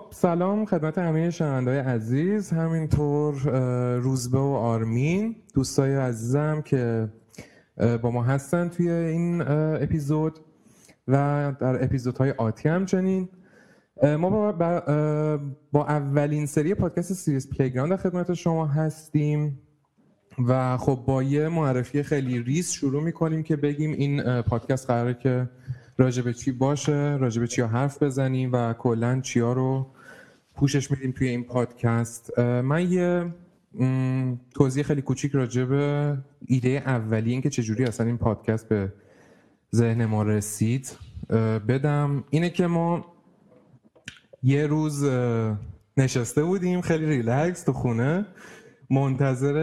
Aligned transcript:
خب 0.00 0.12
سلام 0.12 0.64
خدمت 0.64 0.98
همه 0.98 1.30
شنوندای 1.30 1.78
عزیز. 1.78 2.50
همینطور 2.50 3.34
روزبه 3.96 4.38
و 4.38 4.42
آرمین. 4.42 5.36
دوستای 5.54 5.96
عزیزم 5.96 6.62
که 6.62 7.08
با 8.02 8.10
ما 8.10 8.22
هستن 8.22 8.68
توی 8.68 8.90
این 8.90 9.40
اپیزود 9.82 10.38
و 11.08 11.52
در 11.60 11.84
اپیزودهای 11.84 12.30
آتی 12.30 12.68
همچنین. 12.68 13.28
ما 14.02 14.30
با, 14.30 14.52
با, 15.72 15.86
اولین 15.86 16.46
سری 16.46 16.74
پادکست 16.74 17.12
Serious 17.12 17.50
Playground 17.50 17.90
در 17.90 17.96
خدمت 17.96 18.34
شما 18.34 18.66
هستیم 18.66 19.60
و 20.48 20.76
خب 20.76 21.04
با 21.06 21.22
یه 21.22 21.48
معرفی 21.48 22.02
خیلی 22.02 22.42
ریز 22.42 22.70
شروع 22.70 23.02
می‌کنیم 23.02 23.42
که 23.42 23.56
بگیم 23.56 23.92
این 23.92 24.42
پادکست 24.42 24.86
قراره 24.86 25.14
که 25.14 25.48
راجع 25.98 26.22
به 26.22 26.32
چی 26.32 26.52
باشه 26.52 27.16
راجع 27.20 27.40
به 27.40 27.46
چی 27.46 27.62
حرف 27.62 28.02
بزنیم 28.02 28.52
و 28.52 28.72
کلا 28.72 29.20
چیا 29.20 29.52
رو 29.52 29.86
پوشش 30.60 30.90
میدیم 30.90 31.12
توی 31.12 31.28
این 31.28 31.44
پادکست. 31.44 32.38
من 32.38 32.92
یه 32.92 33.34
توضیح 34.54 34.82
خیلی 34.82 35.02
کوچیک 35.02 35.32
راجع 35.32 35.64
به 35.64 36.16
ایده 36.46 36.68
اولی 36.68 37.32
اینکه 37.32 37.50
چجوری 37.50 37.84
اصلا 37.84 38.06
این 38.06 38.18
پادکست 38.18 38.68
به 38.68 38.92
ذهن 39.74 40.04
ما 40.04 40.22
رسید 40.22 40.96
بدم. 41.68 42.24
اینه 42.30 42.50
که 42.50 42.66
ما 42.66 43.06
یه 44.42 44.66
روز 44.66 45.04
نشسته 45.96 46.44
بودیم 46.44 46.80
خیلی 46.80 47.06
ریلکس 47.06 47.62
تو 47.62 47.72
خونه. 47.72 48.26
منتظر 48.90 49.56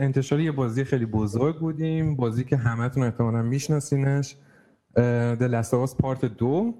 انتشار 0.00 0.40
یه 0.40 0.52
بازی 0.52 0.84
خیلی 0.84 1.06
بزرگ 1.06 1.58
بودیم 1.58 2.16
بازی 2.16 2.44
که 2.44 2.56
همتون 2.56 3.02
احتمالا 3.02 3.42
میشناسینش 3.42 4.36
The 5.38 5.48
Last 5.50 5.70
of 5.70 5.88
Us 5.88 5.96
پارت 5.98 6.24
دو. 6.24 6.74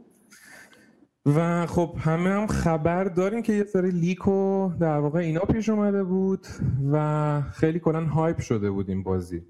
و 1.26 1.66
خب 1.66 1.94
همه 1.98 2.30
هم 2.30 2.46
خبر 2.46 3.04
داریم 3.04 3.42
که 3.42 3.52
یه 3.52 3.64
سری 3.64 3.90
لیک 3.90 4.28
و 4.28 4.70
در 4.80 4.98
واقع 4.98 5.18
اینا 5.18 5.40
پیش 5.40 5.68
اومده 5.68 6.04
بود 6.04 6.46
و 6.92 7.42
خیلی 7.52 7.78
کلا 7.78 8.04
هایپ 8.04 8.40
شده 8.40 8.70
بود 8.70 8.88
این 8.88 9.02
بازی. 9.02 9.42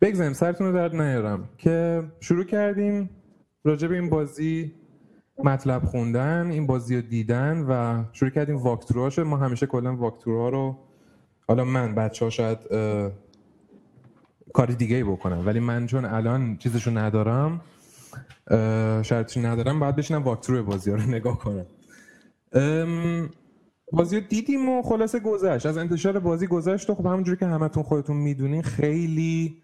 بگذاریم 0.00 0.32
سرتون 0.32 0.66
رو 0.66 0.72
درد 0.72 0.96
نیارم 0.96 1.48
که 1.58 2.02
شروع 2.20 2.44
کردیم 2.44 3.10
راجع 3.64 3.88
به 3.88 3.94
این 3.94 4.10
بازی 4.10 4.72
مطلب 5.44 5.84
خوندن 5.84 6.50
این 6.50 6.66
بازی 6.66 6.96
رو 6.96 7.02
دیدن 7.02 7.60
و 7.68 8.04
شروع 8.12 8.30
کردیم 8.30 8.56
واکتروهاش 8.56 9.18
ما 9.18 9.36
همیشه 9.36 9.66
کلا 9.66 9.96
واکتروها 9.96 10.48
رو 10.48 10.78
حالا 11.48 11.64
من 11.64 11.94
بچه 11.94 12.24
ها 12.24 12.30
شاید 12.30 12.58
کاری 14.52 14.74
دیگه 14.74 14.96
ای 14.96 15.04
بکنم 15.04 15.46
ولی 15.46 15.60
من 15.60 15.86
چون 15.86 16.04
الان 16.04 16.56
چیزشو 16.56 16.98
ندارم 16.98 17.60
شرطی 19.02 19.40
ندارم. 19.40 19.80
باید 19.80 19.96
بشینم 19.96 20.22
واکترو 20.22 20.64
بازی 20.64 20.90
ها 20.90 20.96
رو 20.96 21.02
نگاه 21.02 21.38
کنم. 21.38 21.66
بازی 23.92 24.20
رو 24.20 24.26
دیدیم 24.28 24.68
و 24.68 24.82
خلاصه 24.82 25.20
گذشت. 25.20 25.66
از 25.66 25.76
انتشار 25.76 26.18
بازی 26.18 26.46
گذشت 26.46 26.90
و 26.90 26.94
خب 26.94 27.06
همونجوری 27.06 27.38
که 27.38 27.46
همتون 27.46 27.82
خودتون 27.82 28.16
می‌دونین 28.16 28.62
خیلی 28.62 29.62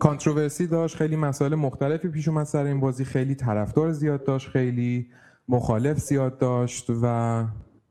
کانتروورسی 0.00 0.66
داشت 0.66 0.96
خیلی 0.96 1.16
مسائل 1.16 1.54
مختلفی 1.54 2.08
پیش 2.08 2.28
اومد 2.28 2.46
سر 2.46 2.64
این 2.64 2.80
بازی. 2.80 3.04
خیلی 3.04 3.34
طرفدار 3.34 3.92
زیاد 3.92 4.24
داشت 4.24 4.48
خیلی 4.48 5.10
مخالف 5.48 5.98
زیاد 5.98 6.38
داشت 6.38 6.86
و 7.02 7.44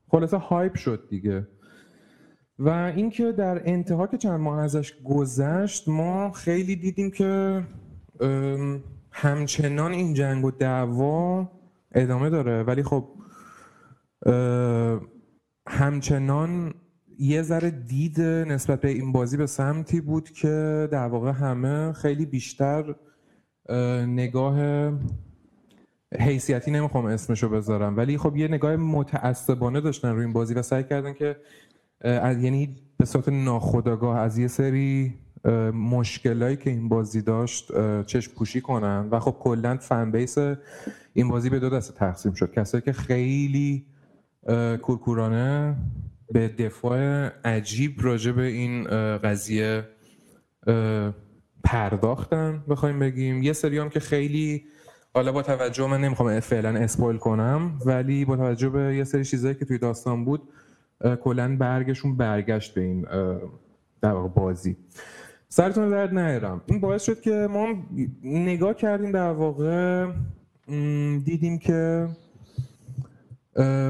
خلاصه 0.08 0.38
هایپ 0.38 0.76
شد 0.76 1.08
دیگه. 1.10 1.48
و 2.60 2.70
اینکه 2.70 3.32
در 3.32 3.62
انتها 3.70 4.08
که 4.08 4.18
چند 4.18 4.40
ماه 4.40 4.60
ازش 4.60 4.94
گذشت 5.04 5.88
ما 5.88 6.32
خیلی 6.32 6.76
دیدیم 6.76 7.12
که 7.12 7.64
همچنان 9.12 9.92
این 9.92 10.14
جنگ 10.14 10.46
و 10.46 10.52
دعوا 10.52 11.52
ادامه 11.96 12.30
داره. 12.30 12.64
ولی 12.64 12.84
خب 12.84 13.08
همچنان 15.68 16.74
یه 17.20 17.42
ذره 17.42 17.70
دید 17.70 18.22
نسبت 18.22 18.82
به 18.82 18.90
این 18.90 19.12
بازی 19.12 19.38
به 19.38 19.46
سمتی 19.46 20.02
بود 20.02 20.30
که 20.30 20.88
در 20.92 21.08
واقع 21.08 21.32
همه 21.32 21.94
خیلی 21.94 22.26
بیشتر 22.26 22.96
نگاه 24.08 24.60
حیثیتی 26.20 26.72
نمی‌خوام 26.72 27.06
اسمشو 27.06 27.50
بذارم. 27.50 27.98
ولی 27.98 28.18
خب 28.18 28.36
یه 28.36 28.48
نگاه 28.48 28.76
متعصبانه 28.76 29.82
داشتن 29.82 30.10
روی 30.10 30.24
این 30.24 30.34
بازی 30.34 30.54
و 30.54 30.62
سعی 30.62 30.84
کردن 30.84 31.14
که 31.14 31.38
یعنی 32.04 32.76
به 32.98 33.06
صورت 33.06 33.30
ناخودآگاه 33.30 34.20
از 34.20 34.38
یه 34.38 34.48
سری 34.48 35.14
مشکلایی 35.74 36.58
که 36.58 36.70
این 36.70 36.90
بازی 36.90 37.22
داشت 37.22 37.72
چشم 38.06 38.34
پوشی 38.34 38.62
کنن. 38.62 39.08
و 39.12 39.20
خب 39.20 39.36
کلا 39.40 39.78
فن 39.78 40.12
بیس 40.12 40.38
این 41.14 41.28
بازی 41.28 41.50
به 41.50 41.60
دو 41.60 41.70
دسته 41.70 41.94
تقسیم 41.94 42.34
شد. 42.34 42.52
کسایی 42.52 42.82
که 42.82 42.94
خیلی 42.94 43.86
کورکورانه 44.82 45.76
به 46.32 46.48
دفاع 46.48 47.28
عجیب 47.46 47.96
راجع 48.02 48.32
به 48.32 48.44
این 48.44 48.84
قضیه 49.18 49.84
پرداختن 51.64 52.64
بخوایم 52.70 53.00
بگیم. 53.00 53.44
یه 53.44 53.54
سری 53.54 53.78
هم 53.78 53.90
که 53.90 54.00
خیلی 54.00 54.64
حالا 55.14 55.32
با 55.32 55.42
توجه 55.42 55.88
من 55.88 56.02
نمی‌خوام 56.02 56.40
فعلا 56.40 56.70
اسپویل 56.80 57.18
کنم 57.18 57.80
ولی 57.86 58.26
با 58.26 58.38
توجه 58.38 58.70
به 58.70 58.96
یه 58.96 59.04
سری 59.04 59.26
چیزایی 59.26 59.56
که 59.56 59.66
توی 59.66 59.78
داستان 59.78 60.26
بود 60.26 60.42
کلا 61.24 61.56
برگشون 61.58 62.18
برگشت 62.18 62.74
به 62.74 62.82
این 62.82 63.02
در 64.02 64.12
واقع 64.12 64.28
بازی. 64.28 64.78
سرتون 65.50 65.90
درد 65.90 66.18
نیارم. 66.18 66.62
این 66.66 66.80
باعث 66.80 67.04
شد 67.04 67.22
که 67.22 67.48
ما 67.50 67.68
نگاه 68.24 68.74
کردیم 68.74 69.12
در 69.12 69.32
واقع 69.32 70.08
دیدیم 71.26 71.58
که 71.58 72.08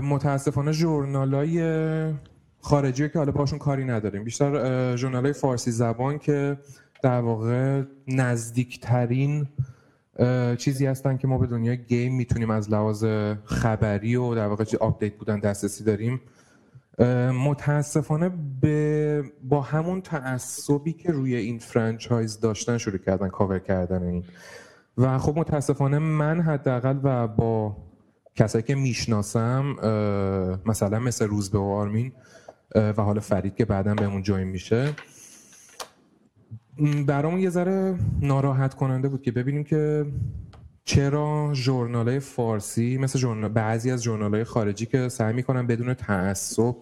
متاسفانه 0.03 0.71
ژورنالای 0.71 2.13
خارجی 2.59 3.09
که 3.09 3.19
حالا 3.19 3.31
باشون 3.31 3.59
کاری 3.59 3.85
نداریم. 3.85 4.23
بیشتر 4.23 4.95
ژورنالای 4.95 5.33
فارسی 5.33 5.71
زبان 5.71 6.19
که 6.19 6.57
در 7.03 7.21
واقع 7.21 7.83
نزدیکترین 8.07 9.47
چیزی 10.57 10.85
هستن 10.85 11.17
که 11.17 11.27
ما 11.27 11.37
به 11.37 11.47
دنیای 11.47 11.77
game 11.77 12.15
می‌تونیم 12.15 12.49
از 12.49 12.69
لحاظ 12.69 13.05
خبری 13.43 14.15
و 14.15 14.35
در 14.35 14.47
واقع 14.47 14.65
update 14.79 15.13
بودن 15.13 15.39
دسترسی 15.39 15.83
داریم. 15.83 16.21
متاسفانه 17.33 18.31
به 18.61 19.23
با 19.43 19.61
همون 19.61 20.01
تعصبی 20.01 20.93
که 20.93 21.11
روی 21.11 21.35
این 21.35 21.59
franchise 21.59 22.39
داشتن 22.39 22.77
شروع 22.77 22.97
کردن 22.97 23.29
کاور 23.29 23.59
کردن 23.59 24.03
این. 24.03 24.23
و 24.97 25.17
خب 25.17 25.39
متاسفانه 25.39 25.99
من 25.99 26.41
حداقل 26.41 26.99
و 27.03 27.27
با 27.27 27.77
کسایی 28.35 28.63
که 28.63 28.75
می‌شناسم 28.75 29.65
مثلا 30.65 30.99
مثل 30.99 31.27
روزبه 31.27 31.57
و 31.57 31.61
آرمین 31.61 32.11
و 32.75 32.93
حالا 32.97 33.21
فرید 33.21 33.55
که 33.55 33.65
بعدا 33.65 33.93
بهمون 33.93 34.21
جوین 34.21 34.47
میشه 34.47 34.93
برامون 37.07 37.39
یه 37.39 37.49
ذره 37.49 37.95
ناراحت 38.21 38.73
کننده 38.73 39.09
بود 39.09 39.21
که 39.21 39.31
ببینیم 39.31 39.63
که 39.63 40.05
چرا 40.89 41.49
ژورنال 41.53 42.19
فارسی 42.19 42.97
مثل 42.97 43.19
ژورنال 43.19 43.49
بعضی 43.49 43.91
از 43.91 44.03
ژورنال 44.03 44.43
خارجی 44.43 44.85
که 44.85 45.09
سعی 45.09 45.33
می‌کنن 45.33 45.67
بدون 45.67 45.93
تعصب 45.93 46.75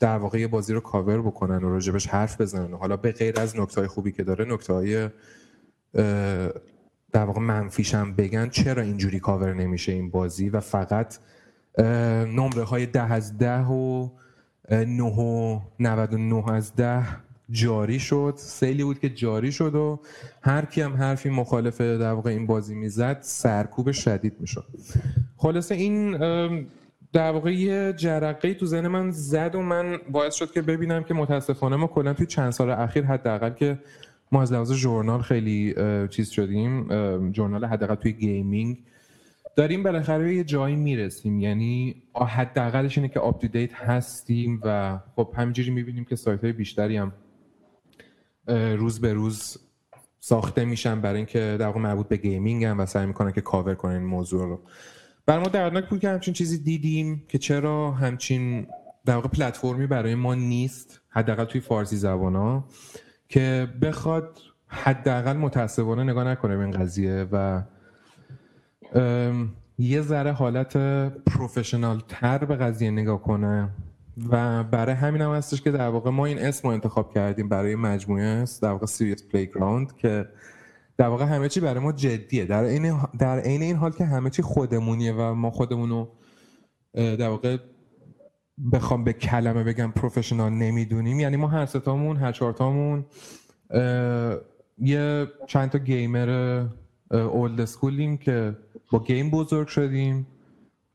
در 0.00 0.18
واقع 0.18 0.38
یه 0.38 0.46
بازی 0.48 0.72
رو 0.72 0.80
کاور 0.80 1.22
بکنن 1.22 1.64
و 1.64 1.70
راجبش 1.70 2.06
حرف 2.06 2.40
بزنن. 2.40 2.74
حالا 2.74 2.96
به 2.96 3.12
غیر 3.12 3.40
از 3.40 3.60
نکته 3.60 3.88
خوبی 3.88 4.12
که 4.12 4.24
داره 4.24 4.44
نکته 4.44 4.72
های 4.72 5.08
در 7.12 7.24
واقع 7.24 7.40
منفیش 7.40 7.94
هم 7.94 8.14
بگن 8.14 8.48
چرا 8.48 8.82
اینجوری 8.82 9.20
کاور 9.20 9.54
نمیشه 9.54 9.92
این 9.92 10.10
بازی؟ 10.10 10.50
و 10.50 10.60
فقط 10.60 11.18
نمره 12.26 12.62
های 12.62 12.86
ده 12.86 13.12
از 13.12 13.38
ده 13.38 13.64
و 13.64 14.08
نه 14.70 15.02
و 15.02 15.60
99 15.80 16.50
از 16.52 16.76
ده 16.76 17.06
جاری 17.50 17.98
شد 17.98 18.34
سیلی 18.36 18.84
بود 18.84 18.98
که 18.98 19.08
جاری 19.08 19.52
شد 19.52 19.74
و 19.74 20.00
هر 20.42 20.64
کی 20.64 20.80
هم 20.80 20.92
حرفی 20.92 21.30
مخالف 21.30 21.80
در 21.80 22.12
واقع 22.12 22.30
این 22.30 22.46
بازی 22.46 22.74
می‌زد 22.74 23.18
سرکوب 23.20 23.92
شدید 23.92 24.36
می‌شد. 24.40 24.64
خلاصه 25.36 25.74
این 25.74 26.16
در 27.12 27.32
واقع 27.32 27.54
یه 27.54 27.94
جرقه 27.96 28.54
تو 28.54 28.66
ذهن 28.66 28.88
من 28.88 29.10
زد 29.10 29.54
و 29.54 29.60
من 29.60 29.98
باعث 30.10 30.34
شد 30.34 30.52
که 30.52 30.62
ببینم 30.62 31.04
که 31.04 31.14
متاسفانه 31.14 31.76
ما 31.76 31.86
کلا 31.86 32.14
توی 32.14 32.26
چند 32.26 32.50
سال 32.50 32.70
اخیر 32.70 33.04
حداقل 33.04 33.50
که 33.50 33.78
ما 34.32 34.42
از 34.42 34.52
لحاظ 34.52 34.72
ژورنال 34.72 35.22
خیلی 35.22 35.74
چیز 36.08 36.30
شدیم 36.30 36.88
ژورنال 37.32 37.64
حداقل 37.64 37.94
توی 37.94 38.12
gaming 38.12 38.78
داریم 39.56 39.82
بالاخره 39.82 40.34
یه 40.34 40.44
جایی 40.44 40.76
می‌رسیم. 40.76 41.40
یعنی 41.40 42.02
حداقلش 42.14 42.98
اینه 42.98 43.08
که 43.08 43.20
update 43.20 43.74
هستیم 43.74 44.60
و 44.64 44.98
خب 45.16 45.32
همینجوری 45.36 45.70
می‌بینیم 45.70 46.04
که 46.04 46.16
سایت 46.16 46.44
های 46.44 46.52
بیشتری 46.52 46.96
هم 46.96 47.12
روز 48.48 49.00
به 49.00 49.12
روز 49.12 49.58
ساخته 50.20 50.64
میشن 50.64 51.00
برای 51.00 51.16
اینکه 51.16 51.56
در 51.60 51.66
واقع 51.66 51.80
مربوط 51.80 52.08
به 52.08 52.16
gaming 52.16 52.64
هم 52.64 52.80
و 52.80 52.86
سعی 52.86 53.06
می‌کنن 53.06 53.32
که 53.32 53.40
کاور 53.40 53.74
کنن 53.74 53.92
این 53.92 54.02
موضوع 54.02 54.48
رو. 54.48 54.60
بر 55.26 55.38
ما 55.38 55.48
دردناک 55.48 55.88
بود 55.88 56.00
که 56.00 56.08
همچین 56.08 56.34
چیزی 56.34 56.58
دیدیم 56.58 57.24
که 57.28 57.38
چرا 57.38 57.90
همچین 57.90 58.66
در 59.04 59.14
واقع 59.14 59.28
پلتفرمی 59.28 59.86
برای 59.86 60.14
ما 60.14 60.34
نیست 60.34 61.00
حداقل 61.08 61.44
توی 61.44 61.60
فارسی 61.60 61.96
زبان 61.96 62.36
ها 62.36 62.68
که 63.28 63.68
بخواد 63.82 64.38
حداقل 64.66 65.36
متاسفانه 65.36 66.04
نگاه 66.04 66.24
نکنه 66.24 66.56
به 66.56 66.62
این 66.62 66.70
قضیه 66.70 67.26
و 67.32 67.62
یه 69.78 70.00
ذره 70.00 70.32
حالت 70.32 70.76
professional 71.26 72.02
تر 72.08 72.44
به 72.44 72.56
قضیه 72.56 72.90
نگاه 72.90 73.22
کنه. 73.22 73.68
و 74.30 74.64
برای 74.64 74.94
همین 74.94 75.20
هم 75.20 75.30
هستش 75.30 75.62
که 75.62 75.70
در 75.70 75.88
واقع 75.88 76.10
ما 76.10 76.26
این 76.26 76.38
اسم 76.38 76.68
رو 76.68 76.74
انتخاب 76.74 77.14
کردیم 77.14 77.48
برای 77.48 77.76
مجموعه 77.76 78.24
است 78.24 78.62
در 78.62 78.70
واقع 78.70 78.86
Serious 78.86 79.28
Playground 79.28 79.96
که 79.96 80.28
در 80.96 81.08
واقع 81.08 81.24
همه 81.24 81.48
چی 81.48 81.60
برای 81.60 81.80
ما 81.80 81.92
جدیه. 81.92 82.44
در 82.44 82.62
این 82.62 82.98
در 83.18 83.38
عین 83.38 83.62
این 83.62 83.76
حال 83.76 83.92
که 83.92 84.04
همه 84.04 84.30
چی 84.30 84.42
خودمونیه 84.42 85.12
و 85.12 85.34
ما 85.34 85.50
خودمونو 85.50 86.06
در 86.94 87.28
واقع 87.28 87.56
بخوام 88.72 89.04
به 89.04 89.12
کلمه 89.12 89.64
بگم 89.64 89.92
پروفشنال 89.96 90.52
نمی‌دونیم. 90.52 91.20
یعنی 91.20 91.36
ما 91.36 91.48
هر 91.48 91.66
ستامون 91.66 92.16
هر 92.16 92.32
چهارتامون 92.32 93.04
یه 94.78 95.26
چند 95.46 95.70
تا 95.70 95.78
گیمر 95.78 96.64
اولد 97.10 97.64
سکولیم 97.64 98.16
که 98.16 98.56
با 98.92 98.98
گیم 98.98 99.30
بزرگ 99.30 99.68
شدیم 99.68 100.26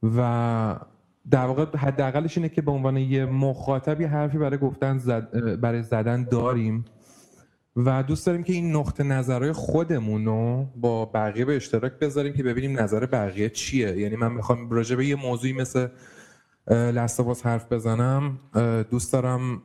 و 0.04 0.80
در 1.32 1.46
واقع 1.46 1.78
حداقلش 1.78 2.38
اینه 2.38 2.50
که 2.50 2.62
به 2.62 2.72
عنوان 2.72 2.98
یه 2.98 3.26
مخاطب 3.26 4.02
یه 4.02 4.08
حرفی 4.08 4.38
برای 4.38 4.58
گفتن 4.58 4.98
زد 4.98 5.60
برای 5.60 5.84
زدن 5.84 6.24
داریم 6.24 6.86
و 7.76 8.04
دوست 8.04 8.26
داریم 8.26 8.44
که 8.44 8.54
این 8.54 8.76
نقطه 8.76 9.04
نظرهای 9.04 9.52
خودمون 9.52 10.26
رو 10.26 10.68
با 10.76 11.06
بقیه 11.06 11.46
به 11.46 11.56
اشتراک 11.56 11.92
بذاریم 11.92 12.34
که 12.34 12.44
ببینیم 12.44 12.80
نظر 12.80 13.06
بقیه 13.06 13.50
چیه. 13.50 13.98
یعنی 13.98 14.16
من 14.16 14.32
می‌خوام 14.32 14.70
راجع 14.70 14.96
به 14.96 15.06
یه 15.06 15.16
موضوعی 15.16 15.54
مثل 15.54 15.88
لستاباس 16.68 17.46
حرف 17.46 17.72
بزنم. 17.72 18.40
دوست 18.90 19.14
دارم 19.14 19.62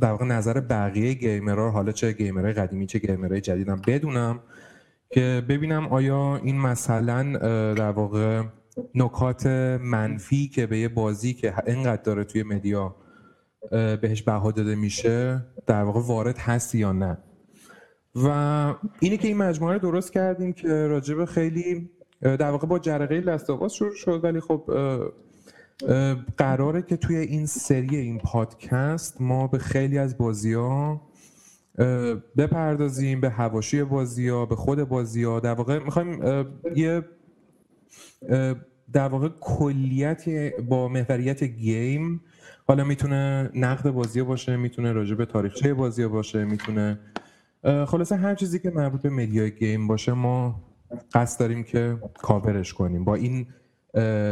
در 0.00 0.10
واقع 0.10 0.24
نظر 0.24 0.60
بقیه 0.60 1.14
گیمرها 1.14 1.70
حالا 1.70 1.92
چه 1.92 2.12
گیمرهای 2.12 2.52
قدیمی 2.52 2.86
چه 2.86 2.98
گیمرهای 2.98 3.40
جدیدم 3.40 3.82
بدونم 3.86 4.40
که 5.10 5.42
ببینم 5.48 5.86
آیا 5.86 6.36
این 6.36 6.60
مثلا 6.60 7.32
در 7.74 7.90
واقع 7.90 8.42
نکات 8.94 9.46
منفی 9.80 10.48
که 10.48 10.66
به 10.66 10.78
یه 10.78 10.88
بازی 10.88 11.34
که 11.34 11.54
اینقدر 11.66 12.02
داره 12.02 12.24
توی 12.24 12.42
مدیا 12.42 12.96
بهش 13.70 14.22
بها 14.22 14.50
داده 14.50 14.74
میشه 14.74 15.44
در 15.66 15.82
واقع 15.82 16.00
وارد 16.00 16.38
هست 16.38 16.74
یا 16.74 16.92
نه. 16.92 17.18
و 18.14 18.28
اینه 19.00 19.16
که 19.16 19.28
این 19.28 19.36
مجموعه 19.36 19.72
رو 19.72 19.78
درست 19.78 20.12
کردیم 20.12 20.52
که 20.52 20.68
راجب 20.68 21.24
خیلی 21.24 21.90
در 22.20 22.50
واقع 22.50 22.66
با 22.66 22.78
جرقه 22.78 23.14
لستاواس 23.20 23.72
شروع 23.72 23.94
شد 23.94 24.20
ولی 24.24 24.40
خب 24.40 24.70
قراره 26.36 26.82
که 26.82 26.96
توی 26.96 27.16
این 27.16 27.46
سری 27.46 27.96
این 27.96 28.18
پادکست 28.18 29.20
ما 29.20 29.46
به 29.46 29.58
خیلی 29.58 29.98
از 29.98 30.18
بازی 30.18 30.52
ها 30.52 31.00
بپردازیم 32.36 33.20
به 33.20 33.30
هواشی 33.30 33.84
بازی 33.84 34.28
ها 34.28 34.46
به 34.46 34.56
خود 34.56 34.84
بازی 34.84 35.24
ها 35.24 35.40
در 35.40 35.54
واقع 35.54 35.78
می‌خوایم 35.78 36.22
یه 36.76 37.02
در 38.92 39.08
واقع 39.08 39.28
کلیت 39.40 40.24
با 40.60 40.88
محوریت 40.88 41.44
گیم 41.44 42.20
حالا 42.66 42.84
می‌تونه 42.84 43.50
نقد 43.54 43.90
بازی 43.90 44.22
باشه 44.22 44.56
می‌تونه 44.56 44.92
راجع 44.92 45.14
به 45.14 45.26
تاریخچه 45.26 45.74
بازی 45.74 46.06
باشه 46.06 46.44
می‌تونه 46.44 46.98
خلاصه 47.86 48.16
هر 48.16 48.34
چیزی 48.34 48.58
که 48.58 48.70
مربوط 48.70 49.02
به 49.02 49.10
media 49.10 49.50
ی 49.50 49.57
game 49.57 49.86
باشه 49.86 50.12
ما 50.12 50.64
قصد 51.12 51.40
داریم 51.40 51.62
که 51.62 51.98
کاورش 52.22 52.74
کنیم. 52.74 53.04
با 53.04 53.14
این 53.14 53.46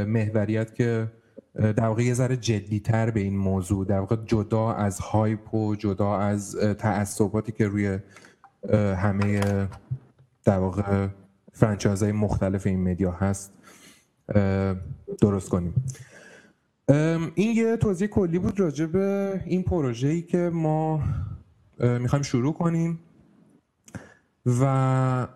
محوریت 0.07 0.75
که 0.75 1.13
در 1.55 1.87
واقع 1.87 2.03
یه 2.03 2.15
ذره 2.15 2.37
جدیتر 2.37 3.11
به 3.11 3.21
این 3.21 3.37
موضوع 3.37 3.87
در 3.87 4.01
واقع 4.01 4.17
جدا 4.25 4.73
از 4.73 4.99
hype 4.99 5.55
و 5.55 5.77
جدا 5.77 6.17
از 6.17 6.57
تعصباتی 6.79 7.53
که 7.53 7.69
روی 7.69 7.99
همه 8.97 9.41
در 10.45 10.59
واقع 10.59 11.09
franchise 11.53 12.02
های 12.02 12.13
مختلف 12.13 12.67
این 12.67 12.91
media 12.91 13.11
هست. 13.11 13.53
درست 15.21 15.49
کنیم. 15.49 15.75
این 17.35 17.57
یه 17.57 17.77
توضیح 17.77 18.09
کلی 18.09 18.39
بود 18.39 18.61
راجع 18.61 18.87
به 18.87 19.41
این 19.47 19.63
پروژه‌ای 19.63 20.23
که 20.23 20.51
ما 20.53 21.03
می‌خوایم 21.79 22.23
شروع 22.23 22.53
کنیم 22.53 22.99
و 24.61 25.27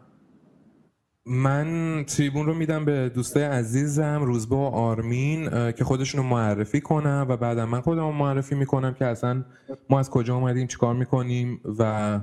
من 1.26 2.04
تریبون 2.08 2.46
رو 2.46 2.54
میدم 2.54 2.84
به 2.84 3.08
دوستای 3.08 3.42
عزیزم 3.42 4.22
روزبه 4.22 4.56
و 4.56 4.58
آرمین 4.58 5.50
که 5.72 5.84
خودشون 5.84 6.22
رو 6.22 6.28
معرفی 6.28 6.80
کنم 6.80 7.26
و 7.28 7.36
بعدا 7.36 7.66
من 7.66 7.80
خودم 7.80 8.14
معرفی 8.14 8.54
می‌کنم 8.54 8.94
که 8.94 9.04
اصلا 9.04 9.44
ما 9.90 9.98
از 9.98 10.10
کجا 10.10 10.34
اومدیم 10.34 10.66
چیکار 10.66 10.94
می‌کنیم 10.94 11.60
و 11.78 12.20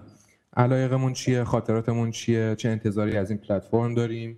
علایقمون 0.57 1.13
چیه 1.13 1.43
خاطراتمون 1.43 2.11
چیه 2.11 2.55
چه 2.55 2.69
انتظاری 2.69 3.17
از 3.17 3.29
این 3.29 3.39
پلتفرم 3.39 3.93
داریم. 3.93 4.37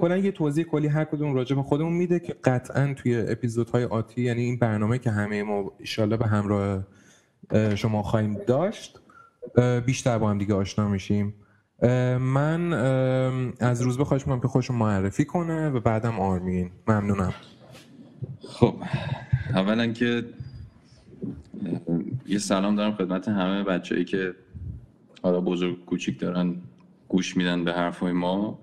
کلا 0.00 0.16
یه 0.16 0.32
توضیح 0.32 0.64
کلی 0.64 0.86
هر 0.86 1.04
کدوم 1.04 1.34
راجع 1.34 1.56
به 1.56 1.62
خودمون 1.62 1.92
میده 1.92 2.20
که 2.20 2.36
قطعا 2.44 2.94
توی 2.94 3.16
اپیزودهای 3.16 3.84
آتی 3.84 4.22
یعنی 4.22 4.42
این 4.42 4.58
برنامه 4.58 4.98
که 4.98 5.10
همه 5.10 5.42
ما 5.42 5.72
ایشالله 5.78 6.16
به 6.16 6.26
همراه 6.26 6.86
شما 7.74 8.02
خواهیم 8.02 8.38
داشت 8.46 9.00
بیشتر 9.86 10.18
با 10.18 10.30
هم 10.30 10.38
دیگه 10.38 10.54
آشنا 10.54 10.88
میشیم. 10.88 11.34
من 12.20 12.72
از 13.60 13.82
روز 13.82 13.98
بخواهش 13.98 14.22
می‌کنم 14.22 14.40
که 14.40 14.48
خودشون 14.48 14.76
معرفی 14.76 15.24
کنه 15.24 15.68
و 15.68 15.80
بعدم 15.80 16.20
آرمین. 16.20 16.70
ممنونم. 16.88 17.34
خب 18.48 18.74
اولا 19.54 19.86
که 19.86 20.24
یه 22.26 22.38
سلام 22.38 22.76
دارم 22.76 22.92
خدمت 22.92 23.28
همه 23.28 23.64
بچه‌ای 23.64 24.04
که 24.04 24.34
حالا 25.22 25.40
بزرگ 25.40 25.84
کوچیک 25.84 26.20
دارن 26.20 26.56
گوش 27.08 27.36
میدن 27.36 27.64
به 27.64 27.72
حرفای 27.72 28.12
ما. 28.12 28.58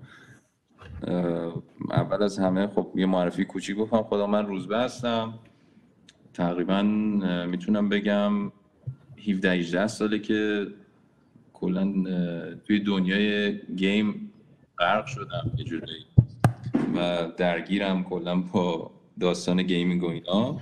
اول 1.90 2.22
از 2.22 2.38
همه 2.38 2.66
خب 2.66 2.92
یه 2.94 3.06
معرفی 3.06 3.44
کوچیک 3.44 3.76
بکنم 3.76 4.02
خدا 4.02 4.26
من 4.26 4.46
روزبه 4.46 4.78
هستم. 4.78 5.34
تقریبا 6.34 6.82
می‌تونم 7.50 7.88
بگم 7.88 8.52
17 9.28 9.50
18 9.50 9.86
ساله 9.86 10.18
که 10.18 10.66
کلا 11.52 11.92
توی 12.66 12.80
دنیای 12.80 13.58
game 13.58 14.32
غرق 14.78 15.06
شدم 15.06 15.52
یه 15.56 15.64
جوری. 15.64 16.06
و 16.96 17.28
درگیرم 17.36 18.04
کلا 18.04 18.36
با 18.36 18.90
داستان 19.20 19.62
gaming 19.62 20.02
و 20.02 20.06
اینا. 20.06 20.60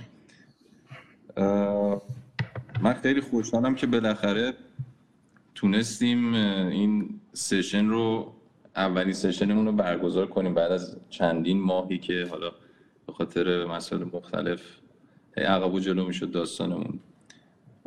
من 2.81 2.93
خیلی 2.93 3.21
خوشحالم 3.21 3.75
که 3.75 3.87
بالاخره 3.87 4.53
تونستیم 5.55 6.33
این 6.33 7.19
session 7.33 7.85
رو 7.85 8.32
اولین 8.75 9.13
session 9.13 9.49
مون 9.49 9.65
رو 9.65 9.71
برگزار 9.71 10.27
کنیم 10.27 10.53
بعد 10.53 10.71
از 10.71 10.97
چندین 11.09 11.61
ماهی 11.61 11.97
که 11.97 12.27
حالا 12.29 12.51
به 13.07 13.13
خاطر 13.13 13.65
مسائل 13.65 14.03
مختلف 14.03 14.61
عقب 15.37 15.73
و 15.73 15.79
جلو 15.79 16.05
می‌شد 16.05 16.31
داستانمون. 16.31 16.99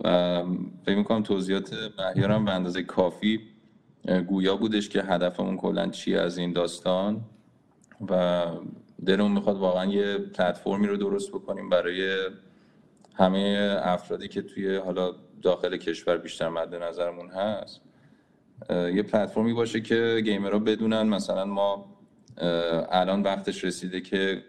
و 0.05 0.43
فکر 0.87 0.97
می‌کنم 0.97 1.23
توضیحات 1.23 1.75
مهیارم 1.99 2.45
به 2.45 2.53
اندازه 2.53 2.83
کافی 2.83 3.41
گویا 4.27 4.57
بودش 4.57 4.89
که 4.89 5.03
هدفمون 5.03 5.57
کلا 5.57 5.89
چی 5.89 6.17
از 6.17 6.39
این 6.39 6.53
داستان 6.53 7.21
و 8.11 8.47
دلمون 9.07 9.33
می‌خواد 9.33 9.57
واقعا 9.57 9.85
یه 9.85 10.19
پلتفرمی 10.19 10.87
رو 10.87 10.97
درست 10.97 11.31
بکنیم 11.31 11.69
برای 11.69 12.17
همه 13.15 13.77
افرادی 13.83 14.29
که 14.29 14.43
توی 14.43 14.77
حالا 14.77 15.13
داخل 15.43 15.77
کشور 15.77 16.17
بیشتر 16.17 16.49
مد 16.49 16.75
نظرمون 16.75 17.29
هست. 17.29 17.81
یه 18.71 19.03
پلتفرمی 19.03 19.53
باشه 19.53 19.81
که 19.81 20.21
گیمرها 20.25 20.59
بدونن. 20.59 21.03
مثلا 21.03 21.45
ما 21.45 21.97
الان 22.91 23.23
وقتش 23.23 23.65
رسیده 23.65 24.01
که 24.01 24.45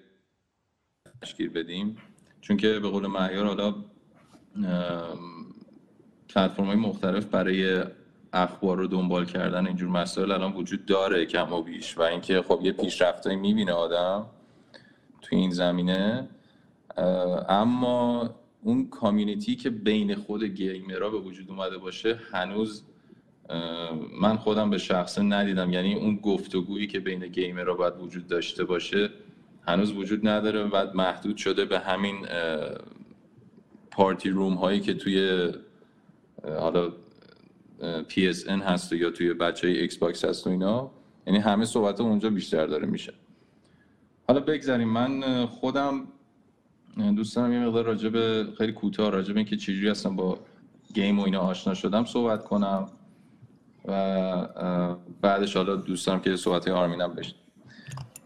تشکیل 1.22 1.50
بدیم. 1.50 1.98
چون 2.42 2.58
که 2.58 2.80
به 2.80 2.90
قول 2.90 3.08
معیار 3.08 3.46
حالا 3.46 3.76
پلتفرم 6.30 6.66
های 6.66 6.76
مختلف 6.76 7.26
برای 7.26 7.84
اخبار 8.34 8.78
رو 8.78 8.88
دنبال 8.88 9.26
کردن 9.26 9.68
اینجور 9.68 9.90
مسائل 9.90 10.32
الان 10.32 10.54
وجود 10.54 10.86
داره 10.86 11.26
کم 11.26 11.54
و 11.54 11.62
بیش. 11.62 11.98
و 11.98 12.02
اینکه 12.02 12.42
خب 12.42 12.60
یه 12.64 12.72
پیشرفتایی 12.72 13.36
می‌بینه 13.36 13.72
آدم 13.72 14.26
توی 15.22 15.38
این 15.38 15.52
زمینه. 15.52 16.30
اما 17.50 18.30
اون 18.62 18.90
کامیونیتی 18.90 19.56
که 19.56 19.70
بین 19.70 20.16
خود 20.16 20.44
گیمرها 20.44 21.10
به 21.10 21.18
وجود 21.18 21.50
اومده 21.50 21.78
باشه 21.78 22.20
هنوز 22.32 22.84
من 24.22 24.38
خودم 24.38 24.70
به 24.70 24.78
شخصه 24.78 25.22
ندیدم. 25.22 25.74
یعنی 25.74 25.96
اون 25.96 26.16
گفتگویی 26.16 26.88
که 26.88 27.00
بین 27.00 27.28
gamer 27.28 27.66
ها 27.66 27.74
باید 27.74 27.94
وجود 28.00 28.28
داشته 28.28 28.64
باشه 28.64 29.10
هنوز 29.68 29.92
وجود 29.92 30.28
نداره 30.28 30.64
و 30.64 30.88
محدود 30.96 31.38
شده 31.38 31.66
به 31.66 31.80
همین 31.80 32.28
party 33.92 34.30
room 34.30 34.54
هایی 34.54 34.80
که 34.80 34.94
توی 34.94 35.50
حالا 36.60 36.92
PSN 38.10 38.50
هست 38.50 38.94
یا 38.94 39.12
توی 39.12 39.34
بچه 39.34 39.68
های 39.68 39.78
Xbox 39.78 40.26
هست 40.26 40.48
و 40.48 40.50
اینا. 40.50 40.92
یعنی 41.28 41.40
همه 41.40 41.66
صحبت 41.66 42.02
اونجا 42.02 42.30
بیشتر 42.30 42.66
داره 42.66 42.88
میشه. 42.88 43.14
حالا 44.28 44.40
بگذاریم. 44.40 44.90
من 44.90 45.46
خودم 45.46 46.08
دوست 47.16 47.36
دارم 47.36 47.54
یه 47.54 47.60
مقدار 47.60 47.86
راجع 47.86 48.10
به 48.10 48.48
خیلی 48.58 48.72
کوتاه 48.72 49.10
راجع 49.10 49.34
به 49.34 49.40
اینکه 49.40 49.58
چجوری 49.58 49.90
هستم 49.90 50.16
با 50.16 50.40
game 50.94 51.20
و 51.20 51.24
اینا 51.24 51.40
آشنا 51.40 51.74
شدم 51.74 52.06
صحبت 52.06 52.44
کنم. 52.44 52.90
و 53.88 54.48
بعدش 55.22 55.58
حالا 55.58 55.76
دوست 55.76 56.08
دارم 56.08 56.20
که 56.20 56.36
صحبت 56.36 56.68
های 56.68 56.78
آرمینم 56.78 57.14
بشن 57.14 57.36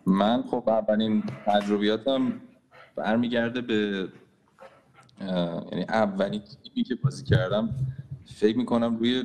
من 0.05 0.43
خب 0.43 0.69
اولین 0.69 1.23
تجربیاتم 1.45 2.41
برمیگرده 2.95 3.61
به 3.61 4.07
یعنی 5.71 5.85
اولین 5.89 6.41
game 6.41 6.75
ی 6.75 6.83
که 6.83 6.95
بازی 6.95 7.23
کردم 7.23 7.69
فکر 8.25 8.57
می‌کنم 8.57 8.97
روی 8.97 9.23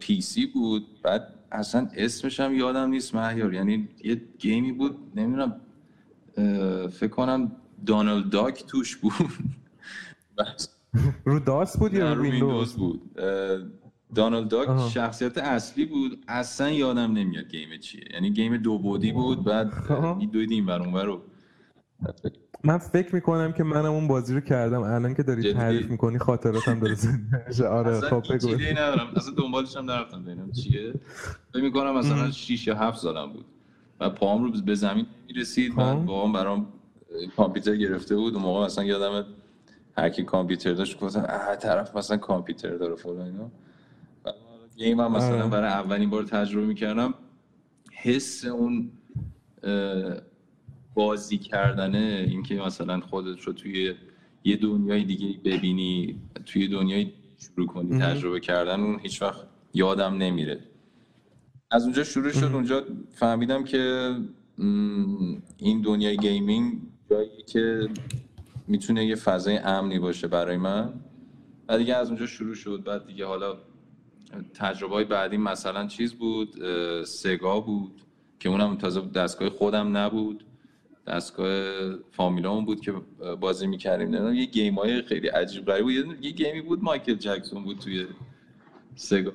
PC 0.00 0.46
بود. 0.46 1.02
بعد 1.02 1.34
اصلا 1.52 1.88
اسمش 1.96 2.40
هم 2.40 2.54
یادم 2.54 2.90
نیست 2.90 3.14
مهیار. 3.14 3.54
یعنی 3.54 3.88
یه 4.04 4.22
game 4.38 4.65
ی 4.65 4.72
بود 4.72 4.96
نمی‌دونم 5.14 5.60
فکر 6.88 7.10
کنم 7.10 7.52
دانالد 7.86 8.30
داک 8.30 8.66
توش 8.66 8.96
بود. 8.96 9.12
رو 11.24 11.40
DOS 11.40 11.76
بود 11.76 11.94
یا 11.94 12.12
رو 12.12 12.22
ویندوز؟ 12.22 12.74
بود. 12.74 13.20
دانالد 14.14 14.48
داک 14.48 14.88
شخصیت 14.90 15.38
اصلی 15.38 15.84
بود. 15.86 16.24
اصلا 16.28 16.70
یادم 16.70 17.12
نمیاد 17.12 17.48
game 17.48 17.76
چیه. 17.80 18.04
یعنی 18.14 18.30
game 18.30 18.56
دو 18.56 18.78
بعدی 18.78 19.12
بود 19.12 19.44
بعد 19.44 19.72
دویدیم 20.32 20.66
بر 20.66 20.82
اونور 20.82 21.04
رو. 21.04 21.22
من 22.64 22.78
فکر 22.78 23.14
می‌کنم 23.14 23.52
که 23.52 23.62
منم 23.64 23.92
اون 23.92 24.08
بازی 24.08 24.34
رو 24.34 24.40
کردم. 24.40 24.82
الان 24.82 25.14
که 25.14 25.22
داری 25.22 25.52
تعریف 25.52 25.90
می‌کنی 25.90 26.18
خاطراتم 26.18 26.80
داره 26.80 26.94
زنده 27.04 27.66
آره 27.68 28.00
خب 28.00 28.22
بگو. 28.30 28.48
ندارم. 28.72 29.06
اصلا 29.16 29.34
دنبالش 29.34 29.76
هم 29.76 29.84
نرفتم 29.84 30.22
ببینم 30.22 30.52
چیه. 30.52 30.94
فکر 31.52 31.62
می‌کنم 31.62 31.98
مثلا 31.98 32.30
6 32.30 32.66
یا 32.66 32.74
7 32.76 32.98
سالم 32.98 33.32
بود. 33.32 33.44
و 34.00 34.10
پام 34.10 34.44
رو 34.44 34.62
به 34.62 34.74
زمین 34.74 35.06
می‌رسید. 35.26 35.76
بعد 35.76 35.96
خب. 35.96 36.04
بابام 36.04 36.32
برام 36.32 36.66
کامپیوتر 37.36 37.76
گرفته 37.76 38.16
بود. 38.16 38.34
اون 38.34 38.42
موقع 38.42 38.64
مثلا 38.64 38.84
یادم 38.84 39.26
هر 39.98 40.08
کی 40.08 40.24
کامپیوتر 40.24 40.72
داشت 40.72 41.00
گفتم 41.00 41.26
اه 41.28 41.56
طرف 41.56 41.96
مثلا 41.96 42.16
کامپیوتر 42.16 42.74
داره 42.76 42.94
فلان 42.94 43.20
اینا. 43.20 43.50
گیم 44.76 45.00
هم 45.00 45.12
مثلا 45.12 45.36
آره. 45.36 45.48
برای 45.48 45.70
اولین 45.70 46.10
بار 46.10 46.24
تجربه 46.24 46.66
می‌کردم 46.66 47.14
حس 47.92 48.44
اون 48.44 48.90
بازی 50.94 51.38
کردنه 51.38 52.26
اینکه 52.28 52.54
مثلا 52.54 53.00
خودت 53.00 53.40
رو 53.40 53.52
توی 53.52 53.94
یه 54.44 54.56
دنیای 54.56 55.04
دیگه 55.04 55.38
ببینی 55.44 56.20
توی 56.46 56.68
دنیای 56.68 57.12
شروع 57.38 57.66
کنی 57.66 57.98
تجربه 57.98 58.40
کردن 58.40 58.80
اون 58.80 58.98
هیچ 59.00 59.22
وقت 59.22 59.46
یادم 59.74 60.14
نمیره. 60.14 60.60
از 61.70 61.84
اونجا 61.84 62.04
شروع 62.04 62.30
شد 62.30 62.44
اونجا 62.44 62.84
فهمیدم 63.12 63.64
که 63.64 64.14
این 65.56 65.80
دنیای 65.82 66.16
gaming 66.16 66.80
جایی 67.10 67.42
که 67.46 67.88
می‌تونه 68.66 69.06
یه 69.06 69.14
فضای 69.14 69.58
امنی 69.58 69.98
باشه 69.98 70.28
برای 70.28 70.56
من. 70.56 70.92
و 71.68 71.78
دیگه 71.78 71.94
از 71.94 72.08
اونجا 72.08 72.26
شروع 72.26 72.54
شد 72.54 72.82
بعد 72.84 73.06
دیگه 73.06 73.26
حالا 73.26 73.58
تجربه 74.54 74.94
های 74.94 75.04
بعدی 75.04 75.36
مثلا 75.36 75.86
چیز 75.86 76.14
بود؟ 76.14 76.54
سگا 77.04 77.60
بود 77.60 78.02
که 78.40 78.48
اونم 78.48 78.76
تازه 78.76 79.00
دستگاه 79.00 79.48
خودم 79.48 79.96
نبود. 79.96 80.44
دستگاه 81.06 81.72
فامیلامون 82.12 82.64
بود 82.64 82.80
که 82.80 82.92
بازی 83.40 83.66
می‌کردیم. 83.66 84.34
یه 84.34 84.44
game 84.44 84.74
های 84.74 85.02
خیلی 85.02 85.28
عجیب 85.28 85.66
غریب. 85.66 85.84
بود 85.84 86.24
یه 86.24 86.30
game 86.30 86.54
ی 86.54 86.60
بود 86.60 86.82
مایکل 86.82 87.14
جکسون 87.14 87.64
بود 87.64 87.78
توی 87.78 88.06
سگا. 88.94 89.32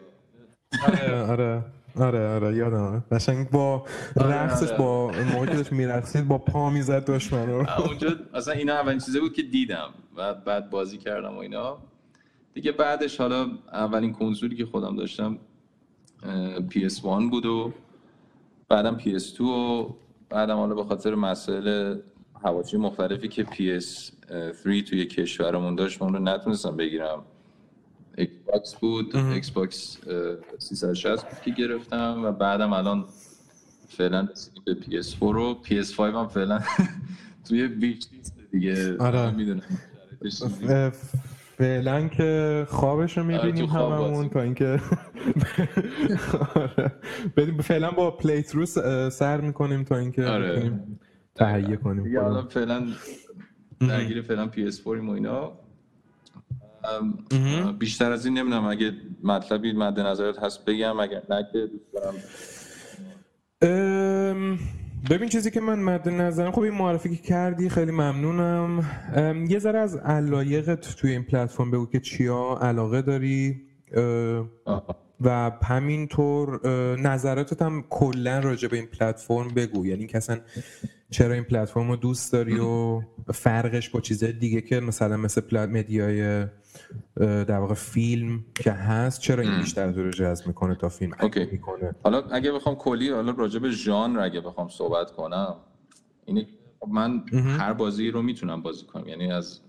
آره 0.88 1.22
آره 1.22 1.64
آره 1.96 2.28
آره 2.28 2.56
یادم 2.58 3.04
قشنگ 3.12 3.50
با 3.50 3.86
آره 4.20 4.34
رقصش 4.34 4.68
آره. 4.68 4.78
با 4.78 5.12
موقعی 5.34 5.48
که 5.48 5.56
داشت 5.56 5.72
میرقصید 5.72 6.28
با 6.28 6.38
پا 6.38 6.70
می‌زد 6.70 7.06
دشمن 7.06 7.50
رو 7.50 7.66
اونجا 7.88 8.10
اصلا 8.34 8.54
اینا 8.54 8.74
اولین 8.74 9.00
چیزه 9.00 9.20
بود 9.20 9.34
که 9.34 9.42
دیدم 9.42 9.90
و 10.16 10.34
بعد 10.34 10.70
بازی 10.70 10.98
کردم 10.98 11.36
و 11.36 11.38
اینا. 11.38 11.78
دیگه 12.54 12.72
بعدش 12.72 13.18
حالا 13.18 13.50
اولین 13.74 14.14
کنسولی 14.14 14.56
که 14.56 14.66
خودم 14.66 14.96
داشتم 14.96 15.38
PS1 16.70 17.04
بود 17.32 17.46
و 17.46 17.74
بعدم 18.70 18.98
PS2 18.98 19.42
و 19.42 19.94
بعدم 20.30 20.56
حالا 20.56 20.76
به 20.76 20.84
خاطر 20.84 21.16
مسائل 21.16 21.98
هواچی 22.44 22.78
مختلفی 22.78 23.28
که 23.28 23.44
PS3 23.44 24.90
توی 24.90 25.06
کشورمون 25.06 25.76
داشت 25.76 26.02
من 26.02 26.14
رو 26.14 26.20
نتونستم 26.20 26.78
بگیرم. 26.78 27.24
Xbox 28.18 28.76
بود 28.76 29.16
Xbox 29.16 29.98
360 30.60 31.30
بود 31.30 31.42
که 31.42 31.52
گرفتم 31.52 32.22
و 32.24 32.32
بعدم 32.32 32.74
الان 32.74 33.06
فعلا 33.88 34.28
رسیدیم 34.32 34.64
به 34.66 34.76
PS4 34.76 35.22
و 35.22 35.58
PS5 35.64 36.00
هم 36.00 36.28
فعلا 36.28 36.60
توی 37.48 37.68
بیچ 37.68 38.08
نیست 38.14 38.34
دیگه. 38.52 38.98
آره. 38.98 39.32
می‌دونم. 39.32 39.62
فعلا 41.62 42.08
که 42.08 42.66
خوابش 42.70 43.18
رو 43.18 43.24
می‌بینیم 43.24 43.70
آره 43.70 43.96
هممون 43.96 44.30
تا 44.30 44.42
اینکه 44.42 44.80
فعلا 47.64 47.92
با 47.92 48.12
پلیت 48.12 48.56
رو 48.56 48.66
سر 49.10 49.42
می‌کنیم 49.42 49.84
تا 49.84 49.98
اینکه 49.98 50.26
آره. 50.26 50.80
تهیه 51.36 51.76
کنیم 51.76 52.18
الان 52.18 52.48
فعلا 52.48 52.88
درگیر 53.80 54.22
فعلا 54.22 54.52
PS4 54.56 54.86
و 54.86 55.10
اینا. 55.10 55.52
بیشتر 57.80 58.12
از 58.12 58.26
این 58.26 58.38
نمی‌دونم 58.38 58.66
اگه 58.66 58.94
مطلبی 59.24 59.74
مد 59.74 60.00
نظرت 60.00 60.40
هست 60.40 60.66
بگم 60.66 61.00
اگر 61.00 61.22
نه 61.30 61.48
که 61.54 61.68
دوست 61.68 61.94
دارم. 61.94 62.16
ببین 65.10 65.30
چیزی 65.30 65.52
که 65.52 65.62
من 65.62 65.80
مد 65.80 66.10
نظرم 66.10 66.52
خب 66.52 66.60
این 66.60 66.74
معرفی 66.74 67.16
که 67.16 67.24
کردی 67.24 67.70
خیلی 67.70 67.92
ممنونم. 67.92 68.86
یه 69.50 69.60
ذره 69.60 69.80
از 69.80 69.96
علایقت 69.96 70.96
توی 70.96 71.12
این 71.12 71.24
پلتفرم 71.24 71.72
بگو 71.72 71.86
که 71.86 72.00
چیا 72.00 72.60
علاقه 72.62 73.02
داری 73.02 73.62
و 75.22 75.52
همینطور 75.64 76.68
نظراتت 76.98 77.62
هم 77.62 77.84
کلا 77.90 78.40
راجع 78.40 78.68
به 78.68 78.78
این 78.78 78.86
پلتفرم 78.86 79.48
بگو. 79.48 79.86
یعنی 79.86 80.08
که 80.08 80.18
اصلا 80.18 80.40
چرا 81.10 81.34
این 81.34 81.44
پلتفرم 81.44 81.90
رو 81.90 81.96
دوست 81.96 82.34
داری 82.34 82.60
و 82.60 83.02
فرقش 83.34 83.90
با 83.90 84.02
چیزهای 84.02 84.34
دیگه 84.34 84.62
که 84.62 84.80
مثلا 84.80 85.18
مثل 85.18 85.42
پلت 85.42 85.70
media 85.70 86.33
ی 86.33 86.46
در 87.20 87.60
واقع 87.60 87.74
فیلم 87.74 88.46
که 88.56 88.72
هست 88.72 89.22
چرا 89.22 89.44
این 89.44 89.60
بیشتر 89.60 89.92
تو 89.92 90.04
رو 90.04 90.12
جذب 90.12 90.48
می‌کنه 90.48 90.76
تا 90.76 90.90
فیلم 90.90 91.14
okay. 91.22 91.46
می‌کنه؟ 91.52 91.96
حالا 92.04 92.22
اگه 92.22 92.52
بخوام 92.52 92.76
کلی 92.76 93.10
حالا 93.10 93.32
راجع 93.32 93.60
به 93.60 93.72
ژانر 93.72 94.20
اگه 94.20 94.42
بخوام 94.42 94.70
صحبت 94.70 95.12
کنم 95.12 95.56
اینه 96.26 96.48
من 96.88 97.24
هر 97.60 97.74
بازی 97.74 98.12
رو 98.12 98.22
می‌تونم 98.22 98.62
بازی 98.62 98.86
کنم. 98.86 99.08
یعنی 99.08 99.32
از 99.32 99.60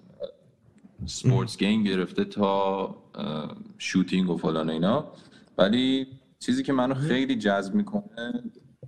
sports 1.06 1.56
game 1.56 1.82
گرفته 1.82 2.24
تا 2.24 2.96
shooting 3.78 4.30
و 4.30 4.36
فلان 4.36 4.70
اینا. 4.70 5.12
ولی 5.58 6.06
چیزی 6.38 6.62
که 6.62 6.72
منو 6.72 6.94
خیلی 6.94 7.36
جذب 7.36 7.74
می‌کنه 7.74 8.42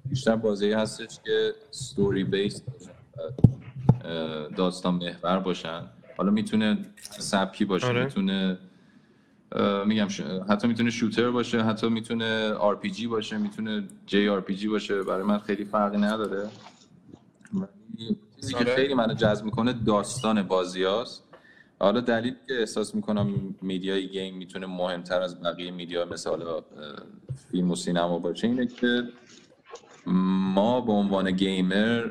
بیشتر 0.06 0.36
بازی 0.36 0.72
هستش 0.72 1.18
که 1.24 1.52
story 1.70 2.25
based 2.25 2.62
داستان 4.56 4.94
محور 4.94 5.38
باشن. 5.38 5.82
حالا 6.16 6.30
می‌تونه 6.30 6.78
سبکی 7.18 7.64
باشه 7.64 7.87
آره. 7.87 8.04
می‌تونه 8.04 8.59
میگم 9.87 10.09
حتی 10.49 10.68
می‌تونه 10.68 10.90
shooter 10.90 11.30
باشه 11.30 11.62
حتی 11.62 11.88
می‌تونه 11.88 12.52
RPG 12.52 13.06
باشه 13.06 13.38
می‌تونه 13.38 13.88
JRPG 14.06 14.68
باشه 14.68 15.02
برای 15.02 15.23
من 15.23 15.38
خیلی 15.38 15.64
فرقی 15.64 15.99
نداره 15.99 16.49
چیزی 18.40 18.52
که 18.52 18.59
آره. 18.59 18.76
خیلی 18.76 18.94
منو 18.94 19.14
جذب 19.14 19.44
می‌کنه 19.44 19.73
داستان 19.73 20.42
بازی 20.42 20.83
هاست 20.83 21.25
حالا 21.80 22.00
دلیلی 22.00 22.37
که 22.49 22.61
احساس 22.61 22.94
می‌کنم 22.94 23.54
media 23.62 24.08
ی 24.08 24.14
game 24.14 24.37
می‌تونه 24.37 24.66
مهمتر 24.66 25.23
از 25.23 25.40
بقیه 25.42 25.71
media 25.70 26.04
مثل 26.04 26.30
حالا 26.30 26.64
فیلم 27.50 27.71
و 27.71 27.76
سینما 27.76 28.18
باشه 28.18 28.47
اینه 28.47 28.66
که 28.66 29.02
ما 30.06 30.80
به 30.80 30.92
عنوان 30.92 31.30
گیمر 31.30 32.11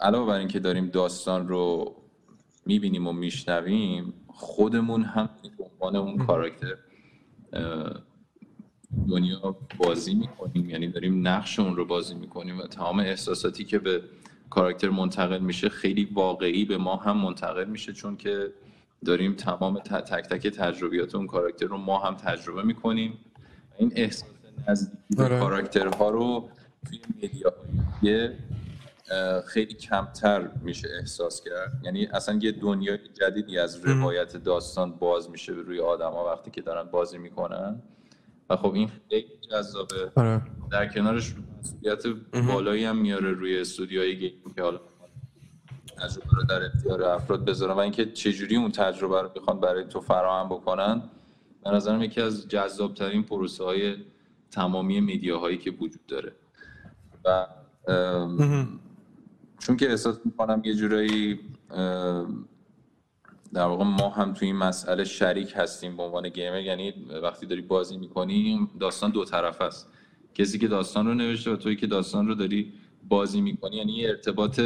علاوه 0.00 0.26
بر 0.26 0.38
اینکه 0.38 0.58
داریم 0.58 0.86
داستان 0.86 1.48
رو 1.48 1.94
می‌بینیم 2.68 3.06
و 3.06 3.12
میشنویم 3.12 4.14
خودمون 4.26 5.02
هم 5.02 5.30
به 5.58 5.64
عنوان 5.64 5.96
اون 5.96 6.26
کاراکتر 6.26 6.74
دنیا 9.08 9.56
بازی 9.78 10.14
می‌کنیم. 10.14 10.70
یعنی 10.70 10.88
داریم 10.88 11.28
نقش 11.28 11.58
اون 11.58 11.76
رو 11.76 11.84
بازی 11.84 12.14
می‌کنیم 12.14 12.58
و 12.58 12.62
تمام 12.62 12.98
احساساتی 13.00 13.64
که 13.64 13.78
به 13.78 14.02
کاراکتر 14.50 14.88
منتقل 14.88 15.38
میشه 15.38 15.68
خیلی 15.68 16.04
واقعی 16.04 16.64
به 16.64 16.78
ما 16.78 16.96
هم 16.96 17.16
منتقل 17.16 17.64
میشه 17.64 17.92
چون 17.92 18.16
که 18.16 18.52
داریم 19.04 19.34
تمام 19.34 19.78
تک 19.78 20.28
تک 20.28 20.46
تجربیات 20.46 21.14
اون 21.14 21.26
کاراکتر 21.26 21.66
رو 21.66 21.76
ما 21.76 21.98
هم 21.98 22.14
تجربه 22.14 22.62
می‌کنیم. 22.62 23.18
این 23.78 23.92
احساس 23.96 24.28
نزدیکی 24.68 24.98
به 25.16 25.24
آره. 25.24 25.38
کاراکترها 25.40 26.10
رو 26.10 26.48
توی 26.86 27.00
میدیاهای 27.20 28.30
خیلی 29.46 29.74
کمتر 29.74 30.50
میشه 30.62 30.88
احساس 31.00 31.44
کرد. 31.44 31.80
یعنی 31.84 32.06
اصلا 32.06 32.38
یه 32.42 32.52
دنیای 32.52 32.98
جدیدی 33.14 33.58
از 33.58 33.84
روایت 33.84 34.36
داستان 34.36 34.92
باز 34.92 35.30
میشه 35.30 35.52
روی 35.52 35.80
آدما 35.80 36.24
وقتی 36.24 36.50
که 36.50 36.62
دارن 36.62 36.90
بازی 36.90 37.18
می‌کنن. 37.18 37.82
و 38.50 38.56
خب 38.56 38.72
این 38.74 38.90
خیلی 39.10 39.28
جذابه. 39.50 40.12
آره. 40.14 40.42
در 40.70 40.86
کنارش 40.88 41.34
مسئولیت 41.60 42.06
بالایی 42.48 42.84
هم 42.84 42.98
میاره 42.98 43.30
روی 43.30 43.60
استودیوهای 43.60 44.18
گیم 44.18 44.52
که 44.56 44.62
حالا 44.62 44.80
تجربه 45.98 46.30
رو 46.36 46.42
در 46.42 46.62
اختیار 46.62 47.02
افراد 47.02 47.44
بذارن. 47.44 47.74
و 47.74 47.78
اینکه 47.78 48.06
چجوری 48.12 48.56
اون 48.56 48.72
تجربه 48.72 49.22
رو 49.22 49.28
بخوان 49.28 49.60
برای 49.60 49.84
تو 49.84 50.00
فراهم 50.00 50.48
بکنن 50.48 51.02
به 51.64 51.70
نظرم 51.70 52.02
یکی 52.02 52.20
از 52.20 52.48
جذابترین 52.48 53.22
پروسه 53.22 53.64
های 53.64 53.96
تمامی 54.50 55.00
میدیاهایی 55.00 55.58
که 55.58 55.70
وجود 55.70 56.06
داره. 56.06 56.32
و 57.24 57.46
چون 59.58 59.76
که 59.76 59.90
احساس 59.90 60.18
می‌کنم 60.24 60.62
یه 60.64 60.74
جورایی 60.74 61.40
در 63.52 63.64
واقع 63.64 63.84
ما 63.84 64.08
هم 64.08 64.32
توی 64.32 64.48
این 64.48 64.56
مسئله 64.56 65.04
شریک 65.04 65.52
هستیم 65.56 65.96
به 65.96 66.02
عنوان 66.02 66.28
گیمر. 66.28 66.60
یعنی 66.60 66.94
وقتی 67.22 67.46
داری 67.46 67.62
بازی 67.62 67.96
می‌کنی 67.96 68.68
داستان 68.80 69.10
دو 69.10 69.24
طرف 69.24 69.60
است. 69.60 69.88
کسی 70.34 70.58
که 70.58 70.68
داستان 70.68 71.06
رو 71.06 71.14
نوشته 71.14 71.50
و 71.50 71.56
توی 71.56 71.76
که 71.76 71.86
داستان 71.86 72.28
رو 72.28 72.34
داری 72.34 72.72
بازی 73.08 73.40
می‌کنی. 73.40 73.76
یعنی 73.76 73.92
یه 73.92 74.08
ارتباط 74.08 74.60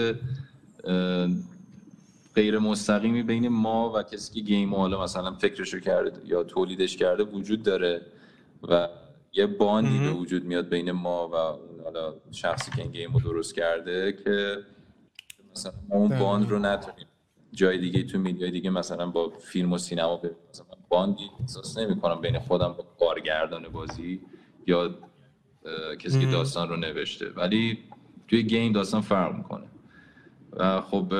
غیر 2.34 2.58
مستقیمی 2.58 3.22
بین 3.22 3.48
ما 3.48 3.92
و 3.96 4.02
کسی 4.02 4.34
که 4.34 4.40
game 4.40 4.74
حالا 4.74 5.04
مثلا 5.04 5.32
فکرشو 5.32 5.80
کرده 5.80 6.12
یا 6.24 6.44
تولیدش 6.44 6.96
کرده 6.96 7.22
وجود 7.22 7.62
داره 7.62 8.02
و 8.68 8.88
یه 9.32 9.46
bond 9.46 9.88
ی 9.88 9.98
به 9.98 10.10
وجود 10.10 10.44
میاد 10.44 10.68
بین 10.68 10.92
ما 10.92 11.28
و 11.28 11.36
حالا 11.84 12.14
شخصی 12.30 12.70
که 12.70 12.82
این 12.82 12.92
game 12.92 13.12
رو 13.12 13.20
درست 13.20 13.54
کرده 13.54 14.12
که 14.24 14.58
مثلا 15.56 15.72
ما 15.88 15.96
اون 15.96 16.18
bond 16.18 16.50
رو 16.50 16.58
نتونیم 16.58 17.06
جای 17.52 17.78
دیگه 17.78 18.02
تو 18.02 18.18
media 18.18 18.45
ی 18.45 18.50
دیگه 18.50 18.70
مثلا 18.70 19.06
با 19.06 19.30
فیلم 19.30 19.72
و 19.72 19.78
سینما 19.78 20.16
به 20.16 20.30
مثلا 20.50 20.66
bond 20.88 21.22
ی 21.22 21.30
احساس 21.40 21.78
نمی 21.78 22.00
کنم 22.00 22.20
بین 22.20 22.38
خودم 22.38 22.72
با 22.72 22.86
کارگردان 23.00 23.68
بازی 23.68 24.20
یا 24.66 24.94
کسی 25.98 26.20
که 26.20 26.26
داستان 26.26 26.68
رو 26.68 26.76
نوشته. 26.76 27.30
ولی 27.30 27.78
توی 28.28 28.42
game 28.42 28.72
داستان 28.72 29.00
فرق 29.00 29.36
می‌کنه. 29.36 29.64
و 30.52 30.80
خب 30.80 31.12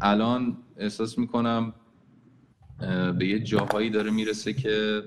الان 0.00 0.56
احساس 0.76 1.18
می‌کنم 1.18 1.74
به 3.18 3.26
یه 3.26 3.40
جاهایی 3.40 3.90
داره 3.90 4.10
می‌رسه 4.10 4.52
که 4.52 5.02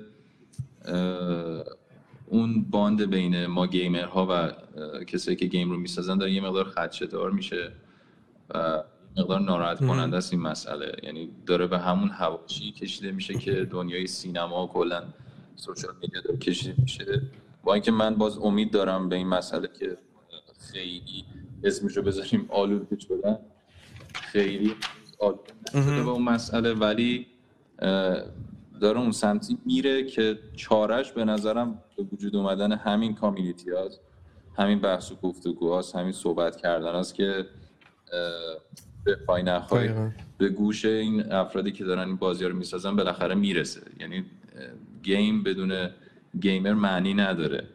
اون 2.25 2.63
bond 2.63 3.09
بین 3.09 3.45
ما 3.45 3.67
gamer 3.67 4.17
ها 4.17 4.27
و 4.29 4.51
کسایی 5.03 5.37
که 5.37 5.45
game 5.45 5.71
رو 5.71 5.77
می‌سازن 5.77 6.17
داره 6.17 6.31
یه 6.31 6.41
مقدار 6.41 6.65
خدشه‌دار 6.65 7.31
میشه. 7.31 7.71
و 8.49 8.83
مقدار 9.17 9.39
ناراحت 9.39 9.79
کننده 9.79 10.17
است 10.17 10.33
این 10.33 10.41
مسئله. 10.41 10.91
یعنی 11.03 11.29
داره 11.45 11.67
به 11.67 11.79
همون 11.79 12.09
حواشی 12.09 12.71
کشیده 12.71 13.11
میشه 13.11 13.33
که 13.33 13.65
دنیای 13.65 14.07
سینما 14.07 14.65
و 14.65 14.67
کلا 14.67 15.03
social 15.55 15.93
media 16.01 16.21
داره 16.21 16.37
کشیده 16.37 16.81
میشه. 16.81 17.21
با 17.63 17.73
اینکه 17.73 17.91
من 17.91 18.15
باز 18.15 18.37
امید 18.37 18.71
دارم 18.71 19.09
به 19.09 19.15
این 19.15 19.27
مسئله 19.27 19.69
که 19.79 19.97
خیلی 20.71 21.25
اسمشو 21.63 22.01
بذاریم 22.01 22.45
آلوده 22.49 22.99
شدن. 22.99 23.37
خیلی 24.13 24.75
آلوده 25.19 26.03
به 26.03 26.09
اون 26.09 26.21
مسئله 26.21 26.73
ولی 26.73 27.27
داره 28.81 28.99
اون 28.99 29.11
سمتی 29.11 29.57
میره 29.65 30.03
که 30.03 30.39
چارش 30.55 31.11
به 31.11 31.25
نظرم 31.25 31.83
به 31.97 32.03
وجود 32.03 32.35
اومدن 32.35 32.71
همین 32.71 33.15
کامیونیتی 33.15 33.71
هاست 33.71 33.99
همین 34.57 34.79
بحث 34.79 35.11
و 35.11 35.15
گفتگو 35.15 35.81
همین 35.95 36.11
صحبت 36.11 36.55
کردن 36.55 36.91
هاست 36.91 37.15
که 37.15 37.45
به 39.03 39.15
پای 39.15 39.43
نخواهی 39.43 39.89
به 40.37 40.49
گوش 40.49 40.85
این 40.85 41.31
افرادی 41.31 41.71
که 41.71 41.83
دارن 41.83 42.07
این 42.07 42.15
بازی 42.15 42.45
رو 42.45 42.55
می‌سازن 42.55 42.95
بالاخره 42.95 43.35
می‌رسه. 43.35 43.81
یعنی 43.99 44.25
game 45.03 45.43
بدون 45.43 45.89
gamer 46.39 46.73
معنی 46.73 47.13
نداره 47.13 47.67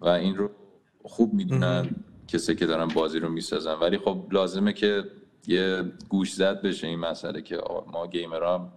و 0.00 0.08
این 0.08 0.36
رو 0.36 0.50
خوب 1.02 1.34
می‌دونن 1.34 1.90
کسی 2.28 2.54
که 2.54 2.66
دارن 2.66 2.88
بازی 2.88 3.18
رو 3.18 3.28
می‌سازن. 3.28 3.74
ولی 3.74 3.98
خب 3.98 4.26
لازمه 4.30 4.72
که 4.72 5.04
یه 5.46 5.82
گوش 6.08 6.32
زد 6.32 6.62
بشه 6.62 6.86
این 6.86 6.98
مسئله 6.98 7.42
که 7.42 7.58
ما 7.92 8.06
gamer 8.06 8.44
هم 8.54 8.72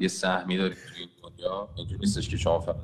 یه 0.00 0.08
سهمی 0.08 0.56
داریم 0.56 0.76
توی 0.92 1.00
این 1.00 1.08
دنیا. 1.22 1.68
اینجوری 1.76 2.00
نیستش 2.00 2.28
که 2.28 2.36
شما 2.36 2.60
فقط 2.60 2.76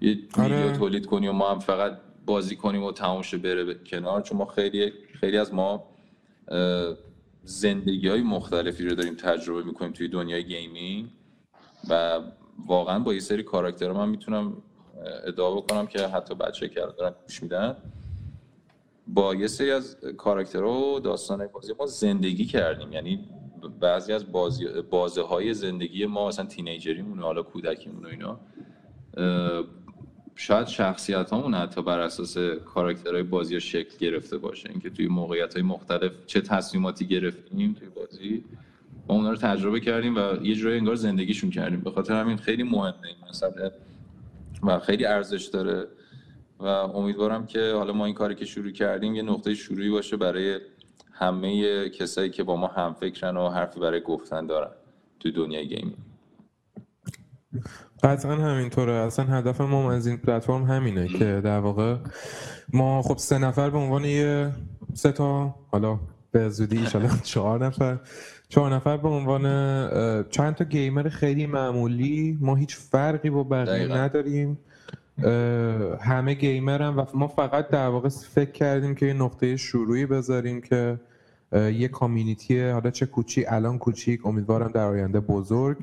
یه 0.00 0.18
آره. 0.38 0.56
ویدیو 0.56 0.76
تولید 0.76 1.06
کنی 1.06 1.28
و 1.28 1.32
ما 1.32 1.50
هم 1.50 1.58
فقط 1.58 1.98
بازی 2.26 2.56
کنیم 2.56 2.82
و 2.82 2.92
تموم 2.92 3.22
بره 3.42 3.74
کنار. 3.74 4.22
چون 4.22 4.38
ما 4.38 4.46
خیلی 4.46 4.92
خیلی 5.20 5.38
از 5.38 5.54
ما 5.54 5.84
زندگی 7.44 8.08
های 8.08 8.22
مختلفی 8.22 8.84
رو 8.84 8.94
داریم 8.94 9.14
تجربه 9.14 9.62
می‌کنیم 9.62 9.92
توی 9.92 10.08
دنیای 10.08 10.44
gaming 10.44 11.08
و 11.90 12.20
واقعا 12.66 12.98
با 12.98 13.14
یه 13.14 13.20
سری 13.20 13.42
کاراکتر 13.42 13.92
من 13.92 14.08
می‌تونم 14.08 14.62
ادعا 15.26 15.54
بکنم 15.54 15.86
که 15.86 16.06
حتی 16.06 16.34
بچه 16.34 16.68
که 16.68 16.80
دارن 16.98 17.14
گوش 17.26 17.42
میدن 17.42 17.76
با 19.06 19.34
یه 19.34 19.46
سری 19.46 19.70
از 19.70 19.96
کاراکترها 20.16 20.94
و 20.94 21.00
داستان 21.00 21.46
بازی 21.46 21.72
ما 21.80 21.86
زندگی 21.86 22.44
کردیم. 22.44 22.92
یعنی 22.92 23.28
بعضی 23.80 24.12
از 24.12 24.32
بازی 24.32 24.66
بازه 24.90 25.22
های 25.22 25.54
زندگی 25.54 26.06
ما 26.06 26.28
مثلا 26.28 26.46
تینیجریمون 26.46 27.18
حالا 27.18 27.42
کودکیمون 27.42 28.04
و 28.04 28.08
اینا 28.08 28.40
شاید 30.38 30.66
شخصیت 30.66 31.32
همون 31.32 31.54
حتی 31.54 31.82
بر 31.82 32.00
اساس 32.00 32.38
کاراکترهای 32.64 33.22
بازی 33.22 33.54
ها 33.54 33.60
شکل 33.60 33.96
گرفته 33.98 34.38
باشه. 34.38 34.70
اینکه 34.70 34.90
توی 34.90 35.08
موقعیت 35.08 35.54
های 35.54 35.62
مختلف 35.62 36.12
چه 36.26 36.40
تصمیماتی 36.40 37.06
گرفتیم 37.06 37.72
توی 37.72 37.88
بازی. 37.88 38.44
ما 39.08 39.14
اونا 39.14 39.30
رو 39.30 39.36
تجربه 39.36 39.80
کردیم 39.80 40.16
و 40.16 40.36
یه 40.42 40.54
جوری 40.54 40.78
انگار 40.78 40.94
زندگیشون 40.94 41.50
کردیم. 41.50 41.80
به 41.80 41.90
خاطر 41.90 42.20
همین 42.20 42.36
خیلی 42.36 42.62
مهمه 42.62 43.06
این 43.06 43.16
مسئله 43.30 43.72
و 44.62 44.78
خیلی 44.78 45.04
ارزش 45.04 45.44
داره. 45.44 45.86
و 46.58 46.64
امیدوارم 46.64 47.46
که 47.46 47.72
حالا 47.72 47.92
ما 47.92 48.06
این 48.06 48.14
کاری 48.14 48.34
که 48.34 48.44
شروع 48.44 48.70
کردیم 48.70 49.14
یه 49.14 49.22
نقطه 49.22 49.54
شروعی 49.54 49.90
باشه 49.90 50.16
برای 50.16 50.60
همه 51.12 51.88
کسایی 51.88 52.30
که 52.30 52.42
با 52.42 52.56
ما 52.56 52.66
هم 52.66 52.94
فکرن 52.94 53.36
و 53.36 53.48
حرفی 53.48 53.80
برای 53.80 54.00
گفتن 54.00 54.46
دارن 54.46 54.70
توی 55.20 55.32
دنیای 55.32 55.68
gaming. 55.68 55.96
قطعا 58.02 58.34
همینطوره. 58.34 58.92
اصلا 58.92 59.24
هدف 59.24 59.60
ما 59.60 59.92
از 59.92 60.06
این 60.06 60.16
پلتفرم 60.16 60.62
همینه 60.62 61.08
که 61.08 61.40
در 61.44 61.58
واقع 61.58 61.96
ما 62.72 63.02
خب 63.02 63.16
سه 63.16 63.38
نفر 63.38 63.70
به 63.70 63.78
عنوان 63.78 64.04
یه 64.04 64.50
سه 64.94 65.12
تا 65.12 65.54
حالا 65.70 65.98
به 66.32 66.48
زودی 66.48 66.78
ایشالا 66.78 67.08
چهار 67.32 67.66
نفر. 67.66 67.98
چهار 68.48 68.74
نفر 68.74 68.96
به 68.96 69.08
عنوان 69.08 69.42
چند 70.30 70.54
تا 70.54 70.64
گیمر 70.64 71.08
خیلی 71.08 71.46
معمولی. 71.46 72.38
ما 72.40 72.54
هیچ 72.54 72.76
فرقی 72.76 73.30
با 73.30 73.42
بقیه 73.42 73.96
نداریم. 73.96 74.58
همه 76.00 76.34
گیمر 76.34 76.82
هم 76.82 76.98
و 76.98 77.04
ما 77.14 77.28
فقط 77.28 77.68
در 77.68 77.88
واقع 77.88 78.08
فکر 78.08 78.50
کردیم 78.50 78.94
که 78.94 79.06
یه 79.06 79.12
نقطه 79.12 79.56
شروعی 79.56 80.06
بذاریم 80.06 80.60
که 80.60 81.00
یه 81.52 81.88
کامیونیتی 81.88 82.68
حالا 82.68 82.90
چه 82.90 83.06
کوچی 83.06 83.44
الان 83.46 83.78
کوچیک. 83.78 84.26
امیدوارم 84.26 84.68
در 84.68 84.84
آینده 84.84 85.20
بزرگ. 85.20 85.76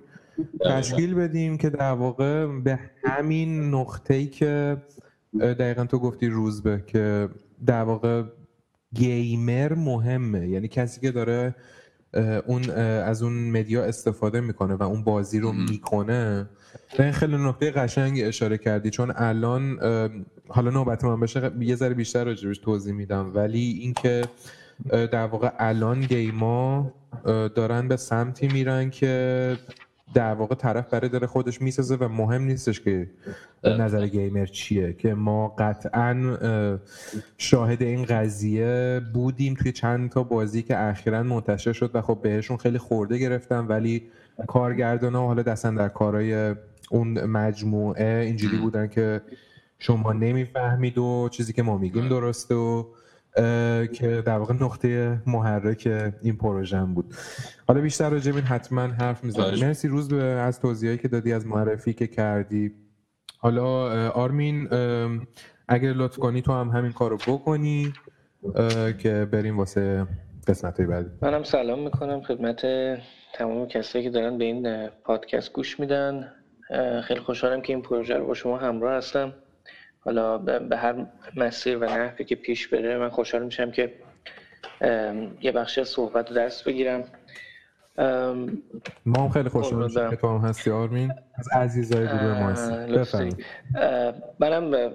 تشکیل 0.65 1.13
بدیم 1.13 1.57
که 1.57 1.69
در 1.69 1.91
واقع 1.91 2.45
به 2.59 2.79
همین 3.03 3.69
نقطه 3.75 4.13
ای 4.13 4.25
که 4.25 4.77
دقیقا 5.39 5.85
تو 5.85 5.99
گفتی 5.99 6.27
روزبه 6.27 6.83
که 6.87 7.29
در 7.65 7.83
واقع 7.83 8.23
گیمر 8.93 9.73
مهمه. 9.73 10.47
یعنی 10.47 10.67
کسی 10.67 11.01
که 11.01 11.11
داره 11.11 11.55
اون 12.45 12.69
از 12.69 13.23
اون 13.23 13.33
مدیا 13.33 13.83
استفاده 13.83 14.41
می‌کنه 14.41 14.75
و 14.75 14.83
اون 14.83 15.03
بازی 15.03 15.39
رو 15.39 15.51
می‌کنه. 15.51 16.49
به 16.97 17.03
این 17.03 17.13
خیلی 17.13 17.37
نقطه 17.37 17.71
قشنگی 17.71 18.23
اشاره 18.23 18.57
کردی 18.57 18.89
چون 18.89 19.13
الان 19.15 19.79
حالا 20.47 20.71
نوبت 20.71 21.03
من 21.03 21.19
بشه 21.19 21.51
یه 21.59 21.75
ذره 21.75 21.93
بیشتر 21.93 22.23
راجبش 22.23 22.57
توضیح 22.57 22.93
میدم. 22.93 23.31
ولی 23.35 23.79
اینکه 23.81 24.21
در 24.89 25.25
واقع 25.25 25.51
الان 25.59 26.01
گیما 26.01 26.93
دارن 27.55 27.87
به 27.87 27.97
سمتی 27.97 28.47
میرن 28.47 28.89
که 28.89 29.57
در 30.13 30.33
واقع 30.33 30.55
طرف 30.55 30.89
برای 30.89 31.09
داره 31.09 31.27
خودش 31.27 31.61
می‌سازه 31.61 31.95
و 31.95 32.07
مهم 32.07 32.43
نیستش 32.43 32.81
که 32.81 33.09
نظر 33.63 34.07
گیمر 34.07 34.45
چیه 34.45 34.93
که 34.93 35.13
ما 35.13 35.47
قطعا 35.47 36.37
شاهد 37.37 37.81
این 37.81 38.05
قضیه 38.05 39.01
بودیم 39.13 39.53
توی 39.53 39.71
چند 39.71 40.09
تا 40.09 40.23
بازی 40.23 40.61
که 40.61 40.79
اخیرا 40.79 41.23
منتشر 41.23 41.73
شد 41.73 41.91
و 41.93 42.01
خب 42.01 42.19
بهشون 42.21 42.57
خیلی 42.57 42.77
خورده 42.77 43.17
گرفتم 43.17 43.65
ولی 43.69 44.03
کارگردان 44.47 45.15
ها 45.15 45.27
حالا 45.27 45.41
دستن 45.41 45.75
در 45.75 45.89
کارهای 45.89 46.55
اون 46.91 47.25
مجموعه 47.25 48.25
اینجوری 48.25 48.57
بودن 48.57 48.87
که 48.87 49.21
شما 49.79 50.13
نمی‌فهمید 50.13 50.97
و 50.97 51.29
چیزی 51.31 51.53
که 51.53 51.63
ما 51.63 51.77
میگیم 51.77 52.09
درسته 52.09 52.55
و 52.55 52.85
که 53.93 54.23
در 54.25 54.37
واقع 54.37 54.53
نقطه 54.53 55.21
محرک 55.27 56.11
این 56.21 56.37
پروژه 56.37 56.83
بود. 56.83 57.13
حالا 57.67 57.81
بیشتر 57.81 58.09
راجع 58.09 58.31
این 58.35 58.43
حتما 58.43 58.81
حرف 58.81 59.23
می‌زنم 59.23 59.59
مرسی 59.67 59.87
روز 59.87 60.09
به 60.09 60.23
از 60.23 60.59
توضیحی 60.59 60.97
که 60.97 61.07
دادی 61.07 61.33
از 61.33 61.47
معرفی 61.47 61.93
که 61.93 62.07
کردی. 62.07 62.71
حالا 63.37 63.65
آرمین 64.09 64.67
اگر 65.67 65.93
لطف 65.93 66.17
کنی 66.17 66.41
تو 66.41 66.51
هم 66.51 66.69
همین 66.69 66.91
کارو 66.91 67.17
بکنی 67.27 67.93
که 68.99 69.27
بریم 69.31 69.57
واسه 69.57 70.07
قسمت 70.47 70.77
های 70.77 70.87
بعدی. 70.87 71.09
منم 71.21 71.43
سلام 71.43 71.83
می‌کنم 71.83 72.21
خدمت 72.21 72.61
تمام 73.33 73.67
کسایی 73.67 74.03
که 74.03 74.09
دارن 74.09 74.37
به 74.37 74.45
این 74.45 74.87
پادکست 74.87 75.53
گوش 75.53 75.79
میدن. 75.79 76.31
خیلی 77.03 77.19
خوشحالم 77.19 77.61
که 77.61 77.73
این 77.73 77.81
پروژه 77.81 78.17
رو 78.17 78.27
با 78.27 78.33
شما 78.33 78.57
همراه 78.57 78.93
هستم. 78.93 79.33
حالا 80.05 80.37
به 80.37 80.77
هر 80.77 81.05
مسیر 81.35 81.77
و 81.77 81.83
نحوی 81.83 82.25
که 82.25 82.35
پیش 82.35 82.67
بره 82.67 82.97
من 82.97 83.09
خوشحال 83.09 83.43
میشم 83.43 83.71
که 83.71 83.93
یه 85.41 85.51
بخشی 85.51 85.81
از 85.81 85.87
صحبت 85.89 86.29
رو 86.29 86.35
دست 86.35 86.65
بگیرم. 86.65 87.03
ما 89.05 89.23
هم 89.23 89.29
خیلی 89.29 89.49
خوشحال 89.49 89.83
میشیم 89.83 90.09
که 90.09 90.15
تو 90.15 90.27
هم 90.27 90.47
هستی 90.47 90.71
آرمین. 90.71 91.11
از 91.35 91.47
عزیزای 91.53 92.07
گروه 92.07 92.39
ما 92.39 92.49
هستی. 92.49 93.29
منم 94.39 94.93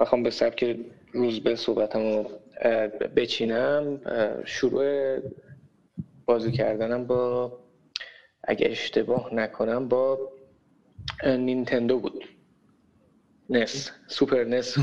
بخوام 0.00 0.22
به 0.22 0.30
سبک 0.30 0.76
روز 1.12 1.40
به 1.40 1.56
صحبتم 1.56 1.98
رو 2.00 2.30
بچینم. 3.16 4.00
شروع 4.44 5.18
بازی 6.26 6.52
کردنم 6.52 7.04
با 7.04 7.52
اگه 8.44 8.66
اشتباه 8.70 9.34
نکنم 9.34 9.88
با 9.88 10.18
نینتندو 11.24 11.98
بود. 11.98 12.24
نس 13.50 13.90
سوپر 14.06 14.44
نس 14.44 14.78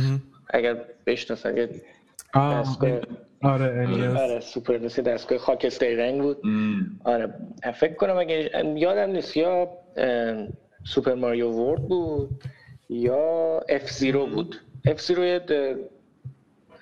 اگر 0.49 0.86
بشناسن 1.06 1.58
یه 1.58 1.69
آه، 2.34 2.62
دستگاه 2.62 2.99
آره. 3.41 4.19
آره 4.19 4.39
Super 4.39 4.77
NES 4.77 4.99
دستگاه 4.99 5.38
خاکستری 5.38 5.95
رنگ 5.95 6.21
بود. 6.21 6.41
آره 7.03 7.34
فکر 7.80 7.93
کنم 7.93 8.17
اگه 8.17 8.51
یادم 8.75 9.10
نیست 9.12 9.38
یا 9.38 9.69
Super 10.84 11.13
Mario 11.13 11.49
World 11.49 11.82
بود 11.82 12.43
یا 12.89 13.60
F-Zero 13.69 14.25
بود 14.25 14.56
F-Zero 14.86 15.39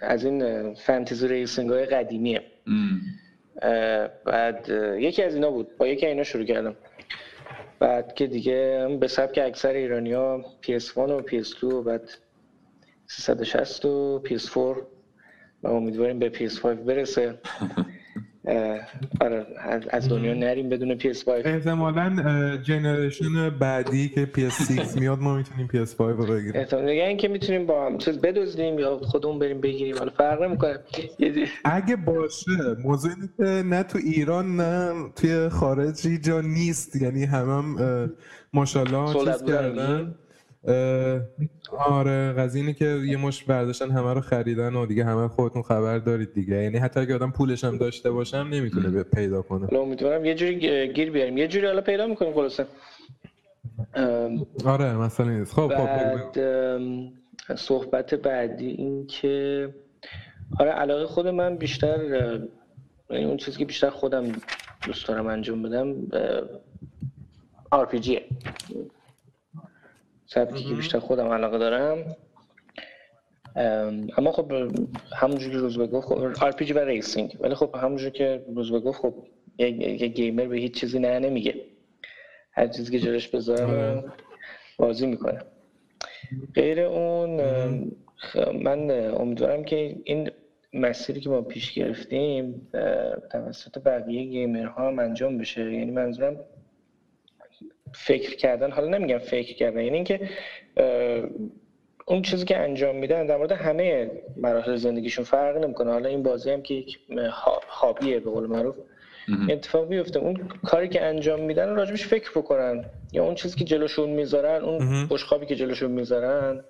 از 0.02 0.26
این 0.26 0.74
fantasy 0.74 1.28
racing 1.28 1.70
های 1.70 1.86
قدیمیه 1.86 2.42
بعد 4.26 4.70
یکی 5.00 5.24
از 5.24 5.36
اینا 5.36 5.52
بود 5.52 5.78
با 5.78 5.88
یکی 5.88 6.06
از 6.06 6.10
اینا 6.10 6.24
شروع 6.24 6.46
کردم 6.46 6.76
بعد 7.80 8.14
که 8.14 8.28
دیگه 8.28 8.88
به 9.00 9.08
سبک 9.08 9.40
اکثر 9.44 9.70
ایرانی 9.70 10.14
ها 10.14 10.46
PS1 10.64 10.98
و 10.98 11.22
PS2 11.22 11.64
و 11.64 11.82
بعد 11.82 12.10
360 13.08 13.86
و 13.86 14.24
PS4 14.26 14.58
و 15.64 15.68
امیدواریم 15.68 16.20
به 16.20 16.30
PS5 16.30 16.66
برسه. 16.66 17.38
آره 19.22 19.46
از- 19.60 19.88
از 19.90 20.10
دنیا 20.10 20.34
نریم 20.34 20.70
بدون 20.70 21.00
PS5 21.00 21.28
احتمالا 21.28 22.58
جنریشن 22.58 23.50
بعدی 23.60 24.10
که 24.10 24.30
PS6 24.38 24.98
میاد 25.00 25.20
ما 25.20 25.38
می‌تونیم 25.38 25.68
PS5 25.68 26.00
رو 26.00 26.26
بگیریم. 26.26 26.52
احتمال 26.56 26.86
دیگه 26.90 27.04
اینکه 27.04 27.28
می‌تونیم 27.28 27.66
با 27.66 27.86
هم 27.86 27.98
چیز 27.98 28.22
بدزدیم 28.22 28.80
یا 28.80 28.98
خودمون 28.98 29.40
بریم 29.40 29.62
بگیریم 29.62 29.98
حالا 29.98 30.12
فرق 30.18 30.42
نمی‌کنه. 30.44 30.80
دی- 31.18 31.48
اگه 31.66 31.96
باشه 31.96 32.52
موضوع 32.84 33.12
اینه 33.12 33.30
که 33.38 33.68
نه 33.68 33.84
تو 33.84 33.98
ایران 33.98 34.56
نه 34.56 34.94
توی 35.16 35.50
خارجی 35.50 36.18
جا 36.18 36.42
نیست. 36.42 37.02
یعنی 37.02 37.24
همه 37.26 37.54
هم 37.54 38.12
ماشاءالله 38.54 39.14
چیز 39.14 39.44
کردن. 39.44 40.16
آره 41.78 42.34
قضیه 42.34 42.62
اینه 42.62 42.74
که 42.74 42.86
یه 42.86 43.18
مش 43.18 43.44
برداشتن 43.44 43.92
همه 43.92 44.14
رو 44.14 44.22
خریدن 44.22 44.76
و 44.76 44.86
دیگه 44.86 45.06
همه 45.06 45.28
خودتون 45.28 45.62
خبر 45.62 45.98
دارید 45.98 46.34
دیگه. 46.34 46.64
یعنی 46.64 46.78
حتی 46.78 47.00
اگه 47.00 47.16
آدم 47.16 47.32
پولش 47.32 47.64
هم 47.64 47.78
داشته 47.78 48.12
باشم 48.12 48.48
نمی‌تونه 48.52 49.04
پیدا 49.04 49.42
کنه. 49.42 49.74
امیدوارم 49.74 50.26
یه 50.26 50.36
جوری 50.36 50.88
گیر 50.94 51.12
بیاریم. 51.12 51.38
یه 51.38 51.48
جوری 51.48 51.66
حالا 51.66 51.82
پیدا 51.82 52.08
می‌کنیم 52.08 52.34
خلاصه. 52.34 52.66
آره 54.66 54.98
مثلا 54.98 55.30
نیست 55.30 55.54
خب 55.54 55.68
خب 55.68 55.88
بگو. 55.88 56.18
بعد 56.34 57.56
صحبت 57.56 58.14
بعدی 58.14 58.68
این 58.68 59.08
که 59.08 59.70
آره 60.60 60.72
علاقه 60.72 61.06
خود 61.06 61.28
من 61.28 61.58
بیشتر 61.58 62.00
یعنی 63.10 63.26
اون 63.26 63.38
چیزی 63.38 63.58
که 63.58 63.66
بیشتر 63.66 63.90
خودم 63.90 64.32
دوست 64.88 65.08
دارم 65.08 65.28
انجام 65.28 65.62
بدم 65.62 65.96
RPG 67.76 68.10
ه 68.10 68.22
سبکی 70.36 70.64
که 70.64 70.74
بیشتر 70.74 71.00
خودم 71.00 71.28
علاقه 71.28 71.58
دارم. 71.58 72.16
ام، 73.56 74.08
اما 74.18 74.32
خب 74.32 74.52
همونجور 75.16 75.52
که 75.52 75.58
روز 75.58 75.80
گفت 75.80 76.08
خب 76.08 76.34
RPG 76.34 76.72
و 76.72 76.80
racing. 76.80 77.38
ولی 77.40 77.56
خب 77.56 77.76
همونجور 77.76 78.10
که 78.10 78.46
روز 78.56 78.72
گفت 78.72 79.00
خب 79.02 79.14
یه 79.58 80.08
gamer 80.08 80.46
به 80.46 80.58
هیچ 80.58 80.80
چیزی 80.80 81.00
نه 81.00 81.20
نمیگه. 81.20 81.56
هر 82.52 82.68
چیزی 82.68 82.92
که 82.92 83.00
جلوش 83.00 83.28
بذارم 83.28 83.70
آره. 83.70 84.04
بازی 84.78 85.08
می‌کنه. 85.08 85.40
غیر 86.56 86.80
اون 86.80 87.30
من 88.64 88.92
امیدوارم 88.92 89.64
که 89.64 89.96
این 90.04 90.32
مسیری 90.74 91.20
که 91.20 91.30
ما 91.30 91.42
پیش 91.42 91.74
گرفتیم 91.74 92.68
توسط 93.32 93.80
بقیه 93.80 94.24
گیمرها 94.24 94.88
هم 94.88 95.00
انجام 95.00 95.38
بشه. 95.38 95.62
یعنی 95.62 95.92
منظورم 95.92 96.40
فکر 97.96 98.36
کردن 98.36 98.72
حالا 98.72 98.98
نمیگم 98.98 99.18
فکر 99.18 99.56
کردن 99.56 99.80
یعنی 99.80 99.96
اینکه 99.96 100.30
اون 102.08 102.22
چیزی 102.22 102.46
که 102.46 102.58
انجام 102.58 102.96
میدن 102.96 103.26
در 103.26 103.38
مورد 103.38 103.52
همه 103.52 104.12
مراحل 104.38 104.76
زندگیشون 104.76 105.26
فرق 105.26 105.58
نمی‌کنه. 105.58 105.92
حالا 105.92 106.10
این 106.10 106.24
بازی 106.24 106.52
هم 106.52 106.62
که 106.62 106.74
یک 106.74 107.00
هابیه 107.68 108.20
به 108.20 108.30
قول 108.30 108.48
معروف. 108.48 108.76
اتفاق 109.50 109.88
بیفته 109.88 110.20
اون 110.20 110.50
کاری 110.66 110.90
که 110.90 111.04
انجام 111.04 111.42
میدن 111.42 111.76
راجبش 111.76 112.06
فکر 112.06 112.32
بکنن. 112.32 112.86
یا 113.14 113.24
اون 113.24 113.36
چیزی 113.36 113.58
که 113.58 113.66
جلوشون 113.66 114.10
می‌ذارن 114.10 114.64
اون 114.64 114.84
مهم. 114.84 115.08
بشقابی 115.08 115.46
که 115.46 115.56
جلوشون 115.56 115.92
می‌ذارن 115.92 116.64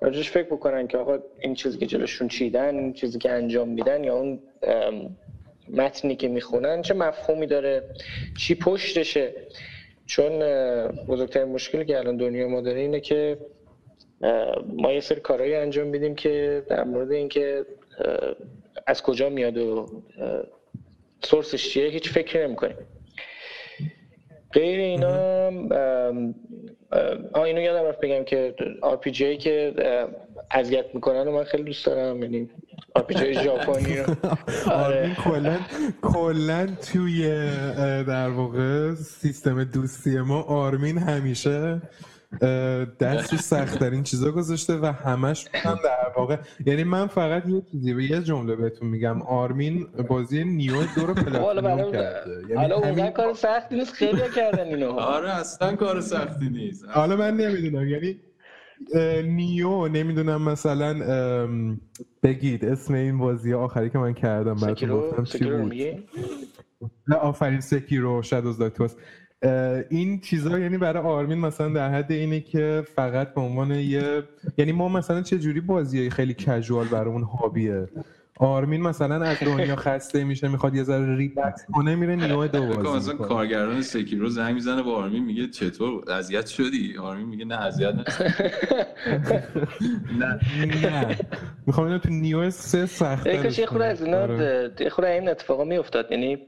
راجبش 0.00 0.30
فکر 0.30 0.46
بکنن 0.46 0.86
که 0.86 0.98
آقا 0.98 1.18
این 1.40 1.54
چیزی 1.54 1.78
که 1.78 1.86
جلوشون 1.86 2.28
چیدن 2.28 2.78
این 2.78 2.92
چیزی 2.92 3.18
که 3.18 3.30
انجام 3.30 3.68
میدن 3.68 4.04
یا 4.04 4.16
اون 4.16 4.40
متنی 5.68 6.16
که 6.16 6.28
می‌خونن 6.28 6.82
چه 6.82 6.94
مفهومی 6.94 7.46
داره 7.46 7.82
چی 8.38 8.54
پشتشه. 8.54 9.32
چون 10.06 10.38
بزرگترین 10.88 11.48
مشکلی 11.48 11.84
که 11.84 11.98
الان 11.98 12.16
دنیا 12.16 12.48
ما 12.48 12.60
داره 12.60 12.80
اینه 12.80 13.00
که 13.00 13.38
ما 14.66 14.92
یه 14.92 15.00
سری 15.00 15.20
کارهایی 15.20 15.54
انجام 15.54 15.86
میدیم 15.86 16.14
که 16.14 16.62
در 16.68 16.84
مورد 16.84 17.12
اینکه 17.12 17.66
از 18.86 19.02
کجا 19.02 19.28
میاد 19.28 19.58
و 19.58 20.02
سورسش 21.22 21.68
چیه 21.68 21.88
هیچ 21.88 22.10
فکر 22.10 22.46
نمی‌کنیم. 22.46 22.76
غیر 24.52 24.80
اینا 24.80 25.46
آه 27.32 27.42
اینو 27.42 27.60
یادم 27.60 27.84
رفت 27.84 28.00
بگم 28.00 28.24
که 28.24 28.54
RPG 28.82 29.20
هایی 29.20 29.36
که 29.36 29.74
اذیت 30.50 30.94
می‌کنن 30.94 31.28
و 31.28 31.32
من 31.32 31.44
خیلی 31.44 31.62
دوست 31.62 31.86
دارم 31.86 32.22
یعنی 32.22 32.50
های 33.16 33.34
ژاپنی 33.34 33.96
رو. 33.96 34.04
آره. 34.72 34.96
آرمین 34.96 35.14
کلا 35.14 35.56
کلا 36.02 36.66
توی 36.66 37.28
در 38.04 38.30
واقع 38.30 38.94
سیستم 38.94 39.64
دوستی 39.64 40.20
ما 40.20 40.42
آرمین 40.42 40.98
همیشه 40.98 41.82
دست 43.00 43.32
رو 43.32 43.38
سخت 43.38 43.78
ترین 43.78 44.02
چیزا 44.02 44.30
گذاشته 44.30 44.76
و 44.76 44.86
همش 44.86 45.46
هم 45.54 45.78
در 45.84 46.12
واقع 46.16 46.36
یعنی 46.66 46.84
من 46.84 47.06
فقط 47.06 47.48
یه 47.48 47.62
چیزی 47.72 47.94
به 47.94 48.04
یه 48.04 48.22
جمله 48.22 48.56
بهتون 48.56 48.88
میگم. 48.88 49.22
آرمین 49.22 49.86
بازی 50.08 50.44
نیو 50.44 50.82
دو 50.96 51.06
رو 51.06 51.14
حالا 51.38 51.62
پلاتینوم 51.62 51.92
کرده. 51.92 52.40
یعنی 52.40 52.54
حالا 52.54 52.80
همین 52.80 53.10
کار 53.10 53.34
سختی 53.34 53.74
نیست 53.76 53.92
خیلی 53.92 54.22
کردن 54.36 54.64
اینو. 54.66 54.90
آره 54.90 55.30
اصلا 55.30 55.76
کار 55.76 56.00
سختی 56.00 56.48
نیست. 56.48 56.84
حالا 56.88 57.16
من 57.16 57.36
نمی‌دونم. 57.36 57.88
یعنی 57.88 58.20
نیو 59.24 59.88
نمی‌دونم 59.88 60.42
مثلا 60.42 60.94
بگید 62.22 62.64
اسم 62.64 62.94
این 62.94 63.18
بازی 63.18 63.54
آخری 63.54 63.90
که 63.90 63.98
من 63.98 64.12
کردم 64.14 64.54
براتون 64.54 64.88
گفتم 64.88 65.24
چی 65.24 65.44
بود؟ 65.44 65.74
نه 67.08 67.16
آفرین 67.16 67.60
سکیرو 67.60 68.22
شادوز 68.22 68.58
داکتوس 68.58 68.94
این 69.90 70.20
چیزا 70.20 70.58
یعنی 70.58 70.78
برای 70.78 71.02
آرمین 71.02 71.38
مثلا 71.38 71.68
در 71.68 71.90
حد 71.90 72.12
اینه 72.12 72.40
که 72.40 72.84
فقط 72.96 73.34
به 73.34 73.40
عنوان 73.40 73.70
یه 73.70 74.22
یعنی 74.58 74.72
ما 74.72 74.88
مثلا 74.88 75.22
چه 75.22 75.38
جوری 75.38 75.60
بازی 75.60 76.10
خیلی 76.10 76.34
کژوال 76.34 76.86
برامون 76.86 77.22
هابیه 77.22 77.88
آرمین 78.40 78.80
مثلا 78.82 79.24
از 79.24 79.36
دنیا 79.40 79.76
خسته 79.86 80.24
میشه 80.24 80.48
می‌خواد 80.48 80.74
یه 80.74 80.82
ذره 80.82 81.16
ریلکس 81.16 81.64
کنه 81.72 81.96
میره 81.96 82.16
Nioh 82.16 82.48
دو 82.48 82.66
بازی 82.66 82.80
مثلا 82.80 83.12
می‌کنه. 83.12 83.28
کارگردان 83.28 83.82
Sekiro 83.82 84.28
زنگ 84.28 84.54
می‌زنه 84.54 84.82
با 84.82 84.94
آرمین 84.96 85.24
میگه 85.24 85.48
چطور؟ 85.48 86.10
اذیت 86.12 86.46
شدی؟ 86.46 86.94
آرمین 86.98 87.26
میگه 87.28 87.44
نه 87.44 87.54
اذیت. 87.66 87.94
نه. 90.20 90.38
نه. 90.82 91.18
می‌خوام 91.66 91.86
اینو 91.86 91.98
تو 91.98 92.08
Nioh 92.10 92.50
سه 92.50 92.86
سخت 92.86 93.28
کاش 93.28 93.58
یه 93.58 93.66
خورده 93.66 93.84
از 93.84 94.02
اینا 94.02 94.26
یه 94.80 94.88
خورده 94.90 95.10
این 95.10 95.28
اتفاقا 95.28 95.64
میافتاد. 95.64 96.10
یعنی 96.10 96.38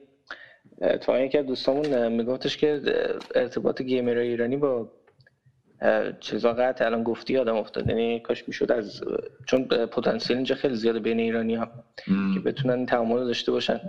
یکی 1.25 1.39
از 1.39 1.47
دوستامون 1.47 2.13
میگفتش 2.13 2.57
که 2.57 2.81
ارتباط 3.35 3.83
gamer 3.83 4.19
ایرانی 4.19 4.57
با 4.57 4.93
چیزا 6.21 6.53
قطع 6.53 6.87
الان 6.87 7.03
گفتی 7.03 7.33
یادم 7.33 7.57
افتاد. 7.57 7.89
یعنی 7.89 8.21
کاش 8.21 8.49
می‌شد 8.49 8.73
از 8.73 9.01
چون 9.47 9.65
پتانسیل 9.65 10.37
اینجا 10.37 10.55
خیلی 10.55 10.75
زیاده 10.75 10.99
بین 10.99 11.21
ایرانی 11.21 11.55
ها. 11.55 11.69
که 12.35 12.41
بتونن 12.41 12.75
این 12.75 12.87
تعامل 12.87 13.25
داشته 13.25 13.53
باشن. 13.53 13.81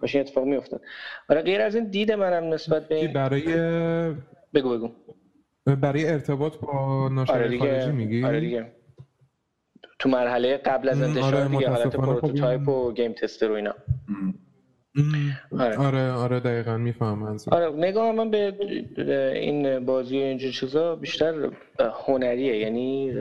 کاش 0.00 0.14
این 0.14 0.24
اتفاق 0.24 0.44
میافتاد. 0.44 0.80
آره 1.28 1.42
غیر 1.42 1.60
از 1.60 1.74
این 1.74 1.84
دید 1.84 2.12
منم 2.12 2.54
نسبت 2.54 2.88
به 2.88 2.94
این 2.94 3.12
برای 3.12 3.44
بگو 4.54 4.70
بگو. 4.78 4.90
برای 5.80 6.08
ارتباط 6.08 6.56
با 6.56 6.68
آره 6.68 7.14
ناشر 7.14 7.32
خارجی 7.32 7.58
دیگه 7.58 7.92
میگی؟ 7.92 8.24
آره 8.24 8.40
دیگه. 8.40 8.72
تو 9.98 10.08
مرحله 10.08 10.56
قبل 10.56 10.88
از 10.88 11.02
انتشار 11.02 11.34
آره، 11.34 11.48
دیگه 11.48 11.68
حالت 11.68 11.88
خب 11.88 11.96
prototype 11.96 12.68
و 12.68 12.92
game 12.92 13.12
tester 13.12 13.50
و 13.50 13.54
اینا. 13.54 13.74
آره. 15.58 15.76
آره 15.76 16.12
آره 16.12 16.40
دقیقا 16.40 16.76
می‌فهمم 16.76 17.18
منظور 17.18 17.54
آره 17.54 17.76
نگاه 17.76 18.12
من 18.12 18.30
به 18.30 18.54
این 19.34 19.84
بازی 19.86 20.18
و 20.18 20.22
اینجور 20.22 20.52
چیزا 20.52 20.96
بیشتر 20.96 21.50
هنریه 22.06 22.56
یعنی 22.56 23.12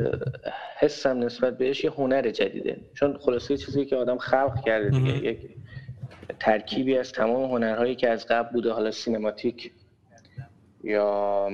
حسم 0.79 1.19
نسبت 1.19 1.57
بهش 1.57 1.83
یه 1.83 1.91
هنر 1.91 2.31
جدیده 2.31 2.81
چون 2.93 3.17
خلاصه 3.17 3.57
چیزی 3.57 3.85
که 3.85 3.95
آدم 3.95 4.17
خلق 4.17 4.65
کرده 4.65 4.89
دیگه. 4.89 5.17
یک 5.17 5.39
ترکیبی 6.39 6.97
از 6.97 7.11
تمام 7.11 7.51
هنرهایی 7.51 7.95
که 7.95 8.09
از 8.09 8.25
قبل 8.25 8.53
بوده 8.53 8.71
حالا 8.71 8.91
cinematic 8.91 9.71
یا 10.83 11.49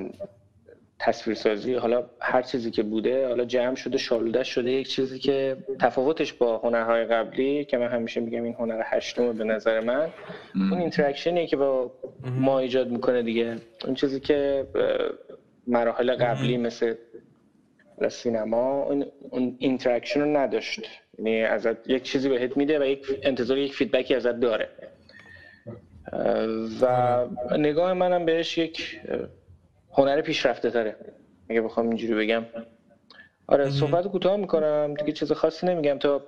تصویرسازی 0.99 1.73
حالا 1.73 2.09
هر 2.21 2.41
چیزی 2.41 2.71
که 2.71 2.83
بوده 2.83 3.27
حالا 3.27 3.45
جمع 3.45 3.75
شده 3.75 3.97
شالوده 3.97 4.43
شده 4.43 4.71
یک 4.71 4.87
چیزی 4.87 5.19
که 5.19 5.57
تفاوتش 5.79 6.33
با 6.33 6.57
هنرهای 6.57 7.05
قبلی 7.05 7.65
که 7.65 7.77
من 7.77 7.87
همیشه 7.87 8.21
میگم 8.21 8.43
این 8.43 8.53
هنر 8.53 8.81
هشتم 8.85 9.33
به 9.33 9.43
نظر 9.43 9.79
من 9.79 10.09
اون 10.55 10.79
interaction 10.79 11.41
ی 11.41 11.47
که 11.47 11.57
با 11.57 11.91
ما 12.23 12.59
ایجاد 12.59 12.89
می‌کنه 12.89 13.23
دیگه. 13.23 13.55
اون 13.85 13.95
چیزی 13.95 14.19
که 14.19 14.67
مراحل 15.67 16.15
قبلی 16.15 16.57
مثل 16.57 16.95
سینما 18.09 18.83
اون, 18.83 19.05
اون 19.29 19.55
interaction 19.59 20.19
رو 20.19 20.37
نداشت. 20.37 20.81
یعنی 21.19 21.41
ازت 21.41 21.89
یک 21.89 22.03
چیزی 22.03 22.29
بهت 22.29 22.57
میده 22.57 22.79
و 22.79 22.85
یک 22.85 23.19
انتظار 23.23 23.57
یک 23.57 23.73
feedback 23.73 24.10
ی 24.10 24.15
ازت 24.15 24.39
داره. 24.39 24.69
و 26.81 27.25
نگاه 27.57 27.93
منم 27.93 28.25
بهش 28.25 28.57
یک 28.57 28.99
هنر 29.97 30.21
پیشرفته 30.21 30.71
تره 30.71 30.95
اگه 31.49 31.61
بخوام 31.61 31.87
اینجوری 31.87 32.15
بگم. 32.15 32.43
آره 33.47 33.69
صحبت 33.69 34.07
کوتاه 34.07 34.37
می‌کنم. 34.37 34.93
دیگه 34.93 35.11
چیز 35.11 35.31
خاصی 35.31 35.65
نمیگم 35.67 35.97
تا 35.99 36.21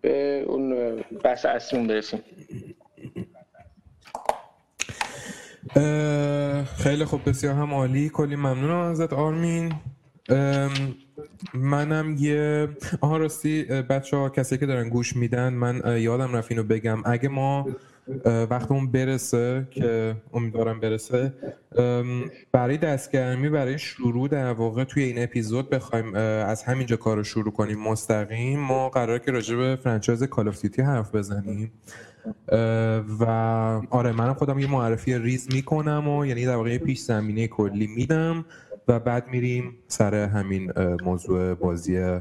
به 0.00 0.44
اون 0.46 0.96
بحث 1.24 1.46
اصلیمون 1.46 1.88
برسیم. 1.88 2.20
خیلی 6.76 7.04
خوب 7.04 7.28
بسیار 7.28 7.54
هم 7.54 7.74
عالی. 7.74 8.08
کلی 8.08 8.36
ممنونم 8.36 8.90
ازت 8.90 9.12
آرمین. 9.12 9.72
منم 11.54 12.16
یه 12.18 12.68
آها 13.00 13.16
راستی 13.16 13.64
بچه 13.64 14.16
ها 14.16 14.28
کسی 14.28 14.58
که 14.58 14.66
دارن 14.66 14.88
گوش 14.88 15.16
میدن 15.16 15.52
من 15.52 16.00
یادم 16.00 16.36
رفت 16.36 16.50
اینو 16.50 16.62
بگم. 16.62 17.02
اگه 17.04 17.28
ما 17.28 17.66
وقتمون 18.24 18.90
برسه 18.90 19.68
که 19.70 20.16
امیدوارم 20.32 20.80
برسه. 20.80 21.32
برای 22.52 22.76
دست 22.76 23.07
گرمی 23.07 23.48
برای 23.48 23.78
شروع 23.78 24.28
در 24.28 24.52
واقع 24.52 24.84
توی 24.84 25.02
این 25.02 25.22
اپیزود 25.22 25.70
بخوایم 25.70 26.14
از 26.14 26.62
همینجا 26.62 26.96
کار 26.96 27.16
رو 27.16 27.24
شروع 27.24 27.52
کنیم. 27.52 27.78
مستقیم 27.78 28.60
ما 28.60 28.88
قرار 28.88 29.18
که 29.18 29.30
راجع 29.30 29.56
به 29.56 29.78
franchise 29.82 30.22
Call 30.22 30.48
of 30.48 30.64
حرف 30.78 31.14
بزنیم. 31.14 31.72
و 33.20 33.24
آره 33.90 34.12
منم 34.12 34.34
خودم 34.34 34.58
یه 34.58 34.70
معرفی 34.70 35.18
ریز 35.18 35.54
می‌کنم 35.54 36.08
و 36.08 36.26
یعنی 36.26 36.44
در 36.44 36.56
واقع 36.56 36.78
پیش 36.78 37.00
زمینه 37.00 37.46
کلی 37.46 37.86
میدم. 37.86 38.44
و 38.88 38.98
بعد 38.98 39.28
میریم 39.28 39.76
سر 39.88 40.14
همین 40.14 40.72
موضوع 41.04 41.54
بازی 41.54 42.18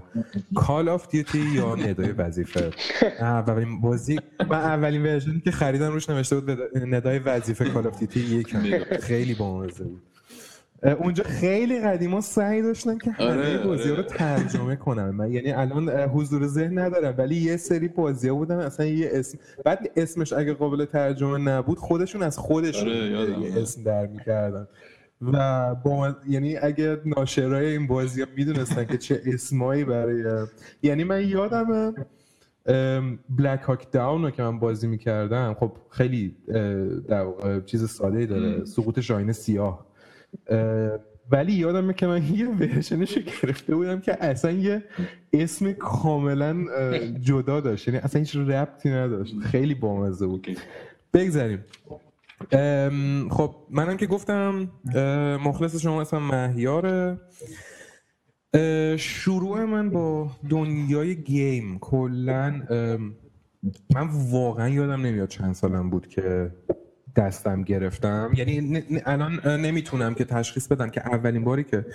Call 0.56 0.90
of 0.90 1.08
Duty 1.08 1.40
یا 1.40 1.76
ندای 1.76 2.12
وظیفه. 2.12 2.72
اولین 3.20 3.82
بازی 3.82 4.20
من 4.50 4.58
اولین 4.58 5.04
version 5.04 5.35
ی 5.35 5.40
که 5.40 5.52
خریدم 5.52 5.92
روش 5.92 6.10
نوشته 6.10 6.40
بود 6.40 6.60
ندای 6.76 7.20
وظیفه 7.20 7.70
Call 7.70 7.88
of 7.88 8.00
Duty 8.00 8.20
یک 8.20 8.58
خیلی 9.02 9.34
بامزه 9.36 9.84
بود. 9.84 10.02
اونجا 10.84 11.24
خیلی 11.24 11.82
قدیما 11.82 12.22
سعی 12.22 12.62
داشتن 12.62 12.98
که 12.98 13.12
همه 13.12 13.28
آره، 13.28 13.58
بازی 13.58 13.90
رو 13.90 13.96
آره. 13.96 14.04
ترجمه 14.04 14.76
کنن. 14.76 15.10
من 15.10 15.32
یعنی 15.32 15.52
الان 15.52 15.90
حضور 15.90 16.48
ذهن 16.48 16.80
ندارم 16.80 17.16
ولی 17.18 17.36
یه 17.36 17.58
سری 17.58 17.88
بازی 17.88 18.32
بودن 18.32 18.60
اصلا 18.60 18.86
یه 18.86 19.10
اسم 19.14 19.38
بعد 19.66 19.92
اسمش 19.96 20.34
اگه 20.34 20.54
قابل 20.54 20.86
ترجمه 20.86 21.38
نبود 21.38 21.78
خودشون 21.78 22.24
از 22.24 22.38
خودشون 22.38 22.90
آره، 22.90 23.40
یه 23.40 23.62
اسم 23.62 23.84
در 23.84 24.08
می‌کردن. 24.08 24.68
و 25.22 25.76
با 25.76 26.16
یعنی 26.30 26.58
اگه 26.58 27.02
ناشرای 27.06 27.66
این 27.66 27.88
بازی 27.88 28.26
می‌دونستن 28.38 28.86
که 28.86 28.98
چه 28.98 29.22
اسمایی 29.26 29.84
برای 29.84 30.48
یعنی 30.84 31.04
من 31.04 31.28
یادم 31.28 31.96
بلک 33.30 33.62
هاک 33.62 33.92
داون 33.92 34.24
رو 34.24 34.32
که 34.32 34.44
من 34.44 34.60
بازی 34.60 34.88
می‌کردم. 34.88 35.54
خب 35.60 35.72
خیلی 35.90 36.36
در 37.08 37.26
چیز 37.66 37.90
ساده 37.90 38.26
داره 38.26 38.66
سقوط 38.66 39.00
شاین 39.00 39.32
سیاه. 39.32 39.86
ولی 41.32 41.54
یادمه 41.54 41.94
که 41.94 42.08
من 42.08 42.24
یه 42.24 42.50
ورژنش 42.50 43.18
گرفته 43.18 43.76
بودم 43.76 44.00
که 44.00 44.24
اصلا 44.24 44.52
یه 44.52 44.84
اسم 45.34 45.72
کاملا 45.72 46.66
جدا 47.20 47.60
داشت. 47.62 47.88
یعنی 47.88 48.00
اصلا 48.00 48.20
هیچ 48.20 48.36
ربطی 48.36 48.90
نداشت. 48.90 49.40
خیلی 49.40 49.76
بامزه 49.76 50.28
بود. 50.28 50.48
بگذاریم. 51.14 51.66
خب 53.30 53.56
منم 53.70 53.98
که 53.98 54.08
گفتم 54.08 54.72
مخلص 55.44 55.76
شما 55.76 56.02
اسمم 56.02 56.32
مهیاره. 56.32 57.20
شروع 58.98 59.64
من 59.66 59.90
با 59.90 60.32
دنیای 60.50 61.16
گیم. 61.16 61.80
کلا 61.80 62.62
من 63.96 64.10
واقعا 64.32 64.70
یادم 64.70 65.02
نمیاد 65.02 65.30
چند 65.30 65.54
سالم 65.54 65.90
بود 65.90 66.08
که 66.08 66.52
دستم 67.16 67.64
گرفتم. 67.64 68.32
یعنی 68.36 68.84
الان 69.06 69.40
نمی‌تونم 69.48 70.14
که 70.14 70.26
تشخیص 70.26 70.68
بدم 70.68 70.90
که 70.90 71.08
اولین 71.08 71.44
باری 71.44 71.64
که 71.64 71.86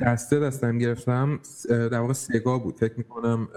دسته 0.00 0.40
دستم 0.40 0.78
گرفتم 0.78 1.40
در 1.68 2.00
واقع 2.00 2.12
سگا 2.12 2.58
بود. 2.58 2.76
فکر 2.76 2.94
می‌کنم 2.96 3.48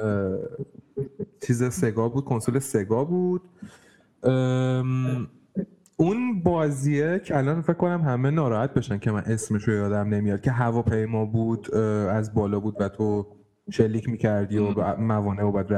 چیز 1.48 1.64
سگا 1.64 2.10
بود 2.10 2.26
کنسول 2.26 2.60
سگا 2.60 3.04
بود. 3.04 3.42
اون 6.02 6.44
بازیه 6.44 7.20
که 7.20 7.38
الان 7.38 7.62
فکر 7.62 7.74
کنم 7.74 8.02
همه 8.02 8.30
ناراحت 8.30 8.74
بشن 8.74 8.98
که 8.98 9.12
من 9.12 9.24
اسمش 9.26 9.64
رو 9.64 9.74
یادم 9.74 10.14
نمیاد 10.14 10.42
که 10.42 10.52
هواپیما 10.52 11.26
بود 11.26 11.76
از 11.76 12.34
بالا 12.34 12.60
بود 12.60 12.76
و 12.82 12.90
تو 12.90 13.28
شلیک 13.72 14.10
می‌کردی 14.10 14.58
و 14.58 14.96
موانع 14.96 15.44
و 15.44 15.52
بعد 15.52 15.74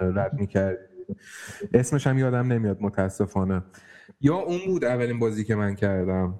رد 0.00 0.34
می‌کردی. 0.40 0.78
اسمش 1.74 2.06
هم 2.06 2.18
یادم 2.18 2.52
نمیاد 2.52 2.78
متاسفانه. 2.80 3.62
یا 4.20 4.36
اون 4.36 4.58
بود 4.66 4.84
اولین 4.84 5.18
بازی 5.18 5.44
که 5.44 5.54
من 5.54 5.74
کردم. 5.74 6.34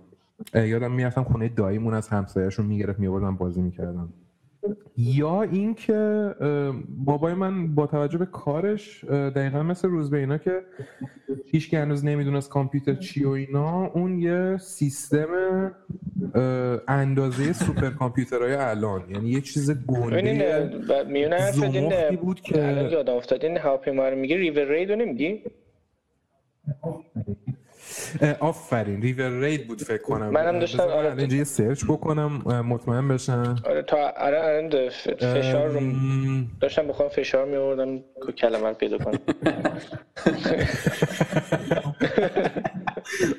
یادم 0.54 0.92
می‌رفتم 0.92 1.24
خونه 1.24 1.48
داییمون 1.48 1.94
از 1.94 2.08
همسایهشون 2.08 2.66
می‌گرفت 2.66 2.98
میبردم 2.98 3.36
بازی 3.36 3.62
می‌کردم. 3.62 4.12
یا 4.96 5.42
اینکه 5.42 6.30
بابای 6.88 7.34
من 7.34 7.74
با 7.74 7.86
توجه 7.86 8.18
به 8.18 8.26
کارش 8.26 9.04
دقیقا 9.04 9.62
مثل 9.62 9.88
روز 9.88 10.10
به 10.10 10.18
اینا 10.18 10.38
که 10.38 10.62
هیچ 11.46 11.74
هنوز 11.74 12.04
نمی‌دونست 12.04 12.50
کامپیوتر 12.50 12.94
چی 12.94 13.24
و 13.24 13.28
اینا 13.28 13.86
اون 13.86 14.18
یه 14.18 14.56
سیستم 14.56 15.26
اندازه 16.88 17.52
سوپر 17.52 17.90
کامپیوترهای 17.90 18.54
الان. 18.54 19.10
یعنی 19.10 19.30
یه 19.30 19.40
چیز 19.40 19.86
گنده 19.86 20.62
زمختی 21.52 22.16
بود 22.16 22.40
که 22.40 22.88
یادم 22.92 23.14
افتاد. 23.14 23.44
این 23.44 23.56
هواپیما 23.56 24.08
رو 24.08 24.16
میگه 24.16 24.36
ریور 24.36 24.64
رید 24.64 24.90
رو 24.90 24.96
نمیگی؟ 24.96 25.42
آفرین 28.40 29.02
ریور 29.02 29.28
رید 29.30 29.68
بود 29.68 29.82
فکر 29.82 30.02
کنم. 30.02 30.28
منم 30.30 30.58
داشتم 30.58 30.82
آره 30.82 31.14
اینجا 31.18 31.36
یه 31.36 31.44
سرچ 31.44 31.84
بکنم 31.84 32.28
مطمئن 32.66 33.08
بشن 33.08 33.56
آره 33.64 33.82
تا 33.82 33.96
آره 34.16 34.68
فشار 35.20 35.68
رو 35.68 35.80
داشتم 36.60 36.86
بخوام 36.86 37.08
فشار 37.08 37.46
می 37.46 37.56
آوردم 37.56 37.98
کلمه 38.38 38.68
رو 38.68 38.74
پیدا 38.74 38.98
کنم. 38.98 39.18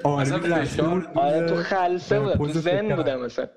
آره 0.04 0.38
فشار 0.66 1.08
آره 1.16 1.46
تو 1.50 1.56
خلصه 1.56 2.20
بودم 2.20 2.38
تو 2.38 2.48
زن 2.60 2.96
بودم 2.96 3.22
مثلا 3.26 3.48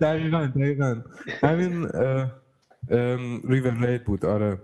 دقیقا 0.00 0.46
دقیقا. 0.56 0.96
همین 1.42 1.88
River 3.48 3.74
Raid 3.86 4.04
بود 4.04 4.26
آره. 4.26 4.58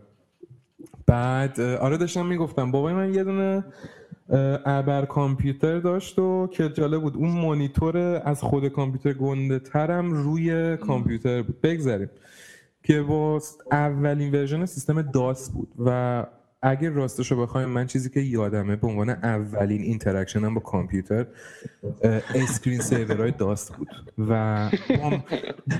بعد 1.06 1.60
آره 1.60 1.96
داشتم 1.96 2.26
می‌گفتم 2.26 2.70
بابای 2.70 2.94
من 2.94 3.14
یه 3.14 3.24
دونه 3.24 3.64
ابر 4.66 5.04
کامپیوتر 5.04 5.78
داشت 5.78 6.18
و 6.18 6.46
که 6.46 6.68
جالب 6.68 7.02
بود 7.02 7.16
اون 7.16 7.30
مانیتور 7.30 8.22
از 8.24 8.40
خود 8.40 8.68
کامپیوتر 8.68 9.12
گنده 9.12 9.58
ترم 9.58 10.12
روی 10.12 10.76
کامپیوتر 10.76 11.42
بود. 11.42 11.60
بگذاریم 11.60 12.10
که 12.82 13.02
با 13.02 13.40
اولین 13.72 14.32
version 14.32 14.66
سیستم 14.66 15.02
DOS 15.02 15.50
بود 15.50 15.68
و 15.86 16.26
اگر 16.62 16.90
راستشو 16.90 17.42
بخوایم 17.42 17.68
من 17.68 17.86
چیزی 17.86 18.10
که 18.10 18.20
یادمه 18.20 18.76
به 18.76 18.86
عنوان 18.86 19.10
اولین 19.10 19.82
interaction 19.82 20.48
م 20.48 20.54
با 20.54 20.60
کامپیوتر 20.60 21.26
screen 22.34 22.80
saver 22.80 23.30
های 23.30 23.49
DOS 23.49 23.76
بود. 23.76 23.88
و 24.28 24.70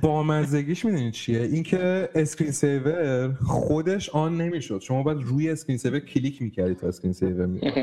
بامزگیش 0.02 0.84
می‌دونید 0.84 1.12
چیه؟ 1.12 1.42
اینکه 1.42 2.08
screen 2.14 2.50
saver 2.50 3.32
خودش 3.34 4.10
on 4.10 4.36
نمی‌شد. 4.36 4.80
شما 4.80 5.02
باید 5.02 5.18
روی 5.22 5.50
screen 5.50 5.78
saver 5.78 5.98
click 5.98 6.42
می‌کردی 6.42 6.74
تا 6.74 6.88
screen 6.88 7.12
saver 7.12 7.46
میاد 7.46 7.74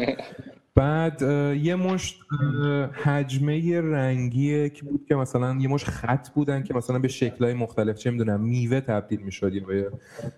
بعد 0.75 1.21
یه 1.61 1.75
مشت 1.75 2.19
حجمه 3.03 3.81
رنگی 3.81 4.69
که 4.69 4.83
بود 4.83 5.05
که 5.07 5.15
مثلا 5.15 5.57
یه 5.59 5.67
مشت 5.67 5.85
خط 5.85 6.29
بودن 6.29 6.63
که 6.63 6.73
مثلا 6.73 6.99
به 6.99 7.07
شکلهای 7.07 7.53
مختلف 7.53 7.97
چه 7.97 8.11
می‌دونم 8.11 8.41
میوه 8.41 8.79
تبدیل 8.79 9.19
می‌شد 9.19 9.53
یا 9.53 9.63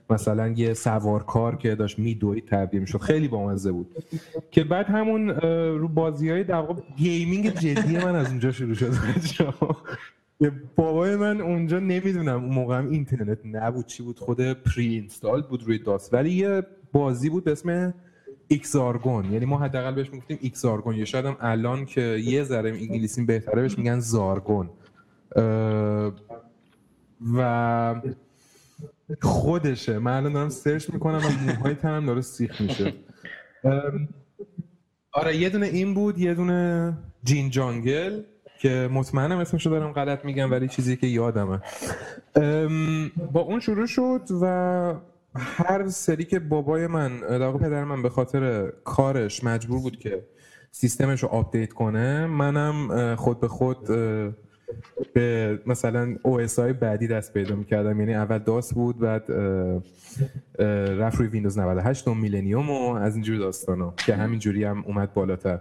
مثلا 0.10 0.48
یه 0.48 0.74
سوارکار 0.74 1.56
که 1.56 1.76
داشت 1.76 2.00
میدوید. 2.00 2.48
تبدیل 2.51 2.81
می‌شد. 2.81 2.99
خیلی 2.99 3.27
بامزه 3.27 3.71
بود. 3.71 3.95
که 4.51 4.63
بعد 4.63 4.85
همون 4.85 5.29
رو 5.79 5.88
بازی 5.88 6.29
های 6.29 6.43
در 6.43 6.65
gaming 6.97 7.49
جدی 7.49 7.97
من 7.97 8.15
از 8.15 8.27
اونجا 8.27 8.51
شروع 8.51 8.73
شد. 8.73 8.93
بابای 10.75 11.15
من 11.15 11.41
اونجا 11.41 11.79
نمی‌دونم 11.79 12.43
اون 12.43 12.53
موقع 12.53 12.77
اینترنت 12.77 13.39
نبود 13.45 13.85
چی 13.85 14.03
بود 14.03 14.19
خود 14.19 14.53
pre-install 14.54 15.41
بود 15.41 15.63
روی 15.63 15.79
DOS 15.80 16.13
ولی 16.13 16.31
یه 16.31 16.63
بازی 16.91 17.29
بود 17.29 17.43
به 17.43 17.51
اسم 17.51 17.93
Xargon 18.47 19.34
یعنی 19.33 19.45
ما 19.45 19.57
حداقل 19.57 19.95
بهش 19.95 20.09
می‌گفتیم 20.09 20.38
Xargon 20.41 20.95
یا 20.95 21.05
شاید 21.05 21.25
هم 21.25 21.38
الان 21.39 21.85
که 21.85 22.01
یه 22.01 22.43
ذره 22.43 22.69
انگلیسی 22.69 23.25
بهتره 23.25 23.62
بهش 23.62 23.77
میگن 23.77 23.99
Xargon 23.99 24.69
و 27.38 28.01
خودشه. 29.22 30.00
من 30.00 30.17
الان 30.17 30.34
دارم 30.34 30.50
search 30.49 30.89
می‌کنم 30.89 31.17
و 31.17 31.45
موهای 31.45 31.76
تنم 31.76 32.06
داره 32.06 32.22
سیخ 32.22 32.62
میشه. 32.62 32.93
آره 35.13 35.38
یه 35.38 35.50
دونه 35.50 35.65
این 35.65 35.93
بود 35.93 36.17
یه 36.17 36.34
دونه 36.34 36.93
Jane 37.23 37.49
Jungle 37.49 38.21
که 38.60 38.89
مطمئنم 38.93 39.38
اسمشو 39.38 39.69
دارم 39.69 39.91
غلط 39.91 40.26
میگم 40.26 40.52
ولی 40.52 40.67
چیزی 40.67 40.98
که 40.98 41.08
یادمه. 41.08 41.62
با 43.32 43.41
اون 43.41 43.60
شروع 43.60 43.86
شد 43.86 44.22
و 44.41 44.93
هر 45.36 45.88
سری 45.88 46.26
که 46.26 46.39
بابای 46.39 46.88
من 46.88 47.19
در 47.19 47.52
پدر 47.52 47.84
من 47.84 48.02
به 48.02 48.10
خاطر 48.10 48.72
کارش 48.84 49.43
مجبور 49.43 49.80
بود 49.80 50.00
که 50.00 50.26
سیستمش 50.72 51.24
رو 51.24 51.30
update 51.30 51.73
کنه 51.74 52.26
منم 52.26 53.15
خود 53.15 53.39
به 53.39 53.48
خود 53.48 53.88
به 55.13 55.60
مثلا 55.65 56.15
OS 56.23 56.39
های 56.58 56.73
بعدی 56.73 57.08
دست 57.08 57.34
پیدا 57.34 57.55
می‌کردم. 57.55 57.99
یعنی 57.99 58.15
اول 58.15 58.38
DOS 58.38 58.73
بود 58.73 58.99
بعد 58.99 59.32
رفت 60.99 61.17
روی 61.17 61.27
ویندوز 61.27 61.58
98 61.60 62.08
و 62.08 62.13
Millennium 62.13 62.69
و 62.69 62.93
از 62.93 63.15
اینجور 63.15 63.38
داستانا 63.38 63.93
که 63.97 64.15
همینجوری 64.15 64.63
هم 64.63 64.84
اومد 64.88 65.13
بالاتر. 65.13 65.60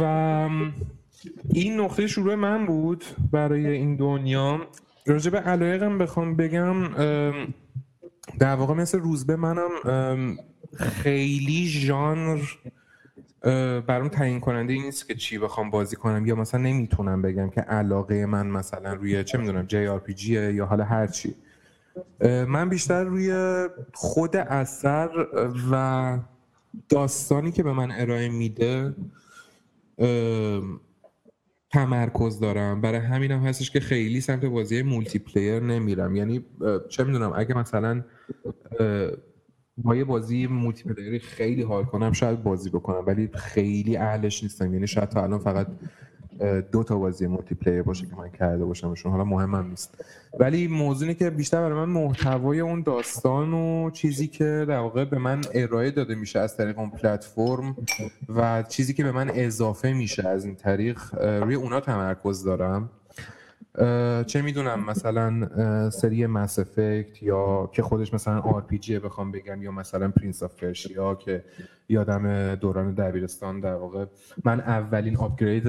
و 0.00 0.02
این 1.54 1.80
نقطه 1.80 2.06
شروع 2.06 2.34
من 2.34 2.66
بود 2.66 3.04
برای 3.32 3.66
این 3.66 3.96
دنیا. 3.96 4.60
راجع 5.06 5.30
به 5.30 5.38
علایقم 5.38 5.98
بخوام 5.98 6.36
بگم 6.36 6.88
در 8.38 8.54
واقع 8.54 8.74
مثل 8.74 8.98
روزبه 8.98 9.36
منم 9.36 9.70
خیلی 10.76 11.66
ژانر 11.66 12.40
برام 13.86 14.08
تعیین 14.08 14.40
کننده 14.40 14.72
این 14.72 14.82
نیست 14.82 15.08
که 15.08 15.14
چی 15.14 15.38
بخوام 15.38 15.70
بازی 15.70 15.96
کنم. 15.96 16.26
یا 16.26 16.34
مثلا 16.34 16.60
نمی‌تونم 16.60 17.22
بگم 17.22 17.50
که 17.50 17.60
علاقه 17.60 18.26
من 18.26 18.46
مثلا 18.46 18.94
روی 18.94 19.24
چه 19.24 19.38
می‌دونم 19.38 19.66
JRPG 19.66 20.14
ه 20.14 20.52
یا 20.52 20.66
حالا 20.66 20.84
هر 20.84 21.06
چی. 21.06 21.34
من 22.20 22.68
بیشتر 22.68 23.04
روی 23.04 23.68
خود 23.94 24.36
اثر 24.36 25.10
و 25.72 26.18
داستانی 26.88 27.52
که 27.52 27.62
به 27.62 27.72
من 27.72 27.90
ارائه 27.90 28.28
میده 28.28 28.94
تمرکز 31.70 32.40
دارم. 32.40 32.80
برای 32.80 33.00
همین 33.00 33.30
هم 33.30 33.40
هستش 33.40 33.70
که 33.70 33.80
خیلی 33.80 34.20
سمت 34.20 34.44
بازی 34.44 34.82
multiplayer 34.82 35.60
نمیرم. 35.60 36.16
یعنی 36.16 36.44
چه 36.88 37.04
می‌دونم 37.04 37.32
اگه 37.36 37.54
مثلا 37.58 38.04
با 39.84 39.96
یه 39.96 40.04
بازی 40.04 40.46
multiplayer 40.46 40.82
ی 40.82 41.18
خیلی 41.18 41.62
حال 41.62 41.84
کنم. 41.84 42.12
شاید 42.12 42.42
بازی 42.42 42.70
بکنم 42.70 43.04
ولی 43.06 43.30
خیلی 43.34 43.96
اهلش 43.96 44.42
نیستم. 44.42 44.74
یعنی 44.74 44.86
شاید 44.86 45.08
تا 45.08 45.22
الان 45.22 45.38
فقط 45.38 45.66
دو 46.72 46.84
تا 46.84 46.98
بازی 46.98 47.26
multiplayer 47.26 47.82
باشه 47.82 48.06
که 48.06 48.16
من 48.16 48.30
کرده 48.30 48.64
باشمشون 48.64 49.12
حالا 49.12 49.24
مهمم 49.24 49.66
نیست. 49.68 50.04
ولی 50.40 50.68
موضوعی 50.68 51.14
که 51.14 51.30
بیشتر 51.30 51.60
برای 51.60 51.86
من 51.86 51.92
محتوای 51.92 52.60
اون 52.60 52.82
داستان 52.82 53.54
و 53.54 53.90
چیزی 53.90 54.26
که 54.26 54.64
در 54.68 54.78
واقع 54.78 55.04
به 55.04 55.18
من 55.18 55.40
ارائه 55.54 55.90
داده 55.90 56.14
میشه 56.14 56.38
از 56.38 56.56
طریق 56.56 56.78
اون 56.78 56.90
پلتفرم 56.90 57.76
و 58.28 58.64
چیزی 58.68 58.94
که 58.94 59.04
به 59.04 59.12
من 59.12 59.30
اضافه 59.34 59.92
میشه 59.92 60.28
از 60.28 60.44
این 60.44 60.54
طریق 60.54 61.00
روی 61.20 61.54
اونا 61.54 61.80
تمرکز 61.80 62.44
دارم. 62.44 62.90
چه 64.26 64.42
می‌دونم 64.42 64.84
مثلا 64.84 65.90
سری 65.90 66.26
Mass 66.26 66.58
Effect 66.58 67.22
یا 67.22 67.70
که 67.72 67.82
خودش 67.82 68.14
مثلا 68.14 68.40
RPG 68.40 68.98
بخوام 68.98 69.32
بگم 69.32 69.62
یا 69.62 69.70
مثلا 69.70 70.08
Prince 70.08 70.42
of 70.42 70.54
Persia 70.54 71.14
که 71.14 71.44
یادم 71.88 72.54
دوران 72.54 72.94
دبیرستان 72.94 73.60
در 73.60 73.74
واقع. 73.74 74.04
من 74.44 74.60
اولین 74.60 75.16
upgrade 75.16 75.64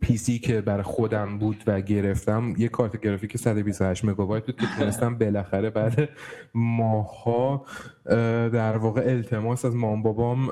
PC 0.00 0.38
که 0.38 0.60
برای 0.60 0.82
خودم 0.82 1.38
بود 1.38 1.64
و 1.66 1.80
گرفتم 1.80 2.54
یه 2.58 2.68
کارت 2.68 3.00
گرافیک 3.00 3.36
128 3.36 4.04
مگابایت 4.04 4.46
بود 4.46 4.56
که 4.56 4.66
تونستم 4.78 5.18
بالاخره 5.18 5.70
بعد 5.70 6.08
ماه‌ها 6.54 7.64
در 8.52 8.76
واقع 8.76 9.00
التماس 9.00 9.64
از 9.64 9.74
مامان 9.76 10.02
بابام 10.02 10.46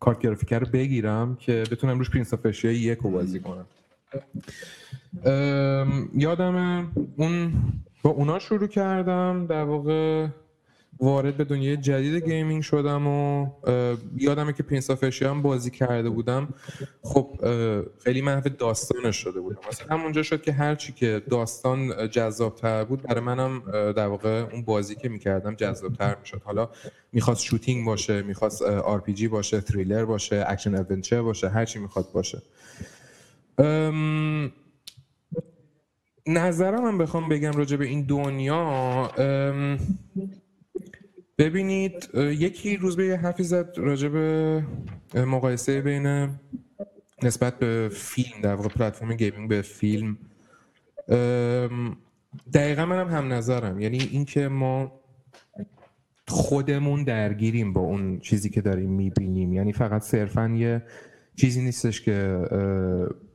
کارت 0.00 0.18
گرافیک 0.18 0.52
رو 0.52 0.66
بگیرم 0.72 1.36
که 1.40 1.64
بتونم 1.70 1.98
روش 1.98 2.10
Prince 2.10 2.34
of 2.34 2.64
یک 2.64 2.98
رو 2.98 3.10
بازی 3.10 3.40
کنم. 3.40 3.66
یادم 6.14 6.92
اون 7.16 7.52
با 8.02 8.10
اونا 8.10 8.38
شروع 8.38 8.66
کردم 8.66 9.46
در 9.46 9.64
واقع 9.64 10.26
وارد 11.00 11.36
به 11.36 11.44
دنیای 11.44 11.76
جدید 11.76 12.24
gaming 12.24 12.62
شدم 12.62 13.06
و 13.06 13.46
یادمه 14.16 14.52
که 14.52 14.62
Prince 14.62 14.90
of 14.90 15.22
هم 15.22 15.42
بازی 15.42 15.70
کرده 15.70 16.10
بودم. 16.10 16.48
خب 17.02 17.38
خیلی 18.04 18.20
محو 18.20 18.48
داستانش 18.48 19.16
شده 19.16 19.40
بودم. 19.40 19.58
مثلا 19.68 19.96
همونجا 19.96 20.22
شد 20.22 20.42
که 20.42 20.52
هرچی 20.52 20.92
که 20.92 21.22
داستان 21.30 22.08
جذابتر 22.08 22.84
بود 22.84 23.02
برای 23.02 23.20
منم 23.20 23.62
در 23.92 24.06
واقع 24.06 24.46
اون 24.52 24.62
بازی 24.62 24.94
که 24.94 25.08
می‌کردم 25.08 25.54
جذابتر 25.54 26.16
می‌شد. 26.20 26.42
حالا 26.44 26.68
می‌خواست 27.12 27.42
shooting 27.42 27.86
باشه 27.86 28.22
می‌خواست 28.22 28.62
R 28.62 29.02
باشه 29.30 29.60
تریلر 29.60 30.04
باشه 30.04 30.44
action 30.48 30.74
adventure 30.74 31.22
باشه 31.22 31.48
هرچی 31.48 31.78
می‌خواد 31.78 32.12
باشه. 32.12 32.42
نظرم 36.26 36.84
هم 36.84 36.98
بخوام 36.98 37.28
بگم 37.28 37.52
راجع 37.52 37.76
به 37.76 37.86
این 37.86 38.02
دنیا 38.02 39.10
ببینید 41.38 42.08
یکی 42.14 42.76
روزبه 42.76 43.06
یه 43.06 43.16
حرفی 43.16 43.42
زد 43.42 43.74
راجع 43.76 44.08
به 44.08 44.62
مقایسه 45.14 45.80
بین 45.80 46.28
نسبت 47.22 47.58
به 47.58 47.90
فیلم 47.92 48.40
در 48.42 48.54
واقع 48.54 48.68
platform 48.68 49.14
gaming 49.14 49.48
به 49.48 49.62
فیلم. 49.62 50.18
دقیقا 52.54 52.86
منم 52.86 53.08
هم 53.08 53.32
نظرم. 53.32 53.80
یعنی 53.80 53.98
اینکه 53.98 54.48
ما 54.48 55.00
خودمون 56.28 57.04
درگیریم 57.04 57.72
با 57.72 57.80
اون 57.80 58.20
چیزی 58.20 58.50
که 58.50 58.60
داریم 58.60 58.90
می‌بینیم. 58.90 59.52
یعنی 59.52 59.72
فقط 59.72 60.02
صرفا 60.02 60.48
یه 60.48 60.82
چیزی 61.36 61.62
نیستش 61.62 62.00
که 62.00 62.44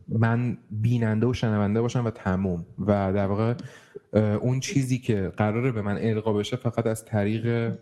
من 0.09 0.57
بیننده 0.71 1.27
و 1.27 1.33
شنونده 1.33 1.81
باشم 1.81 2.05
و 2.05 2.11
تموم. 2.11 2.65
و 2.79 3.13
در 3.13 3.25
واقع 3.25 3.53
اون 4.41 4.59
چیزی 4.59 4.97
که 4.97 5.31
قراره 5.37 5.71
به 5.71 5.81
من 5.81 5.97
القا 5.97 6.33
بشه 6.33 6.57
فقط 6.57 6.87
از 6.87 7.05
طریق 7.05 7.73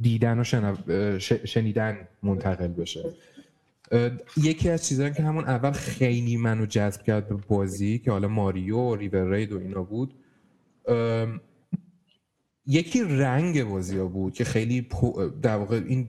دیدن 0.00 0.38
و 0.38 0.44
شنیدن 1.44 1.98
منتقل 2.22 2.68
بشه. 2.68 3.04
یکی 4.36 4.68
از 4.68 4.88
چیزهایی 4.88 5.14
که 5.14 5.22
همون 5.22 5.44
اول 5.44 5.70
خیلی 5.70 6.36
منو 6.36 6.66
جذب 6.66 7.02
کرد 7.02 7.28
به 7.28 7.34
بازی 7.48 7.98
که 7.98 8.10
حالا 8.10 8.28
ماریو 8.28 8.78
و 8.78 8.96
ریور 8.96 9.30
رید 9.30 9.52
و 9.52 9.58
اینا 9.58 9.82
بود 9.82 10.14
یکی 12.66 13.02
رنگ 13.02 13.64
بازی 13.64 13.98
ها 13.98 14.06
بود 14.06 14.34
که 14.34 14.44
خیلی 14.44 14.88
در 15.42 15.56
واقع 15.56 15.80
این 15.86 16.08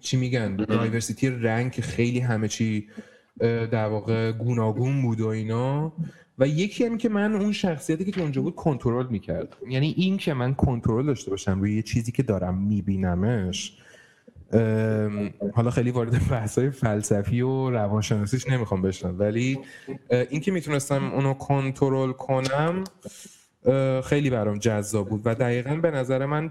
چی 0.00 0.16
میگن؟ 0.16 0.56
دایورسیتی 0.56 1.30
رنگ 1.30 1.72
که 1.72 1.82
خیلی 1.82 2.20
همه 2.20 2.48
چی 2.48 2.88
در 3.40 3.86
واقع 3.86 4.32
گوناگون 4.32 5.02
بود 5.02 5.20
و 5.20 5.26
اینا. 5.26 5.92
و 6.38 6.48
یکی 6.48 6.84
هم 6.84 6.98
که 6.98 7.08
من 7.08 7.34
اون 7.34 7.52
شخصیتی 7.52 8.04
که 8.04 8.10
تو 8.10 8.20
اونجا 8.20 8.42
بود 8.42 8.54
کنترل 8.54 9.06
می‌کرد 9.06 9.56
یعنی 9.68 9.94
این 9.96 10.16
که 10.16 10.34
من 10.34 10.54
کنترل 10.54 11.06
داشته 11.06 11.30
باشم 11.30 11.60
روی 11.60 11.76
یه 11.76 11.82
چیزی 11.82 12.12
که 12.12 12.22
دارم 12.22 12.58
میبینمش 12.58 13.78
حالا 15.54 15.70
خیلی 15.70 15.90
وارد 15.90 16.28
بحثای 16.30 16.70
فلسفی 16.70 17.40
و 17.40 17.70
روانشناسیش 17.70 18.48
نمی‌خوام 18.48 18.82
بشنم. 18.82 19.18
ولی 19.18 19.58
این 20.30 20.40
که 20.40 20.52
می‌تونستم 20.52 21.12
اونو 21.12 21.34
کنترل 21.34 22.12
کنم 22.12 22.84
خیلی 24.04 24.30
برام 24.30 24.58
جذاب 24.58 25.08
بود. 25.08 25.22
و 25.24 25.34
دقیقا 25.34 25.74
به 25.74 25.90
نظر 25.90 26.26
من 26.26 26.50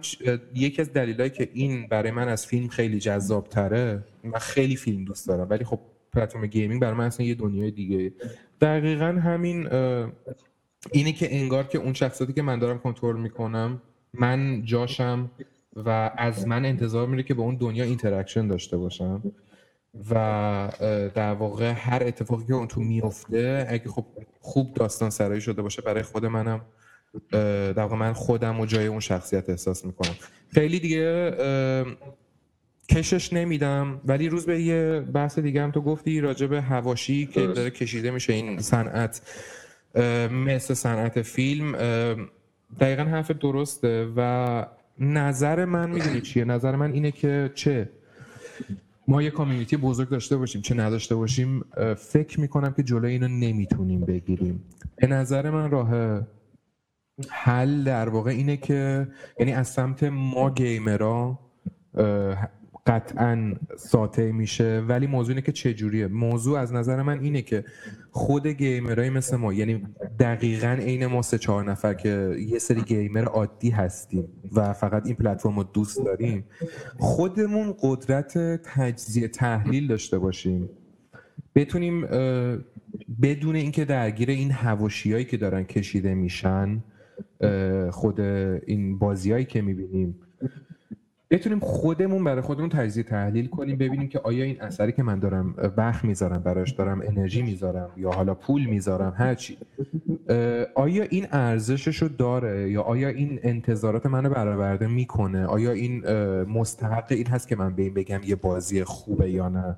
یکی 0.56 0.82
از 0.82 0.94
دلایلی 0.94 1.30
که 1.30 1.50
این 1.54 1.88
برای 1.88 2.12
من 2.12 2.28
از 2.28 2.46
فیلم 2.46 2.68
خیلی 2.68 3.00
جذاب 3.00 3.48
تره 3.48 4.04
من 4.24 4.40
خیلی 4.40 4.76
فیلم 4.76 5.06
دوست 5.06 5.28
دارم. 5.28 5.48
ولی 5.50 5.64
خب 5.66 5.80
پلتفرم 6.14 6.46
gaming 6.46 6.82
برای 6.82 6.94
من 6.94 7.06
اصلا 7.06 7.26
یه 7.26 7.36
دنیای 7.36 7.72
دیگه 7.72 8.14
دقیقا 8.62 9.06
همین 9.06 9.68
اینه 10.92 11.12
که 11.12 11.36
انگار 11.36 11.64
که 11.64 11.78
اون 11.78 11.94
شخصیتی 11.94 12.34
که 12.34 12.42
من 12.42 12.60
دارم 12.60 12.80
کنترل 12.80 13.18
می‌کنم 13.18 13.82
من 14.14 14.66
جاشم 14.66 15.32
و 15.76 16.12
از 16.18 16.48
من 16.48 16.66
انتظار 16.66 17.08
میره 17.08 17.24
که 17.24 17.34
با 17.34 17.44
اون 17.44 17.56
دنیا 17.56 17.84
interaction 17.84 18.48
داشته 18.48 18.78
باشم 18.78 19.34
و 20.10 20.70
در 21.16 21.34
واقع 21.34 21.72
هر 21.72 22.04
اتفاقی 22.06 22.46
که 22.46 22.54
اون 22.54 22.68
تو 22.68 22.82
میفته 22.82 23.68
اگه 23.70 23.90
خب 23.90 24.06
خوب 24.40 24.74
داستان 24.74 25.10
سرایی 25.10 25.42
شده 25.42 25.62
باشه 25.62 25.82
برای 25.82 26.04
خود 26.04 26.26
منم 26.26 26.62
در 27.32 27.80
واقع 27.80 27.96
من 27.96 28.14
خودم 28.14 28.60
و 28.60 28.66
جای 28.66 28.88
اون 28.88 29.00
شخصیت 29.00 29.50
احساس 29.50 29.86
می‌کنم. 29.86 30.16
خیلی 30.54 30.80
دیگه 30.80 31.36
کشش 32.92 33.34
نمیدم 33.34 34.02
ولی 34.06 34.30
روز 34.30 34.46
به 34.46 34.62
یه 34.62 35.00
بحث 35.14 35.40
دیگه 35.40 35.64
هم 35.64 35.72
تو 35.72 35.82
گفتی 35.82 36.22
راجع 36.22 36.48
به 36.48 36.62
هواشی 36.62 37.26
که 37.26 37.48
داره 37.48 37.70
کشیده 37.70 38.12
میشه 38.12 38.34
این 38.34 38.60
صنعت 38.60 39.22
مثل 40.32 40.74
صنعت 40.74 41.22
فیلم. 41.22 41.72
دقیقا 42.80 43.04
حرف 43.04 43.32
درسته 43.32 44.08
و 44.18 44.66
نظر 45.00 45.66
من 45.66 45.90
می‌دونی 45.90 46.22
چیه؟ 46.22 46.46
نظر 46.46 46.76
من 46.76 46.92
اینه 46.92 47.12
که 47.12 47.52
چه؟ 47.56 47.90
ما 49.08 49.22
یه 49.22 49.30
کامیونیتی 49.30 49.78
بزرگ 49.78 50.10
داشته 50.10 50.38
باشیم 50.38 50.62
چه 50.62 50.76
نداشته 50.76 51.16
باشیم 51.16 51.66
فکر 51.98 52.40
می‌کنم 52.40 52.74
که 52.74 52.84
جلوی 52.84 53.12
اینو 53.12 53.28
نمی‌تونیم 53.28 54.02
بگیریم. 54.02 54.64
به 54.96 55.08
نظر 55.08 55.50
من 55.50 55.72
راه 55.72 56.22
حل 57.30 57.84
در 57.84 58.10
واقع 58.10 58.32
اینه 58.32 58.58
که 58.58 59.08
یعنی 59.40 59.54
از 59.54 59.68
سمت 59.68 60.04
ما 60.04 60.50
گیمرا 60.50 61.40
قطعا 62.86 63.54
ساطع 63.78 64.32
میشه 64.32 64.84
ولی 64.88 65.08
موضوع 65.08 65.30
اینه 65.30 65.42
که 65.42 65.52
چجوریه. 65.52 66.08
موضوع 66.08 66.60
از 66.60 66.74
نظر 66.74 67.02
من 67.02 67.20
اینه 67.20 67.42
که 67.42 67.64
خود 68.12 68.48
گیمرهای 68.48 69.10
مثل 69.10 69.38
ما 69.38 69.54
یعنی 69.54 69.84
دقیقا 70.20 70.78
عین 70.82 71.06
ما 71.06 71.22
سه 71.22 71.38
چهار 71.38 71.72
نفر 71.72 71.94
که 71.94 72.36
یه 72.48 72.60
سری 72.60 72.82
گیمر 72.82 73.24
عادی 73.24 73.70
هستیم 73.70 74.28
و 74.56 74.74
فقط 74.74 75.06
این 75.06 75.16
پلتفرم 75.16 75.58
رو 75.58 75.64
دوست 75.64 76.06
داریم 76.06 76.44
خودمون 76.98 77.76
قدرت 77.82 78.38
تجزیه 78.64 79.28
تحلیل 79.28 79.88
داشته 79.88 80.20
باشیم. 80.20 80.70
بتونیم 81.56 82.02
بدون 83.22 83.56
اینکه 83.56 83.86
درگیر 83.86 84.30
این 84.30 84.52
هواشیایی 84.52 85.26
که 85.26 85.38
دارن 85.38 85.64
کشیده 85.64 86.14
میشن 86.14 86.84
خود 87.92 88.20
این 88.20 89.00
بازیایی 89.00 89.46
که 89.46 89.62
می‌بینیم 89.62 90.16
بتونیم 91.32 91.60
خودمون 91.60 92.24
برای 92.24 92.42
خودمون 92.42 92.70
تجزیه 92.70 93.04
تحلیل 93.04 93.48
کنیم 93.48 93.78
ببینیم 93.78 94.08
که 94.08 94.20
آیا 94.20 94.44
این 94.44 94.62
اثری 94.62 94.92
که 94.92 95.04
من 95.04 95.20
دارم 95.20 95.56
وقت 95.78 96.06
می‌ذارم 96.06 96.44
براش 96.44 96.72
دارم 96.72 97.02
انرژی 97.02 97.42
می‌ذارم 97.42 97.90
یا 97.98 98.12
حالا 98.12 98.34
پول 98.34 98.66
می‌ذارم 98.66 99.14
هرچی 99.18 99.58
آیا 100.76 101.04
این 101.10 101.28
ارزشش 101.32 102.02
رو 102.02 102.08
داره 102.08 102.72
یا 102.72 102.82
آیا 102.82 103.08
این 103.08 103.40
انتظارات 103.44 104.06
منو 104.06 104.30
برآورده 104.30 104.88
می‌کنه؟ 104.88 105.46
آیا 105.46 105.72
این 105.72 106.10
مستحق 106.44 107.12
این 107.12 107.28
هست 107.28 107.48
که 107.48 107.56
من 107.56 107.76
به 107.76 107.84
این 107.84 107.94
بگم 107.94 108.20
یه 108.24 108.36
بازی 108.36 108.84
خوبه 108.84 109.32
یا 109.32 109.50
نه؟ 109.50 109.78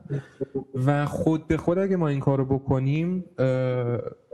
و 0.85 1.05
خود 1.05 1.47
به 1.47 1.57
خود 1.57 1.77
اگه 1.77 1.95
ما 1.95 2.07
این 2.07 2.19
کارو 2.19 2.45
بکنیم 2.45 3.23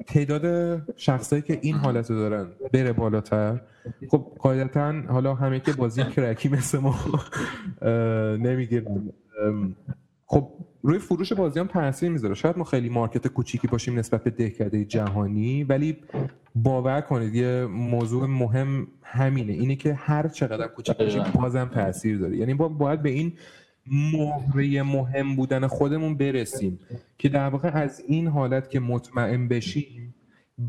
تعداد 0.07 0.81
شخصایی 0.97 1.41
که 1.41 1.59
این 1.61 1.75
حالت 1.75 2.11
رو 2.11 2.17
دارن 2.17 2.47
بره 2.73 2.93
بالاتر. 2.93 3.61
خب 4.09 4.31
قاعدتا 4.39 4.93
حالا 5.07 5.35
همه 5.35 5.59
که 5.59 5.73
بازی 5.73 6.03
کرکی 6.03 6.49
مثل 6.49 6.77
ما 6.77 6.95
نمی‌گیرن. 8.37 9.13
خب 10.25 10.51
روی 10.81 10.99
فروش 10.99 11.33
بازی 11.33 11.59
هم 11.59 11.67
تاثیر 11.67 12.09
می‌ذاره. 12.09 12.33
شاید 12.33 12.57
ما 12.57 12.63
خیلی 12.63 12.89
مارکت 12.89 13.27
کوچیکی 13.27 13.67
باشیم 13.67 13.99
نسبت 13.99 14.23
به 14.23 14.29
دهکده 14.29 14.85
جهانی 14.85 15.63
ولی 15.63 15.97
باور 16.55 17.01
کنید 17.01 17.35
یه 17.35 17.65
موضوع 17.65 18.25
مهم 18.25 18.87
همینه. 19.03 19.53
اینه 19.53 19.75
که 19.75 19.93
هر 19.93 20.27
چقدر 20.27 20.67
کوچیک 20.67 20.97
باشیم 20.97 21.23
بازم 21.35 21.69
تاثیر 21.73 22.17
داره. 22.17 22.37
یعنی 22.37 22.53
با 22.53 22.67
باید 22.67 23.01
به 23.01 23.09
این 23.09 23.33
مهره 23.91 24.83
مهم 24.83 25.35
بودن 25.35 25.67
خودمون 25.67 26.15
برسیم. 26.15 26.79
که 27.17 27.29
در 27.29 27.49
واقع 27.49 27.69
از 27.73 28.03
این 28.07 28.27
حالت 28.27 28.69
که 28.69 28.79
مطمئن 28.79 29.47
بشیم 29.47 30.15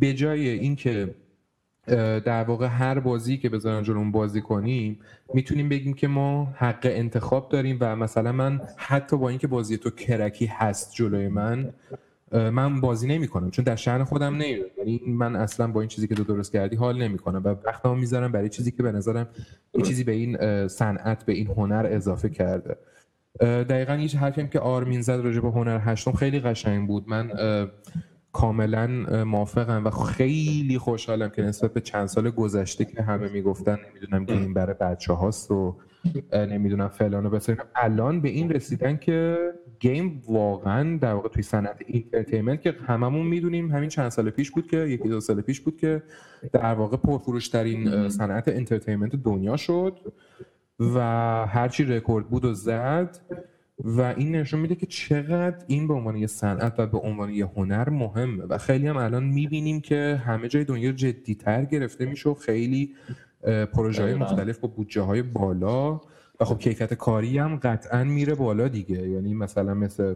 به 0.01 0.15
جای 0.15 0.49
اینکه 0.49 1.15
در 2.25 2.45
واقع 2.45 2.67
هر 2.67 3.01
بازی 3.01 3.37
که 3.37 3.49
بذارن 3.49 3.83
جلوم 3.83 4.13
بازی 4.13 4.41
کنیم 4.41 4.99
می‌تونیم 5.35 5.69
بگیم 5.69 5.95
که 5.95 6.09
ما 6.09 6.53
حق 6.57 6.81
انتخاب 6.83 7.49
داریم 7.49 7.77
و 7.81 7.97
مثلا 7.97 8.33
من 8.33 8.61
حتی 8.77 9.17
با 9.17 9.29
اینکه 9.29 9.47
بازی 9.47 9.77
تو 9.77 9.91
کرکی 9.91 10.47
هست 10.47 10.95
جلوی 10.95 11.29
من 11.29 11.73
من 12.33 12.81
بازی 12.81 13.09
نمی 13.09 13.29
کنم 13.29 13.51
چون 13.51 13.65
در 13.65 13.77
شهر 13.77 14.05
خودم 14.05 14.35
نمیره 14.35 14.71
یعنی 14.79 15.01
من 15.07 15.37
اصلا 15.37 15.67
با 15.67 15.81
این 15.81 15.89
چیزی 15.89 16.09
که 16.09 16.15
تو 16.15 16.25
درست 16.25 16.53
کردی 16.53 16.77
حال 16.77 17.03
نمی 17.03 17.19
کنم 17.19 17.43
و 17.45 17.49
وقتمو 17.49 17.95
می‌ذارم 17.95 18.33
برای 18.33 18.49
چیزی 18.49 18.71
که 18.71 18.83
به 18.83 18.93
نظرم 18.93 19.29
یه 19.75 19.83
چیزی 19.83 20.05
به 20.05 20.13
این 20.13 20.69
صنعت 20.69 21.25
به 21.25 21.33
این 21.33 21.47
هنر 21.47 21.87
اضافه 21.91 22.29
کرده. 22.29 22.77
دقیقا 23.41 23.95
یه 23.95 24.19
حرفی 24.19 24.49
که 24.49 24.61
آرمین 24.61 25.03
زد 25.03 25.13
راجع 25.13 25.41
به 25.41 25.51
هنر 25.51 25.81
هشتم 25.83 26.13
خیلی 26.13 26.41
قشنگ 26.41 26.89
بود. 26.89 27.09
من 27.09 27.31
کاملا 28.33 28.87
موافقم 29.25 29.85
و 29.85 29.91
خیلی 29.91 30.79
خوشحالم 30.79 31.29
که 31.31 31.43
نسبت 31.43 31.73
به 31.73 31.81
چند 31.81 32.07
سال 32.07 32.31
گذشته 32.31 32.85
که 32.85 33.03
همه 33.03 33.33
می‌گفتن 33.33 33.79
نمی‌دونم 33.91 34.25
game 34.25 34.55
برای 34.55 34.75
بچه 34.81 35.13
هاست 35.13 35.51
و 35.51 35.77
نمی‌دونم 36.33 36.89
فلان 36.89 37.27
و 37.27 37.31
بسیار. 37.31 37.67
الان 37.77 38.21
به 38.21 38.29
این 38.29 38.51
رسیدن 38.51 38.97
که 38.97 39.39
game 39.81 40.23
واقعا 40.29 40.99
در 40.99 41.13
واقع 41.15 41.29
توی 41.29 41.43
صنعت 41.43 41.77
entertainment 41.87 42.63
که 42.63 42.75
هممون 42.87 43.27
می‌دونیم 43.27 43.71
همین 43.71 43.89
چند 43.89 44.09
سال 44.09 44.31
پیش 44.31 44.51
بود 44.51 44.67
که 44.67 44.77
یکی 44.77 45.09
دو 45.09 45.21
سال 45.21 45.41
پیش 45.41 45.61
بود 45.61 45.77
که 45.77 46.03
در 46.53 46.75
واقع 46.75 46.97
پرفروشترین 46.97 48.09
صنعت 48.09 48.49
entertainment 48.49 49.17
دنیا 49.17 49.57
شد. 49.57 49.99
و 50.81 50.99
هرچی 51.47 51.85
رکورد 51.85 52.29
بود 52.29 52.45
و 52.45 52.53
زد 52.53 53.19
و 53.85 54.01
این 54.01 54.37
نشون 54.37 54.61
میده 54.61 54.75
که 54.75 54.87
چقدر 54.87 55.65
این 55.67 55.89
به 55.89 55.95
عنوان 55.95 56.17
یه 56.17 56.27
صنعت 56.27 56.75
و 56.79 56.87
به 56.87 56.99
عنوان 56.99 57.31
یه 57.31 57.47
هنر 57.47 57.91
مهمه. 57.91 58.45
و 58.45 58.59
خیلی 58.59 58.87
هم 58.87 58.97
الان 58.97 59.25
می‌بینیم 59.25 59.81
که 59.81 60.23
همه 60.25 60.49
جای 60.49 60.65
دنیا 60.65 60.93
جدیتر 60.93 61.65
گرفته 61.65 62.07
میشه 62.07 62.29
و 62.29 62.35
خیلی 62.35 62.95
پروژه 63.73 64.03
های 64.03 64.15
مختلف 64.15 64.59
با 64.59 64.69
بودجه 64.69 65.01
های 65.01 65.23
بالا. 65.23 66.01
و 66.41 66.45
خب 66.45 66.59
کیفیت 66.59 66.95
کاری 66.95 67.39
هم 67.39 67.57
قطعا 67.57 68.05
میره 68.05 68.35
بالا 68.35 68.69
دیگه. 68.69 69.09
یعنی 69.09 69.35
مثلا 69.35 69.75
مثل 69.75 70.15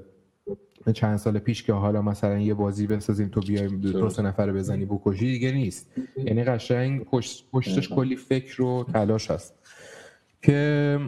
چند 0.95 1.17
سال 1.17 1.39
پیش 1.39 1.63
که 1.63 1.73
حالا 1.73 2.03
مثلا 2.03 2.39
یه 2.39 2.55
بازی 2.55 2.87
بسازیم 2.87 3.29
تو 3.29 3.41
بیای 3.41 3.69
دو 3.69 4.11
سه 4.11 4.23
نفر 4.23 4.53
بزنی 4.53 4.85
بکشی 4.85 5.27
دیگه 5.27 5.53
نیست. 5.53 5.91
یعنی 6.17 6.45
قشنگ 6.45 7.05
پشت، 7.05 7.51
پشتش 7.53 7.89
کلی 7.89 8.17
فکر 8.17 8.63
و 8.63 8.85
تلاش 8.93 9.31
هست. 9.31 9.64
که 10.45 10.99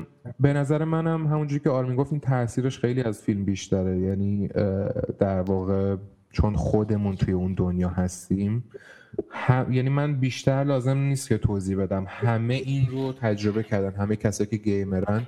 به 0.41 0.53
نظر 0.53 0.85
منم 0.85 1.27
همونجوری 1.27 1.61
که 1.61 1.71
آرمین 1.71 1.97
گفت 1.97 2.13
این 2.13 2.21
تاثیرش 2.21 2.79
خیلی 2.79 3.03
از 3.03 3.23
فیلم 3.23 3.45
بیشتره. 3.45 3.99
یعنی 3.99 4.49
در 5.19 5.41
واقع 5.41 5.97
چون 6.31 6.55
خودمون 6.55 7.17
توی 7.17 7.35
اون 7.35 7.55
دنیا 7.55 7.89
هستیم 7.89 8.65
یعنی 9.71 9.89
من 9.89 10.21
بیشتر 10.21 10.65
لازم 10.65 10.99
نیست 10.99 11.29
که 11.29 11.39
توضیح 11.39 11.77
بدم. 11.77 12.05
همه 12.09 12.55
این 12.55 12.87
رو 12.91 13.13
تجربه 13.13 13.63
کردن 13.63 14.01
همه 14.01 14.17
کسایی 14.17 14.51
که 14.51 14.57
گیمرن 14.57 15.27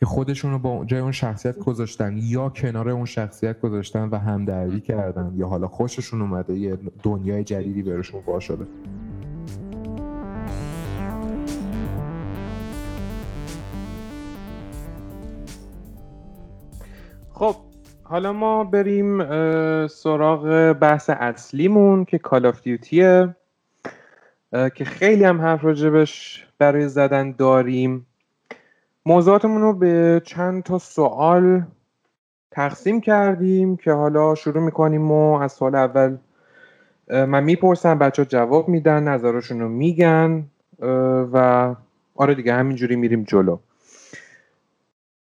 که 0.00 0.06
خودشون 0.06 0.50
رو 0.50 0.58
با 0.58 0.84
جای 0.84 1.00
اون 1.00 1.12
شخصیت 1.12 1.58
گذاشتن 1.58 2.16
یا 2.16 2.48
کنار 2.48 2.88
اون 2.88 3.04
شخصیت 3.04 3.60
گذاشتن 3.60 4.08
و 4.08 4.18
همدردی 4.18 4.80
کردن. 4.80 5.32
یا 5.36 5.46
حالا 5.48 5.68
خوششون 5.68 6.22
اومده 6.22 6.54
یه 6.54 6.78
دنیای 7.02 7.44
جدیدی 7.44 7.82
برشون 7.82 8.22
وا 8.26 8.40
شده. 8.40 8.66
خب 17.38 17.56
حالا 18.02 18.32
ما 18.32 18.64
بریم 18.64 19.18
سراغ 19.86 20.72
بحث 20.72 21.10
اصلیمون 21.10 22.04
که 22.04 22.18
کال 22.18 22.46
آف 22.46 22.62
دیوتیه 22.62 23.36
که 24.74 24.84
خیلی 24.84 25.24
هم 25.24 25.40
حرف 25.40 25.64
راجبش 25.64 26.46
برای 26.58 26.88
زدن 26.88 27.32
داریم. 27.32 28.06
موضوعاتمون 29.06 29.62
رو 29.62 29.72
به 29.72 30.22
چند 30.24 30.62
تا 30.62 30.78
سوال 30.78 31.62
تقسیم 32.50 33.00
کردیم 33.00 33.76
که 33.76 33.92
حالا 33.92 34.34
شروع 34.34 34.62
می‌کنیم 34.62 35.12
و 35.12 35.38
از 35.40 35.52
سوال 35.52 35.74
اول 35.74 36.16
من 37.08 37.44
می‌پرسم 37.44 37.98
بچه 37.98 38.24
جواب 38.24 38.68
میدن 38.68 39.02
نظرشون 39.02 39.60
رو 39.60 39.68
میگن 39.68 40.44
و 41.32 41.74
آره 42.14 42.34
دیگه 42.34 42.54
همینجوری 42.54 42.96
میریم 42.96 43.24
جلو. 43.24 43.58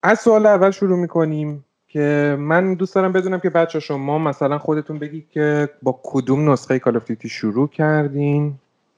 از 0.04 0.20
سوال 0.20 0.46
اول 0.46 0.72
شروع 0.72 0.98
می‌کنیم. 0.98 1.66
که 1.96 2.38
من 2.40 2.74
دوست 2.74 2.96
دارم 2.96 3.12
بدونم 3.12 3.40
که 3.40 3.50
بچه 3.50 3.80
شما 3.80 4.18
مثلا 4.18 4.58
خودتون 4.58 5.00
بگید 5.00 5.30
که 5.30 5.70
با 5.82 6.00
کدوم 6.04 6.52
نسخه 6.52 6.80
کال 6.80 7.02
شروع 7.28 7.70
کردین 7.70 8.54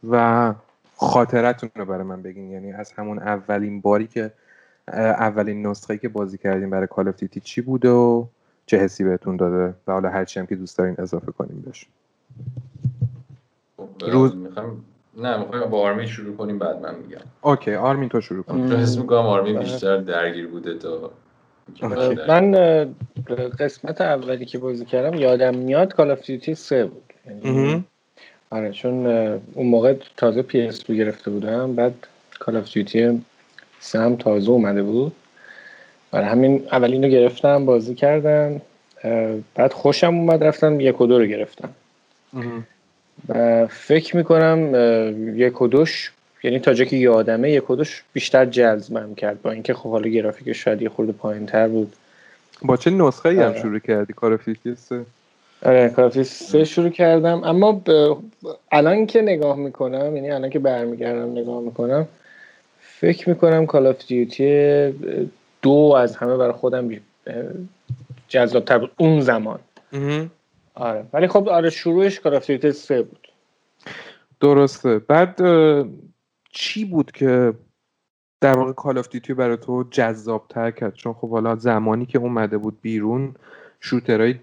و 0.10 0.54
خاطرتون 0.95 1.70
رو 1.76 1.86
برای 1.86 2.04
من 2.04 2.22
بگین. 2.22 2.52
یعنی 2.52 2.74
از 2.74 2.91
همون 2.91 3.20
اولین 3.20 3.82
باری 3.82 4.08
که 4.08 4.32
اولین 4.93 5.68
نسخه 5.68 5.98
که 5.98 6.10
بازی 6.10 6.38
کردین 6.38 6.70
برای 6.70 6.88
کال 6.88 7.14
چی 7.43 7.62
بود 7.62 7.86
و 7.86 8.28
چه 8.66 8.78
حسی 8.78 9.04
بهتون 9.04 9.36
داده؟ 9.36 9.74
و 9.88 9.91
حالا 9.91 10.10
هرچی 10.10 10.39
هم 10.39 10.45
که 10.45 10.56
دوست 10.56 10.78
دارین 10.78 10.95
اضافه 10.98 11.32
کنیم 11.32 11.64
بهش. 11.66 11.86
خب، 13.78 14.10
روز 14.12 14.36
می‌خوام 14.36 14.84
نه 15.18 15.38
می‌خوایم 15.38 15.70
با 15.70 15.82
آرمین 15.82 16.06
شروع 16.06 16.36
کنیم 16.36 16.60
بعد 16.60 16.82
من 16.82 16.95
میگم. 16.95 17.22
okay 17.41 17.74
آرمین 17.74 18.10
تو 18.10 18.22
شروع 18.22 18.43
کن. 18.43 18.72
حس 18.72 18.98
می‌کنم 18.98 19.18
آرمین 19.18 19.60
بیشتر 19.60 19.98
درگیر 19.98 20.48
بوده 20.48 20.78
تا 20.78 21.12
من 22.28 22.51
قسمت 23.59 24.01
اولی 24.01 24.45
که 24.45 24.57
بازی 24.57 24.86
کردم 24.86 25.18
یادم 25.18 25.55
میاد 25.55 25.93
Call 25.93 26.12
of 26.12 26.26
Duty 26.26 26.55
3 26.55 26.86
بود. 26.86 27.13
یعنی 27.28 27.84
آره 28.49 28.72
چون 28.72 29.07
اون 29.53 29.68
موقع 29.68 29.95
تازه 30.18 30.41
PS 30.41 30.84
گرفته 30.84 31.32
بودم 31.32 31.76
بعد 31.76 31.93
Call 32.39 32.58
of 32.58 32.74
Duty 32.74 33.22
3 33.80 33.99
هم 33.99 34.15
تازه 34.15 34.49
اومده 34.49 34.84
بود. 34.84 35.11
برای 36.11 36.28
همین 36.28 36.68
اولین 36.72 37.03
رو 37.03 37.09
گرفتم 37.09 37.65
بازی 37.65 37.95
کردم 37.95 38.61
بعد 39.55 39.74
خوشم 39.74 40.15
اومد 40.15 40.43
رفتم 40.43 40.80
یک 40.80 41.01
و 41.01 41.07
دو 41.07 41.20
رو 41.20 41.26
گرفتم. 41.26 41.70
و 43.30 43.68
فکر 43.68 44.18
می‌کنم 44.18 44.74
یک 45.38 45.61
و 45.61 45.68
دوش 45.68 46.11
یعنی 46.44 46.60
تا 46.60 46.74
جایی 46.74 46.90
که 46.90 46.98
یادمه 46.98 47.52
یک 47.52 47.64
کدوش 47.68 48.04
بیشتر 48.14 48.46
جذبم 48.46 49.16
کرد 49.16 49.42
با 49.42 49.52
اینکه 49.52 49.74
خب 49.74 49.90
حالا 49.90 50.08
گرافیکش 50.08 50.64
شاید 50.64 50.82
یه 50.82 50.90
خورده 50.90 51.12
پایینتر 51.12 51.68
بود. 51.68 51.96
با 52.62 52.78
چه 52.78 52.92
نسخه 52.92 53.30
ای 53.30 53.40
هم 53.42 53.50
آره. 53.50 53.62
شروع 53.62 53.80
کردی؟ 53.80 54.14
کار 54.14 54.40
سه 54.76 55.06
آره 55.66 56.24
سه 56.24 56.64
شروع 56.64 56.90
کردم. 56.90 57.44
اما 57.44 57.72
ب- 57.72 58.18
الان 58.72 59.06
که 59.06 59.22
نگاه 59.22 59.58
می‌کنم 59.58 60.16
یعنی 60.16 60.32
الان 60.32 60.50
که 60.50 60.60
برمیگردم 60.60 61.32
نگاه 61.32 61.62
می‌کنم 61.62 62.08
فکر 62.80 63.30
می‌کنم 63.30 63.66
کال 63.66 63.88
آف 63.88 64.08
دیوتی 64.08 64.94
دو 65.62 65.96
از 65.98 66.16
همه 66.16 66.38
برای 66.38 66.52
خودم 66.52 66.90
جذابتر 68.28 68.78
بود 68.78 68.92
اون 68.98 69.22
زمان. 69.22 69.60
آره. 70.74 71.04
ولی 71.14 71.28
خب 71.28 71.50
آره 71.50 71.70
شروعش 71.70 72.20
Call 72.20 72.36
of 72.36 72.47
Duty 72.47 72.72
سه 72.72 73.02
بود. 73.02 73.28
درسته. 74.40 75.00
بعد 75.00 75.42
چی 76.60 76.86
بود 76.86 77.12
که 77.12 77.53
در 78.41 78.58
واقع 78.58 78.72
Call 78.72 78.97
of 78.97 79.10
Duty 79.10 79.34
برای 79.34 79.58
تو 79.58 79.84
جذاب 79.91 80.45
تر 80.49 80.72
کرد؟ 80.72 80.93
چون 80.93 81.14
خب 81.14 81.30
حالا 81.30 81.55
زمانی 81.55 82.05
که 82.05 82.20
اومده 82.20 82.58
بود 82.58 82.78
بیرون 82.82 83.36
shooter 83.80 84.23
های 84.23 84.36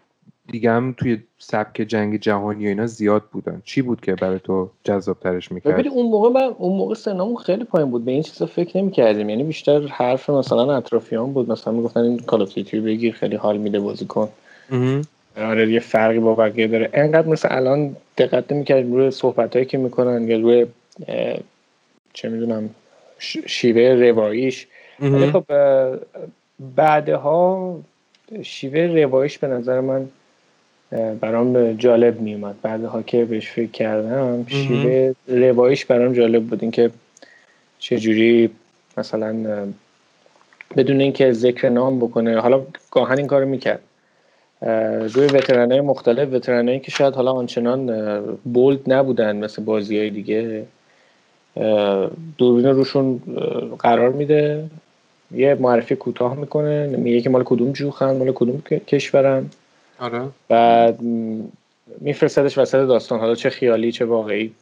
دیگه 0.47 0.71
هم 0.71 0.95
توی 0.99 1.19
سبک 1.39 1.77
جنگ 1.77 2.21
جهانی 2.21 2.65
و 2.65 2.69
اینا 2.69 2.87
زیاد 2.87 3.23
بودن. 3.33 3.63
چی 3.65 3.83
بود 3.83 4.01
که 4.01 4.15
برای 4.15 4.39
تو 4.39 4.71
جذاب 4.85 5.21
ترش 5.21 5.53
می‌کرد؟ 5.53 5.77
ببین 5.77 5.93
اون 5.93 6.07
موقع 6.07 6.29
من 6.29 6.55
اون 6.59 6.79
موقع 6.79 6.95
سنمون 6.95 7.37
خیلی 7.37 7.65
پایین 7.65 7.91
بود. 7.91 8.05
به 8.05 8.13
این 8.13 8.23
چیزا 8.23 8.47
فکر 8.47 8.79
نمی‌کردیم. 8.79 9.31
یعنی 9.31 9.45
بیشتر 9.45 9.87
حرف 9.87 10.31
مثلا 10.31 10.77
اطرافیان 10.77 11.33
بود. 11.33 11.51
مثلا 11.51 11.73
می‌گفتن 11.73 12.01
این 12.01 12.19
Call 12.19 12.43
of 12.43 12.55
Duty 12.55 12.81
بگیر 12.81 13.15
خیلی 13.15 13.37
حال 13.37 13.57
میده 13.57 13.81
بازی 13.81 14.07
کن. 14.07 14.29
آره 15.37 15.73
یه 15.73 15.81
فرقی 15.81 16.19
با 16.19 16.35
بقیه 16.35 16.67
داره. 16.67 16.91
انقدر 16.93 17.29
مثل 17.29 17.49
الان 17.51 17.97
دقت 18.19 18.53
نمی‌کردیم 18.53 18.93
روی 18.93 19.11
صحبتایی 19.11 19.65
که 19.65 19.79
می‌کنن 19.79 20.29
یا 20.29 20.39
روی 20.39 20.67
چه 22.15 22.29
می‌دونم 22.29 22.71
شیوه 23.47 24.09
رواییش. 24.11 24.67
ولی 25.01 25.31
خب 25.31 25.45
بعدها 26.77 27.81
شیوه 28.43 28.81
رواییش 28.81 29.39
به 29.39 29.47
نظر 29.47 29.81
من 29.81 30.09
برام 31.21 31.73
جالب 31.73 32.21
میومد 32.21 32.55
بعدها 32.63 33.03
که 33.03 33.25
بهش 33.25 33.51
فکر 33.51 33.71
کردم 33.71 34.47
شیوه 34.49 35.15
رواییش 35.29 35.85
برام 35.85 36.13
جالب 36.13 36.43
بود. 36.43 36.63
اینکه 36.63 36.91
چجوری 37.79 38.51
مثلا 38.97 39.35
بدون 40.77 41.01
اینکه 41.01 41.33
ذکر 41.33 41.69
نام 41.69 41.99
بکنه. 41.99 42.41
حالا 42.41 42.63
گاهن 42.91 43.19
این 43.19 43.27
کارو 43.27 43.49
می‌کرد. 43.49 43.81
روی 45.15 45.27
وترنای 45.27 45.81
مختلف 45.81 46.33
وترنایی 46.33 46.81
که 46.81 46.91
شاید 46.91 47.15
حالا 47.15 47.33
آنچنان 47.33 47.87
بولد 48.45 48.93
نبودن 48.93 49.37
مثل 49.37 49.65
بازی 49.65 49.99
های 49.99 50.11
دیگه. 50.11 50.65
دوربین 52.39 52.67
روشون 52.67 53.23
قرار 53.79 54.11
میده. 54.11 54.71
یه 55.35 55.55
معرفی 55.55 55.97
کوتاه 55.97 56.37
می‌کنه. 56.37 56.87
میگه 56.87 57.21
که 57.21 57.31
مال 57.31 57.45
کدوم 57.45 57.73
جوخن؟ 57.73 58.17
مال 58.17 58.33
کدوم 58.33 58.61
کشورن؟ 58.61 59.47
آره. 59.99 60.29
بعد 60.49 61.01
میفرستدش 62.01 62.59
وسط 62.59 62.79
داستان. 62.79 63.21
حالا 63.21 63.35
چه 63.35 63.51
خیالی 63.51 63.93
چه 63.93 64.05
واقعی. 64.05 64.53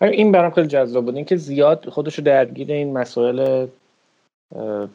ولی 0.00 0.16
این 0.16 0.32
برام 0.32 0.50
خیلی 0.50 0.66
جذاب 0.66 1.04
بود. 1.04 1.16
اینکه 1.16 1.36
زیاد 1.36 1.88
خودشو 1.88 2.22
درگیر 2.22 2.72
این 2.72 2.92
مسائل 2.92 3.66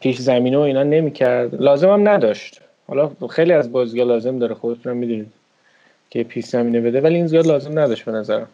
پیش 0.00 0.18
زمینه 0.18 0.58
و 0.58 0.60
اینا 0.60 0.82
نمی‌کرد. 0.82 1.54
لازم 1.54 1.88
هم 1.88 2.08
نداشت. 2.08 2.60
حالا 2.88 3.10
خیلی 3.30 3.52
از 3.52 3.72
بازی 3.72 4.04
لازم 4.04 4.38
داره 4.38 4.54
خودتون 4.54 4.96
می‌دونید 4.96 5.32
که 6.10 6.24
پیش 6.24 6.44
زمینه 6.44 6.80
بده 6.80 7.00
ولی 7.00 7.14
این 7.14 7.26
زیاد 7.26 7.46
لازم 7.46 7.78
نداشت 7.78 8.04
به 8.04 8.12
نظرم. 8.12 8.48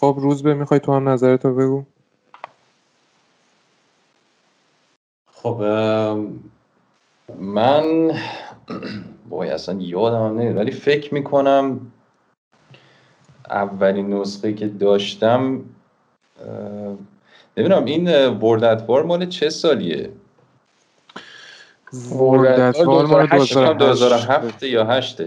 خب 0.00 0.16
روز 0.20 0.42
به 0.42 0.54
می‌خوای 0.54 0.80
تو 0.80 0.92
هم 0.92 1.08
نظرتو 1.08 1.54
بگو. 1.54 1.84
خب 5.32 5.62
من 7.38 8.10
وای 9.30 9.50
اصلا 9.50 9.76
یادم 9.80 10.38
هم 10.38 10.56
ولی 10.56 10.70
فکر 10.70 11.14
می‌کنم 11.14 11.92
اولین 13.50 14.14
نسخه 14.14 14.52
که 14.52 14.68
داشتم 14.68 15.60
نمی‌دونم 17.56 17.84
این 17.84 18.26
وردت 18.26 18.84
وار 18.88 19.02
مال 19.02 19.26
چه 19.26 19.50
سالیه؟ 19.50 20.10
وردت 22.12 22.76
وار 22.84 23.06
مال 23.06 23.26
2008 23.26 23.54
فکر 23.54 23.66
کنم 23.66 23.78
2007 23.78 24.42
2007 24.42 24.62
یا 24.62 24.84
8 24.84 25.20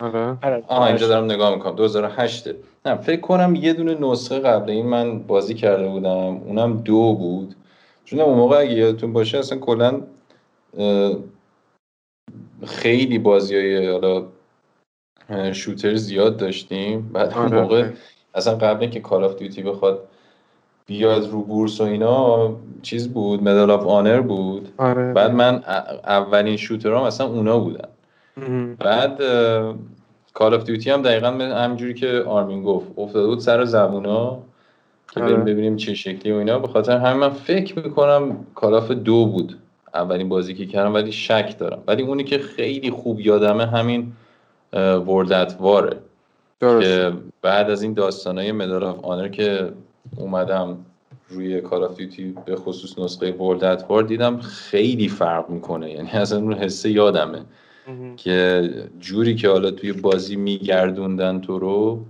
آره. 0.00 0.36
آره، 0.42 0.64
آها 0.68 0.86
اینجا 0.86 1.08
دارم 1.08 1.24
نگاه 1.24 1.54
می‌کنم. 1.54 1.74
2008 1.74 2.48
نه 2.86 2.96
فکر 2.96 3.20
کنم 3.20 3.54
یه 3.54 3.72
دونه 3.72 3.94
نسخه 3.94 4.38
قبل 4.38 4.70
این 4.70 4.86
من 4.86 5.18
بازی 5.18 5.54
کرده 5.54 5.88
بودم 5.88 6.10
اونم 6.46 6.76
دو 6.76 7.14
بود. 7.14 7.54
چون 8.04 8.20
اون 8.20 8.36
موقع 8.36 8.58
اگه 8.60 8.72
یادتون 8.72 9.12
باشه 9.12 9.38
اصلا 9.38 9.58
کلا 9.58 10.00
خیلی 12.66 13.18
بازی 13.18 13.56
های 13.56 13.90
حالا 13.90 14.26
شوتر 15.52 15.94
زیاد 15.94 16.36
داشتیم. 16.36 17.10
بعد 17.12 17.32
اون 17.32 17.46
آره. 17.46 17.60
موقع 17.60 17.90
اصلا 18.34 18.54
قبل 18.54 18.80
اینکه 18.80 19.00
Call 19.00 19.24
of 19.24 19.36
Duty 19.36 19.62
بخواد 19.62 20.08
بیاد 20.86 21.30
رو 21.30 21.42
بورس 21.42 21.80
و 21.80 21.84
اینا 21.84 22.52
چیز 22.82 23.12
بود 23.12 23.42
Medal 23.42 23.70
of 23.70 23.86
Honor 23.86 24.20
بود. 24.20 24.68
آره. 24.78 25.12
بعد 25.12 25.30
من 25.30 25.62
اولین 26.04 26.56
shooter 26.56 26.96
ام 26.96 27.02
اصلا 27.02 27.26
اونا 27.26 27.58
بودن. 27.58 27.88
بعد 28.78 29.20
Call 30.34 30.54
of 30.54 30.64
Duty 30.64 30.90
هم 30.90 31.02
دقیقا 31.02 31.28
همینجوری 31.30 31.94
که 31.94 32.24
آرمین 32.26 32.62
گفت. 32.62 32.86
افتاده 32.98 33.26
بود 33.26 33.38
سر 33.38 33.64
زبونا. 33.64 34.38
که 35.12 35.20
آره. 35.20 35.32
بریم 35.32 35.44
ببینیم 35.44 35.76
چه 35.76 35.94
شکلی 35.94 36.32
و 36.32 36.36
اینا. 36.36 36.58
به 36.58 36.68
خاطر 36.68 36.96
همین 36.96 37.20
من 37.20 37.30
فکر 37.30 37.78
می‌کنم 37.78 38.46
Call 38.54 38.74
of 38.74 38.90
دو 38.90 39.26
بود 39.26 39.58
اولین 39.94 40.28
بازی 40.28 40.54
که 40.54 40.66
کردم 40.66 40.94
ولی 40.94 41.12
شک 41.12 41.54
دارم. 41.58 41.82
ولی 41.86 42.02
اونی 42.02 42.24
که 42.24 42.38
خیلی 42.38 42.90
خوب 42.90 43.20
یادمه 43.20 43.66
همین 43.66 44.12
World 45.06 45.42
at 45.42 45.56
War 45.60 45.87
ه 45.87 45.96
که 46.60 47.12
بعد 47.42 47.70
از 47.70 47.82
این 47.82 47.94
داستانای 47.94 48.52
Medal 48.52 48.84
of 48.84 49.04
Honor 49.04 49.28
که 49.28 49.72
اومدم 50.16 50.76
روی 51.28 51.60
Call 51.60 51.84
of 51.84 51.96
Duty 51.96 52.34
به 52.46 52.56
خصوص 52.56 52.98
نسخه 52.98 53.32
World 53.32 53.69
at 53.69 53.84
War 53.88 54.02
دیدم 54.02 54.40
خیلی 54.40 55.08
فرق 55.08 55.50
می‌کنه. 55.50 55.90
یعنی 55.90 56.10
اصلا 56.10 56.38
اون 56.38 56.52
حسه 56.52 56.90
یادمه. 56.90 57.40
که 58.16 58.70
جوری 59.00 59.34
که 59.34 59.48
حالا 59.48 59.70
توی 59.70 59.92
بازی 59.92 60.36
میگردوندن 60.36 61.40
تو 61.40 61.58
رو 61.58 62.04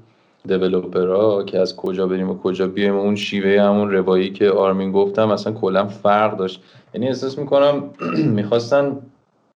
developer 0.47 1.33
ها 1.33 1.43
که 1.45 1.59
از 1.59 1.77
کجا 1.77 2.07
بریم 2.07 2.31
و 2.31 2.39
کجا 2.39 2.67
بیایم 2.67 2.97
اون 2.97 3.17
شیوه 3.17 3.63
همون 3.63 3.91
روایی 3.91 4.31
که 4.31 4.51
آرمین 4.51 4.93
گفتم 4.93 5.31
اصلا 5.31 5.53
کلا 5.53 5.87
فرق 5.87 6.37
داشت. 6.37 6.63
یعنی 6.95 7.07
احساس 7.09 7.39
می‌کنم 7.39 7.91
می‌خواستن 8.39 8.99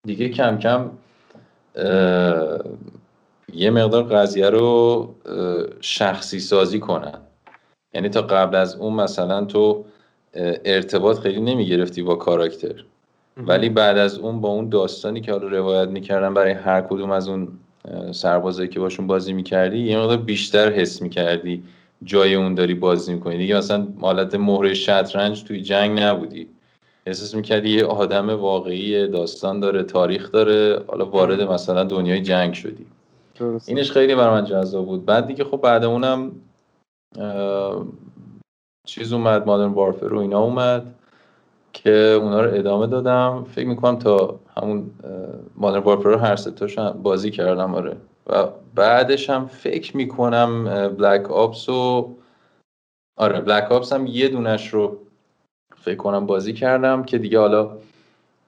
دیگه 0.06 0.28
کم 0.28 0.58
کم 0.58 0.90
یه 3.52 3.70
مقدار 3.70 4.02
قضیه 4.02 4.50
رو 4.50 5.14
شخصی 5.80 6.38
سازی 6.38 6.80
کنن. 6.80 7.18
یعنی 7.94 8.08
تا 8.08 8.22
قبل 8.22 8.56
از 8.56 8.76
اون 8.76 8.92
مثلا 8.92 9.44
تو 9.44 9.84
ارتباط 10.64 11.18
خیلی 11.18 11.40
نمی‌گرفتی 11.40 12.02
با 12.02 12.14
کاراکتر. 12.14 12.84
ولی 13.36 13.68
بعد 13.68 13.98
از 13.98 14.18
اون 14.18 14.40
با 14.40 14.48
اون 14.48 14.68
داستانی 14.68 15.20
که 15.20 15.32
حالا 15.32 15.48
روایت 15.48 15.88
می‌کردن 15.88 16.34
برای 16.34 16.52
هر 16.52 16.80
کدوم 16.80 17.10
از 17.10 17.28
اون 17.28 17.48
سربازایی 18.12 18.68
که 18.68 18.80
باشون 18.80 19.06
بازی 19.06 19.32
می‌کردی 19.32 19.78
یه 19.78 19.98
مقدار 19.98 20.16
بیشتر 20.16 20.72
حس 20.72 21.02
می‌کردی 21.02 21.62
جای 22.02 22.34
اون 22.34 22.54
داری 22.54 22.74
بازی 22.74 23.14
می‌کنی. 23.14 23.36
دیگه 23.36 23.56
مثلا 23.56 23.86
حالت 24.00 24.34
مهره 24.34 24.74
شطرنج 24.74 25.44
توی 25.44 25.62
جنگ 25.62 26.00
نبودی. 26.00 26.48
احساس 27.06 27.34
می‌کردی 27.34 27.70
یه 27.70 27.84
آدم 27.84 28.30
واقعی 28.30 29.08
داستان 29.08 29.60
داره 29.60 29.82
تاریخ 29.82 30.32
داره 30.32 30.82
حالا 30.86 31.06
وارد 31.06 31.42
مثلا 31.42 31.84
دنیای 31.84 32.22
جنگ 32.22 32.54
شدی. 32.54 32.86
درست 33.38 33.68
اینش 33.68 33.92
خیلی 33.92 34.14
برای 34.14 34.40
من 34.40 34.44
جذاب 34.44 34.86
بود. 34.86 35.04
بعد 35.04 35.26
دیگه 35.26 35.44
خب 35.44 35.56
بعد 35.56 35.84
اونم 35.84 36.32
چیز 38.86 39.12
اومد 39.12 39.46
مادرن 39.46 39.72
وارفر 39.72 40.14
و 40.14 40.18
اینا 40.18 40.40
اومد. 40.40 40.94
که 41.74 41.90
اونا 41.90 42.40
رو 42.40 42.54
ادامه 42.54 42.86
دادم. 42.86 43.46
فکر 43.50 43.66
می‌کنم 43.66 43.98
تا 43.98 44.40
همون 44.56 44.90
وارفر 45.56 46.08
رو 46.08 46.16
هر 46.16 46.36
ستاش 46.36 46.78
بازی 46.78 47.30
کردم 47.30 47.74
آره. 47.74 47.96
و 48.26 48.46
بعدش 48.74 49.30
هم 49.30 49.46
فکر 49.46 49.96
می‌کنم 49.96 50.64
بلک 50.98 51.30
آپس 51.30 51.68
و 51.68 52.14
آره 53.16 53.40
بلک 53.40 53.72
آپس 53.72 53.92
هم 53.92 54.06
یه 54.06 54.28
دونش 54.28 54.68
رو 54.68 54.98
فکر 55.76 55.96
کنم 55.96 56.26
بازی 56.26 56.52
کردم 56.52 57.04
که 57.04 57.18
دیگه 57.18 57.38
حالا 57.38 57.78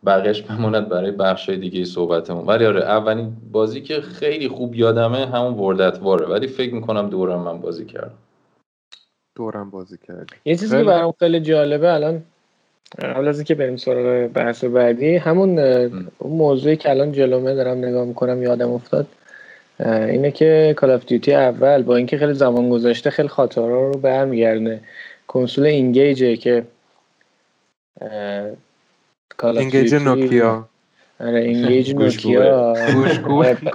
بقیهش 0.07 0.43
بماند 0.43 0.89
برای 0.89 1.11
بخش 1.11 1.49
دیگه 1.49 1.85
صحبتمون. 1.85 2.47
ولی 2.47 2.67
آره 2.67 2.81
اولین 2.81 3.37
بازی 3.53 3.81
که 3.81 4.01
خیلی 4.01 4.49
خوب 4.49 4.75
یادمه 4.75 5.27
همون 5.27 5.55
وردت 5.55 5.99
واره 6.03 6.27
ولی 6.27 6.47
فکر 6.47 6.75
می‌کنم 6.75 7.11
دورم 7.11 7.41
من 7.41 7.61
بازی 7.61 7.87
کردم. 7.87 8.19
دورم 9.37 9.71
بازی 9.71 9.99
کردی. 9.99 10.35
یه 10.45 10.55
چیزی 10.55 10.67
که 10.69 10.77
خیلی. 10.77 10.89
برام 10.89 11.15
خیلی 11.19 11.41
جالبه 11.41 11.95
الان 11.95 12.23
قبل 13.03 13.29
از 13.29 13.39
اینکه 13.39 13.55
بریم 13.55 13.77
سراغ 13.77 14.27
بحث 14.27 14.65
بعدی 14.65 15.17
همون 15.17 15.61
موضوعی 16.25 16.77
که 16.77 16.91
الان 16.91 17.13
جلومه 17.13 17.55
دارم 17.55 17.79
نگاه 17.79 18.05
می‌کنم 18.05 18.43
یادم 18.43 18.71
افتاد 18.71 19.07
اینه 19.85 20.31
که 20.31 20.75
Call 20.77 20.91
of 20.91 21.07
Duty 21.07 21.35
اول 21.35 21.83
با 21.83 21.97
اینکه 21.97 22.19
خیلی 22.19 22.35
زمان 22.35 22.71
گذاشته 22.71 23.11
خیلی 23.11 23.29
خاطرها 23.29 23.69
رو 23.69 23.99
برمیگردونه 23.99 24.81
کنسول 25.27 25.67
N-Gage 25.67 26.27
ه 26.27 26.37
که 26.37 26.63
N-Gage 29.43 29.95
نوکیا 29.95 30.69
آره 31.21 31.41
N-Gage 31.41 31.95
نوکیا 31.95 32.75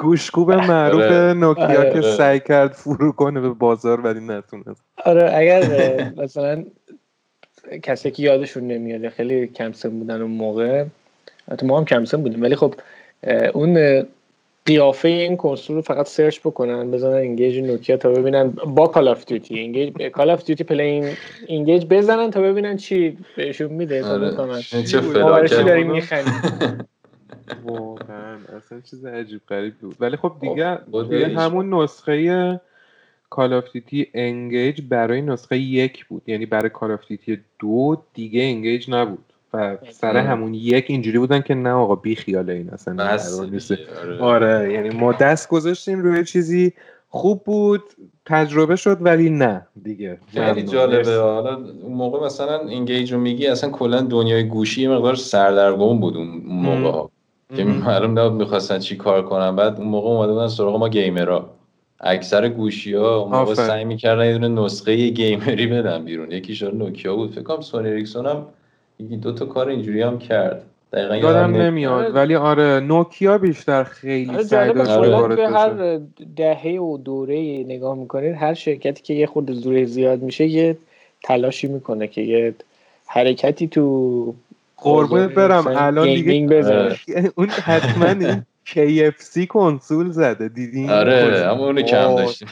گوشکوب 0.02 0.52
معروف. 0.52 1.12
نوکیا 1.38 1.84
که 1.84 1.90
آره. 1.90 2.02
سعی 2.02 2.40
کرد 2.40 2.72
فرو 2.72 3.12
کنه 3.12 3.42
به 3.42 3.50
بازار 3.50 4.02
ولی 4.02 4.20
نتونست. 4.20 4.84
آره 5.06 5.32
اگر 5.36 5.62
مثلا 6.18 6.64
کسی 7.84 8.12
که 8.12 8.24
یادشون 8.24 8.68
نمیاد 8.68 9.10
خیلی 9.10 9.48
کمسن 9.48 9.90
بودن 9.90 10.22
اون 10.22 10.32
موقع. 10.32 10.86
حتی 11.52 11.66
ما 11.66 11.78
هم 11.78 11.86
کمسن 11.86 12.22
بودیم 12.22 12.42
ولی 12.42 12.56
خب 12.56 12.74
اون 13.54 14.04
قیافه 14.66 15.08
این 15.08 15.38
کنسول 15.38 15.76
رو 15.76 15.82
فقط 15.82 16.08
search 16.08 16.40
بکنن 16.40 16.92
بزنن 16.92 17.14
N-Gage 17.14 17.58
نوکیا 17.58 17.98
تا 17.98 18.10
ببینن 18.10 18.50
با 18.50 18.88
Call 18.88 19.08
of 19.08 19.26
Duty 19.26 19.60
N-Gage 19.60 19.98
Call 19.98 20.30
of 20.30 20.46
Duty 20.46 20.64
play 20.64 21.16
N-Gage 21.48 21.86
بزنن 21.90 22.32
تا 22.32 22.42
ببینن 22.42 22.78
چی 22.78 23.18
بهشون 23.38 23.72
میده 23.72 24.06
آره. 24.06 24.62
چه 25.48 25.64
داریم 25.64 25.92
میخندیم 25.92 26.88
واقعا 27.64 28.38
اصلا 28.58 28.82
چیز 28.90 29.06
عجیب 29.06 29.42
غریب 29.50 29.74
بود. 29.78 29.96
ولی 30.00 30.18
خب 30.18 30.34
دیگه, 30.42 30.80
دیگه 31.10 31.28
همون 31.28 31.74
نسخه 31.74 32.62
Call 33.32 33.54
of 33.54 33.72
Duty 33.74 34.08
N-Gage 34.14 34.82
برای 34.90 35.22
نسخه 35.22 35.58
یک 35.58 36.06
بود. 36.06 36.22
یعنی 36.28 36.46
برای 36.46 36.70
Call 36.70 36.92
of 36.92 37.08
Duty 37.08 37.40
دو 37.60 38.04
دیگه 38.14 38.42
N-Gage 38.44 38.90
نبود. 38.90 39.26
و 39.54 39.78
سر 39.92 40.18
همون 40.18 40.54
یک 40.54 40.86
اینجوری 40.88 41.20
بودن 41.20 41.42
که 41.42 41.54
نه 41.54 41.70
آقا 41.70 41.96
بی 41.96 42.16
خیال 42.16 42.50
این 42.50 42.70
اصلا 42.70 43.14
نیست. 43.46 43.72
آره. 44.04 44.20
آره 44.20 44.74
یعنی 44.74 44.90
ما 44.90 45.12
دست 45.14 45.50
گذاشتیم 45.50 46.00
روی 46.00 46.26
چیزی 46.26 46.74
خوب 47.10 47.44
بود 47.44 47.84
تجربه 48.26 48.76
شد 48.76 48.98
ولی 49.02 49.30
نه 49.30 49.68
دیگه. 49.84 50.18
خیلی 50.34 50.64
جالبه. 50.64 51.18
حالا 51.20 51.56
اون 51.56 51.94
موقع 51.94 52.26
مثلا 52.26 52.60
N-Gage 52.68 53.14
رو 53.14 53.20
میگی 53.20 53.48
اصلا 53.48 53.70
کلا 53.70 54.02
دنیای 54.02 54.44
گوشی 54.44 54.88
مقدار 54.88 55.16
سردرگم 55.16 56.00
بود 56.00 56.18
اون 56.18 56.42
موقع. 56.46 56.92
ها 56.92 57.12
که 57.56 57.64
معلوم 57.64 58.20
نبود 58.20 58.34
می‌خواستن 58.42 58.80
چی 58.80 58.96
کار 58.96 59.26
کنن. 59.26 59.56
بعد 59.56 59.78
اون 59.78 59.88
موقع 59.88 60.10
اومده 60.10 60.34
بودن 60.34 60.48
سراغ 60.48 60.76
ما 60.76 60.90
gamer 60.90 61.41
ها. 61.41 61.61
اکثر 62.04 62.50
گوشی 62.50 62.94
ها 62.94 63.28
موقع 63.32 63.54
سعی 63.54 63.84
می‌کردن 63.84 64.26
یه 64.26 64.34
دونه 64.34 64.48
نسخه 64.48 65.10
gamer 65.10 65.58
ی 65.58 65.68
بدن 65.68 66.06
بیرون. 66.06 66.32
یکیش 66.32 66.64
نوکیا 66.64 67.16
بود. 67.16 67.32
فکر 67.32 67.42
کنم 67.42 67.62
سونی 67.62 67.90
اریکسون 67.90 68.26
هم 68.26 68.46
یکی 69.00 69.18
دو 69.18 69.32
تا 69.32 69.46
کار 69.46 69.70
اینجوری 69.70 70.02
هم 70.02 70.20
کرد. 70.20 70.64
دقیقا 70.94 71.16
یادم 71.16 71.56
نمیاد. 71.56 72.16
ولی 72.16 72.36
آره 72.36 72.80
نوکیا 72.80 73.38
بیشتر 73.38 73.84
خیلی 73.84 74.32
آره 74.32 74.44
سعی 74.44 74.74
داشت 74.74 74.92
آره. 74.92 75.36
به 75.36 75.50
هر 75.50 76.00
دهه 76.36 76.80
و 76.80 76.98
دوره 76.98 77.64
نگاه 77.64 77.96
می‌کنید 77.98 78.36
هر 78.36 78.54
شرکتی 78.54 79.04
که 79.04 79.14
یه 79.14 79.26
خورده 79.28 79.54
زوره 79.54 79.86
زیاد 79.86 80.22
میشه 80.22 80.46
یه 80.46 80.78
تلاشی 81.24 81.68
می‌کنه 81.68 82.08
که 82.08 82.22
یه 82.22 82.54
حرکتی 83.06 83.68
تو 83.68 84.34
قربونت 84.78 85.34
برم. 85.34 85.68
الان 85.68 86.08
دیگه 86.08 86.34
اون 87.38 87.50
حتما 87.50 88.42
KFC 88.66 89.46
کنسول 89.48 90.12
زده 90.12 90.48
دیدین؟ 90.48 90.90
آره 90.90 91.48
اما 91.52 91.66
اونو 91.66 91.82
کم 91.82 92.16
داشتیم. 92.16 92.48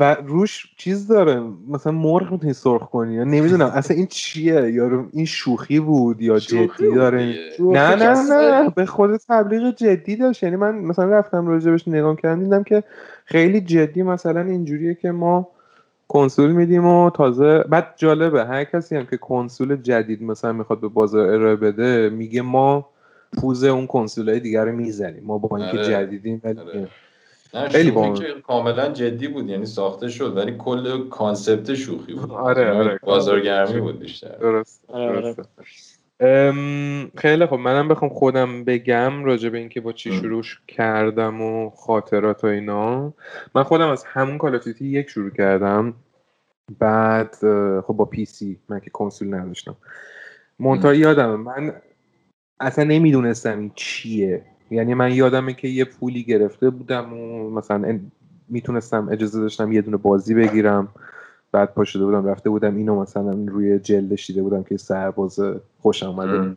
و 0.00 0.16
روش 0.26 0.66
چیز 0.76 1.08
داره 1.08 1.42
مثلا 1.68 1.92
مرغ 1.92 2.32
می‌تونی 2.32 2.52
سرخ 2.52 2.90
کنی 2.90 3.14
یا 3.14 3.24
نمی‌دونم 3.24 3.66
اصلا 3.66 3.96
این 3.96 4.06
چیه؟ 4.06 4.70
یا 4.72 5.06
این 5.12 5.24
شوخی 5.24 5.80
بود 5.80 6.22
یا 6.22 6.38
جدی 6.38 6.94
داره؟ 6.94 7.34
نه 7.60 7.94
نه 7.94 8.14
نه 8.30 8.70
به 8.70 8.86
خود 8.86 9.16
تبلیغ 9.16 9.74
جدی 9.74 10.16
داشت. 10.16 10.42
یعنی 10.42 10.56
من 10.56 10.74
مثلا 10.74 11.04
رفتم 11.04 11.46
راجبش 11.46 11.88
نگاه 11.88 12.16
کردم 12.16 12.44
دیدم 12.44 12.62
که 12.62 12.82
خیلی 13.24 13.60
جدی 13.60 14.02
مثلا 14.02 14.40
اینجوریه 14.40 14.94
که 14.94 15.10
ما 15.10 15.48
کنسول 16.08 16.52
میدیم 16.52 16.86
و 16.86 17.10
تازه 17.10 17.58
بعد 17.58 17.94
جالبه 17.96 18.44
هر 18.44 18.64
کسی 18.64 18.96
هم 18.96 19.06
که 19.06 19.16
کنسول 19.16 19.76
جدید 19.76 20.22
مثلا 20.22 20.52
می‌خواد 20.52 20.80
به 20.80 20.88
بازار 20.88 21.28
ارائه 21.28 21.56
بده 21.56 22.10
میگه 22.10 22.42
ما 22.42 22.86
پوز 23.36 23.64
اون 23.64 23.86
کنسولای 23.86 24.40
دیگر 24.40 24.64
رو 24.64 24.72
می‌زنیم. 24.72 25.24
ما 25.24 25.38
با 25.38 25.56
اینکه 25.56 25.78
آره. 25.78 25.88
جدیدیم 25.88 26.40
ولی 26.44 26.60
آره. 26.60 26.88
خیلی 27.68 27.90
با 27.90 28.14
که 28.14 28.24
کاملا 28.46 28.88
جدی 28.88 29.28
بود 29.28 29.48
یعنی 29.48 29.66
ساخته 29.66 30.08
شد 30.08 30.36
ولی 30.36 30.54
کل 30.58 31.08
concept 31.08 31.74
شوخی 31.74 32.14
بود. 32.14 32.30
آره 32.30 32.72
آره 32.72 32.98
بازارگرمی 33.02 33.80
بود 33.80 33.98
بیشتر. 33.98 34.36
درست, 34.36 34.82
درست. 34.88 35.98
خیلی 37.16 37.46
خب 37.46 37.54
منم 37.54 37.88
بخوام 37.88 38.10
خودم 38.10 38.64
بگم 38.64 39.24
راجع 39.24 39.48
به 39.48 39.58
اینکه 39.58 39.80
با 39.80 39.92
چی 39.92 40.12
شروع 40.12 40.42
کردم 40.68 41.42
و 41.42 41.70
خاطرات 41.70 42.44
و 42.44 42.46
اینا. 42.46 43.12
من 43.54 43.62
خودم 43.62 43.88
از 43.88 44.04
همون 44.04 44.38
Call 44.38 44.57
of 44.57 44.67
Duty 44.67 44.86
یک 44.86 45.10
شروع 45.10 45.30
کردم. 45.30 45.94
بعد 46.78 47.34
خب 47.86 47.94
با 47.94 48.04
PC 48.04 48.58
من 48.68 48.80
که 48.80 48.90
کنسول 48.90 49.34
نداشتم. 49.34 49.76
منتها 50.58 50.94
یادم 50.94 51.40
من 51.40 51.72
اصلا 52.60 52.84
نمی‌دونستم 52.84 53.58
این 53.58 53.70
چیه. 53.74 54.42
یعنی 54.70 54.94
من 54.94 55.12
یادمه 55.12 55.54
که 55.54 55.68
یه 55.68 55.84
پولی 55.84 56.22
گرفته 56.22 56.70
بودم 56.70 57.12
و 57.12 57.50
مثلا 57.50 58.00
می‌تونستم 58.48 59.08
اجازه 59.12 59.40
داشتم 59.40 59.72
یه 59.72 59.82
دونه 59.82 59.96
بازی 59.96 60.34
بگیرم. 60.34 60.88
بعد 61.52 61.74
پا 61.74 61.84
شده 61.84 62.04
بودم 62.04 62.26
رفته 62.26 62.50
بودم 62.50 62.76
اینو 62.76 63.00
مثلا 63.02 63.44
روی 63.46 63.78
جلدش 63.78 64.26
دیده 64.26 64.42
بودم 64.42 64.62
که 64.62 64.76
سرباز 64.76 65.40
خوش 65.78 66.02
آمده 66.02 66.56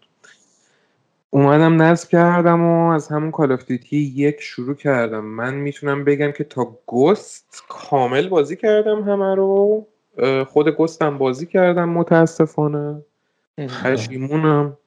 اومدم 1.30 1.82
نصب 1.82 2.10
کردم 2.10 2.62
و 2.62 2.89
از 2.89 3.08
همون 3.08 3.32
کال 3.32 3.58
یک 3.91 4.41
شروع 4.41 4.76
کردم. 4.76 5.26
من 5.26 5.56
می‌تونم 5.56 6.04
بگم 6.04 6.32
که 6.32 6.43
تا 6.43 6.78
گست 6.88 7.64
کامل 7.70 8.30
بازی 8.30 8.56
کردم 8.56 9.04
همه 9.04 9.36
رو. 9.36 9.88
خود 10.47 10.70
گستم 10.70 11.18
بازی 11.18 11.45
کردم 11.45 11.89
متاسفانه. 11.89 13.02
پشیمونم. 13.84 14.78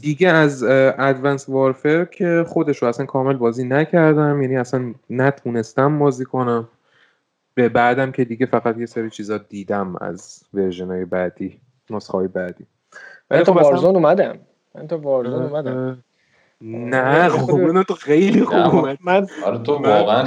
دیگه 0.00 0.28
از 0.28 0.62
ادوانس 0.98 1.48
وارفر 1.48 2.04
که 2.04 2.44
خودش 2.48 2.82
رو 2.82 2.88
اصلا 2.88 3.06
کامل 3.06 3.36
بازی 3.36 3.64
نکردم 3.64 4.42
یعنی 4.42 4.56
اصلا 4.56 4.94
نتونستم 5.10 5.98
بازی 5.98 6.24
کنم. 6.24 6.68
به 7.54 7.68
بعدم 7.68 8.12
که 8.12 8.24
دیگه 8.24 8.46
فقط 8.46 8.78
یه 8.78 8.86
سری 8.86 9.10
چیزا 9.10 9.38
دیدم 9.38 9.96
از 9.96 10.44
ورژن 10.54 10.86
های 10.86 11.04
بعدی 11.04 11.60
نسخه 11.90 12.12
های 12.12 12.28
بعدی 12.28 12.66
من 13.30 13.42
تو 13.42 13.52
وارزون 13.52 13.96
اومدم. 13.96 14.38
من 14.74 14.86
تو 14.86 14.96
وارزون 14.96 15.42
اومدم. 15.42 16.04
نه 16.64 17.28
خوب 17.28 17.82
تو 17.82 17.94
خیلی 17.94 18.44
خوب 18.44 18.56
اومد. 18.56 18.98
من 19.00 19.26
آره 19.44 19.58
تو 19.58 19.72
واقعا. 19.72 20.24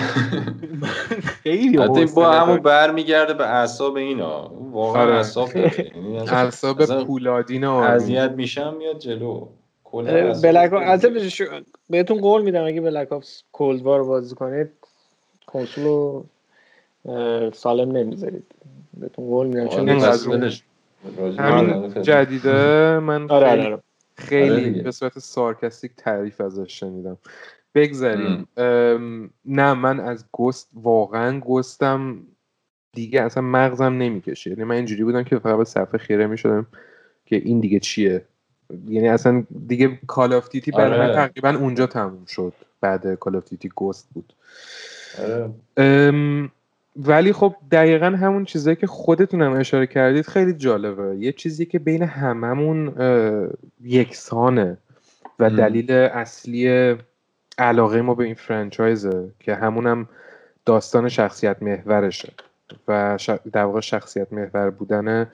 خیلی 1.44 1.78
حتی 1.78 2.06
با 2.06 2.32
همون 2.32 2.60
برمیگرده 2.60 3.34
به 3.34 3.48
اعصاب 3.48 3.96
اینا. 3.96 4.52
واقعا 4.72 5.16
اعصاب 5.16 5.50
اعصاب 6.32 7.06
پولادین 7.06 7.64
اذیت 7.64 8.32
میشم 8.32 8.74
میاد 8.78 9.00
جلو. 9.00 9.48
بلک 10.44 10.72
بهتون 11.90 12.22
قول 12.22 12.42
میدم 12.42 12.66
اگه 12.66 12.82
بلک 12.82 13.10
کولد 13.52 13.82
وار 13.82 14.04
بازی 14.04 14.36
کنید 14.36 14.70
کنسول 15.46 15.84
رو 15.84 16.26
سالم 17.54 17.92
نمی‌ذارید. 17.92 18.46
بهتون 18.94 19.26
قول 19.26 19.48
میدم 19.48 19.68
چون 19.68 19.90
همین 21.38 22.02
جدیده 22.02 23.00
من 23.00 23.28
آره 23.30 23.66
آره. 23.66 23.80
خیلی 24.18 24.82
به 24.82 24.92
صورت 24.92 25.20
سارکستیک 25.20 25.92
تعریف 25.98 26.42
ازش 26.42 26.80
شنیدم. 26.80 27.18
بگذاریم. 27.76 28.48
نه 29.46 29.74
من 29.74 30.00
از 30.00 30.26
Ghosts 30.32 30.70
واقعا 30.74 31.40
Ghosts 31.40 32.09
م 32.09 32.20
دیگه 32.94 33.22
اصلا 33.22 33.44
مغزم 33.44 33.94
نمی‌کشه. 33.94 34.50
یعنی 34.50 34.64
من 34.64 34.76
اینجوری 34.76 35.04
بودم 35.04 35.24
که 35.24 35.40
فقط 35.40 35.58
به 35.58 35.64
صفحه 35.64 35.98
خیره 35.98 36.28
می‌شدم 36.28 36.68
که 37.26 37.36
این 37.36 37.60
دیگه 37.60 37.80
چیه. 37.80 38.26
یعنی 38.88 39.08
اصلا 39.08 39.44
دیگه 39.68 40.00
Call 40.08 40.34
of 40.34 40.50
Duty 40.50 40.72
برای 40.72 41.00
من 41.00 41.16
تقریبا 41.16 41.50
اونجا 41.50 41.88
تموم 41.88 42.26
شد. 42.26 42.54
بعد 42.82 43.16
Call 43.16 43.36
of 43.36 43.50
Duty 43.50 43.72
Ghosts 43.76 44.10
بود. 44.14 44.34
ولی 46.98 47.34
خب 47.34 47.56
دقیقا 47.72 48.06
همون 48.06 48.46
چیزایی 48.46 48.76
که 48.76 48.88
خودتونم 48.88 49.52
اشاره 49.52 49.88
کردید 49.88 50.26
خیلی 50.26 50.54
جالبه. 50.54 51.18
یه 51.18 51.32
چیزی 51.32 51.66
که 51.66 51.80
بین 51.80 52.04
هممون 52.04 52.94
یکسانه 53.84 54.78
و 55.40 55.50
دلیل 55.50 55.92
اصلی 55.92 56.96
علاقه 57.58 58.02
ما 58.02 58.16
به 58.16 58.24
این 58.24 58.36
franchise 58.36 59.20
ه 59.20 59.30
که 59.40 59.56
همونم 59.56 60.10
داستان 60.66 61.10
شخصیت 61.10 61.64
محورشه 61.64 62.34
و 62.88 63.18
در 63.52 63.64
واقع 63.64 63.80
شخصیت 63.80 64.34
محور 64.34 64.70
بودن 64.70 65.28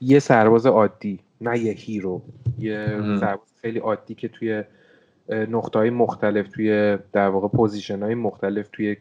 یه 0.00 0.18
سرباز 0.18 0.66
عادی 0.66 1.20
نه 1.40 1.58
یه 1.58 1.72
hero. 1.72 2.22
یه 2.58 2.86
سرباز 3.20 3.48
خیلی 3.62 3.78
عادی 3.78 4.14
که 4.14 4.28
توی 4.28 4.64
نقطه 5.28 5.78
های 5.78 5.90
مختلف 5.90 6.48
توی 6.48 6.98
در 7.12 7.28
واقع 7.28 7.48
position 7.48 8.02
های 8.02 8.14
مختلف 8.14 8.68
توی 8.72 8.96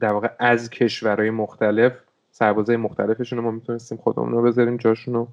در 0.00 0.12
واقع 0.12 0.28
از 0.38 0.70
کشورهای 0.70 1.30
مختلف 1.30 1.92
سربازهای 2.30 2.76
مختلفشون 2.76 3.38
رو 3.38 3.44
ما 3.44 3.50
می‌تونستیم 3.50 3.98
خودمون 3.98 4.32
رو 4.32 4.42
بذاریم 4.42 4.76
جاشون 4.76 5.14
رو 5.14 5.28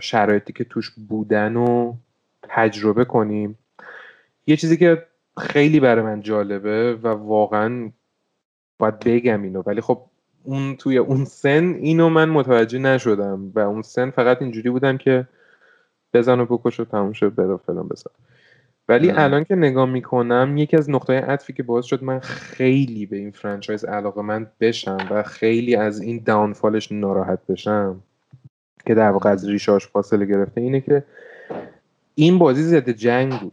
شرایطی 0.00 0.52
که 0.52 0.64
توش 0.64 0.90
بودن 1.08 1.56
و 1.56 1.94
تجربه 2.42 3.04
کنیم. 3.04 3.58
یه 4.46 4.56
چیزی 4.56 4.76
که 4.76 5.06
خیلی 5.38 5.80
برای 5.80 6.04
من 6.04 6.20
جالبه 6.20 6.94
و 6.94 7.08
واقعا 7.08 7.90
باید 8.78 8.98
بگم 8.98 9.42
اینو 9.42 9.62
ولی 9.66 9.80
خب 9.80 10.02
اون 10.42 10.76
توی 10.76 10.98
اون 10.98 11.24
سن 11.24 11.74
اینو 11.74 12.08
من 12.08 12.28
متوجه 12.28 12.78
نشدم 12.78 13.52
و 13.54 13.58
اون 13.58 13.82
سن 13.82 14.10
فقط 14.10 14.42
اینجوری 14.42 14.70
بودم 14.70 14.96
که 14.96 15.28
بزن 16.12 16.40
و 16.40 16.46
بکش 16.46 16.80
و 16.80 16.84
تموم 16.84 17.12
شد 17.12 17.34
بره 17.34 17.56
فلان 17.56 17.88
بزن. 17.88 18.10
ولی 18.88 19.10
الان 19.10 19.44
که 19.44 19.54
نگاه 19.54 19.90
می‌کنم 19.90 20.56
یکی 20.56 20.76
از 20.76 20.90
نقطه 20.90 21.12
عطفی 21.12 21.52
که 21.52 21.62
باعث 21.62 21.84
شد 21.84 22.04
من 22.04 22.18
خیلی 22.20 23.06
به 23.06 23.16
این 23.16 23.30
فرانچایز 23.30 23.84
علاقه 23.84 24.22
من 24.22 24.46
بشم 24.60 25.08
و 25.10 25.22
خیلی 25.22 25.76
از 25.76 26.00
این 26.00 26.22
داونفالش 26.26 26.92
ناراحت 26.92 27.46
بشم 27.46 28.00
که 28.86 28.94
در 28.94 29.10
واقع 29.10 29.30
از 29.30 29.48
ریشاش 29.48 29.86
فاصله 29.88 30.26
گرفته 30.26 30.60
اینه 30.60 30.80
که 30.80 31.04
این 32.14 32.38
بازی 32.38 32.62
ضد 32.62 32.90
جنگ 32.90 33.40
بود. 33.40 33.52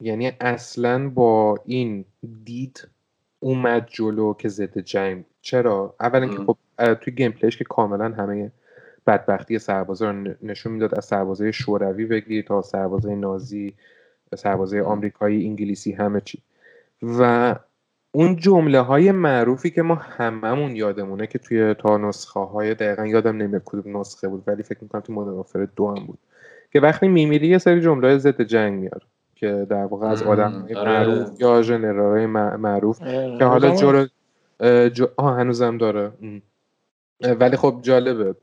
یعنی 0.00 0.32
اصلا 0.40 1.08
با 1.08 1.58
این 1.64 2.04
دید 2.44 2.88
اومد 3.40 3.88
جلو 3.90 4.34
که 4.34 4.48
ضد 4.48 4.78
جنگ 4.78 5.24
چرا؟ 5.42 5.94
اولا 6.00 6.26
که 6.26 6.36
خب 6.36 6.56
توی 6.94 7.14
گیم 7.14 7.32
پلیش 7.32 7.56
که 7.56 7.64
کاملا 7.64 8.08
همه 8.08 8.52
بدبختی 9.06 9.58
سربازا 9.58 10.10
رو 10.10 10.34
نشون 10.42 10.72
می‌داد 10.72 10.94
از 10.94 11.04
سربازای 11.04 11.52
شوروی 11.52 12.06
بگیر 12.06 12.44
تا 12.44 12.62
سربازای 12.62 13.16
نازی. 13.16 13.74
سربازای 14.36 14.80
آمریکایی 14.80 15.46
انگلیسی 15.46 15.92
همه 15.92 16.20
چی. 16.20 16.38
و 17.02 17.54
اون 18.12 18.36
جمله 18.36 18.80
های 18.80 19.12
معروفی 19.12 19.70
که 19.70 19.82
ما 19.82 19.94
هممون 19.94 20.76
یادمونه 20.76 21.26
که 21.26 21.38
توی 21.38 21.74
تا 21.74 21.96
نسخه 21.96 22.40
های 22.40 22.74
دقیقا 22.74 23.06
یادم 23.06 23.36
نمیاد 23.36 23.62
کدوم 23.64 23.96
نسخه 23.96 24.28
بود 24.28 24.42
ولی 24.46 24.62
فکر 24.62 24.78
می‌کنم 24.82 25.00
تو 25.00 25.12
مدافر 25.12 25.68
دو 25.76 25.88
هم 25.88 26.06
بود. 26.06 26.18
که 26.72 26.80
وقتی 26.80 27.08
میمیری 27.08 27.48
یه 27.48 27.58
سری 27.58 27.80
جمله 27.80 28.08
های 28.08 28.18
ضد 28.18 28.42
جنگ 28.42 28.80
میاد 28.80 29.02
که 29.34 29.66
در 29.70 29.84
واقع 29.84 30.06
از 30.06 30.22
آدم 30.22 30.68
آره. 30.76 30.84
معروف 30.84 31.40
یا 31.40 31.62
ژنرال 31.62 32.26
معروف 32.56 33.02
آره. 33.02 33.38
که 33.38 33.44
حالا 33.44 33.76
جلو 33.76 34.06
جو... 34.88 35.06
آه 35.16 35.36
هنوزم 35.36 35.78
داره. 35.78 36.12
ولی 37.20 37.56
خب 37.56 37.78
جالبه. 37.82 38.34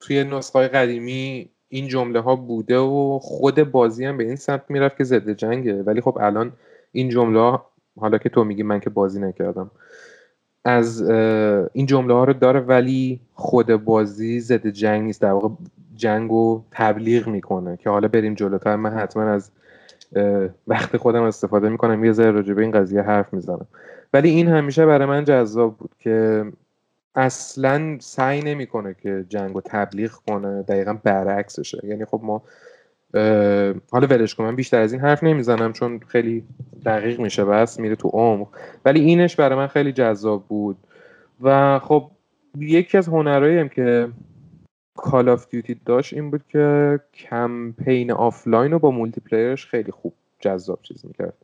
توی 0.00 0.24
نسخه 0.24 0.68
قدیمی 0.68 1.50
این 1.72 1.88
جمله 1.88 2.20
ها 2.20 2.36
بوده 2.36 2.78
و 2.78 3.18
خود 3.22 3.70
بازی 3.70 4.04
هم 4.04 4.16
به 4.16 4.24
این 4.24 4.36
سمت 4.36 4.62
می‌رفت 4.68 4.96
که 4.96 5.04
ضد 5.04 5.30
جنگه. 5.30 5.82
ولی 5.82 6.00
خب 6.00 6.18
الان 6.20 6.52
این 6.92 7.08
جمله 7.08 7.58
حالا 8.00 8.18
که 8.18 8.28
تو 8.28 8.44
میگی 8.44 8.62
من 8.62 8.80
که 8.80 8.90
بازی 8.90 9.20
نکردم 9.20 9.70
از 10.64 11.10
این 11.72 11.86
جمله 11.86 12.14
ها 12.14 12.24
رو 12.24 12.32
داره 12.32 12.60
ولی 12.60 13.20
خود 13.34 13.66
بازی 13.66 14.40
ضد 14.40 14.66
جنگ 14.66 15.02
نیست. 15.02 15.22
در 15.22 15.32
واقع 15.32 15.48
جنگ 15.94 16.30
رو 16.30 16.64
تبلیغ 16.70 17.28
می‌کنه 17.28 17.76
که 17.76 17.90
حالا 17.90 18.08
بریم 18.08 18.34
جلوتر. 18.34 18.76
من 18.76 18.90
حتما 18.90 19.22
از 19.22 19.50
وقت 20.66 20.96
خودم 20.96 21.22
استفاده 21.22 21.68
می‌کنم. 21.68 22.04
یه 22.04 22.12
ذره 22.12 22.30
راجع 22.30 22.58
این 22.58 22.70
قضیه 22.70 23.02
حرف 23.02 23.34
می‌زنم. 23.34 23.66
ولی 24.12 24.30
این 24.30 24.48
همیشه 24.48 24.86
برای 24.86 25.06
من 25.06 25.24
جذاب 25.24 25.76
بود 25.76 25.94
که 25.98 26.44
اصلا 27.14 27.96
سعی 28.00 28.40
نمی‌کنه 28.42 28.94
که 29.02 29.26
جنگ 29.28 29.54
رو 29.54 29.60
تبلیغ 29.64 30.10
کنه 30.10 30.62
دقیقا 30.62 30.92
برعکسشه. 31.04 31.80
یعنی 31.84 32.04
خب 32.04 32.20
ما 32.22 32.42
حالا 33.92 34.06
ولش 34.06 34.34
کنم 34.34 34.46
من 34.46 34.56
بیشتر 34.56 34.80
از 34.80 34.92
این 34.92 35.02
حرف 35.02 35.22
نمی‌زنم 35.22 35.72
چون 35.72 35.98
خیلی 35.98 36.44
دقیق 36.86 37.20
میشه 37.20 37.44
بس 37.44 37.80
میره 37.80 37.96
تو 37.96 38.08
عمق. 38.08 38.48
ولی 38.84 39.00
اینش 39.00 39.36
برای 39.36 39.58
من 39.58 39.66
خیلی 39.66 39.92
جذاب 39.92 40.44
بود. 40.48 40.76
و 41.40 41.78
خب 41.78 42.10
یکی 42.58 42.98
از 42.98 43.08
هنرهایی 43.08 43.58
هم 43.58 43.68
که 43.68 44.08
Call 44.96 45.28
of 45.28 45.48
Duty 45.48 45.80
داشت 45.84 46.12
این 46.14 46.30
بود 46.30 46.42
که 46.48 47.00
کمپین 47.14 48.12
آفلاین 48.12 48.72
رو 48.72 48.78
با 48.78 48.90
multiplayer 48.90 49.20
ش 49.20 49.66
خیلی 49.66 49.92
خوب 49.92 50.12
جذاب 50.40 50.78
چیز 50.82 51.04
می‌کرد 51.06 51.34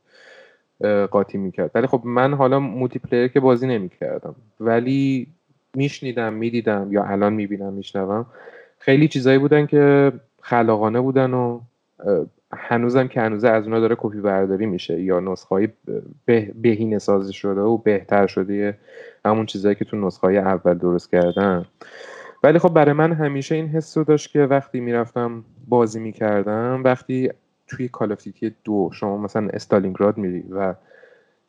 قاطی 1.11 1.39
می‌کرد. 1.39 1.71
ولی 1.75 1.87
خب 1.87 2.03
من 2.05 2.35
حالا 2.35 2.61
multiplayer 2.61 3.29
که 3.29 3.41
بازی 3.41 3.67
نمی‌کردم. 3.67 4.35
ولی 4.61 5.27
میشنیدم 5.77 6.33
می‌دیدم 6.33 6.89
یا 6.91 7.05
الان 7.05 7.33
می‌بینم 7.33 7.73
میشنوم. 7.73 8.27
خیلی 8.79 9.09
چیزایی 9.09 9.39
بودن 9.39 9.67
که 9.67 10.13
خلاقانه 10.43 11.01
بودن 11.01 11.35
و 11.35 11.61
هنوزم 12.53 13.09
که 13.09 13.21
هنوزه 13.21 13.49
از 13.49 13.65
اونا 13.65 13.81
داره 13.81 13.97
کپی 13.99 14.21
برداری 14.21 14.67
میشه 14.67 15.01
یا 15.01 15.21
نسخه 15.21 15.49
های 15.49 15.69
به، 16.25 16.53
بهینه 16.63 16.99
سازی 16.99 17.33
شده 17.33 17.61
و 17.61 17.77
بهتر 17.79 18.27
شده 18.27 18.79
همون 19.25 19.47
چیزایی 19.47 19.75
که 19.75 19.85
تو 19.85 19.97
نسخه 19.97 20.27
های 20.27 20.39
اول 20.39 20.75
درست 20.75 21.11
کردن. 21.11 21.65
ولی 22.43 22.59
خب 22.59 22.69
برای 22.75 22.93
من 22.93 23.13
همیشه 23.13 23.55
این 23.55 23.69
حس 23.69 23.97
رو 23.99 24.05
داشت 24.05 24.31
که 24.31 24.41
وقتی 24.41 24.81
می‌رفتم 24.81 25.45
بازی 25.69 26.01
می‌کردم 26.01 26.83
وقتی 26.85 27.31
توی 27.67 27.89
کالافتیتی 27.89 28.55
دو 28.65 28.91
شما 28.93 29.17
مثلا 29.17 29.49
استالینگراد 29.49 30.19
میری 30.19 30.45
و 30.51 30.75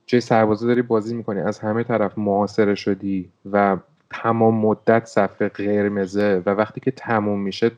جای 0.05 0.21
سربازه 0.21 0.67
داری 0.67 0.81
بازی 0.81 1.15
می‌کنی 1.15 1.39
از 1.39 1.59
همه 1.59 1.83
طرف 1.83 2.17
معاصره 2.17 2.75
شدی 2.75 3.29
و 3.51 3.77
تمام 4.09 4.55
مدت 4.55 5.05
صفحه 5.05 5.49
قرمزه 5.49 6.43
و 6.45 6.49
وقتی 6.49 6.79
که 6.79 6.91
تموم 6.91 7.39
میشه 7.39 7.71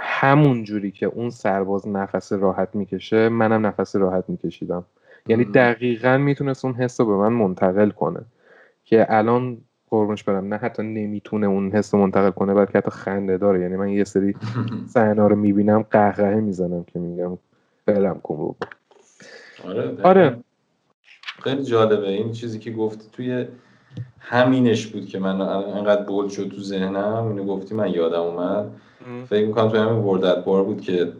همون 0.00 0.64
جوری 0.64 0.90
که 0.90 1.06
اون 1.06 1.30
سرباز 1.30 1.88
نفس 1.88 2.32
راحت 2.32 2.68
می‌کشه 2.74 3.28
منم 3.28 3.66
نفس 3.66 3.96
راحت 3.96 4.24
میکشیدم. 4.28 4.84
یعنی 5.26 5.44
دقیقا 5.44 6.18
می‌تونست 6.18 6.64
اون 6.64 6.74
حس 6.74 7.00
رو 7.00 7.06
به 7.06 7.16
من 7.16 7.32
منتقل 7.32 7.90
کنه. 7.90 8.20
که 8.84 9.06
الان 9.08 9.58
قربونش 9.90 10.24
برم 10.24 10.54
نه 10.54 10.56
حتی 10.56 10.82
نمی‌تونه 10.82 11.46
اون 11.46 11.70
حس 11.70 11.94
رو 11.94 12.00
منتقل 12.00 12.30
کنه 12.30 12.54
بلکه 12.54 12.78
حتی 12.78 12.90
خنده 12.90 13.38
داره. 13.38 13.60
یعنی 13.60 13.76
من 13.76 13.88
یه 13.88 14.04
سری 14.04 14.34
صحنه 14.94 15.28
رو 15.28 15.36
می‌بینم 15.36 15.82
قهقهه 15.82 16.40
می‌زنم 16.40 16.84
که 16.84 16.98
میگم 16.98 17.38
بلم 17.86 18.20
کن 18.20 18.54
آره 19.64 20.02
آره. 20.02 20.36
خیلی 21.42 21.62
جالبه. 21.62 22.08
این 22.08 22.32
چیزی 22.32 22.58
که 22.58 22.70
گفتی 22.70 23.08
توی 23.12 23.46
همینش 24.20 24.86
بود 24.86 25.06
که 25.06 25.18
من 25.18 25.40
انقدر 25.40 26.02
بول 26.02 26.28
شد 26.28 26.48
تو 26.48 26.60
ذهنم. 26.60 27.26
اینو 27.28 27.44
گفتی 27.44 27.74
من 27.74 27.90
یادم 27.90 28.20
اومد. 28.20 28.66
فکر 29.28 29.46
می‌کنم 29.46 29.68
تو 29.68 29.78
همین 29.78 30.02
وردت 30.02 30.44
بار 30.44 30.64
بود 30.64 30.80
که 30.80 31.12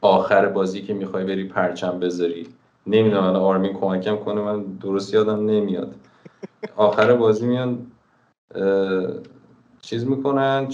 آخر 0.00 0.46
بازی 0.46 0.82
که 0.82 0.94
می‌خوای 0.94 1.24
بری 1.24 1.44
پرچم 1.44 2.00
بذاری. 2.00 2.46
نمی‌دونم 2.86 3.22
الان 3.22 3.36
آرمین 3.36 3.72
کمکم 3.72 4.16
کنه 4.16 4.40
من 4.40 4.62
درست 4.62 5.14
یادم 5.14 5.46
نمیاد. 5.46 5.94
آخر 6.76 7.14
بازی 7.14 7.46
میان 7.46 7.78
چیز 9.80 10.06
می‌کنن 10.06 10.68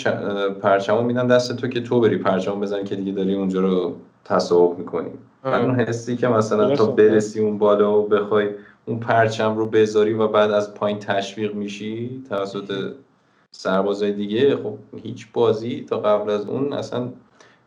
پرچمو 0.62 1.03
میدن 1.03 1.27
دست 1.27 1.57
تو 1.57 1.68
که 1.68 1.81
تو 1.81 2.01
بری 2.01 2.16
پرچمو 2.16 2.61
بزنی 2.61 2.85
که 2.85 2.97
دیگه 2.97 3.12
داری 3.12 3.35
اونجا 3.35 3.61
رو 3.61 3.97
تصاحب 4.25 4.79
می‌کنی. 4.79 5.11
اون 5.45 5.81
حسی 5.81 6.16
که 6.16 6.29
مثلا 6.29 6.77
تا 6.77 6.87
برسی 6.87 7.41
اون 7.41 7.59
بالا 7.59 8.01
و 8.01 8.09
بخوای 8.09 8.49
اون 8.91 9.01
پرچم 9.01 9.57
رو 9.57 9.66
بذاری 9.66 10.12
و 10.12 10.28
بعد 10.28 10.51
از 10.51 10.74
پایین 10.74 10.99
تشویق 10.99 11.55
میشی 11.55 12.24
توسط 12.28 12.93
سربازای 13.51 14.12
دیگه 14.12 14.57
خب 14.57 14.78
هیچ 15.03 15.26
بازی 15.32 15.84
تا 15.88 15.99
قبل 15.99 16.30
از 16.30 16.47
اون 16.47 16.72
اصلا 16.72 17.09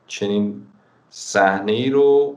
چنین 0.07 0.61
صحنه 1.09 1.71
ای 1.71 1.89
رو 1.89 2.35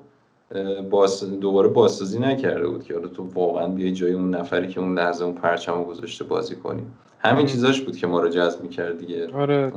باز 0.91 1.41
دوباره 1.41 1.69
بازسازی 1.69 2.19
نکرده 2.19 2.69
بود 2.69 2.85
که 2.85 2.95
حالا 2.95 3.09
تو 3.09 3.23
واقعا 3.23 3.69
بیای 3.69 3.93
جای 3.93 4.13
اون 4.13 4.35
نفری 4.35 4.69
که 4.69 4.81
اون 4.81 4.99
لحظه 4.99 5.25
اون 5.25 5.35
پرچم 5.35 5.75
رو 5.75 5.85
گذاشته 5.85 6.25
بازی 6.25 6.57
کنی. 6.57 6.83
همین 7.19 7.47
چیزاش 7.47 7.81
بود 7.81 7.97
که 7.97 8.07
ما 8.07 8.21
رو 8.21 8.29
جذب 8.29 8.63
می‌کرد 8.63 8.99
دیگه. 8.99 9.33
آره 9.35 9.73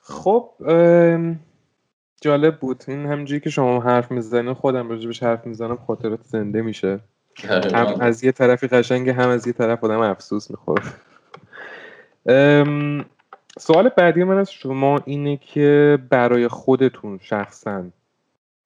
خب 0.00 0.50
جالب 2.20 2.58
بود. 2.58 2.84
این 2.88 3.06
همجوری 3.06 3.40
که 3.40 3.50
شما 3.50 3.80
حرف 3.80 4.10
می‌زنین 4.10 4.54
خودم 4.54 4.88
راجبش 4.88 5.22
حرف 5.22 5.46
می‌زنم 5.46 5.78
خاطرات 5.86 6.20
زنده 6.22 6.62
میشه. 6.62 7.00
هم 7.74 7.96
از 8.00 8.24
یه 8.24 8.32
طرفی 8.32 8.66
قشنگه 8.66 9.12
هم 9.12 9.28
از 9.28 9.46
یه 9.46 9.52
طرف 9.52 9.84
آدم 9.84 10.00
افسوس 10.00 10.50
می‌خوره. 10.50 10.82
سوال 13.58 13.88
بعدی 13.88 14.24
من 14.24 14.38
از 14.38 14.52
شما 14.52 15.00
اینه 15.04 15.36
که 15.36 15.98
برای 16.10 16.48
خودتون 16.48 17.18
شخصا 17.22 17.84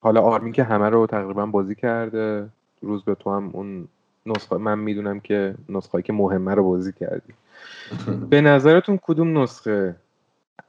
حالا 0.00 0.20
آرمین 0.20 0.52
که 0.52 0.64
همه 0.64 0.88
رو 0.88 1.06
تقریبا 1.06 1.46
بازی 1.46 1.74
کرده 1.74 2.48
روز 2.82 3.04
به 3.04 3.14
تو 3.14 3.36
هم 3.36 3.50
اون 3.52 3.88
نسخه 4.26 4.56
من 4.56 4.78
می‌دونم 4.78 5.20
که 5.20 5.54
نسخه 5.68 6.02
که 6.02 6.12
مهمه 6.12 6.54
رو 6.54 6.64
بازی 6.64 6.92
کردی. 6.92 7.34
به 8.30 8.40
نظرتون 8.40 8.98
کدوم 9.02 9.38
نسخه 9.38 9.96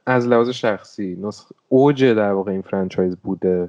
از 0.06 0.26
لحاظ 0.26 0.48
شخصی 0.48 1.18
نسخه 1.22 1.54
اوج 1.68 2.04
در 2.04 2.32
واقع 2.32 2.52
این 2.52 2.62
فرانچایز 2.62 3.16
بوده 3.16 3.68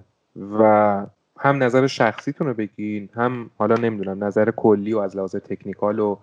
و 0.59 1.05
هم 1.39 1.63
نظر 1.63 1.87
شخصیتون 1.87 2.47
رو 2.47 2.53
بگین 2.53 3.09
هم 3.13 3.49
حالا 3.57 3.75
نمی‌دونم 3.75 4.23
نظر 4.23 4.51
کلی 4.51 4.93
و 4.93 4.99
از 4.99 5.15
لحاظ 5.15 5.35
تکنیکال 5.35 5.99
و 5.99 6.17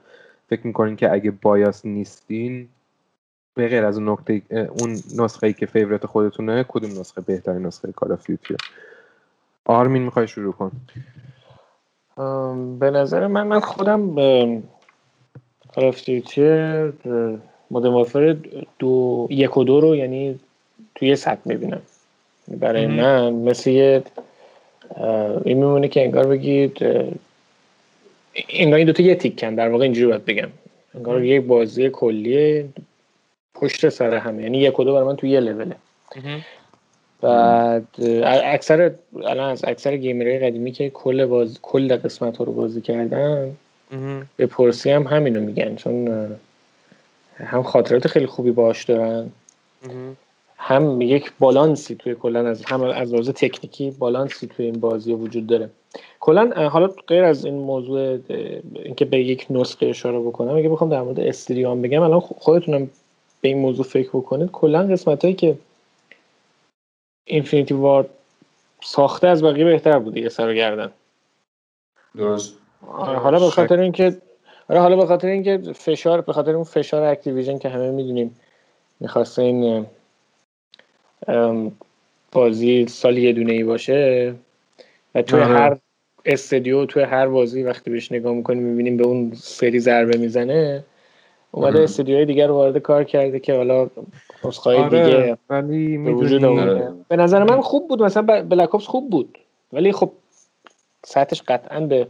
فکر 0.49 0.66
می‌کنین 0.66 0.97
که 0.97 1.12
اگه 1.12 1.30
bias 1.31 1.87
نیستین 1.86 2.68
به 3.55 3.68
غیر 3.68 3.84
از 3.84 3.99
اون 3.99 4.09
نکته 4.09 4.42
اون 4.80 5.03
نسخه 5.18 5.47
ای 5.47 5.53
که 5.53 5.66
favorite 5.66 6.07
خودتونه 6.07 6.64
کدوم 6.68 6.90
نسخه 6.90 7.20
بهترین 7.20 7.66
نسخه 7.66 7.92
Call 7.93 8.12
of 8.12 8.31
آرمین 9.64 10.03
می‌خوای 10.03 10.28
شروع 10.28 10.53
کن. 10.53 10.72
به 12.78 12.90
نظر 12.90 13.26
من 13.26 13.47
من 13.47 13.61
خودم 13.61 14.14
Call 15.75 15.85
of 15.85 16.09
Modern 17.70 18.37
دو 18.79 19.27
یک 19.31 19.57
و 19.57 19.65
دو 19.65 19.81
رو 19.81 19.97
یعنی 19.97 20.41
توی 20.95 21.17
سطح 21.17 21.41
می‌بینم. 21.45 21.83
برای 22.49 22.87
من 22.87 23.33
مثل 23.33 23.71
یه 23.71 24.03
این 25.45 25.59
میمونه 25.59 25.89
که 25.89 26.05
انگار 26.05 26.27
بگید 26.27 26.79
انگار 28.49 28.79
این 28.79 28.87
دوتا 28.87 29.03
یه 29.03 29.15
تیکن 29.15 29.55
در 29.55 29.69
واقع 29.69 29.83
اینجوری 29.83 30.07
باید 30.07 30.25
بگم. 30.25 30.49
انگار 30.95 31.25
یک 31.25 31.43
بازی 31.43 31.91
کلیه 31.91 32.65
پشت 33.55 33.89
سر 33.89 34.15
همه. 34.15 34.43
یعنی 34.43 34.59
یک 34.59 34.81
و 34.81 34.85
دو 34.85 34.93
برای 34.93 35.07
من 35.07 35.17
تو 35.17 35.27
یه 35.27 35.41
لوله. 35.41 35.77
بعد 37.21 37.87
اکثر 38.27 38.91
الان 39.25 39.51
از 39.51 39.65
اکثر 39.65 39.97
گیمرهای 39.97 40.39
قدیمی 40.39 40.73
که 40.73 40.91
کل 40.91 41.27
باز 41.27 41.59
کل 41.62 41.97
قسمت 41.97 42.37
ها 42.37 42.45
رو 42.45 42.53
بازی 42.53 42.81
کردن 42.81 43.57
به 44.37 44.47
پرسی 44.47 44.91
هم 44.91 45.03
همینو 45.03 45.41
میگن. 45.41 45.77
چون 45.77 46.29
هم 47.37 47.62
خاطرات 47.62 48.09
خیلی 48.09 48.26
خوبی 48.26 48.51
باش 48.51 48.85
دارن. 48.85 49.30
هم 50.57 51.01
یک 51.01 51.32
بالانسی 51.39 51.95
توی 51.95 52.14
کلا 52.14 52.49
از 52.49 52.64
هم 52.64 52.82
از 52.82 53.12
لحاظ 53.12 53.30
تکنیکی 53.30 53.91
بالانسی 53.91 54.47
توی 54.47 54.66
این 54.66 54.80
بازی 54.80 55.12
وجود 55.12 55.47
داره. 55.47 55.70
کلا 56.20 56.68
حالا 56.68 56.87
غیر 56.87 57.24
از 57.24 57.45
این 57.45 57.55
موضوع 57.55 58.18
اینکه 58.85 59.05
به 59.05 59.18
یک 59.18 59.47
نسخه 59.51 59.87
اشاره 59.87 60.20
بکنم 60.20 60.57
اگه 60.57 60.68
بخوام 60.68 60.91
در 60.91 61.03
مورد 61.03 61.20
استریام 61.20 61.82
بگم 61.82 62.03
الان 62.03 62.20
خودتونم 62.20 62.91
به 63.41 63.49
این 63.49 63.59
موضوع 63.59 63.85
فکر 63.85 64.09
بکنید. 64.09 64.51
کلا 64.51 64.87
قسمت 64.87 65.22
هایی 65.22 65.35
که 65.35 65.59
Infinity 67.25 67.75
Ward 67.75 68.09
ساخته 68.82 69.26
از 69.26 69.45
بقیه 69.45 69.64
بهتر 69.64 69.99
بوده 69.99 70.20
یه 70.20 70.28
سر 70.28 70.55
گردن. 70.55 70.91
درست. 72.16 72.55
آره، 72.87 73.18
حالا 73.18 73.39
به 73.39 73.51
خاطر 73.51 73.80
اینکه 73.80 74.16
آره 74.69 74.81
حالا 74.81 74.97
به 74.97 75.07
خاطر 75.07 75.29
اینکه 75.29 75.59
فشار 75.75 76.21
به 76.21 76.33
خاطر 76.33 76.55
اون 76.55 76.65
فشار 76.65 77.03
Activision 77.03 77.59
که 77.59 77.69
همه 77.69 77.91
می‌دونیم 77.91 78.37
می‌خواسته 79.01 79.43
این 79.43 79.87
بازی 82.33 82.87
سال 82.87 83.19
یه 83.19 83.33
دونه 83.33 83.53
ای 83.53 83.65
باشه 83.65 84.35
و 85.15 85.23
توی 85.23 85.41
آره. 85.41 85.55
هر 85.55 85.77
استدیو 86.25 86.87
توی 86.87 87.03
هر 87.03 87.29
بازی 87.29 87.62
وقتی 87.62 87.91
بهش 87.91 88.12
نگاه 88.12 88.35
می‌کنیم 88.35 88.62
می‌بینیم 88.62 88.97
به 88.97 89.07
اون 89.07 89.33
سری 89.35 89.81
ضربه 89.81 90.17
می‌زنه 90.17 90.85
اومده 91.51 91.83
استودیوهای 91.83 92.25
دیگر 92.25 92.47
رو 92.47 92.55
وارد 92.55 92.79
کار 92.79 93.05
کرده 93.05 93.41
که 93.41 93.55
حالا 93.55 93.91
نسخه‌های 94.45 94.79
آره، 94.79 95.05
دیگه 95.05 95.39
ولی 95.51 95.99
به 95.99 96.12
وجود 96.12 96.45
آورده 96.45 96.93
به 97.09 97.17
نظر 97.17 97.45
من 97.45 97.61
خوب 97.61 97.89
بود 97.89 98.03
مثلا 98.03 98.43
بلک 98.43 98.69
خوب 98.69 99.11
بود 99.11 99.39
ولی 99.73 99.93
خب 99.93 100.12
سطحش 101.05 101.43
قطعا 101.43 101.81
به 101.81 102.07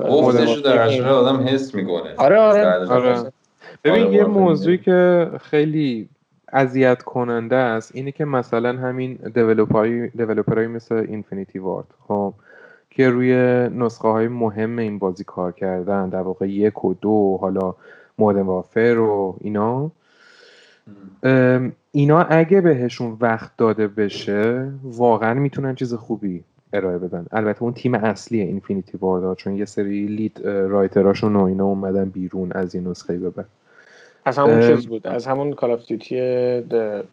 افزش 0.00 0.60
در 0.64 1.08
آدم 1.08 1.46
حس 1.48 1.74
می‌کنه. 1.74 2.14
آره 2.16 2.38
آره, 2.38 2.88
آره. 2.88 3.32
ببین 3.84 4.12
یه 4.12 4.24
موضوعی 4.24 4.78
که 4.78 5.30
خیلی 5.40 6.08
اذیت 6.52 7.02
کننده 7.02 7.56
است 7.56 7.90
اینه 7.94 8.12
که 8.12 8.24
مثلا 8.24 8.72
همین 8.72 9.18
دیولپرایی 10.14 10.68
مثل 10.68 10.94
اینفینیتی 10.94 11.58
وارد 11.58 11.86
خب 12.08 12.34
که 12.90 13.10
روی 13.10 13.32
نسخه 13.68 14.08
های 14.08 14.28
مهم 14.28 14.78
این 14.78 14.98
بازی 14.98 15.24
کار 15.24 15.52
کردن 15.52 16.08
در 16.08 16.20
واقع 16.20 16.48
یک 16.48 16.84
و 16.84 16.94
دو 16.94 17.38
حالا 17.40 17.74
مودن 18.18 18.40
وافر 18.40 18.98
و 18.98 19.36
اینا. 19.40 19.90
اینا 21.92 22.22
اگه 22.22 22.60
بهشون 22.60 23.16
وقت 23.20 23.50
داده 23.56 23.88
بشه 23.88 24.72
واقعا 24.82 25.34
می‌تونن 25.34 25.74
چیز 25.74 25.94
خوبی 25.94 26.44
ارائه 26.76 26.98
بدن. 26.98 27.26
البته 27.32 27.62
اون 27.62 27.72
تیم 27.72 27.94
اصلی 27.94 28.40
اینفینیتی 28.40 28.98
وارد 28.98 29.36
چون 29.36 29.56
یه 29.56 29.64
سری 29.64 30.06
لید 30.06 30.46
رایتراشون 30.46 31.36
و 31.36 31.44
اینا 31.44 31.64
اومدن 31.64 32.04
بیرون 32.04 32.52
از 32.52 32.74
این 32.74 32.88
نسخه 32.88 33.18
ببر 33.18 33.44
از 34.24 34.38
همون 34.38 34.60
چیز 34.60 34.86
بود. 34.86 35.06
از 35.06 35.26
همون 35.26 35.52
Call 35.52 35.70
of 35.70 35.86
Duty 35.86 36.16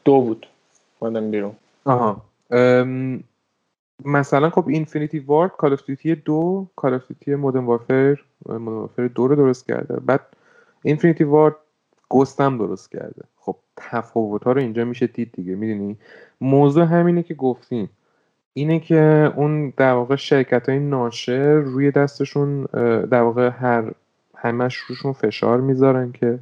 دو 0.06 0.22
بود. 0.22 0.48
اومدن 1.00 1.32
بیرون. 1.32 1.52
آها. 1.86 2.22
مثلا 4.06 4.50
خب 4.50 4.68
Infinity 4.68 5.20
Ward 5.20 5.52
Call 5.52 5.74
of 5.74 5.86
Duty 5.86 6.16
دو 6.16 6.68
Call 6.76 6.94
of 6.94 7.08
Duty 7.08 7.36
Modern 7.36 7.66
Warfare 7.66 8.18
Modern 8.46 8.66
Warfare 8.66 9.08
دو 9.08 9.28
رو 9.28 9.36
درست 9.36 9.68
کرده. 9.68 9.96
بعد 9.96 10.22
Infinity 10.84 11.24
Ward 11.24 11.56
Ghost 12.10 12.42
هم 12.42 12.58
درست 12.58 12.92
کرده. 12.92 13.24
خب 13.40 13.56
تفاوت 13.78 14.44
ها 14.44 14.52
رو 14.52 14.62
اینجا 14.62 14.86
میشه 14.86 15.08
دید 15.08 15.32
دیگه. 15.32 15.56
می‌دونی؟ 15.56 15.98
موضوع 16.42 16.84
همینه 16.84 17.24
که 17.24 17.34
گفتیم. 17.34 17.90
اینه 18.54 18.80
که 18.80 19.34
اون 19.36 19.74
در 19.78 19.94
واقع 19.94 20.16
شرکت 20.16 20.70
های 20.70 20.80
ناشر 20.80 21.54
روی 21.54 21.92
دستشون 21.92 22.64
در 23.12 23.22
واقع 23.22 23.50
هر 23.50 23.92
همش 24.36 24.76
روشون 24.76 25.14
فشار 25.14 25.62
می‌ذارن 25.62 26.12
که 26.12 26.40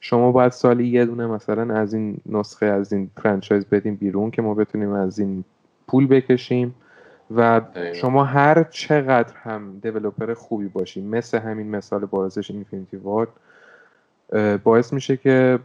شما 0.00 0.32
باید 0.32 0.52
سالی 0.52 0.88
یه 0.88 1.04
دونه 1.04 1.26
مثلا 1.26 1.74
از 1.74 1.94
این 1.94 2.16
نسخه 2.26 2.66
از 2.66 2.92
این 2.92 3.10
franchise 3.16 3.66
بدیم 3.66 3.94
بیرون 3.94 4.30
که 4.30 4.42
ما 4.42 4.54
بتونیم 4.54 4.92
از 4.92 5.18
این 5.18 5.44
پول 5.88 6.06
بکشیم 6.06 6.74
و 7.36 7.60
شما 7.94 8.24
هر 8.24 8.62
چقدر 8.62 9.36
هم 9.36 9.78
developer 9.82 10.34
خوبی 10.34 10.68
باشی 10.68 11.02
مثل 11.02 11.38
همین 11.38 11.70
مثال 11.70 12.06
بارزش 12.06 12.50
Infinity 12.50 12.96
Ward 12.96 13.28
باعث 14.64 14.92
میشه 14.92 15.16
که 15.16 15.58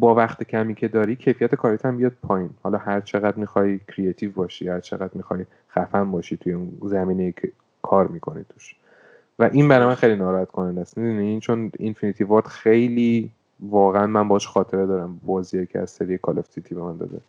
با 0.00 0.14
وقت 0.14 0.42
کمی 0.42 0.74
که 0.74 0.88
داری 0.88 1.16
کیفیت 1.16 1.54
کاریت 1.54 1.84
هم 1.84 1.96
بیاد 1.96 2.12
پایین. 2.22 2.50
حالا 2.62 2.78
هر 2.78 3.00
چقدر 3.00 3.36
می‌خوای 3.36 3.78
creative 3.88 4.32
باشی 4.32 4.68
هر 4.68 4.80
چقدر 4.80 5.10
می‌خوای 5.14 5.44
خفن 5.70 6.10
باشی 6.10 6.36
توی 6.36 6.52
اون 6.52 6.78
زمینه 6.82 7.32
که 7.32 7.52
کار 7.82 8.06
می‌کنی 8.06 8.44
توش. 8.48 8.74
و 9.38 9.50
این 9.52 9.68
برای 9.68 9.86
من 9.86 9.94
خیلی 9.94 10.16
ناراحت 10.16 10.48
کننده 10.48 10.80
است. 10.80 10.98
می‌دونی؟ 10.98 11.40
چون 11.40 11.72
اینفینیتی 11.78 12.24
وارد 12.24 12.46
خیلی 12.46 13.30
واقعا 13.60 14.06
من 14.06 14.28
باش 14.28 14.46
خاطره 14.46 14.86
دارم. 14.86 15.20
بازی 15.26 15.66
که 15.66 15.78
از 15.78 15.90
سری 15.90 16.18
کال 16.18 16.38
اف 16.38 16.58
به 16.58 16.82
من 16.82 16.96
داده. 16.96 17.20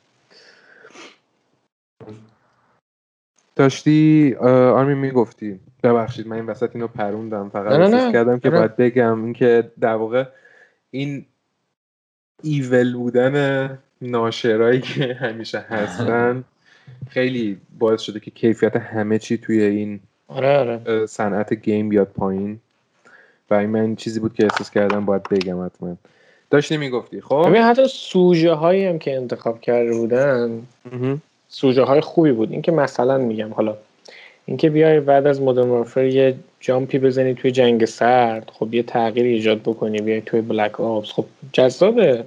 داشتی 3.55 4.35
آرمی 4.39 4.95
می‌گفتی 4.95 5.59
ببخشید 5.83 6.27
من 6.27 6.35
این 6.35 6.45
وسط 6.45 6.75
اینو 6.75 6.87
پروندم. 6.87 7.49
فقط 7.49 7.79
نه 7.79 8.11
کردم 8.11 8.39
که 8.39 8.49
باید 8.49 8.75
بگم 8.75 9.23
اینکه 9.23 9.71
در 9.79 9.95
واقع 9.95 10.25
این 10.91 11.25
ایول 12.43 12.93
بودن 12.93 13.77
ناشرایی 14.01 14.81
که 14.81 15.13
همیشه 15.13 15.59
هستن. 15.59 16.43
خیلی 17.09 17.57
باعث 17.79 18.01
شده 18.01 18.19
که 18.19 18.31
کیفیت 18.31 18.75
همه 18.75 19.19
چی 19.19 19.37
توی 19.37 19.63
این 19.63 19.99
آره 20.27 20.57
آره. 20.57 21.05
صنعت 21.05 21.53
گیم 21.53 21.89
بیاد 21.89 22.07
پایین. 22.07 22.59
و 23.49 23.53
این 23.53 23.69
من 23.69 23.95
چیزی 23.95 24.19
بود 24.19 24.33
که 24.33 24.43
احساس 24.43 24.71
کردم 24.71 25.05
باید 25.05 25.23
بگم 25.23 25.65
حتما. 25.65 25.97
داشتی 26.49 26.77
می‌گفتی 26.77 27.21
خب؟ 27.21 27.45
ببین 27.49 27.61
حتی 27.61 27.87
سوژه 27.87 28.53
هایی 28.53 28.85
هم 28.85 28.99
که 28.99 29.15
انتخاب 29.15 29.61
کرده 29.61 29.93
بودن 29.93 30.61
سوژه 31.49 31.83
های 31.83 32.01
خوبی 32.01 32.31
بود. 32.31 32.51
اینکه 32.51 32.71
مثلا 32.71 33.17
میگم 33.17 33.53
حالا 33.53 33.77
اینکه 34.45 34.69
بیای 34.69 34.99
بعد 34.99 35.27
از 35.27 35.41
مودرن 35.41 35.69
وارفر 35.69 36.05
یه 36.05 36.35
جامپی 36.59 36.99
بزنی 36.99 37.33
توی 37.33 37.51
جنگ 37.51 37.85
سرد 37.85 38.51
خب 38.53 38.73
یه 38.73 38.83
تغییر 38.83 39.25
ایجاد 39.25 39.61
بکنی 39.61 40.01
بیای 40.01 40.21
توی 40.21 40.41
بلک 40.41 40.79
آپس 40.79 41.11
خب 41.11 41.25
جذابه. 41.53 42.23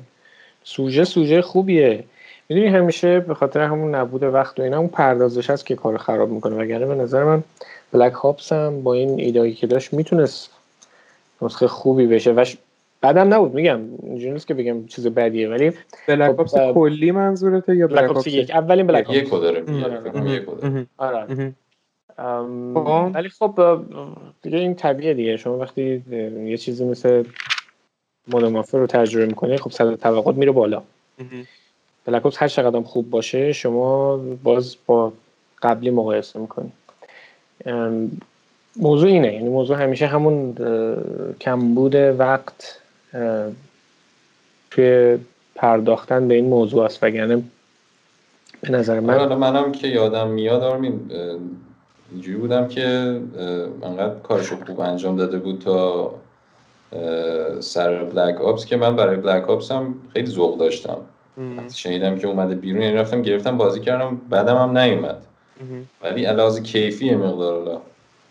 سوژه 0.64 1.04
سوژه 1.04 1.42
خوبیه. 1.42 2.04
می‌دونی 2.48 2.68
همیشه 2.68 3.20
به 3.20 3.34
خاطر 3.34 3.60
همون 3.60 3.94
نبود 3.94 4.22
وقت 4.22 4.60
و 4.60 4.62
اینا 4.62 4.78
اون 4.78 4.88
پردازش 4.88 5.50
هست 5.50 5.66
که 5.66 5.76
کار 5.76 5.96
خراب 5.96 6.30
می‌کنه. 6.30 6.56
وگرنه 6.56 6.86
به 6.86 6.94
نظر 6.94 7.24
من 7.24 7.42
بلک 7.92 8.12
هاپس 8.12 8.52
هم 8.52 8.82
با 8.82 8.94
این 8.94 9.20
ایدایی 9.20 9.54
که 9.54 9.66
داشت 9.66 9.92
می‌تونست 9.92 10.50
نسخه 11.42 11.66
خوبی 11.66 12.06
بشه. 12.06 12.32
و 12.32 12.44
بعدم 13.00 13.34
نبود 13.34 13.54
میگم. 13.54 13.80
اینجوری 14.02 14.32
نیست 14.32 14.46
که 14.46 14.54
بگم 14.54 14.86
چیز 14.86 15.06
بدیه 15.06 15.48
ولی 15.48 15.72
بلک 16.08 16.30
خب 16.30 16.40
اپس 16.40 16.54
کلی 16.74 17.10
منظورته 17.10 17.76
یا 17.76 17.86
بلک 17.86 18.10
اپس 18.10 18.26
یک؟ 18.26 18.50
اولین 18.50 18.86
بلک 18.86 19.06
اپس 19.10 19.16
یک 19.16 19.30
داره. 19.30 19.64
آره. 20.98 21.52
خب. 22.74 23.10
ولی 23.14 23.28
خب 23.28 23.80
دیگه 24.42 24.58
این 24.58 24.74
طبیعه 24.74 25.14
دیگه. 25.14 25.36
شما 25.36 25.58
وقتی 25.58 26.02
یه 26.44 26.56
چیزی 26.56 26.84
مثل 26.84 27.24
مودمافر 28.28 28.78
رو 28.78 28.86
تجربه 28.86 29.26
می‌کنی 29.26 29.56
خب 29.56 29.70
صد 29.70 29.94
توقعات 29.94 30.36
میره 30.36 30.52
بالا. 30.52 30.82
بلک 32.04 32.22
هر 32.36 32.48
چقدر 32.48 32.80
خوب 32.80 33.10
باشه 33.10 33.52
شما 33.52 34.16
باز 34.16 34.76
با 34.86 35.12
قبلی 35.62 35.90
مقایسه 35.90 36.38
می‌کنی. 36.38 36.72
موضوع 38.76 39.08
اینه 39.08 39.34
یعنی 39.34 39.48
موضوع 39.48 39.82
همیشه 39.82 40.06
همون 40.06 40.54
کمبود 41.40 41.94
وقت 41.94 42.80
توی 44.70 45.18
پرداختن 45.54 46.28
به 46.28 46.34
این 46.34 46.44
موضوع 46.44 46.84
است. 46.84 47.02
وگرنه 47.02 47.42
به 48.60 48.70
نظر 48.70 49.00
من 49.00 49.18
آره 49.18 49.36
منم 49.36 49.72
که 49.72 49.88
یادم 49.88 50.28
میاد 50.28 50.62
آرمین 50.62 51.00
اینجوری 52.12 52.36
بودم 52.38 52.68
که 52.68 52.82
انقدر 53.82 54.14
کارشو 54.22 54.64
خوب 54.64 54.80
انجام 54.80 55.16
داده 55.16 55.38
بود 55.38 55.58
تا 55.58 56.14
سر 57.60 58.04
Black 58.04 58.40
Ops 58.40 58.66
که 58.66 58.76
من 58.76 58.96
برای 58.96 59.16
Black 59.16 59.50
Ops 59.50 59.72
هم 59.72 59.94
خیلی 60.12 60.26
ذوق 60.26 60.58
داشتم. 60.58 60.96
شنیدم 61.74 62.18
که 62.18 62.26
اومده 62.26 62.54
بیرون 62.54 62.82
یعنی 62.82 62.96
رفتم 62.96 63.22
گرفتم 63.22 63.56
بازی 63.56 63.80
کردم 63.80 64.20
بعدم 64.30 64.56
هم 64.56 64.78
نیومد. 64.78 65.22
ولی 66.02 66.24
علاوه 66.24 66.60
کیفی 66.60 67.14
مقدار 67.14 67.80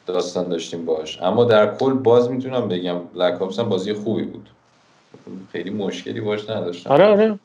داستان 0.08 0.50
داشتیم 0.50 0.86
باش 0.86 1.22
اما 1.22 1.44
در 1.44 1.76
کل 1.76 1.94
باز 1.94 2.32
می‌تونم 2.32 2.68
بگم 2.68 3.00
Black 3.16 3.42
Ops 3.42 3.60
هم 3.60 3.70
بازی 3.70 3.94
خوبی 3.94 4.24
بود. 4.24 4.50
خیلی 5.52 5.70
مشکلی 5.70 6.22
باش 6.22 6.50
نداشتم. 6.50 6.90
آره 6.90 7.06
آره. 7.06 7.40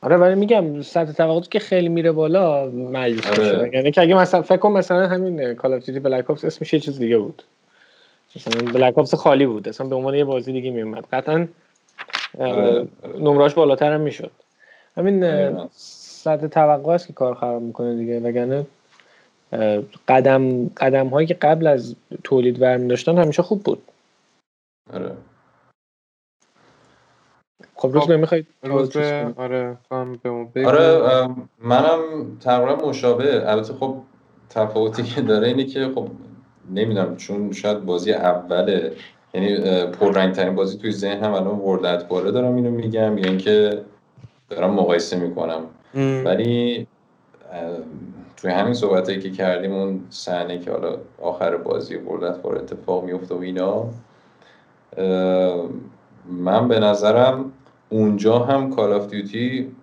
آره 0.00 0.16
ولی 0.16 0.34
میگم 0.34 0.82
سطح 0.82 1.12
توقعات 1.12 1.50
که 1.50 1.58
خیلی 1.58 1.88
میره 1.88 2.12
بالا 2.12 2.70
مایوس 2.70 3.26
آره. 3.26 3.38
میشه 3.38 3.70
یعنی 3.74 3.90
که 3.90 4.00
اگه 4.00 4.14
مثلا 4.14 4.42
فکر 4.42 4.56
کن 4.56 4.72
مثلا 4.72 5.08
همین 5.08 5.54
Call 5.54 5.72
of 5.72 5.84
Duty 5.84 6.00
Black 6.00 6.30
Ops 6.30 6.44
اسمش 6.44 6.74
یه 6.74 6.80
چیز 6.80 6.98
دیگه 6.98 7.18
بود. 7.18 7.42
مثلا 8.36 8.72
بلک 8.72 8.98
اپس 8.98 9.14
خالی 9.14 9.46
بود. 9.46 9.68
اصلا 9.68 9.86
به 9.86 9.94
عنوان 9.94 10.14
یه 10.14 10.24
بازی 10.24 10.52
دیگه 10.52 10.70
میومد 10.70 11.04
قطعا 11.12 11.48
آره. 12.38 12.88
نمرهاش 13.18 13.54
بالاتر 13.54 13.92
هم 13.92 14.00
می‌شد. 14.00 14.30
همین 14.96 15.24
آره. 15.24 15.68
سطح 15.72 16.46
توقع 16.46 16.92
است 16.92 17.06
که 17.06 17.12
کار 17.12 17.34
خراب 17.34 17.62
می‌کنه 17.62 17.96
دیگه. 17.96 18.20
وگرنه 18.20 18.66
قدم 20.08 20.68
قدم 20.68 21.08
هایی 21.08 21.26
که 21.26 21.34
قبل 21.34 21.66
از 21.66 21.96
تولید 22.24 22.62
ورمی 22.62 22.88
داشتن 22.88 23.18
همیشه 23.18 23.42
خوب 23.42 23.62
بود. 23.62 23.82
آره. 24.92 25.12
خب 27.74 27.88
روز 27.92 28.02
خب، 28.02 28.08
به 28.08 28.16
می‌خواید 28.16 28.46
روز 28.62 28.90
به 28.90 29.34
آره. 29.36 29.78
آره 30.64 31.28
منم 31.58 32.00
تقریبا 32.40 32.88
مشابه. 32.88 33.50
البته 33.50 33.72
خب 33.72 33.96
تفاوتی 34.50 35.02
که 35.02 35.20
داره 35.20 35.48
اینه 35.48 35.64
که 35.64 35.90
خب 35.94 36.08
نمی‌دونم 36.70 37.16
چون 37.16 37.52
شاید 37.52 37.84
بازی 37.84 38.12
اوله 38.12 38.92
یعنی 39.34 39.54
اه، 39.54 39.86
پررنگترین 39.86 40.54
بازی 40.54 40.78
توی 40.78 40.92
ذهنم 40.92 41.32
الان 41.32 41.58
ورد 41.58 41.84
اتباره 41.84 42.30
دارم 42.30 42.54
اینو 42.54 42.70
میگم 42.70 43.18
یا 43.18 43.24
اینکه 43.24 43.82
دارم 44.48 44.70
مقایسه 44.70 45.16
می‌کنم 45.16 45.64
ام. 45.94 46.24
ولی 46.24 46.86
توی 48.36 48.50
همین 48.50 48.74
صحبتایی 48.74 49.20
که 49.20 49.30
کردیم 49.30 49.72
اون 49.72 50.00
صحنه 50.10 50.58
که 50.58 50.70
حالا 50.70 50.98
آخر 51.22 51.56
بازی 51.56 51.96
بردت 51.96 52.38
بار 52.38 52.56
اتفاق 52.56 53.04
میفته 53.04 53.34
و 53.34 53.38
اینا 53.38 53.86
من 56.26 56.68
به 56.68 56.78
نظرم 56.80 57.52
اونجا 57.88 58.38
هم 58.38 58.70
کال 58.70 58.92
آف 58.92 59.06
دیوتی 59.06 59.76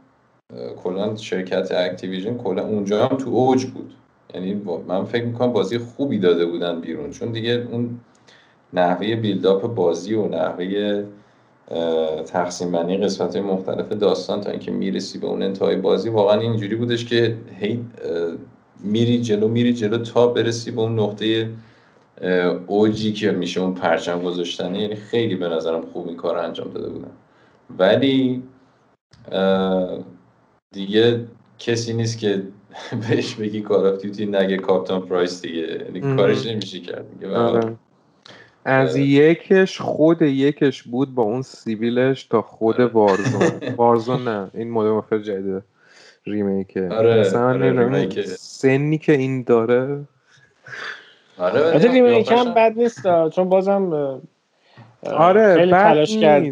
کلا 0.84 1.15
شرکت 1.15 1.71
Activision 1.71 2.38
کلا 2.38 2.65
اونجا 2.65 3.07
هم 3.07 3.17
تو 3.17 3.30
اوج 3.30 3.65
بود 3.65 3.93
یعنی 4.34 4.61
من 4.88 5.03
فکر 5.03 5.25
می‌کنم 5.25 5.53
بازی 5.53 5.77
خوبی 5.77 6.19
داده 6.19 6.45
بودن 6.45 6.82
بیرون. 6.82 7.11
چون 7.11 7.32
دیگه 7.32 7.67
اون 7.71 7.99
نحوه 8.73 9.15
buildup 9.15 9.75
بازی 9.75 10.13
و 10.13 10.27
نحوه 10.27 11.03
تقسیم 12.25 12.71
بندی 12.71 12.97
قسمت 12.97 13.36
های 13.36 13.45
مختلف 13.45 13.89
داستان 13.89 14.41
تا 14.41 14.51
اینکه 14.51 14.71
می‌رسی 14.71 15.19
به 15.19 15.27
اون 15.27 15.43
انتهای 15.43 15.75
بازی 15.75 16.09
واقعا 16.09 16.39
اینجوری 16.39 16.75
بودش 16.75 17.05
که 17.05 17.38
هی 17.59 17.86
میری 18.80 19.21
جلو 19.21 19.47
میری 19.47 19.73
جلو 19.73 19.97
تا 19.97 20.27
برسی 20.27 20.71
به 20.71 20.82
اون 20.82 20.99
نقطه 20.99 21.49
اوجی 22.67 23.13
که 23.13 23.32
میشه 23.32 23.61
اون 23.61 23.73
پرچم 23.73 24.21
گذاشتنه 24.21 24.82
یعنی 24.82 24.95
خیلی 24.95 25.36
به 25.36 25.49
نظرم 25.49 25.82
خوب 25.82 26.07
این 26.07 26.17
کار 26.17 26.38
انجام 26.38 26.71
داده 26.71 26.89
بودن. 26.89 27.11
ولی 27.77 28.43
دیگه 30.71 31.25
کسی 31.59 31.93
نیست 31.93 32.19
که 32.19 32.43
بهش 33.09 33.36
بگی 33.36 33.61
Call 33.61 33.88
of 33.88 34.01
Duty 34.01 34.25
نگه 34.26 34.57
Captain 34.57 35.01
Price 35.01 35.41
دیگه. 35.41 35.86
یعنی. 35.86 36.15
کارش 36.15 36.45
نمیشه 36.45 36.80
کرد. 36.80 37.05
دیگه 37.20 37.36
آره. 37.38 37.76
از 38.65 38.95
اه. 38.95 39.01
یکش 39.01 39.82
خود 39.82 40.22
یکش 40.22 40.84
بود 40.84 41.15
با 41.15 41.24
اون 41.24 41.41
سیبیلش 41.41 42.24
تا 42.24 42.41
خود 42.41 42.80
Warzone 42.80 43.61
Warzone 43.77 44.23
نه. 44.30 44.51
این 44.53 44.70
Modern 44.69 44.91
Warfare 44.91 45.19
جدید 45.20 45.63
remake 46.25 46.80
ه 46.80 46.89
آره، 46.91 47.20
مثلا 47.20 47.47
آره، 47.49 47.72
remake 47.71 48.09
ه. 48.09 48.21
سنی 48.24 48.97
که 48.97 49.11
این 49.11 49.43
داره. 49.43 49.99
آره 51.38 51.78
remake 51.77 52.32
هم 52.32 52.53
بد 52.53 52.74
نیست 52.78 53.30
چون 53.30 53.49
بازم 53.49 54.22
آره، 55.03 55.55
خیلی 55.57 55.72
تلاش 55.72 56.17
کرد 56.17 56.43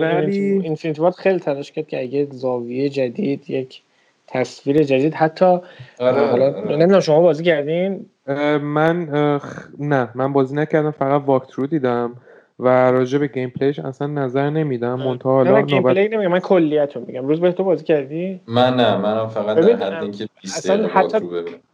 ولی- 0.00 0.60
Infinity 0.62 1.00
Ward 1.00 1.14
خیلی 1.14 1.38
تلاش 1.38 1.72
کرد 1.72 1.88
که 1.88 2.00
اگه 2.00 2.28
زاویه 2.30 2.88
جدید 2.88 3.50
یک 3.50 3.82
تصویر 4.26 4.82
جدید. 4.82 5.14
حتی 5.14 5.44
آره 5.44 6.26
حالا 6.26 6.44
آره. 6.46 6.76
نمی‌دونم 6.76 7.00
شما 7.00 7.20
بازی 7.20 7.44
کردین؟ 7.44 8.06
من 8.62 9.08
نه 9.78 10.08
من 10.14 10.32
بازی 10.32 10.56
نکردم 10.56 10.90
فقط 10.90 11.22
walkthrough 11.26 11.66
دیدم 11.66 12.14
و 12.58 12.68
راجع 12.90 13.18
به 13.18 13.26
gameplay 13.26 13.50
ش 13.50 13.78
اصلا 13.78 14.06
نظر 14.06 14.50
نمیدم. 14.50 14.94
منتها 14.94 15.42
نه 15.42 15.50
حالا 15.50 15.60
من 15.60 15.66
gameplay 15.66 16.08
نمیگم 16.08 16.30
من 16.30 16.40
کلیت 16.40 16.96
رو 16.96 17.04
میگم. 17.06 17.28
روزبه 17.28 17.52
تو 17.52 17.64
بازی 17.64 17.84
کردی؟ 17.84 18.40
من 18.46 18.76
نه 18.76 18.96
منم 18.96 19.28
فقط 19.28 19.56
در 19.56 19.96
حد 19.96 20.02
اینکه 20.02 20.28
20 20.42 20.56
اصلا 20.58 20.76
دقیقه 20.76 20.92
حتی- 20.98 21.26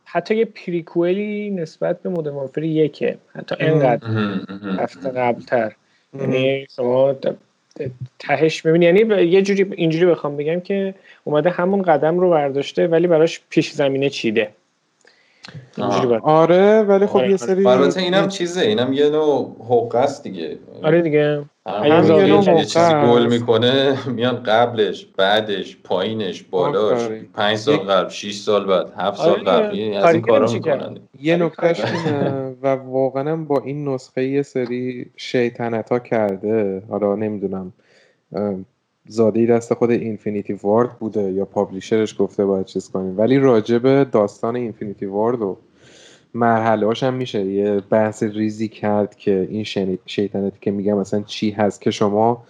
حتی 0.05 0.35
یه 0.37 0.45
prequel 0.45 1.37
ی 1.38 1.51
نسبت 1.51 2.03
به 2.03 2.11
Modern 2.11 2.35
Warfare 2.35 2.63
یکه. 2.63 3.19
حتی 3.37 3.55
مهم. 3.65 4.01
هفته 4.79 5.11
قبلتر. 5.11 5.73
یعنی 6.21 6.67
شما 6.77 7.15
تهش 8.19 8.63
ببین 8.63 8.83
یعنی 8.83 9.25
یه 9.25 9.43
جوری 9.43 9.67
اینجوری 9.77 10.07
بخوام 10.07 10.37
بگم 10.37 10.61
که 10.61 10.95
اومده 11.25 11.51
همون 11.51 11.83
قدم 11.83 12.19
رو 12.19 12.31
برداشته 12.31 12.87
ولی 12.87 13.07
براش 13.07 13.41
پیش 13.51 13.71
زمینه 13.73 14.11
چیده 14.11 14.51
آره 16.23 16.83
ولی 16.83 17.07
خب 17.07 17.17
آره، 17.17 17.31
یه. 17.31 17.37
سری 17.37 17.67
البته 17.67 18.01
اینم 18.01 18.29
چیزه 18.29 18.61
اینم 18.61 18.93
یه 18.93 19.11
نوع 19.11 19.57
حقه 19.69 19.99
است 19.99 20.23
دیگه 20.23 20.59
آره 20.83 21.03
دیگه 21.03 21.25
هم 21.27 21.51
هم 21.67 22.05
یه 22.05 22.51
نوع 22.51 22.63
چیزی. 22.63 22.93
گل 23.07 23.27
می‌کنه 23.27 24.09
میان 24.09 24.43
قبلش 24.43 25.07
بعدش 25.17 25.77
پایینش 25.85 26.43
بالاش. 26.43 27.09
پنج 27.35 27.57
سال 27.57 27.77
قبل 27.77 28.09
6 28.09 28.35
سال 28.35 28.65
بعد 28.65 28.93
7 28.97 29.21
آره 29.21 29.35
سال. 29.35 29.45
قبل 29.45 29.79
یعنی 29.79 29.97
از 29.97 30.15
این 30.15 30.23
کارا. 30.23 30.53
می‌کنن 30.53 30.99
یه 31.21 31.37
نکتهش 31.37 31.81
اینه 31.81 32.52
و 32.63 32.67
واقعا 32.67 33.37
با 33.37 33.61
این 33.61 33.89
نسخه 33.89 34.25
یه 34.25 34.43
سری 34.43 35.11
شیطنت 35.17 35.93
ها 35.93 35.99
کرده. 35.99 36.83
حالا 36.89 37.15
نمی‌دونم 37.15 37.73
زاده 39.07 39.47
دست 39.47 39.75
خود 39.75 39.91
اینفینیتی 39.91 40.53
وارد 40.53 40.99
بوده 40.99 41.33
یا 41.33 41.45
پابلیشرش 41.45 42.17
گفته 42.19 42.45
باید 42.45 42.67
چیز 42.67 42.91
کنیم. 42.91 43.19
ولی 43.19 43.39
راجب 43.39 44.11
داستان 44.11 44.57
اینفینیتی 44.57 45.07
وارد 45.07 45.43
و 45.43 45.57
مرحله 46.35 46.87
هاش 46.87 47.03
هم 47.03 47.15
میشه. 47.15 47.45
یه 47.45 47.81
بحث 47.91 48.23
ریزی 48.23 48.69
کرد 48.69 49.17
که 49.17 49.49
این 49.51 49.65
شیطنتی 50.07 50.59
که 50.61 50.71
میگم 50.71 50.99
مثلا 50.99 51.23
چی 51.23 51.51
هست 51.51 51.81
که 51.81 51.91
شما. 51.91 52.45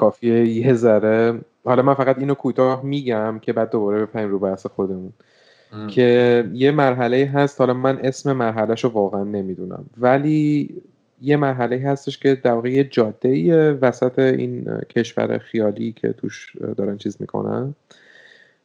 کافیه 0.00 0.46
یه 0.46 0.74
ذره 0.74 1.40
حالا 1.64 1.82
من 1.82 1.94
فقط 1.94 2.18
اینو 2.18 2.34
کوتاه 2.34 2.84
میگم 2.84 3.38
که 3.42 3.52
بعد 3.52 3.70
دوباره 3.70 4.06
بپریم 4.06 4.30
رو 4.30 4.38
بحث 4.38 4.66
خودمون. 4.66 5.12
که 5.88 6.44
یه 6.52 6.70
مرحله 6.70 7.30
هست. 7.34 7.60
حالا 7.60 7.74
من 7.74 7.98
اسم 8.02 8.32
مرحلهش 8.32 8.84
رو 8.84 8.90
واقعا 8.90 9.24
نمی‌دونم. 9.24 9.84
ولی 9.98 10.74
یه 11.22 11.36
مرحله 11.36 11.78
هستش 11.78 12.18
که 12.18 12.34
در 12.34 12.52
واقع 12.52 12.70
یه 12.70 12.84
جاده 12.84 13.72
وسط 13.72 14.18
این 14.18 14.80
کشور 14.90 15.38
خیالی 15.38 15.92
که 15.92 16.12
توش 16.12 16.56
دارن 16.76 16.96
چیز 16.96 17.16
می‌کنن. 17.20 17.74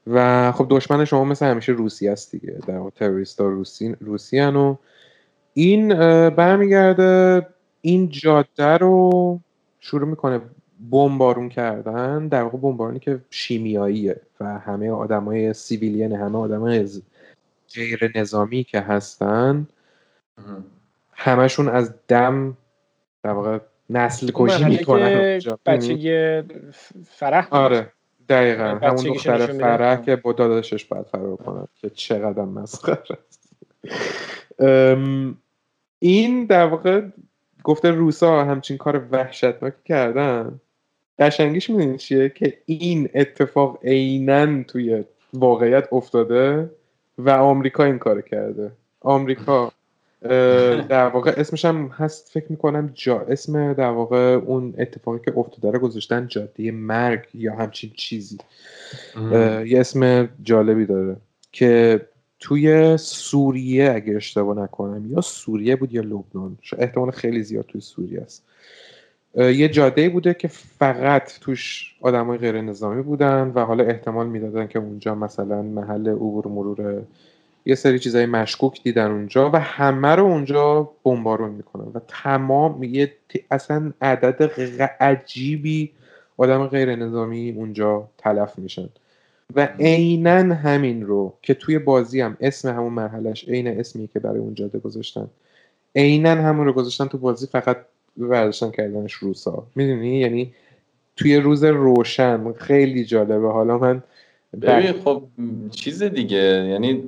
و 0.07 0.51
خب 0.51 0.67
دشمن 0.69 1.05
شما 1.05 1.23
مثل 1.23 1.45
همیشه 1.45 1.71
روسی 1.71 2.07
است 2.07 2.31
دیگه. 2.31 2.57
در 2.67 2.77
واقع 2.77 2.89
تروریست 2.89 3.41
روسی 3.41 3.95
روسی 4.01 4.39
و 4.39 4.75
این 5.53 5.89
برمیگرده 6.29 7.47
این 7.81 8.09
جاده 8.09 8.77
رو 8.77 9.39
شروع 9.79 10.07
می‌کنه 10.07 10.41
بمبارون 10.91 11.49
کردن 11.49 12.27
در 12.27 12.43
واقع 12.43 12.57
بمبارونی 12.57 12.99
که 12.99 13.19
شیمیاییه 13.29 14.21
و 14.39 14.59
همه 14.59 14.91
آدمای 14.91 15.53
سیویلین 15.53 16.15
همه 16.15 16.37
آدمای 16.37 16.89
غیر 17.75 18.11
نظامی 18.15 18.63
که 18.63 18.79
هستن. 18.79 19.67
همشون 21.13 21.69
از 21.69 21.93
دم 22.07 22.57
در 23.23 23.31
واقع 23.31 23.59
نسل 23.89 24.31
کشی 24.33 24.63
می‌کنن. 24.63 25.39
بچه 25.65 26.45
فرح. 27.07 27.47
آره 27.51 27.91
دقیقا 28.29 28.63
همون 28.63 29.03
دختر. 29.03 29.47
فرح 29.47 30.01
که 30.01 30.15
با 30.15 30.33
داداشش 30.33 30.85
باید 30.85 31.05
فرار 31.05 31.35
کنن 31.35 31.67
که 31.75 31.89
چقدر 31.89 32.41
مسخره 32.45 33.17
است 33.27 33.49
ام، 34.59 35.37
این 35.99 36.45
در 36.45 36.65
واقع 36.65 37.01
گفته 37.63 37.91
روسا 37.91 38.45
همچین 38.45 38.77
کار 38.77 39.07
وحشتناکی 39.11 39.83
کردن 39.85 40.59
قشنگیش 41.19 41.69
می‌دونی 41.69 41.97
چیه؟ 41.97 42.29
که 42.29 42.57
این 42.65 43.09
اتفاق 43.15 43.79
عینا 43.83 44.63
توی 44.63 45.03
واقعیت 45.33 45.87
افتاده 45.91 46.69
و 47.17 47.29
آمریکا 47.29 47.83
این 47.83 47.99
کار 47.99 48.21
کرده. 48.21 48.71
آمریکا 49.01 49.71
در 50.89 51.07
واقع 51.07 51.33
اسمش 51.37 51.65
هم 51.65 51.87
هست 51.87 52.29
فکر 52.29 52.45
می‌کنم 52.49 52.91
جا 52.93 53.19
اسم 53.19 53.73
در 53.73 53.89
واقع 53.89 54.17
اون 54.17 54.73
اتفاقی 54.77 55.19
که 55.25 55.37
افتاده 55.37 55.71
رو 55.71 55.79
گذاشتن 55.79 56.27
جاده 56.27 56.71
مرگ 56.71 57.25
یا 57.33 57.55
همچین 57.55 57.91
چیزی. 57.95 58.37
یه 59.65 59.79
اسم 59.79 60.29
جالبی 60.43 60.85
داره 60.85 61.15
که 61.51 62.01
توی 62.39 62.97
سوریه 62.97 63.91
اگه 63.95 64.15
اشتباه 64.15 64.57
نکنم 64.57 65.11
یا 65.11 65.21
سوریه 65.21 65.75
بود 65.75 65.93
یا 65.93 66.01
لبنان 66.01 66.57
احتمال 66.77 67.11
خیلی 67.11 67.43
زیاد 67.43 67.65
توی 67.65 67.81
سوریه 67.81 68.21
است. 68.21 68.45
یه 69.35 69.69
جاده 69.69 70.09
بوده 70.09 70.33
که 70.33 70.47
فقط 70.47 71.39
توش 71.39 71.95
آدمای 72.01 72.37
غیر 72.37 72.61
نظامی 72.61 73.01
بودن 73.01 73.51
و 73.55 73.65
حالا 73.65 73.83
احتمال 73.83 74.27
می‌دادن 74.27 74.67
که 74.67 74.79
اونجا 74.79 75.15
مثلا 75.15 75.61
محل 75.61 76.09
عبور 76.09 76.47
مرور 76.47 77.03
یه 77.65 77.75
سری 77.75 77.99
چیزای 77.99 78.25
مشکوک 78.25 78.83
دیدن 78.83 79.11
اونجا 79.11 79.51
و 79.51 79.59
همه 79.59 80.15
رو 80.15 80.23
اونجا 80.25 80.91
بمبارون 81.03 81.51
می‌کنن 81.51 81.91
و 81.93 81.99
تمام 82.07 82.83
یه 82.83 83.13
اصلا 83.51 83.93
عدد 84.01 84.51
عجیبی 84.99 85.91
آدم 86.37 86.67
غیر 86.67 86.95
نظامی 86.95 87.51
اونجا 87.51 88.09
تلف 88.17 88.59
میشن. 88.59 88.89
و 89.55 89.65
عینا 89.79 90.55
همین 90.55 91.05
رو 91.05 91.33
که 91.41 91.53
توی 91.53 91.79
بازی 91.79 92.21
هم 92.21 92.37
اسم 92.41 92.69
همون 92.75 92.93
مرحلهش 92.93 93.49
عین 93.49 93.67
اسمی 93.67 94.07
که 94.07 94.19
برای 94.19 94.39
اون 94.39 94.53
جاده 94.53 94.79
گذاشتن 94.79 95.27
عینا 95.95 96.29
همون 96.29 96.65
رو 96.65 96.73
گذاشتن 96.73 97.05
تو 97.05 97.17
بازی 97.17 97.47
فقط 97.47 97.77
برداشتن 98.27 98.71
کردنش 98.71 99.13
روسا. 99.13 99.67
می‌دونی؟ 99.75 100.19
یعنی 100.19 100.53
توی 101.15 101.37
روز 101.37 101.63
روشن 101.63 102.53
خیلی 102.53 103.05
جالبه. 103.05 103.47
حالا 103.47 103.77
من 103.77 104.03
ببین 104.61 104.93
خب 105.03 105.23
چیز 105.71 106.03
دیگه. 106.03 106.67
یعنی 106.69 107.03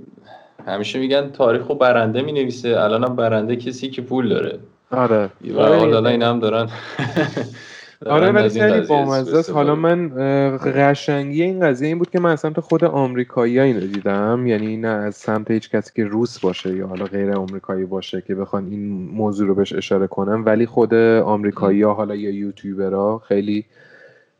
همیشه 0.68 1.00
میگن 1.00 1.30
تاریخ 1.30 1.70
و 1.70 1.76
برنده 1.76 2.22
می 2.22 2.32
نویسه 2.32 2.70
الان 2.80 3.04
هم 3.04 3.16
برنده 3.16 3.56
کسی 3.56 3.90
که 3.90 4.02
پول 4.02 4.30
داره. 4.30 4.60
آره. 4.92 5.30
و 5.56 5.62
حالا 5.62 6.10
این 6.10 6.24
هم 6.24 6.40
دارن. 6.40 6.70
آره 8.06 8.32
ولی 8.32 8.50
خیلی 8.50 8.88
بامزه 8.88 9.38
است. 9.38 9.50
حالا 9.50 9.76
من 9.76 10.12
قشنگی 10.66 11.44
این 11.44 11.60
قضیه 11.60 11.88
این 11.88 11.98
بود 11.98 12.10
که 12.10 12.20
من 12.20 12.32
از 12.32 12.40
سمت 12.40 12.60
خود 12.60 12.84
آمریکایی 12.84 13.60
اینو 13.60 13.80
دیدم. 13.80 14.48
یعنی 14.48 14.78
نه 14.78 14.88
از 14.88 15.16
سمت 15.16 15.52
هیچ 15.52 15.70
کسی 15.70 15.92
که 15.96 16.06
روس 16.06 16.40
باشه 16.40 16.76
یا 16.76 16.88
حالا 16.88 17.06
غیر 17.06 17.32
آمریکایی 17.32 17.86
باشه 17.86 18.22
که 18.22 18.36
بخوان 18.36 18.68
این 18.68 19.10
موضوع 19.14 19.48
رو 19.48 19.56
بهش 19.56 19.74
اشاره 19.74 20.08
کنم 20.08 20.44
ولی 20.46 20.66
خود 20.66 20.94
آمریکایی 20.94 21.82
ها 21.82 21.94
حالا 21.94 22.16
یا 22.16 22.32
یوتیوبرها 22.32 23.18
خیلی 23.28 23.66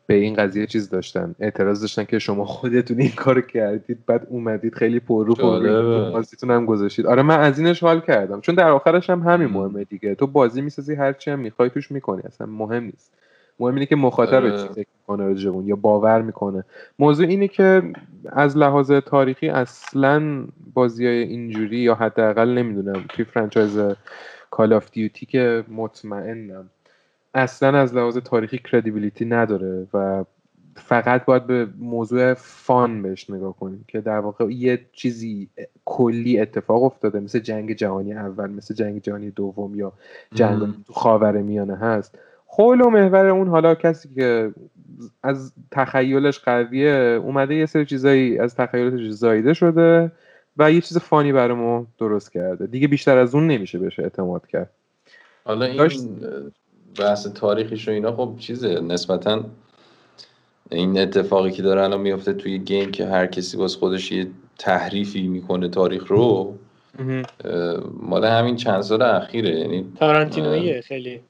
به 0.08 0.14
این 0.14 0.34
قضیه 0.34 0.66
چیز 0.66 0.90
داشتن. 0.90 1.36
اعتراض 1.40 1.82
داشتن 1.82 2.04
که 2.04 2.20
شما 2.20 2.46
خودتون 2.46 3.00
این 3.00 3.12
کار 3.12 3.42
کردید 3.42 3.98
بعد 4.06 4.28
اومدید 4.30 4.76
خیلی 4.76 5.00
پررو 5.00 5.36
پررو 5.36 6.12
بازیتون 6.12 6.52
هم 6.52 6.66
گذاشتید. 6.66 7.06
آره 7.06 7.22
من 7.22 7.40
از 7.40 7.60
اینش 7.60 7.84
حال 7.84 8.00
کردم. 8.00 8.42
چون 8.42 8.56
در 8.56 8.70
آخرش 8.70 9.10
هم 9.10 9.20
همین 9.20 9.48
مهمه 9.48 9.84
دیگه. 9.84 10.16
تو 10.16 10.28
بازی 10.28 10.62
می‌سازی 10.62 10.96
هر 10.96 11.14
چی 11.14 11.32
هم 11.32 11.40
می‌خوای 11.40 11.70
توش 11.70 11.92
می‌کنی. 11.92 12.22
اصلا 12.26 12.48
مهم 12.48 12.84
نیست. 12.84 13.12
مهم 13.62 13.74
اینه 13.74 13.86
که 13.86 13.96
مخاطب 13.96 14.58
چی 14.58 14.68
فکر 14.68 14.88
می‌کنه 15.00 15.42
یا 15.66 15.76
باور 15.76 16.22
می‌کنه. 16.22 16.64
موضوع 17.00 17.28
اینه 17.28 17.48
که 17.48 17.82
از 18.26 18.58
لحاظ 18.58 18.92
تاریخی 18.92 19.50
اصلا 19.50 20.46
بازی 20.74 21.06
های 21.06 21.18
اینجوری 21.18 21.78
یا 21.78 21.96
حداقل 21.96 22.50
نمی‌دونم 22.50 23.06
توی 23.10 23.26
franchise 23.26 23.80
Call 24.52 24.74
of 24.74 24.92
Duty 24.92 25.26
که 25.26 25.64
مطمئنم 25.68 26.70
اصلا 27.34 27.80
از 27.80 27.96
لحاظ 27.96 28.18
تاریخی 28.18 28.58
کردیبیلیتی 28.58 29.26
نداره 29.26 29.88
و 29.94 30.26
فقط 30.76 31.26
باید 31.26 31.48
به 31.48 31.68
موضوع 31.80 32.34
فان 32.34 33.02
بهش 33.02 33.30
نگاه 33.30 33.56
کنیم 33.58 33.86
که 33.88 34.02
در 34.02 34.20
واقع 34.20 34.46
یه 34.54 34.86
چیزی 34.92 35.50
کلی 35.86 36.40
اتفاق 36.40 36.84
افتاده 36.84 37.20
مثل 37.20 37.40
جنگ 37.40 37.74
جهانی 37.74 38.14
اول 38.14 38.52
مثل 38.52 38.74
جنگ 38.74 39.02
جهانی 39.02 39.32
دوم 39.32 39.76
یا 39.76 39.94
جنگ 40.34 40.60
تو 40.60 40.94
خاور 40.94 41.38
میانه 41.38 41.76
هست. 41.76 42.20
حول 42.54 42.82
و 42.82 42.90
محور 42.90 43.26
اون 43.26 43.48
حالا 43.48 43.76
کسی 43.76 44.10
که 44.16 44.52
از 45.24 45.54
تخیلش 45.72 46.40
قویه 46.40 47.20
اومده 47.24 47.56
یه 47.56 47.66
سری 47.66 47.86
چیزایی 47.86 48.40
از 48.40 48.56
تخیلش 48.56 49.12
زایده 49.12 49.54
شده 49.54 50.12
و 50.58 50.72
یه 50.72 50.82
چیز 50.82 50.98
فانی 50.98 51.32
برای 51.32 51.58
ما 51.58 51.88
درست 52.00 52.32
کرده. 52.32 52.68
دیگه 52.68 52.88
بیشتر 52.88 53.18
از 53.18 53.36
اون 53.36 53.48
نمیشه 53.48 53.80
بشه 53.80 54.04
اعتماد 54.04 54.48
کرد. 54.48 54.70
حالا 55.46 55.66
این 55.66 55.90
بحث 57.00 57.28
تاریخیش 57.28 57.88
و 57.88 57.92
اینا 57.92 58.16
خب 58.16 58.36
چیزه. 58.40 58.80
نسبتا 58.80 59.44
این 60.72 61.00
اتفاقی 61.00 61.52
که 61.52 61.64
داره 61.64 61.84
الان 61.84 62.02
میفته 62.02 62.34
توی 62.34 62.60
گیم 62.60 62.92
که 62.92 63.06
هر 63.06 63.28
کسی 63.28 63.58
باز 63.58 63.76
خودش 63.76 64.12
یه 64.12 64.28
تحریفی 64.60 65.28
می‌کنه 65.28 65.70
تاریخ 65.70 66.08
رو 66.08 66.58
مال 68.02 68.26
همین 68.26 68.56
چند 68.56 68.82
سال 68.82 69.02
اخیره. 69.02 69.60
یعنی 69.60 69.94
تارانتینویه 70.00 70.82
خیلی. 70.82 71.22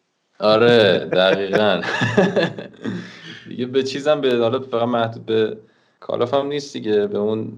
آره 0.42 0.98
دقیقا. 1.00 1.82
دیگه 3.50 3.66
به 3.66 3.84
چیزم 3.84 4.22
به 4.22 4.38
حالا 4.38 4.60
فقط 4.60 4.88
محدود 4.88 5.26
به 5.26 5.58
کالاف 6.00 6.34
هم 6.34 6.48
نیست 6.48 6.74
دیگه 6.74 7.08
به 7.08 7.18
اون 7.18 7.54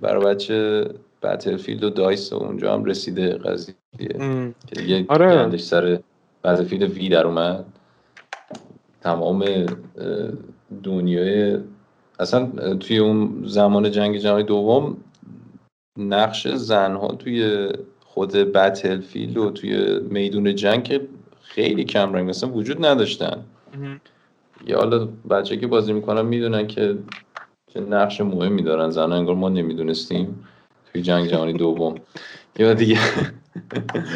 برای 0.00 0.24
بچه 0.24 0.90
بتلفیلد 1.22 1.84
و 1.84 1.90
دایس 1.90 2.32
و 2.32 2.36
اونجا 2.36 2.74
هم 2.74 2.84
رسیده 2.84 3.34
قضیه. 3.34 3.74
که 4.66 4.74
دیگه 4.76 5.04
آره. 5.08 5.56
سر 5.56 5.98
بتلفیلد 6.44 6.90
وی 6.90 7.08
در 7.08 7.26
اومد. 7.26 7.64
تمام 9.00 9.66
دنیای 10.82 11.58
اصلا 12.20 12.46
توی 12.76 12.98
اون 12.98 13.44
زمان 13.46 13.90
جنگ 13.90 14.16
جهانی 14.16 14.42
دوم 14.42 14.96
نقش 15.98 16.48
زنها 16.48 17.08
توی 17.08 17.68
خود 18.00 18.32
بتلفیلد 18.32 19.36
و 19.36 19.50
توی 19.50 20.00
میدون 20.00 20.54
جنگ 20.54 21.00
خیلی 21.54 21.84
کم 21.84 22.12
رنگ 22.12 22.28
مثلا 22.28 22.50
وجود 22.50 22.86
نداشتن. 22.86 23.44
یا 24.66 24.78
حالا 24.78 25.08
بچه 25.30 25.56
که 25.56 25.66
بازی 25.66 25.92
می‌کنن 25.92 26.22
می‌دونن 26.22 26.66
که 26.66 26.98
چه 27.74 27.80
نقش 27.80 28.20
مهمی 28.20 28.62
دارن. 28.62 28.90
زن 28.90 29.12
انگار 29.12 29.34
ما 29.34 29.48
نمی‌دونستیم 29.48 30.44
توی 30.92 31.02
جنگ 31.02 31.26
جهانی 31.26 31.52
دوم. 31.52 31.94
یا 32.58 32.74
دیگه. 32.74 32.98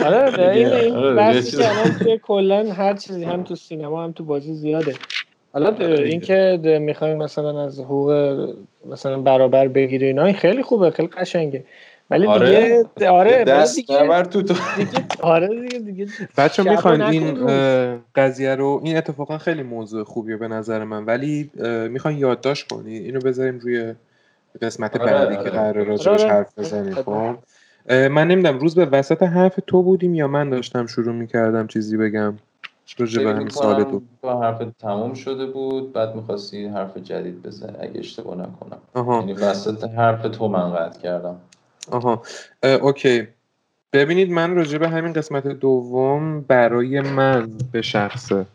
آره 0.05 0.51
این 0.57 0.95
آره، 0.95 1.15
بحثی 1.15 1.57
که 1.57 1.69
الان 1.71 2.19
کلا 2.19 2.73
هر 2.73 2.95
چیزی 2.95 3.25
هم 3.25 3.43
تو 3.43 3.55
سینما 3.57 4.05
هم 4.05 4.13
تو 4.13 4.25
بازی 4.25 4.55
زیاده. 4.55 4.95
حالا 5.53 5.67
آره، 5.67 6.09
اینکه 6.09 6.61
می‌خوایم 6.81 7.17
مثلا 7.17 7.65
از 7.65 7.81
حقوق 7.81 8.13
مثلا 8.87 9.21
برابر 9.21 9.69
بگیری 9.69 10.07
اینا 10.07 10.25
این 10.25 10.35
خیلی 10.35 10.63
خوبه 10.63 10.91
خیلی 10.91 11.09
قشنگه. 11.09 11.65
ولی 12.11 12.27
آره. 12.27 12.85
دیگه 12.95 13.11
آره 13.11 13.45
دست 13.45 13.77
دیگه 13.77 14.23
تو 14.23 14.43
تو. 14.43 14.55
دیگه 14.77 15.07
آره 15.23 15.61
دیگه 15.61 15.79
دیگه 15.79 16.07
بچه 16.37 16.63
می‌خواین 16.63 17.03
این 17.03 17.49
قضیه 18.15 18.55
رو 18.55 18.81
این 18.85 18.97
اتفاقا 18.97 19.39
خیلی 19.39 19.63
موضوع 19.63 20.05
خوبیه 20.05 20.37
به 20.37 20.49
نظر 20.49 20.85
من 20.85 21.05
ولی 21.05 21.51
می‌خواین 21.91 22.19
یادداشت 22.19 22.69
کنی؟ 22.69 22.97
اینو 22.97 23.21
بذاریم 23.21 23.59
روی 23.59 23.95
قسمت 24.63 25.01
آره، 25.01 25.13
بعدی 25.13 25.35
آره. 25.37 25.45
که 25.45 25.51
قرار 25.51 25.85
راجبش 25.85 26.23
آره. 26.23 26.33
حرف 26.33 26.59
بزنیم 26.59 26.95
خب؟ 26.95 27.37
من 27.91 28.29
نمی‌دونم 28.29 28.59
روز 28.59 28.75
به 28.75 28.87
وسط 28.87 29.23
حرف 29.23 29.59
تو 29.67 29.83
بودیم 29.83 30.15
یا 30.15 30.29
من 30.29 30.51
داشتم 30.51 30.87
شروع 30.87 31.15
می‌کردم 31.15 31.67
چیزی 31.67 31.97
بگم؟ 31.97 32.35
راجع 32.99 33.25
به 33.25 33.31
همین 33.31 33.49
سوال 33.49 33.85
تو. 33.85 34.03
با 34.23 34.41
حرف 34.43 34.63
تموم 34.79 35.15
شده 35.15 35.47
بود 35.47 35.93
بعد 35.93 36.15
می‌خواستی 36.15 36.67
حرف 36.67 36.97
جدید 36.97 37.43
بزنی 37.43 37.77
اگه 37.81 37.99
اشتباه 37.99 38.37
نکنم. 38.37 38.79
یعنی 39.21 39.33
وسط 39.33 39.85
حرف 39.85 40.23
تو 40.23 40.49
من 40.49 40.73
قطع 40.73 41.01
کردم. 41.01 41.41
آها. 41.91 42.23
اوکی. 42.63 43.29
ببینید 43.93 44.31
من 44.31 44.55
راجع 44.55 44.79
به 44.79 44.89
همین 44.89 45.13
قسمت 45.13 45.47
دوم 45.47 46.41
برای 46.41 47.01
من 47.01 47.49
به 47.73 47.83
شخصه. 47.83 48.47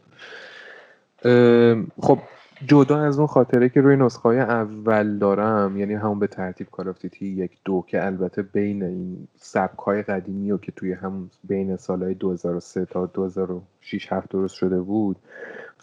خب 2.02 2.20
جدا 2.68 3.02
از 3.02 3.18
اون 3.18 3.28
خاطره 3.28 3.70
که 3.70 3.82
روی 3.82 3.96
نسخه 3.96 4.22
های 4.22 4.40
اول 4.40 5.18
دارم 5.18 5.78
یعنی 5.78 5.94
همون 5.94 6.20
به 6.20 6.28
ترتیب 6.28 6.68
Call 6.72 6.93
of 6.93 7.04
Duty 7.04 7.26
یک 7.26 7.52
دو 7.66 7.86
که 7.88 8.06
البته 8.06 8.42
بین 8.42 8.84
این 8.84 9.28
سبک 9.38 9.80
های 9.80 10.02
قدیمی 10.02 10.52
و 10.52 10.58
که 10.58 10.72
توی 10.72 10.94
همون 10.94 11.30
بین 11.44 11.78
سالهای 11.78 12.14
2003 12.14 12.86
تا 12.86 13.06
2006 13.06 14.14
7 14.14 14.30
درست 14.30 14.56
شده 14.56 14.82
بود 14.82 15.18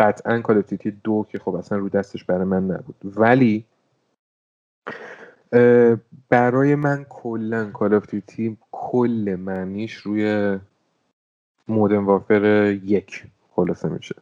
قطعا 0.01 0.41
Call 0.41 0.61
of 0.61 0.71
Duty 0.71 0.91
دو 1.05 1.27
که 1.33 1.39
خب 1.39 1.55
اصلا 1.55 1.79
رو 1.79 1.89
دستش 1.89 2.25
برای 2.25 2.45
من 2.45 2.65
نبود. 2.65 2.97
ولی 3.05 3.65
برای 6.29 6.75
من 6.75 7.07
کلا 7.09 7.71
Call 7.71 7.95
of 7.95 8.11
Duty 8.11 8.57
کل 8.71 9.37
معنیش 9.39 9.95
روی 9.95 10.59
مودن 11.69 11.97
وافر 11.97 12.71
یک 12.85 13.25
خلاصه 13.51 13.89
میشه. 13.89 14.15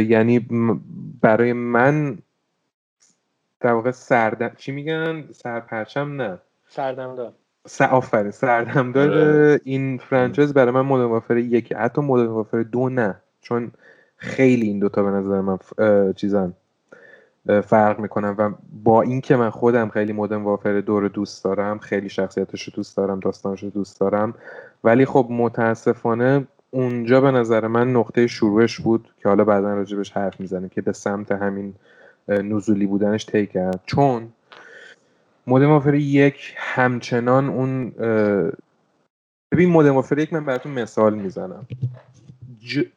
یعنی 0.00 0.38
برای 1.20 1.52
من 1.52 2.18
در 3.60 3.72
واقع 3.72 3.90
سردم 3.90 4.50
چی 4.56 4.72
میگن؟ 4.72 5.24
سرپرچم 5.32 6.22
نه. 6.22 6.38
سردمدار. 6.68 7.32
س... 7.66 7.82
آفرین 7.82 8.30
سردمدار 8.30 9.10
آره. 9.10 9.60
این 9.64 9.98
فرانچایز 9.98 10.54
برای 10.54 10.72
من 10.72 10.80
مودن 10.80 11.04
وافر 11.04 11.36
یک 11.36 11.72
حتی 11.72 12.00
مودن 12.00 12.26
وافر 12.26 12.62
دو 12.62 12.88
نه. 12.88 13.14
چون 13.40 13.72
خیلی 14.16 14.66
این 14.66 14.78
دوتا 14.78 15.02
به 15.02 15.10
نظر 15.10 15.40
من 15.40 15.58
چیزن. 16.12 16.52
فرق 17.48 17.98
می‌کنم 17.98 18.34
و 18.38 18.50
با 18.82 19.02
اینکه 19.02 19.36
من 19.36 19.50
خودم 19.50 19.88
خیلی 19.88 20.12
مدرن 20.12 20.42
وافر 20.42 20.80
دور 20.80 21.08
دوست 21.08 21.44
دارم 21.44 21.78
خیلی 21.78 22.08
شخصیتش 22.08 22.62
رو 22.62 22.72
دوست 22.76 22.96
دارم 22.96 23.20
داستانش 23.20 23.62
رو 23.62 23.70
دوست 23.70 24.00
دارم 24.00 24.34
ولی 24.84 25.04
خب 25.04 25.26
متاسفانه 25.30 26.46
اونجا 26.70 27.20
به 27.20 27.30
نظر 27.30 27.66
من 27.66 27.92
نقطه 27.92 28.26
شروعش 28.26 28.80
بود 28.80 29.08
که 29.16 29.28
حالا 29.28 29.44
بعدا 29.44 29.74
راجبش 29.74 30.10
حرف 30.12 30.40
می‌زنیم 30.40 30.68
که 30.68 30.82
به 30.82 30.92
سمت 30.92 31.32
همین 31.32 31.74
نزولی 32.28 32.86
بودنش 32.86 33.26
طی 33.26 33.46
کرد. 33.46 33.80
چون 33.86 34.28
مودرن 35.46 35.68
وافر 35.68 35.94
یک 35.94 36.54
همچنان 36.56 37.48
اون 37.48 37.90
ببین 39.52 39.68
مودرن 39.68 39.94
وافر 39.94 40.18
یک 40.18 40.32
من 40.32 40.44
براتون 40.44 40.72
مثال 40.72 41.14
می‌زنم. 41.14 41.66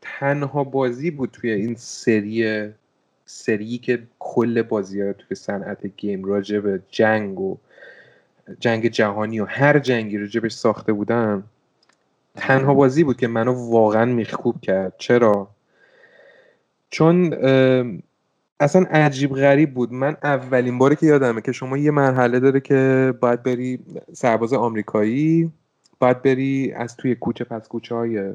تنها 0.02 0.64
بازی 0.64 1.12
بود 1.12 1.30
توی 1.32 1.52
این 1.52 1.76
سری 1.76 2.72
سری 3.34 3.78
که 3.78 4.04
کل 4.20 4.62
بازی 4.62 5.02
ها 5.02 5.14
توی 5.14 5.36
صنعت 5.36 5.86
گیم 5.86 6.26
راجع 6.26 6.60
به 6.60 6.82
جنگ 6.90 7.40
و 7.40 7.58
جنگ 8.60 8.88
جهانی 8.88 9.40
و 9.40 9.46
هر 9.46 9.80
جنگی 9.80 10.18
راجبش 10.18 10.54
ساخته 10.54 10.94
بودن 10.94 11.44
تنها 12.36 12.74
بازی 12.74 13.04
بود 13.04 13.18
که 13.18 13.28
منو 13.28 13.72
واقعا 13.72 14.06
میخکوب 14.06 14.62
کرد. 14.62 14.94
چرا؟ 14.98 15.48
چون 16.90 17.34
اصلا 18.60 18.86
عجیب 18.92 19.36
غریب 19.36 19.74
بود. 19.74 19.94
من 19.94 20.18
اولین 20.24 20.78
باری 20.78 20.96
که 20.96 21.06
یادمه 21.06 21.42
که 21.42 21.52
شما 21.52 21.78
یه 21.78 21.92
مرحله 21.92 22.40
داره 22.40 22.60
که 22.60 23.14
باید 23.22 23.44
بری 23.44 23.80
سرباز 24.14 24.54
آمریکایی 24.54 25.52
باید 26.00 26.22
بری 26.22 26.74
از 26.76 26.96
توی 26.96 27.16
کوچه 27.16 27.44
پس 27.44 27.68
کوچه 27.68 27.96
های 27.96 28.34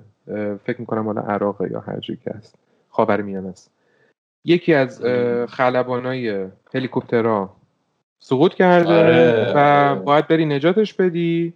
فکر 0.65 0.77
می‌کنم 0.81 1.05
حالا 1.07 1.21
عراق 1.21 1.63
یا 1.71 1.81
هر 1.81 2.01
که 2.01 2.31
هست 2.35 2.55
خاور 2.89 3.23
میانه 3.23 3.49
است. 3.49 3.76
یکی 4.47 4.75
از 4.75 5.05
خلبانای 5.49 6.47
هلیکوپترها 6.75 7.57
سقوط 8.19 8.55
کرده 8.55 8.89
آره، 8.89 9.53
و 9.55 9.59
آره. 9.59 10.01
باید 10.01 10.29
بری 10.29 10.47
نجاتش 10.47 10.95
بدی 10.95 11.53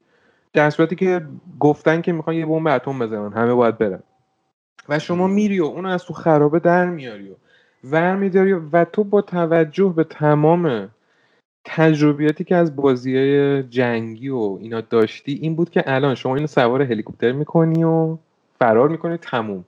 در 0.52 0.70
صورتی 0.70 0.96
که 0.96 1.20
گفتن 1.60 2.00
که 2.00 2.12
می‌خوان 2.12 2.36
یه 2.36 2.46
بمب 2.46 2.66
اتم 2.66 2.98
بزنن 2.98 3.32
همه 3.32 3.54
باید 3.54 3.78
برن. 3.78 4.02
و 4.88 4.98
شما 4.98 5.26
میری 5.26 5.60
و 5.60 5.64
اونو 5.64 5.88
از 5.88 6.04
تو 6.04 6.14
خرابه 6.14 6.58
در 6.58 6.86
میاری 6.86 7.30
و 7.30 7.34
ور 7.84 8.16
میداری 8.16 8.52
و 8.52 8.84
تو 8.84 9.04
با 9.04 9.22
توجه 9.22 9.92
به 9.96 10.04
تمام 10.04 10.88
تجربیاتی 11.64 12.44
که 12.44 12.56
از 12.56 12.76
بازی 12.76 13.16
های 13.16 13.62
جنگی 13.62 14.28
و 14.28 14.58
اینا 14.60 14.80
داشتی 14.80 15.32
این 15.32 15.54
بود 15.54 15.70
که 15.70 15.82
الان 15.86 16.14
شما 16.14 16.34
اینو 16.34 16.46
سوار 16.46 16.82
هلیکوپتر 16.82 17.32
می‌کنی 17.32 17.84
و 17.84 18.18
فرار 18.58 18.88
می‌کنی 18.88 19.16
تموم. 19.16 19.64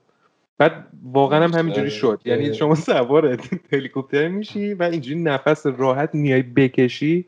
بعد 0.63 0.87
واقعا 1.03 1.43
هم 1.43 1.53
همینجوری 1.53 1.89
شد. 1.89 2.21
یعنی 2.25 2.53
شما 2.53 2.75
سوار 2.75 3.39
هلیکوپتر 3.71 4.27
میشی 4.27 4.73
و 4.73 4.83
اینجوری 4.83 5.19
نفس 5.19 5.65
راحت 5.65 6.15
میای 6.15 6.41
بکشی 6.41 7.25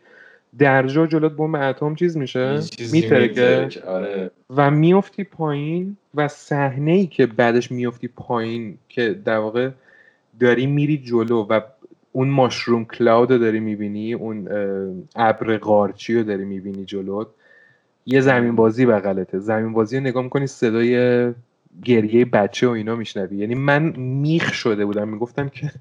در 0.60 0.88
جا 0.88 1.08
جلوت 1.08 1.32
بمب 1.32 1.56
اتم 1.56 1.96
چیز 1.96 2.18
میشه 2.18 2.60
میترکه. 2.92 3.70
آره. 3.88 4.32
و 4.50 4.72
میفتی 4.72 5.24
پایین 5.24 5.98
و 6.16 6.28
صحنه 6.28 6.92
ای 6.92 7.08
که 7.08 7.26
بعدش 7.26 7.72
میفتی 7.72 8.08
پایین 8.08 8.78
که 8.90 9.16
در 9.26 9.38
واقع 9.38 9.70
داری 10.40 10.66
میری 10.66 10.98
جلو 10.98 11.44
و 11.50 11.62
اون 12.12 12.28
ماشروم 12.28 12.86
کلاود 12.86 13.32
رو 13.32 13.38
داری 13.38 13.60
می‌بینی 13.60 14.14
اون 14.14 14.48
ابر 15.16 15.58
قارچی 15.58 16.16
رو 16.16 16.24
داری 16.24 16.46
می‌بینی 16.46 16.86
جلوت 16.86 17.28
یه 18.06 18.22
زمین 18.22 18.56
بازی 18.56 18.86
بغلته. 18.86 19.40
زمین 19.40 19.74
بازی 19.74 19.98
رو 19.98 20.04
نگاه 20.04 20.24
می‌کنی 20.24 20.48
صدای 20.48 21.34
گریه 21.84 22.26
بچه 22.26 22.68
و 22.68 22.72
اینا 22.72 22.96
میشنوی. 22.96 23.38
یعنی 23.38 23.56
من 23.56 23.84
میخ 24.00 24.54
شده 24.54 24.86
بودم 24.86 25.08
می‌گفتم 25.08 25.50
که 25.50 25.72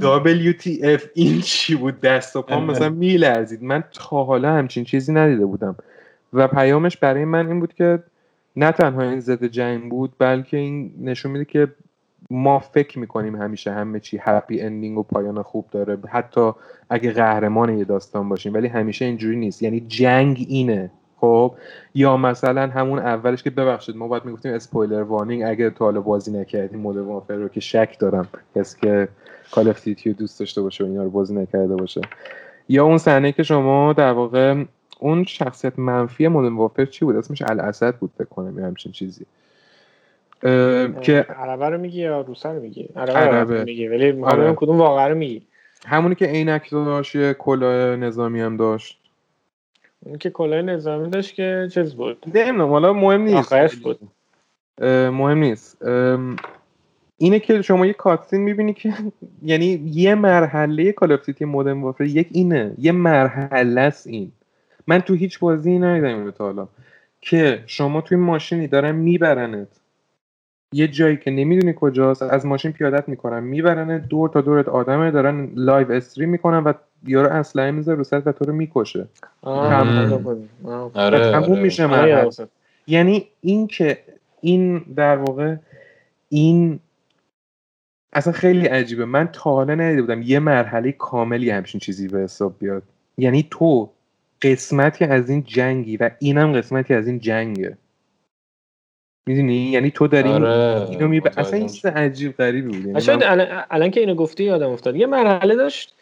WTF 0.00 1.02
این 1.14 1.40
چی 1.40 1.74
بود؟ 1.74 2.00
دست 2.00 2.36
و 2.36 2.42
پام 2.42 2.64
مثلا 2.64 2.88
میلرزید. 2.88 3.62
من 3.62 3.84
تا 3.92 4.24
حالا 4.24 4.52
همچین 4.52 4.84
چیزی 4.84 5.12
ندیده 5.12 5.46
بودم. 5.46 5.76
و 6.32 6.48
پیامش 6.48 6.96
برای 6.96 7.24
من 7.24 7.46
این 7.46 7.60
بود 7.60 7.74
که 7.74 8.02
نه 8.56 8.72
تنها 8.72 9.02
این 9.02 9.20
ضد 9.20 9.44
جنگ 9.44 9.90
بود 9.90 10.12
بلکه 10.18 10.56
این 10.56 10.92
نشون 11.00 11.32
میده 11.32 11.44
که 11.44 11.68
ما 12.30 12.58
فکر 12.58 12.98
می‌کنیم 12.98 13.36
همیشه 13.36 13.72
همه 13.72 14.00
چی 14.00 14.18
هپی 14.20 14.60
اندینگ 14.60 14.98
و 14.98 15.02
پایان 15.02 15.42
خوب 15.42 15.66
داره. 15.70 15.98
حتی 16.08 16.50
اگه 16.90 17.12
قهرمان 17.12 17.78
یه 17.78 17.84
داستان 17.84 18.28
باشیم 18.28 18.54
ولی 18.54 18.68
همیشه 18.68 19.04
اینجوری 19.04 19.36
نیست. 19.36 19.62
یعنی 19.62 19.80
جنگ 19.80 20.46
اینه. 20.48 20.90
خب 21.20 21.54
یا 21.94 22.16
مثلا 22.16 22.66
همون 22.66 22.98
اولش 22.98 23.42
که 23.42 23.50
ببخشید 23.50 23.96
ما 23.96 24.08
باید 24.08 24.24
می‌گفتیم 24.24 24.54
spoiler 24.54 25.02
warning 25.02 25.42
اگه 25.46 25.70
تا 25.70 25.84
حالا 25.84 26.00
بازی 26.00 26.32
نکردیم 26.32 26.80
Modern 26.80 26.96
Warfare 26.96 27.34
رو 27.34 27.48
که 27.48 27.60
شک 27.60 27.96
دارم 27.98 28.28
کسی 28.56 28.80
که 28.80 29.08
Call 29.50 29.68
of 29.68 29.88
رو 30.06 30.12
دوست 30.12 30.40
داشته 30.40 30.62
باشه 30.62 30.84
و 30.84 30.86
اینا 30.86 31.02
رو 31.02 31.10
بازی 31.10 31.34
نکرده 31.34 31.76
باشه. 31.76 32.00
یا 32.68 32.84
اون 32.84 32.98
صحنه 32.98 33.32
که 33.32 33.42
شما 33.42 33.92
در 33.92 34.12
واقع 34.12 34.64
اون 35.00 35.24
شخصیت 35.24 35.78
منفی 35.78 36.28
Modern 36.28 36.56
Warfare 36.56 36.84
چی 36.84 37.04
بود؟ 37.04 37.16
اسمش 37.16 37.42
الاسد 37.42 37.96
بود 37.96 38.10
فکر 38.18 38.28
کنم 38.28 38.58
یا 38.58 38.66
همچین 38.66 38.92
چیزی. 38.92 39.26
که 41.02 41.26
عربه 41.38 41.68
رو 41.68 41.78
میگی 41.78 42.00
یا 42.00 42.20
روسه 42.20 42.48
رو 42.48 42.60
میگی؟ 42.62 42.88
عربه, 42.96 43.12
عربه. 43.12 43.58
رو 43.58 43.64
میگی 43.64 43.88
ولی 43.88 44.22
آره. 44.22 44.52
کدوم 44.56 44.78
واقعا 44.78 45.08
رو 45.08 45.14
میگی؟ 45.14 45.42
همونی 45.86 46.14
که 46.14 46.26
عینک 46.26 46.70
داشت 46.70 47.14
یه 47.14 47.34
کلاه 47.34 47.96
نظامی 47.96 48.40
هم 48.40 48.56
داشت. 48.56 48.99
اون 50.06 50.18
که 50.18 50.30
کلاه 50.30 50.62
نظامی 50.62 51.10
داشت 51.10 51.34
که 51.34 51.68
چیز 51.74 51.94
بود. 51.94 52.24
نمی‌دونم 52.34 52.68
حالا 52.70 52.92
مهم 52.92 53.22
نیست. 53.22 53.36
آخرش 53.36 53.76
بود. 53.76 53.98
مهم 55.10 55.38
نیست. 55.38 55.82
اینه 57.18 57.38
که 57.40 57.62
شما 57.62 57.86
یه 57.86 57.92
cutscene 57.92 58.40
می‌بینی 58.40 58.74
که 58.74 58.94
یعنی 59.42 59.66
یه 59.84 60.14
مرحله 60.14 60.92
Call 60.92 61.12
of 61.12 61.42
Modern 61.42 61.80
Warfare 61.82 62.04
یک 62.04 62.28
اینه. 62.30 62.74
یه 62.78 62.92
مرحله 62.92 63.80
است 63.80 64.06
این. 64.06 64.32
من 64.86 65.00
تو 65.00 65.14
هیچ 65.14 65.38
بازی 65.38 65.78
ندیدم 65.78 66.18
اینو 66.18 66.30
تا 66.30 66.44
حالا. 66.44 66.68
که 67.20 67.62
شما 67.66 68.00
توی 68.00 68.16
ماشینی 68.16 68.66
دارن 68.66 68.94
میبرنت. 68.94 69.68
یه 70.74 70.88
جایی 70.88 71.16
که 71.16 71.30
نمی‌دونی 71.30 71.74
کجاست 71.76 72.22
از 72.22 72.46
ماشین 72.46 72.72
پیادت 72.72 73.08
می‌کنن 73.08 73.40
می‌برن 73.40 73.98
دور 73.98 74.28
تا 74.28 74.40
دورت 74.40 74.68
آدمه 74.68 75.10
دارن 75.10 75.50
live 75.54 75.92
stream 75.92 76.28
می‌کنن 76.28 76.58
و 76.58 76.72
یارو 77.06 77.28
اسلحه 77.28 77.70
می‌ذاره 77.70 77.98
رو 77.98 78.04
سرت 78.04 78.26
و 78.26 78.32
تو 78.32 78.44
رو 78.44 78.52
می‌کشه. 78.52 79.08
آره،. 79.42 79.76
آره 80.94 81.32
تموم 81.32 81.52
آره. 81.52 81.62
میشه 81.62 81.84
آره، 81.84 81.92
مرحله. 81.92 82.10
یادم. 82.10 82.48
یعنی 82.86 83.28
این 83.40 83.66
که 83.66 83.98
این 84.40 84.78
در 84.78 85.16
واقع 85.16 85.56
این 86.28 86.80
اصلا 88.12 88.32
خیلی 88.32 88.66
عجیبه. 88.66 89.04
من 89.04 89.28
تا 89.32 89.50
حالا 89.50 89.74
ندیده 89.74 90.02
بودم 90.02 90.22
یه 90.22 90.38
مرحله 90.38 90.92
کاملی 90.92 91.50
همچین 91.50 91.80
چیزی 91.80 92.08
به 92.08 92.18
حساب 92.18 92.54
بیاد. 92.58 92.82
یعنی 93.18 93.46
تو 93.50 93.90
قسمتی 94.42 95.04
از 95.04 95.30
این 95.30 95.42
جنگی 95.42 95.96
و 95.96 96.10
اینم 96.18 96.52
قسمتی 96.52 96.94
از 96.94 97.06
این 97.06 97.18
جنگه. 97.18 97.76
می‌دونی؟ 99.28 99.54
یعنی 99.54 99.90
تو 99.90 100.06
داری 100.06 100.28
آره. 100.28 100.90
اینو 100.90 101.08
می 101.08 101.20
اصلا 101.36 101.58
این 101.58 101.68
چیز 101.68 101.86
عجیب 101.86 102.36
غریبی 102.36 102.68
بود. 102.68 102.86
یعنی 102.86 103.00
شاید 103.00 103.24
من- 103.24 103.30
الان, 103.30 103.64
الان 103.70 103.90
که 103.90 104.00
اینو 104.00 104.14
گفتی 104.14 104.44
یادم 104.44 104.70
افتاد. 104.70 104.96
یه 104.96 105.06
مرحله 105.06 105.56
داشت 105.56 105.96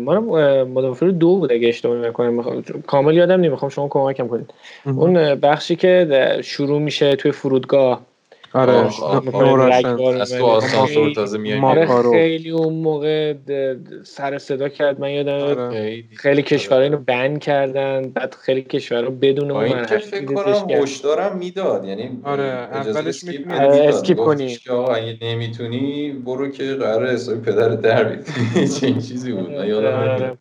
ما 0.00 0.20
مدافع 0.64 1.10
دو 1.10 1.36
بود 1.36 1.52
اگه 1.52 1.68
اشتباه 1.68 1.96
نکنم. 1.96 2.62
کامل 2.86 3.14
یادم 3.14 3.40
نمی‌خوام 3.40 3.68
شما 3.68 3.88
کمکم 3.88 4.28
کنید. 4.28 4.50
اون 4.84 5.34
بخشی 5.34 5.76
که 5.76 6.08
شروع 6.44 6.80
میشه 6.80 7.16
توی 7.16 7.32
فرودگاه. 7.32 8.06
آره. 8.52 8.72
رگبار 9.78 10.16
از 10.20 10.32
تو. 10.34 10.44
آسانسور 10.44 10.86
خیلی- 11.02 11.14
تازه 11.14 11.38
میای 11.38 11.60
ما- 11.60 11.70
آره 11.70 11.86
کارو. 11.86 12.12
خیلی 12.12 12.50
اون 12.50 12.74
موقع 12.74 13.34
سر 14.04 14.38
صدا 14.38 14.68
کرد. 14.68 15.00
من 15.00 15.10
یادم 15.10 15.32
آره. 15.38 16.04
خیلی 16.16 16.42
کشورها 16.42 16.82
اینو 16.82 16.96
بن 16.96 17.38
کردن. 17.38 18.02
بعد 18.14 18.34
خیلی 18.34 18.62
کشورها 18.62 19.10
بدون 19.10 19.50
اون 19.50 19.60
این 19.62 19.72
که 19.72 19.78
مرحله 19.80 19.98
فکر 19.98 20.24
کنم 20.24 20.66
کرد. 20.66 20.82
هشدارم 20.82 21.36
می‌داد. 21.38 21.84
یعنی 21.84 22.20
آره، 22.24 22.42
اولش 22.42 23.06
اسکیپ 23.06 23.52
آره، 23.52 24.26
کنی. 24.36 24.58
اگه 24.94 25.18
نمی‌تونی 25.22 26.12
برو 26.12 26.48
که 26.48 26.74
قرار 26.74 27.06
حسابی 27.10 27.40
پدر 27.40 27.68
در 27.68 28.04
بیاد 28.04 28.24
چنین 28.80 28.94
چیزی 28.98 29.32
بود. 29.32 29.50
من 29.50 29.66
یادم 29.68 29.92
آره، 29.96 30.38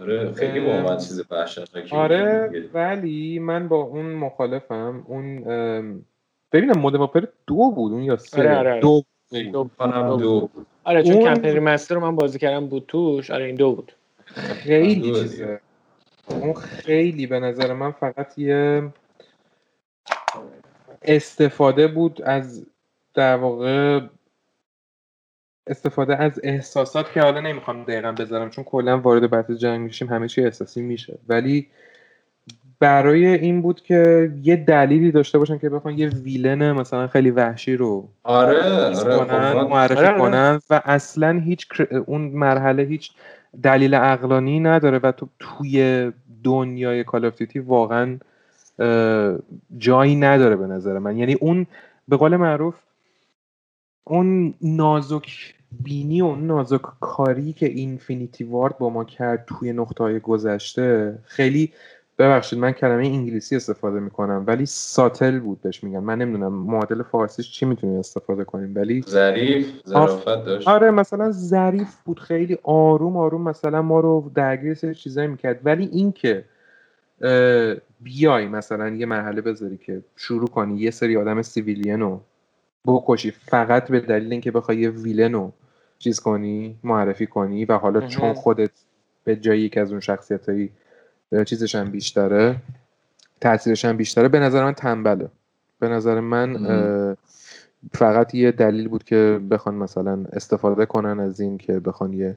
آره 0.00 0.32
خیلی 0.32 0.60
با 0.60 0.72
من 0.80 0.96
چیز 0.96 1.22
وحشتناکی. 1.30 1.96
آره 1.96 2.50
ولی 2.74 3.38
من 3.38 3.68
با 3.68 3.76
اون 3.76 4.06
مخالفم. 4.06 5.02
اون 5.06 5.44
ببینم 6.52 6.78
مود 6.78 6.94
واپر 6.94 7.24
دو 7.46 7.70
بود 7.70 7.92
اون 7.92 8.02
یا 8.02 8.16
سه 8.16 8.38
آره، 8.40 8.56
آره، 8.56 8.70
آره. 8.72 8.80
دو 8.80 9.02
دو- 9.52 9.70
دو 10.18 10.50
آره 10.84 11.02
چون 11.02 11.12
اون- 11.12 11.24
کمپین 11.24 11.52
ریمستر 11.54 11.94
رو 11.94 12.00
من 12.00 12.16
بازی 12.16 12.38
کردم 12.38 12.66
بود 12.66 12.84
توش 12.88 13.30
آره 13.30 13.44
این 13.44 13.54
دو 13.56 13.72
بود 13.74 13.92
خیلی 14.36 15.12
چیزه 15.12 15.60
اون 16.26 16.54
خیلی 16.54 17.26
به 17.26 17.40
نظر 17.40 17.72
من 17.72 17.92
فقط 17.92 18.38
یه 18.38 18.88
استفاده 21.02 21.88
بود 21.88 22.22
از 22.22 22.66
در 23.14 23.36
واقع 23.36 24.00
استفاده 25.66 26.16
از 26.16 26.40
احساسات 26.44 27.12
که 27.12 27.20
حالا 27.22 27.40
نمی‌خوام 27.40 27.84
دقیقا 27.84 28.12
بذارم 28.12 28.50
چون 28.50 28.64
کلا 28.64 29.00
وارد 29.00 29.30
بحث 29.30 29.50
جنگ 29.50 29.80
میشیم 29.80 30.08
همه 30.08 30.28
چی 30.28 30.44
احساسی 30.44 30.82
میشه 30.82 31.18
ولی 31.28 31.68
برای 32.80 33.26
این 33.26 33.62
بود 33.62 33.82
که 33.82 34.32
یه 34.42 34.56
دلیلی 34.56 35.12
داشته 35.12 35.38
باشن 35.38 35.58
که 35.58 35.68
بخوان 35.68 35.98
یه 35.98 36.08
ویلن 36.08 36.72
مثلا 36.72 37.06
خیلی 37.06 37.30
وحشی 37.30 37.76
رو 37.76 38.08
آره 38.22 38.62
آره 38.62 39.18
کنن 39.18 39.52
خب، 39.52 39.68
معرفی 39.70 39.94
آره، 39.94 40.08
آره. 40.08 40.18
کنن 40.18 40.60
و 40.70 40.82
اصلا 40.84 41.38
هیچ 41.38 41.68
اون 42.06 42.20
مرحله 42.20 42.82
هیچ 42.82 43.10
دلیل 43.62 43.94
عقلانی 43.94 44.60
نداره 44.60 44.98
و 44.98 45.12
تو 45.12 45.28
توی 45.38 46.12
دنیای 46.44 47.04
کال 47.04 47.24
اف 47.24 47.38
دیوتی 47.38 47.58
واقعا 47.58 48.18
جایی 49.78 50.16
نداره 50.16 50.56
به 50.56 50.66
نظر 50.66 50.98
من 50.98 51.16
یعنی 51.16 51.34
اون 51.34 51.66
به 52.08 52.16
قول 52.16 52.36
معروف 52.36 52.74
اون 54.04 54.54
نازک 54.62 55.54
بینی 55.82 56.22
و 56.22 56.24
اون 56.24 56.46
نازک 56.46 56.80
کاری 57.00 57.52
که 57.52 57.66
اینفینیتی 57.66 58.44
وارد 58.44 58.78
با 58.78 58.90
ما 58.90 59.04
کرد 59.04 59.44
توی 59.46 59.72
نقطه 59.72 60.04
های 60.04 60.20
گذشته 60.20 61.18
خیلی 61.24 61.72
ببخشید 62.20 62.58
من 62.58 62.72
کلمه 62.72 63.06
انگلیسی 63.06 63.56
استفاده 63.56 64.00
می‌کنم 64.00 64.44
ولی 64.46 64.66
ساتل 64.66 65.38
بود 65.38 65.60
بهش 65.60 65.84
میگن 65.84 65.98
من 65.98 66.18
نمی‌دونم 66.18 66.52
معادل 66.52 67.02
فارسیش 67.02 67.50
چی 67.50 67.66
می‌تونیم 67.66 67.98
استفاده 67.98 68.44
کنیم 68.44 68.72
ولی 68.74 69.04
ظریف 69.08 69.66
ظرافت 69.88 70.44
داشت. 70.44 70.68
آره 70.68 70.90
مثلا 70.90 71.30
ظریف 71.30 71.96
بود 72.04 72.20
خیلی 72.20 72.58
آروم 72.62 73.16
آروم 73.16 73.42
مثلا 73.42 73.82
ما 73.82 74.00
رو 74.00 74.30
درگیر 74.34 74.74
سری 74.74 74.94
چیزایی 74.94 75.28
می‌کرد. 75.28 75.60
ولی 75.64 75.88
اینکه 75.92 76.44
بیای 78.00 78.48
مثلا 78.48 78.88
یه 78.88 79.06
مرحله 79.06 79.40
بذاری 79.40 79.76
که 79.76 80.02
شروع 80.16 80.48
کنی 80.48 80.80
یه 80.80 80.90
سری 80.90 81.16
آدم 81.16 81.42
سیویلین 81.42 82.00
رو 82.00 82.20
بکشی 82.86 83.30
فقط 83.30 83.90
به 83.90 84.00
دلیل 84.00 84.32
اینکه 84.32 84.50
بخوای 84.50 84.78
یه 84.78 84.90
ویلن 84.90 85.32
رو 85.32 85.52
چیز 85.98 86.20
کنی 86.20 86.76
معرفی 86.84 87.26
کنی 87.26 87.64
و 87.64 87.78
حالا. 87.78 88.00
چون 88.00 88.32
خودت 88.32 88.70
به 89.24 89.36
جای 89.36 89.60
یک 89.60 89.78
از 89.78 89.90
اون 89.90 90.00
شخصیت 90.00 90.48
هایی 90.48 90.70
چیزش 91.46 91.74
هم 91.74 91.90
بیشتره. 91.90 92.56
تاثیرش 93.40 93.84
هم 93.84 93.96
بیشتره. 93.96 94.28
به 94.28 94.38
نظر 94.38 94.64
من 94.64 94.72
تنبله. 94.72 95.28
به 95.78 95.88
نظر 95.88 96.20
من 96.20 96.56
فقط 97.92 98.34
یه 98.34 98.52
دلیل 98.52 98.88
بود 98.88 99.04
که 99.04 99.40
بخوان 99.50 99.74
مثلا 99.74 100.24
استفاده 100.32 100.86
کنن 100.86 101.20
از 101.20 101.40
این 101.40 101.58
که 101.58 101.72
بخوان 101.72 102.12
یه 102.12 102.36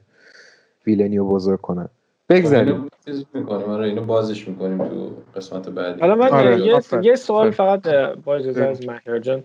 ویلنی 0.87 1.17
رو 1.17 1.27
بزرگ 1.29 1.61
کنن. 1.61 1.89
بگذاریم. 2.29 2.75
اینو 2.75 2.87
چیز 3.05 3.25
می‌کنیم. 3.33 3.69
آره 3.69 3.87
اینو 3.87 4.03
بازش 4.03 4.47
می‌کنیم 4.47 4.77
تو 4.77 5.11
قسمت 5.35 5.69
بعدی. 5.69 6.01
حالا 6.01 6.15
من 6.15 6.29
آره، 6.29 6.59
یه. 6.59 6.81
یه 7.01 7.15
سوال. 7.15 7.51
فقط 7.51 7.87
با 8.25 8.35
اجازه. 8.35 8.63
از 8.63 8.87
مهیار 8.87 9.19
جان. 9.19 9.43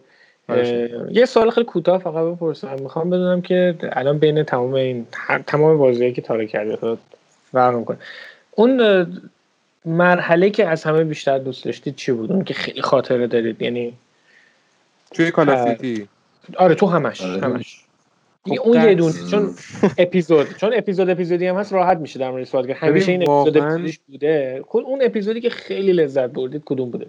اه، 0.48 1.12
یه 1.12 1.24
سوال 1.24 1.50
خیلی 1.50 1.66
کوتاه 1.66 1.98
فقط 1.98 2.24
بپرسم. 2.24 2.76
می‌خوام 2.80 3.10
بدونم 3.10 3.40
که 3.40 3.74
الان 3.82 4.18
بین 4.18 4.42
تمام 4.42 4.74
این 4.74 5.06
تمام 5.46 5.78
بازیایی 5.78 6.12
که 6.12 6.22
تاره 6.22 6.46
کرده 6.46 6.76
خود 6.76 6.98
فرق 7.52 7.74
می‌کنه 7.74 7.98
اون 8.50 9.06
مرحله 9.84 10.50
که 10.50 10.68
از 10.68 10.84
همه 10.84 11.04
بیشتر 11.04 11.38
دوست 11.38 11.64
داشتید 11.64 11.96
چی 11.96 12.12
بود؟ 12.12 12.32
اون 12.32 12.44
که 12.44 12.54
خیلی 12.54 12.82
خاطره 12.82 13.26
دارید 13.26 13.62
یعنی 13.62 13.94
توی 15.10 15.30
کال 15.30 15.48
اه، 15.48 15.68
سیتی؟ 15.68 16.08
آره 16.56 16.74
تو 16.74 16.86
همش 16.86 17.20
آره. 17.20 17.40
همش. 17.42 17.84
خب 18.42 18.50
دیگه 18.50 18.60
اون 18.60 18.84
یه 18.84 18.94
دونه 18.94 19.14
چون 19.30 19.54
اپیزود 19.98 20.56
چون 20.56 20.72
اپیزود 20.74 21.10
اپیزودی 21.10 21.46
هم 21.46 21.56
هست 21.56 21.72
راحت 21.72 21.98
میشه 21.98 22.18
در 22.18 22.30
مورد 22.30 22.44
صحبت 22.44 22.66
کرد. 22.66 22.76
همیشه 22.76 23.12
این 23.12 23.30
اپیزود 23.30 23.56
اپیزودیش 23.56 23.98
بوده. 23.98 24.62
خود 24.66 24.84
اون 24.84 25.02
اپیزودی 25.02 25.40
که 25.40 25.50
خیلی 25.50 25.92
لذت 25.92 26.30
بردید 26.30 26.62
کدوم 26.64 26.90
بوده؟ 26.90 27.06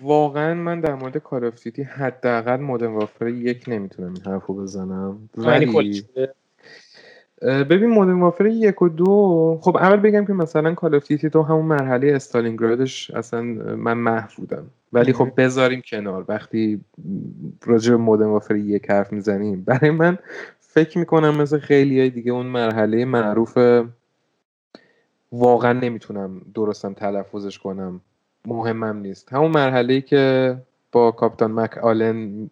واقعا 0.00 0.54
من 0.54 0.80
در 0.80 0.94
مورد 0.94 1.16
Call 1.18 1.52
حداقل 1.96 2.56
Modern 2.56 2.90
Warfare 2.90 3.28
یک 3.28 3.64
نمی‌تونم 3.68 4.14
این 4.14 4.22
حرفو 4.32 4.54
بزنم. 4.54 5.28
یعنی 5.38 5.66
ولی 5.66 6.04
ببین 7.42 7.90
Modern 7.90 8.20
Warfare 8.20 8.46
یک 8.46 8.82
و 8.82 8.88
دو. 8.88 9.58
خب 9.62 9.76
اول 9.76 9.96
بگم 9.96 10.24
که 10.24 10.32
مثلا 10.32 10.74
Call 10.74 10.94
of 10.94 11.04
Duty 11.04 11.30
تو 11.30 11.42
همون 11.42 11.64
مرحله 11.64 12.12
استالینگرادش 12.12 13.10
اصلا 13.10 13.42
من 13.76 13.92
محو 13.92 14.28
بودم. 14.36 14.66
ولی 14.92 15.12
خب 15.12 15.28
بذاریم 15.36 15.82
کنار. 15.86 16.24
وقتی 16.28 16.80
راجع 17.66 17.90
به 17.90 17.96
مدرن 17.96 18.28
وارفر 18.28 18.56
یک 18.56 18.90
حرف 18.90 19.12
می‌زنیم. 19.12 19.62
برای 19.68 19.90
من 19.90 20.18
فکر 20.60 20.98
می‌کنم 20.98 21.36
مثل 21.36 21.58
خیلی 21.58 22.00
های 22.00 22.10
دیگه 22.10 22.32
اون 22.32 22.46
مرحله 22.46 23.04
معروف 23.04 23.58
واقعا 25.32 25.72
نمی‌تونم 25.72 26.40
درستم 26.54 26.92
تلفظش 26.92 27.58
کنم. 27.58 28.00
مهمم 28.46 28.96
نیست. 28.96 29.32
همون 29.32 29.50
مرحله 29.50 30.00
که 30.00 30.56
با 30.92 31.10
کاپیتان 31.10 31.52
مک 31.52 31.78
آلن 31.78 32.50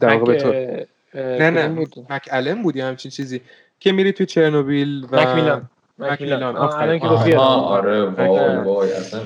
در 0.00 0.16
واقع 0.16 0.86
نه 1.14 1.50
نه؟ 1.50 1.68
مک 2.10 2.28
آلن 2.32 2.62
بود 2.62 2.76
یا 2.76 2.86
همچین 2.86 3.10
چیزی. 3.10 3.40
که 3.80 3.92
میری 3.92 4.12
توی 4.12 4.26
چرنوبیل 4.26 5.06
و 5.10 5.16
مک 5.20 5.28
میلان 5.28 5.68
مک 5.98 6.12
مک 6.12 6.20
میلان، 6.22 6.38
میلان 6.38 6.56
آه، 6.56 6.66
آفرین. 6.68 6.82
الان 6.82 6.98
که 6.98 7.06
گفتی. 7.08 7.34
آره 7.34 8.04
وای 8.04 8.38
آره. 8.38 8.60
وای 8.60 8.92
اصلا 8.92 9.20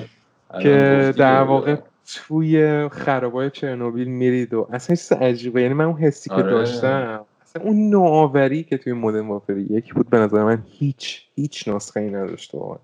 که 0.61 1.13
در 1.17 1.41
واقع 1.41 1.75
توی 2.15 2.89
خرابای 2.89 3.49
چرنوبیل 3.49 4.07
میرید 4.07 4.53
و 4.53 4.67
اصلا 4.71 4.95
چیز 4.95 5.11
عجیبه. 5.11 5.61
یعنی 5.61 5.73
من 5.73 5.85
اون 5.85 5.97
حسی 5.97 6.29
که 6.29 6.35
آره. 6.35 6.51
داشتم 6.51 7.25
اصلا 7.41 7.63
اون 7.63 7.89
نوآوری 7.89 8.63
که 8.63 8.77
توی 8.77 8.93
مدرن 8.93 9.27
وارفر 9.27 9.57
یک 9.57 9.93
بود 9.93 10.09
به 10.09 10.17
نظر 10.17 10.43
من 10.43 10.63
هیچ 10.79 11.21
هیچ 11.35 11.67
نسخه 11.67 11.99
ای 11.99 12.09
نداشته 12.09 12.57
واقعا. 12.57 12.79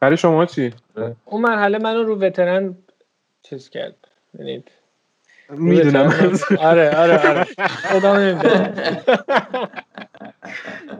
برای 0.00 0.16
شما 0.16 0.46
چی؟ 0.46 0.72
اون 1.24 1.42
مرحله 1.42 1.78
منو 1.78 2.02
رو 2.02 2.18
وترن 2.18 2.76
چیز 3.42 3.68
کرد. 3.70 3.94
یعنی 4.38 4.64
می‌دونم. 5.50 6.12
آره 6.58 6.96
آره 6.96 7.46
آره. 7.92 8.18
نمیده 8.18 8.72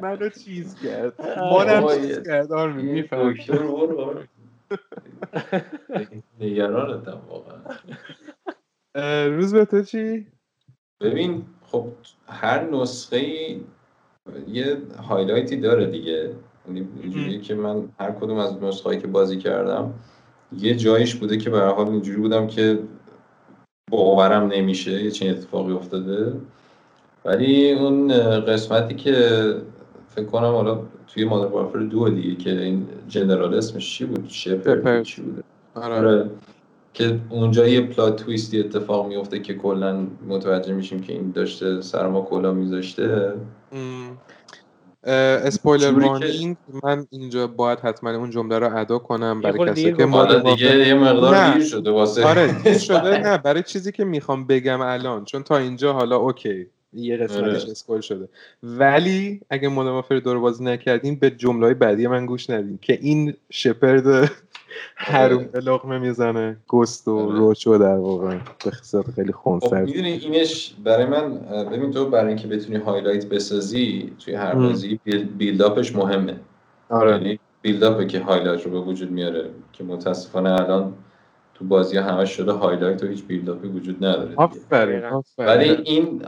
منو 0.02 0.28
چیز 0.28 0.76
کرد. 0.82 1.12
مانم 1.38 1.82
آقای- 1.82 2.08
چیز 2.08 2.22
کرد. 2.26 2.52
آرمین 2.52 2.84
میفهم 2.86 3.32
دکتر 3.32 3.58
برو 3.58 4.14
نگرانتم 6.40 7.20
واقعا. 7.28 7.58
روز 9.26 9.54
به 9.54 9.64
تو 9.64 9.82
چی؟ 9.82 10.26
ببین 11.00 11.44
خب 11.66 11.86
هر 12.28 12.70
نسخه 12.70 13.16
ای 13.16 13.60
یه 14.48 14.76
هایلایتی 15.08 15.56
داره 15.56 15.86
دیگه. 15.86 16.30
یعنی 16.68 16.88
اینجوریه 17.02 17.40
که 17.40 17.54
من 17.54 17.88
هر 18.00 18.10
کدوم 18.12 18.38
از 18.38 18.62
نسخه 18.62 18.96
که 19.00 19.06
بازی 19.06 19.36
کردم 19.38 19.94
یه 20.58 20.74
جایش 20.74 21.14
بوده 21.14 21.36
که 21.36 21.50
به 21.50 21.58
هر 21.58 21.72
حال 21.72 21.88
اینجوری 21.88 22.18
بودم 22.20 22.46
که 22.46 22.78
باورم 23.90 24.46
نمیشه 24.46 24.90
یه 25.04 25.10
چنین 25.10 25.32
اتفاقی 25.32 25.72
افتاده. 25.72 26.32
ولی 27.24 27.72
اون 27.72 28.08
قسمتی 28.40 28.94
که 28.94 29.14
فکر 30.18 30.26
کنم 30.26 30.54
حالا 30.54 30.80
توی 31.06 31.24
Modern 31.24 31.46
Warfare 31.52 31.78
دو 31.78 32.08
دیگه 32.08 32.34
که 32.34 32.50
این 32.50 32.86
general 33.08 33.54
اسمش 33.54 33.98
چی 33.98 34.04
بود؟ 34.04 34.24
Shepherd. 34.28 35.02
چی 35.02 35.22
بوده 35.22 35.42
آره. 35.74 35.94
آره. 35.94 36.30
که 36.94 37.18
اونجا 37.28 37.68
یه 37.68 37.80
plot 37.80 38.16
twist 38.24 38.54
ی 38.54 38.60
اتفاق 38.60 39.08
میفته 39.08 39.38
که 39.38 39.54
کلا 39.54 40.06
متوجه 40.28 40.72
میشیم 40.74 41.00
که 41.00 41.12
این 41.12 41.30
داشته 41.30 41.80
سر 41.80 42.06
ما 42.06 42.22
کلاه 42.22 42.52
میذاشته. 42.52 43.34
spoiler 45.04 45.98
warning 45.98 46.56
من 46.84 47.06
اینجا 47.10 47.46
باید 47.46 47.80
حتما 47.80 48.10
اون 48.10 48.30
جمله 48.30 48.58
رو 48.58 48.76
ادا 48.76 48.98
کنم 48.98 49.40
برای 49.40 49.70
کسی 49.70 49.92
که 49.92 50.06
Modern 50.06 50.38
دیگه 50.38 50.88
یه 50.88 50.94
مقدار 50.94 51.36
نه. 51.36 51.54
دیر 51.54 51.64
شده 51.64 51.90
واسه 51.90 52.26
آره 52.26 52.52
دیر 52.64 52.78
شده 52.88 53.18
نه. 53.18 53.38
برای 53.38 53.62
چیزی 53.62 53.92
که 53.92 54.04
می‌خوام 54.04 54.46
بگم 54.46 54.80
الان. 54.80 55.24
چون 55.24 55.42
تا 55.42 55.56
اینجا 55.56 55.92
حالا 55.92 56.16
okay. 56.16 56.66
یه 56.92 57.16
قسمتش 57.16 57.62
آره. 57.62 57.70
spoil 57.70 58.00
شده 58.00 58.28
ولی 58.62 59.40
اگه 59.50 59.68
Modern 59.68 59.92
Warfare 59.92 60.18
دو 60.18 60.34
رو 60.34 60.40
بازی 60.40 60.64
نکردیم 60.64 61.14
به 61.14 61.30
جمله 61.30 61.74
بعدی 61.74 62.06
من 62.06 62.26
گوش 62.26 62.50
ندیم 62.50 62.78
که 62.82 62.98
این 63.02 63.34
Shepherd 63.50 64.30
حروم 64.96 65.60
لقمه 65.60 65.98
می‌زنه 65.98 66.56
Ghost 66.68 67.08
و 67.08 67.16
آره. 67.18 67.38
Roach 67.38 67.72
و 67.72 67.78
در 67.78 67.96
واقع 67.96 68.36
به 68.64 68.70
صورت 68.82 69.10
خیلی 69.10 69.32
خب 69.32 69.40
خونسرد 69.40 69.86
می‌دونی 69.86 70.08
اینش 70.08 70.74
برای 70.84 71.06
من 71.06 71.38
ببین 71.64 71.90
تو 71.90 72.10
برای 72.10 72.28
اینکه 72.28 72.48
بتونی 72.48 72.76
highlight 72.78 73.26
بسازی 73.26 74.12
توی 74.24 74.34
هر. 74.34 74.54
بازی 74.54 75.00
build- 75.04 75.28
buildup 75.38 75.83
ش 75.83 75.96
مهمه 75.96 76.36
آره 76.88 77.10
یعنی 77.10 77.38
buildup 77.62 78.01
ه 78.01 78.06
که 78.06 78.20
highlight 78.20 78.64
رو 78.64 78.70
به 78.70 78.80
وجود 78.80 79.10
میاره 79.10 79.50
که 79.72 79.84
متاسفانه 79.84 80.50
الان 80.50 80.94
تو 81.58 81.64
بازی 81.64 81.96
ها 81.96 82.04
همش 82.04 82.30
شده 82.30 82.52
highlight 82.52 83.04
و 83.04 83.06
هیچ 83.06 83.24
buildup 83.24 83.63
ی 83.63 83.68
وجود 83.68 84.04
نداره. 84.04 84.34
آفرین. 84.36 85.02
ولی 85.38 85.70
این 85.84 86.22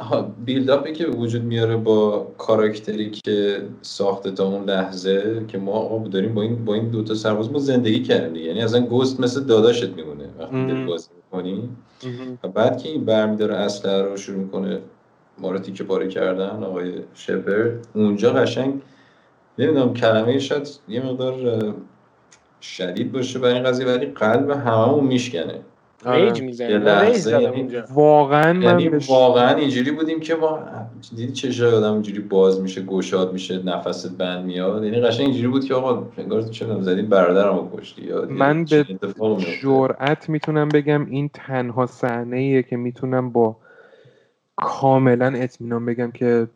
بیلداپی 0.44 0.92
که 0.92 1.06
به 1.06 1.16
وجود 1.16 1.42
میاره 1.42 1.76
با 1.76 2.32
کاراکتری 2.38 3.10
که 3.10 3.62
ساخته 3.82 4.30
تا 4.30 4.44
اون 4.44 4.64
لحظه 4.64 5.44
که 5.48 5.58
ما 5.58 5.72
آقا 5.72 6.08
داریم 6.08 6.34
با 6.34 6.42
این 6.42 6.64
با 6.64 6.74
این 6.74 6.90
دوتا 6.90 7.14
سرباز 7.14 7.52
ما 7.52 7.58
زندگی 7.58 8.02
کردیم. 8.02 8.46
یعنی 8.46 8.62
اصلا 8.62 8.80
گوست 8.80 9.20
مثل 9.20 9.44
داداشت 9.44 9.90
میمونه 9.90 10.24
وقتی. 10.38 10.66
داری 10.66 10.84
بازی 10.84 11.08
می‌کنی. 11.16 11.68
و 12.44 12.48
بعد 12.48 12.78
که 12.78 12.88
این 12.88 13.04
برمیداره 13.04 13.54
اسلحه 13.54 14.02
رو 14.02 14.16
شروع 14.16 14.38
می‌کنه 14.38 14.78
ما 15.38 15.50
رو 15.50 15.58
تیکه 15.58 15.84
پاره 15.84 16.08
کردن 16.08 16.62
آقای 16.64 16.92
شپرد 17.14 17.86
اونجا 17.94 18.32
قشنگ 18.32 18.80
نمی‌دونم 19.58 19.94
کلمه 19.94 20.38
شاید 20.38 20.68
یه 20.88 21.06
مقدار 21.06 21.34
شدید 22.60 23.12
باشه 23.12 23.38
برای 23.38 23.54
این 23.54 23.64
قضیه 23.64 23.86
ولی 23.86 24.06
قلب 24.06 24.50
هممون 24.50 25.04
میشکنه. 25.04 25.54
آره. 26.04 26.24
ریج 26.24 26.42
می‌زنه 26.42 27.12
زدم 27.12 27.40
یعنی 27.40 27.68
واقعا 27.94 28.58
یعنی 28.58 28.88
واقعا 28.88 29.54
اینجوری 29.54 29.90
بودیم 29.90 30.20
که 30.20 30.34
ما 30.34 30.58
دیدی 31.16 31.32
چشای 31.32 31.72
آدم 31.72 31.92
اینجوری 31.92 32.20
باز 32.20 32.60
میشه 32.60 32.82
گشاد 32.82 33.32
میشه 33.32 33.62
نفست 33.62 34.18
بند 34.18 34.44
میاد. 34.44 34.84
یعنی 34.84 35.00
قشنگ 35.00 35.26
اینجوری 35.26 35.48
بود 35.48 35.64
که 35.64 35.74
آقا 35.74 36.06
انگار 36.18 36.42
چه 36.42 36.66
زدین 36.80 37.06
برادرمو 37.06 37.68
کشتی. 37.76 38.02
یا 38.02 38.26
من 38.30 38.64
به. 38.64 38.86
جرأت 39.62 40.28
می‌تونم 40.28 40.68
بگم 40.68 41.06
این 41.06 41.30
تنها 41.34 41.86
صحنه 41.86 42.36
ایه 42.36 42.62
که 42.62 42.76
می‌تونم 42.76 43.30
با 43.30 43.56
کاملا 44.56 45.26
اطمینان 45.26 45.86
بگم 45.86 46.10
که 46.10 46.46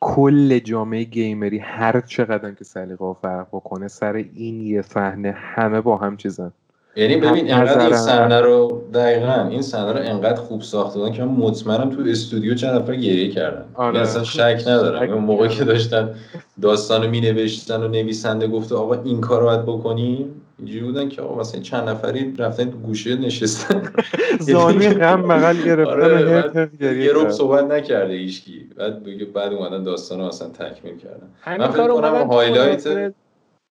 کل 0.00 0.58
جامعه 0.58 1.04
گیمری 1.04 1.58
هر 1.58 2.00
چقدر 2.00 2.50
که 2.50 2.64
سلیقه 2.64 3.16
فرق 3.22 3.46
بکنه 3.52 3.88
سر 3.88 4.12
این 4.12 4.60
یه 4.60 4.82
صحنه 4.82 5.34
همه 5.36 5.80
با 5.80 5.96
هم 5.96 6.16
چیزن 6.16 6.52
یعنی 6.96 7.16
ببین 7.16 7.52
انقدر 7.52 7.80
این. 7.80 7.96
صحنه 7.96 8.40
رو 8.40 8.82
دقیقا 8.94 9.48
این 9.50 9.62
صحنه 9.62 9.92
رو 9.92 9.98
انقدر 9.98 10.40
خوب 10.40 10.62
ساخته 10.62 10.98
بودن 10.98 11.12
که 11.12 11.24
من 11.24 11.30
مطمئنم 11.30 11.90
تو 11.90 12.02
استودیو 12.06 12.54
چند 12.54 12.82
نفر 12.82 12.96
گریه 12.96 13.30
کردن 13.30 13.64
آره. 13.74 13.94
یعنی 13.94 14.08
اصلا 14.08 14.24
شک 14.24 14.62
ندارم 14.66 15.12
اون 15.12 15.24
موقعی 15.24 15.48
که. 15.48 15.64
داشتن 15.64 16.14
داستان 16.62 17.02
رو 17.02 17.10
می 17.10 17.20
نوشتن 17.20 17.82
و 17.82 17.88
نویسنده 17.88 18.48
گفته 18.48 18.74
آقا 18.74 18.94
این 18.94 19.20
کار 19.20 19.40
رو 19.40 19.46
باید 19.46 19.62
بکنیم 19.62 20.42
اینجوری 20.58 20.80
بودن 20.80 21.08
که 21.08 21.22
آقا 21.22 21.40
مثلا 21.40 21.60
چند 21.60 21.88
نفری 21.88 22.34
رفتن 22.38 22.70
تو 22.70 22.78
گوشه 22.78 23.16
نشستن. 23.16 23.92
زانوی 24.40 24.88
غم 24.88 25.22
بغل 25.28 25.62
گرفتن 25.62 25.90
آره، 25.90 26.24
و 26.24 26.28
هر 26.28 26.42
بعد 26.42 26.52
طرف 26.52 26.76
گریه 26.76 27.04
یه 27.04 27.12
روب 27.12 27.22
کرد. 27.22 27.32
صحبت 27.32 27.64
نکرده 27.64 28.14
هیچکی. 28.14 28.70
بعد 28.76 29.04
بگه 29.04 29.24
بعد 29.24 29.52
اومدن 29.52 29.82
داستان 29.82 30.18
رو 30.18 30.24
اصلا 30.24 30.48
تکمیل 30.48 30.96
کردن. 30.96 31.28
همین 31.40 31.60
من 31.60 31.68
فکر 31.68 31.88
کنم 31.88 32.26
هایلایت 32.26 32.88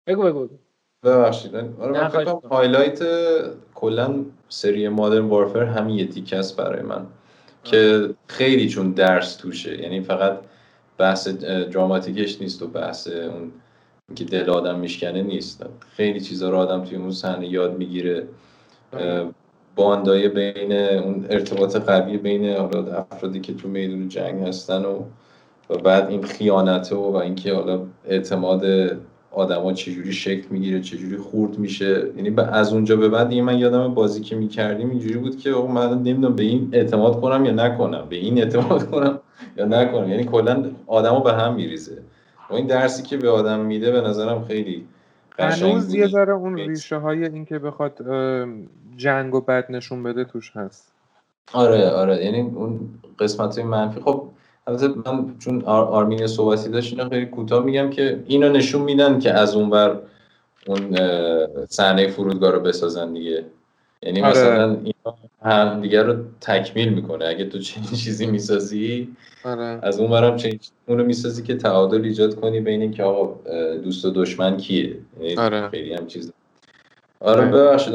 بگو 0.07 0.23
بگو. 0.23 0.49
ببخشید. 1.05 1.57
آره 1.57 1.93
من 1.93 2.09
فکر 2.09 2.25
کنم. 2.25 2.51
هایلایت 2.51 3.03
کلا 3.75 4.25
سری 4.49 4.89
مادرن 4.89 5.25
وارفر 5.25 5.65
همین 5.65 5.99
یه 5.99 6.07
تیکه 6.07 6.37
است 6.37 6.57
برای 6.57 6.83
من. 6.83 7.07
که 7.65 8.11
خیلی 8.27 8.69
چون 8.69 8.91
درس 8.93 9.37
توشه. 9.37 9.83
یعنی 9.83 10.01
فقط 10.01 10.39
بحث 10.99 11.29
دراماتیکش 11.29 12.41
نیست 12.41 12.63
و 12.63 12.67
بحث 12.67 13.09
اون 13.09 13.53
که 14.15 14.25
دل 14.25 14.51
آدم 14.51 14.79
میشکنه 14.79 15.23
نیست. 15.23 15.67
خیلی 15.97 16.21
چیزا 16.21 16.51
رو 16.51 16.57
آدم 16.57 16.85
توی 16.85 16.99
اون 16.99 17.11
صحنه 17.11 17.49
یاد 17.49 17.79
می‌گیره. 17.79 18.27
باندای 19.77 20.29
بین 20.29 20.73
اون 20.73 21.27
ارتباط 21.31 21.77
قوی 21.77 22.17
بین 22.17 22.57
افرادی 23.13 23.41
که 23.41 23.55
تو 23.55 23.69
میدون 23.69 24.09
جنگ 24.09 24.43
هستن 24.43 24.85
و 24.85 25.03
و 25.71 25.79
بعد 25.79 26.11
این 26.11 26.23
خیانته 26.23 26.97
و, 26.97 27.13
و 27.13 27.17
اینکه 27.17 27.55
حالا 27.55 27.81
اعتماد 28.09 28.65
آدما 29.33 29.73
چجوری 29.73 30.13
شکل 30.13 30.47
می‌گیره 30.51 30.81
چجوری 30.81 31.17
خورد 31.17 31.59
میشه. 31.59 32.07
یعنی 32.17 32.35
از 32.53 32.73
اونجا 32.73 32.97
به 32.97 33.09
بعد 33.09 33.35
من 33.35 33.59
یادم 33.59 33.95
بازی 33.95 34.21
که 34.21 34.37
می‌کردیم 34.37 34.91
اینجوری 34.91 35.19
بود 35.19 35.39
که 35.39 35.51
من 35.51 35.95
نمی‌دونم 35.95 36.37
به 36.37 36.43
این 36.43 36.69
اعتماد 36.73 37.21
کنم 37.21 37.45
یا 37.45 37.53
نکنم. 37.53 38.07
به 38.09 38.17
این 38.17 38.39
اعتماد 38.39 38.91
کنم 38.91 39.21
یا 39.57 39.65
نکنم. 39.65 40.11
یعنی 40.11 40.25
کلا 40.25 40.71
آدمو 40.87 41.21
به 41.21 41.33
هم 41.33 41.55
میریزه. 41.55 41.99
و 42.51 42.55
این 42.55 42.67
درسی 42.67 43.03
که 43.03 43.17
به 43.17 43.31
آدم 43.31 43.61
میده 43.61 43.91
به 43.91 44.01
نظرم 44.01 44.45
خیلی 44.45 44.87
هنوز 45.39 45.95
یه 45.95 46.07
ذره 46.07 46.33
اون 46.33 46.57
ریشه 46.57 46.97
های 46.97 47.25
این 47.25 47.45
که 47.45 47.59
بخواد 47.59 47.93
جنگ 48.97 49.35
و 49.35 49.41
بد 49.41 49.67
نشون 49.71 50.03
بده 50.03 50.25
توش 50.25 50.57
هست. 50.57 50.93
آره 51.53 51.91
آره. 51.91 52.25
یعنی 52.25 52.41
اون 52.41 52.81
قسمت 53.19 53.59
منفی. 53.59 54.01
خب 54.01 54.29
البته 54.67 54.89
من 54.89 55.35
چون 55.39 55.63
آر 55.63 55.85
آرمین 55.85 56.27
صحبتی 56.27 56.69
داشت 56.69 56.93
اینو 56.93 57.09
خیلی 57.09 57.27
کوتاه 57.27 57.65
میگم 57.65 57.91
که 57.91 58.23
اینو 58.27 58.49
نشون 58.49 58.83
میدن 58.83 59.19
که 59.19 59.33
از 59.33 59.55
اون 59.55 59.71
بر 59.71 59.99
اون 60.67 60.97
صحنه 61.69 62.09
فرودگاه 62.09 62.51
رو 62.51 62.61
بسازن 62.61 63.13
دیگه. 63.13 63.45
یعنی 64.03 64.21
آره. 64.21 64.31
مثلا 64.31 64.77
اینا 64.85 65.17
هم 65.43 65.81
دیگر 65.81 66.03
رو 66.03 66.17
تکمیل 66.41 66.89
می‌کنه 66.89 67.25
اگه 67.25 67.45
تو 67.45 67.59
چنین 67.59 67.91
چیزی 68.05 68.27
می‌سازی 68.27 69.09
آره. 69.45 69.79
از 69.83 70.01
اون 70.01 70.11
برم 70.11 70.37
چنین 70.37 70.61
اونو 70.87 71.05
می‌سازی 71.05 71.43
که 71.43 71.55
تعادل 71.55 72.05
ایجاد 72.05 72.41
کنی 72.41 72.61
بین 72.61 72.83
اینکه 72.83 73.03
آقا 73.03 73.51
دوست 73.85 74.05
و 74.05 74.11
دشمن 74.11 74.57
کیه 74.57 74.97
یعنی 75.21 75.37
آره. 75.37 75.69
خیلی 75.69 75.95
هم 75.95 76.07
چیز 76.07 76.33
آره 77.21 77.47
ببخشید 77.47 77.95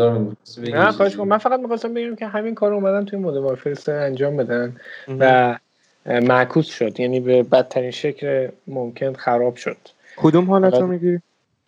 نه 0.58 0.92
خواهش 0.92 1.20
من 1.20 1.38
فقط 1.38 1.60
می‌خواستم 1.60 1.94
بگم 1.94 2.16
که 2.16 2.28
همین 2.28 2.56
کار 2.56 2.74
اومدن 2.74 3.06
توی 3.06 3.20
مود 3.20 3.36
وارفر 3.38 3.92
انجام 3.92 4.38
بدن 4.38 4.76
و 5.20 5.58
معکوس 6.06 6.66
شد 6.66 7.00
یعنی 7.00 7.20
به 7.20 7.44
بدترین 7.44 7.92
شکل 7.92 8.48
ممکن 8.68 9.14
خراب 9.14 9.56
شد 9.56 9.78
کدوم 10.18 10.46
حالت 10.46 10.74
رو 10.74 10.88
میگی؟ 10.88 11.20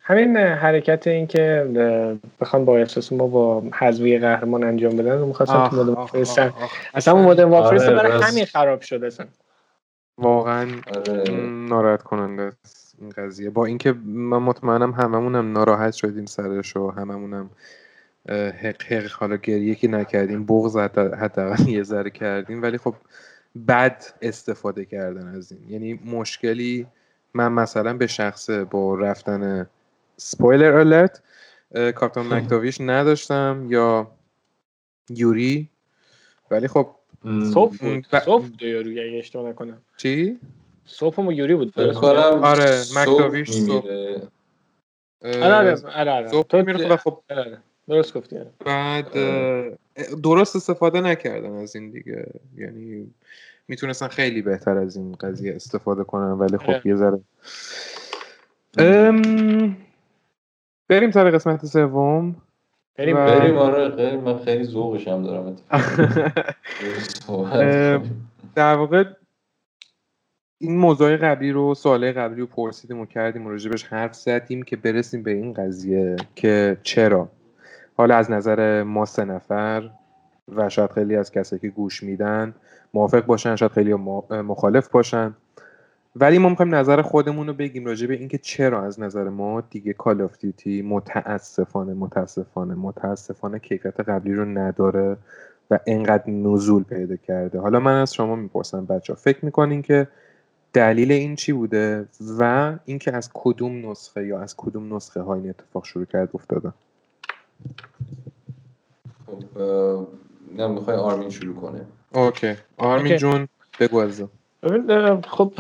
همین 0.10 0.38
حرکت 0.38 1.08
این 1.08 1.28
که 1.28 1.68
بخوان 2.42 2.66
با 2.66 2.78
احساس 2.78 3.14
ما 3.14 3.28
با 3.28 3.64
حذوی 3.80 4.20
قهرمان 4.20 4.64
انجام 4.64 4.98
بدن 4.98 5.20
رو 5.20 5.26
می‌خواستن 5.26 5.68
تو 5.68 5.76
مود 5.76 5.90
وافرستن 5.90 6.54
اصلا 6.94 7.14
اون 7.14 7.24
مود 7.24 7.40
وافرست 7.40 7.90
برای 7.90 8.24
همین 8.24 8.46
خراب 8.46 8.82
شد 8.82 9.04
اصلا. 9.04 9.26
واقعا 10.18 10.68
آره. 10.96 11.24
ناراحت 11.70 12.04
کننده 12.04 12.52
این 13.02 13.10
قضیه. 13.10 13.50
با 13.50 13.66
اینکه 13.66 13.94
من 14.06 14.38
مطمئنم 14.38 14.92
هممونم 14.92 15.52
ناراحت 15.52 15.94
شدیم 15.94 16.26
سرش 16.26 16.78
و 16.78 16.92
هممونم 16.92 17.50
حق 18.64 18.84
حق 18.84 19.12
حالا 19.12 19.36
گریه 19.36 19.76
که 19.76 19.88
نکردیم 19.88 20.46
بغض 20.46 20.78
حتی 21.18 21.42
یه 21.68 21.84
ذره 21.84 22.10
کردیم 22.10 22.62
ولی 22.62 22.78
خب 22.78 22.96
بد 23.68 24.04
استفاده 24.22 24.86
کردن 24.86 25.28
از 25.28 25.52
این. 25.52 25.70
یعنی 25.70 26.00
مشکلی 26.06 26.88
من 27.34 27.52
مثلا 27.52 27.94
به 27.94 28.08
شخصه 28.08 28.64
با 28.64 28.96
رفتن 28.96 29.68
سپویلر 30.18 30.76
الرت 30.76 31.22
کاپتان 31.96 32.34
مکتاویش 32.34 32.82
نداشتم 32.82 33.68
یا 33.70 34.12
یوری. 35.10 35.70
ولی 36.52 36.68
خب 36.68 36.90
صبح 37.54 37.78
بود 37.78 38.08
ب... 38.14 38.20
صبح 38.20 38.46
یوری 38.62 39.10
اگه 39.10 39.18
اشتباه 39.18 39.50
نکنم. 39.50 39.82
چی؟ 39.98 40.40
صبح 40.86 41.16
و 41.16 41.32
یوری 41.32 41.56
بود 41.56 41.80
آره 41.80 42.82
مکتاویش 42.96 43.52
صبح. 43.52 43.88
آره 45.24 45.82
آره 45.96 46.12
آره 46.12 46.28
صبح 46.28 46.62
میره 46.62 46.96
خب. 46.96 47.24
درست 47.88 48.14
گفتی 48.14 48.40
بعد 48.66 49.12
درست 50.24 50.56
استفاده 50.56 51.02
نکردن 51.02 51.52
از 51.52 51.76
این 51.76 51.90
دیگه. 51.90 52.28
یعنی 52.58 53.14
می‌تونستن 53.68 54.08
خیلی 54.08 54.42
بهتر 54.42 54.78
از 54.78 54.98
این 54.98 55.12
قضیه 55.12 55.56
استفاده 55.56 56.04
کنن 56.04 56.32
ولی 56.32 56.58
خب 56.58 56.86
یه 56.88 56.96
ذره. 56.96 57.20
بریم 60.88 61.12
سر 61.12 61.32
قسمت 61.32 61.66
سوم. 61.66 62.36
بریم 62.98 63.16
بریم. 63.16 63.58
آره 63.58 63.96
خیلی 63.96 64.18
من 64.18 64.38
خیلی 64.38 64.64
ذوقش 64.64 65.08
هم 65.08 65.24
دارم 65.24 65.56
در 68.56 68.76
واقع 68.76 69.04
این 70.58 70.78
موضوع 70.78 71.18
قبلی 71.18 71.52
رو 71.52 71.74
سوال 71.74 72.12
قبلی 72.12 72.42
رو 72.42 72.48
پرسیدیم 72.48 73.00
و 73.00 73.06
کردیم 73.06 73.46
و 73.46 73.50
راجبش 73.50 73.84
حرف 73.84 74.16
زدیم 74.16 74.64
که 74.64 74.76
برسیم 74.76 75.24
به 75.24 75.32
این 75.32 75.54
قضیه 75.54 76.16
که 76.36 76.78
چرا. 76.84 77.30
حالا 77.98 78.16
از 78.16 78.32
نظر 78.32 78.84
ما 78.84 79.06
سه 79.06 79.26
نفر 79.26 79.90
و 80.56 80.70
شاید 80.70 80.92
خیلی 80.92 81.16
از 81.16 81.32
کسایی 81.32 81.60
که 81.60 81.70
گوش 81.70 82.04
میدن 82.04 82.56
موافق 82.94 83.26
باشن 83.26 83.56
شاید 83.56 83.72
خیلی 83.72 83.94
مخالف 83.94 84.90
باشن. 84.90 85.36
ولی 86.16 86.38
ما 86.38 86.50
می‌خوایم 86.50 86.76
نظر 86.76 87.02
خودمون 87.02 87.48
رو 87.48 87.54
بگیم 87.54 87.86
راجع 87.86 88.08
به 88.08 88.14
اینکه 88.14 88.38
چرا 88.38 88.84
از 88.84 89.00
نظر 89.00 89.30
ما 89.30 89.62
دیگه 89.62 89.94
کال 89.94 90.22
آف 90.22 90.38
دیوتی 90.38 90.82
متاسفانه 90.82 91.94
متاسفانه 91.94 92.76
متاسفانه 92.76 93.60
کیفیت 93.60 94.00
قبلی 94.00 94.34
رو 94.34 94.46
نداره 94.46 95.18
و 95.72 95.80
انقدر 95.88 96.30
نزول 96.30 96.84
پیدا 96.84 97.16
کرده. 97.16 97.60
حالا 97.60 97.80
من 97.80 98.02
از 98.02 98.14
شما 98.14 98.36
می‌پرسم 98.36 98.86
بچه 98.86 99.14
ها 99.14 99.20
فکر 99.20 99.46
می‌کنین 99.46 99.82
که 99.82 100.08
دلیل 100.74 101.12
این 101.12 101.36
چی 101.36 101.54
بوده 101.54 102.06
و 102.40 102.74
اینکه 102.86 103.16
از 103.16 103.30
کدوم 103.34 103.92
نسخه 103.92 104.26
یا 104.26 104.40
از 104.40 104.56
کدوم 104.58 104.96
نسخه 104.96 105.22
ها 105.22 105.36
این 105.36 105.50
اتفاق 105.50 105.86
شروع 105.86 106.06
کرد 106.06 106.30
افتاده؟ 106.34 106.74
خب 109.26 109.44
نه 110.56 110.68
می‌خوای 110.68 110.98
آرمین 110.98 111.30
شروع 111.30 111.56
کنه. 111.56 111.86
okay. 112.14 112.54
آرمین 112.78 113.06
okay. 113.06 113.18
جون 113.18 113.48
بگو 113.80 113.98
از 113.98 114.24
خب 115.28 115.52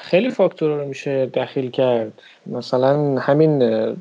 خیلی 0.00 0.30
فاکتور 0.30 0.80
رو 0.80 0.88
میشه 0.88 1.26
دخیل 1.26 1.70
کرد. 1.70 2.12
مثلا 2.46 3.18
همین 3.18 3.96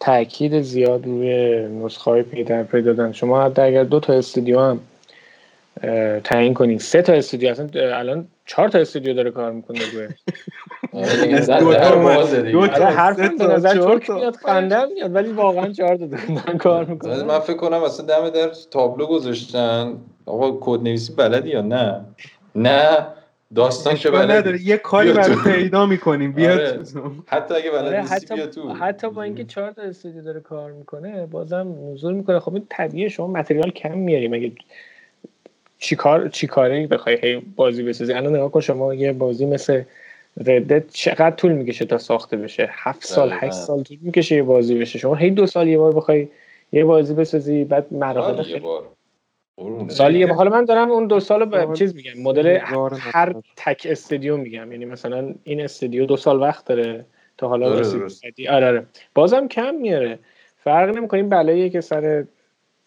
تاکید 0.00 0.60
زیاد 0.60 1.06
روی 1.06 1.60
نسخه 1.68 2.10
های 2.10 2.22
پیدا 2.22 2.62
دادن. 2.92 3.12
شما 3.12 3.42
حتی 3.42 3.62
اگر 3.62 3.84
دو 3.84 4.00
تا 4.00 4.12
استودیو 4.12 4.60
هم 4.60 4.80
تعیین 6.24 6.54
کنین 6.54 6.78
سه 6.78 7.02
تا 7.02 7.12
استودیو 7.12 7.50
اصلا 7.50 7.68
الان 7.74 8.26
چهار 8.46 8.68
تا 8.68 8.78
استودیو 8.78 9.14
داره 9.14 9.30
کار 9.30 9.52
می‌کنه 9.52 9.78
روی. 9.92 10.08
حرف 12.96 13.20
به 13.20 13.46
نظر 13.46 13.74
ترک 13.74 14.10
میاد 14.10 14.36
خنده 14.36 14.84
میاد 14.84 15.14
ولی 15.14 15.32
واقعا 15.32 15.72
چهار 15.72 15.96
تا 15.96 16.06
دارن 16.06 16.58
کار 16.58 16.84
می‌کنن. 16.84 17.22
من 17.22 17.38
فکر 17.38 17.56
کنم 17.56 17.82
اصلا 17.82 18.06
دم 18.06 18.30
در 18.30 18.50
تابلو 18.70 19.06
گذاشتن. 19.06 19.94
آقا 20.26 20.58
کد 20.60 20.82
نویسی 20.82 21.14
بلدی 21.14 21.50
یا 21.50 21.62
نه؟ 21.62 22.00
نه. 22.54 23.06
داستان 23.54 23.94
که 23.94 24.10
بلد 24.10 24.30
نداره. 24.30 24.62
یه 24.62 24.76
کاری 24.76 25.12
برای 25.12 25.36
پیدا 25.44 25.86
می‌کنیم. 25.86 26.32
بیاد 26.32 26.60
آره. 26.60 26.82
حتی 27.26 27.54
اگه 27.54 27.70
بلد 27.70 27.84
آره 27.84 28.02
حتی, 28.02 28.34
بیا 28.34 28.46
تو. 28.46 28.72
حتی 28.72 29.10
با 29.10 29.22
اینکه 29.22 29.44
چهار 29.44 29.70
تا 29.70 29.82
استودیو 29.82 30.22
داره 30.22 30.40
کار 30.40 30.72
می‌کنه 30.72 31.26
بازم 31.26 31.74
نزول 31.92 32.14
می‌کنه. 32.14 32.38
خب 32.38 32.54
این 32.54 32.66
طبیعیه. 32.68 33.08
شما 33.08 33.26
متریال 33.26 33.70
کم 33.70 33.98
میاریم. 33.98 34.34
اگه 34.34 34.52
چیکار 35.78 36.28
چیکاره 36.28 36.86
بخوای 36.86 37.18
هی 37.22 37.42
بازی 37.56 37.82
بسازی؟ 37.82 38.12
الان 38.12 38.36
نگاه 38.36 38.50
کن 38.50 38.60
شما 38.60 38.94
یه 38.94 39.12
بازی 39.12 39.46
مثل 39.46 39.82
ردت 40.46 40.90
چقدر 40.92 41.36
طول 41.36 41.52
می‌کشه 41.52 41.84
تا 41.84 41.98
ساخته 41.98 42.36
بشه؟ 42.36 42.68
هفت 42.72 43.04
سال 43.04 43.30
هشت 43.32 43.52
سال 43.52 43.82
طول 43.82 43.98
می‌کشه 44.00 44.36
یه 44.36 44.42
بازی 44.42 44.78
بشه. 44.78 44.98
شما 44.98 45.14
هی 45.14 45.30
دو 45.30 45.46
سال 45.46 45.68
یه 45.68 45.78
بار 45.78 45.92
بخوای 45.92 46.28
یه 46.72 46.84
بازی 46.84 47.14
بسازی 47.14 47.64
بعد 47.64 47.86
مراحل 47.90 48.42
خیلی 48.42 48.62
سالی 49.88 50.22
حالا 50.22 50.50
من 50.50 50.64
دارم 50.64 50.90
اون 50.90 51.06
دو 51.06 51.20
سال 51.20 51.44
به 51.44 51.68
چیز 51.74 51.94
میگم 51.94 52.22
مدل 52.22 52.58
هر 52.98 53.34
تک 53.56 53.86
استودیو 53.90 54.36
میگم. 54.36 54.72
یعنی 54.72 54.84
مثلا 54.84 55.34
این 55.44 55.60
استودیو 55.60 56.06
دو 56.06 56.16
سال 56.16 56.40
وقت 56.40 56.64
داره 56.64 57.06
تا 57.38 57.48
حالا 57.48 57.70
آره 57.70 57.82
آره, 58.50 58.66
آره. 58.66 58.86
بازم 59.14 59.48
کم 59.48 59.74
میاره. 59.74 60.18
فرق 60.56 60.96
نمی‌کنه 60.96 61.20
این 61.20 61.28
بلاییه 61.28 61.70
که 61.70 61.80
سر 61.80 62.24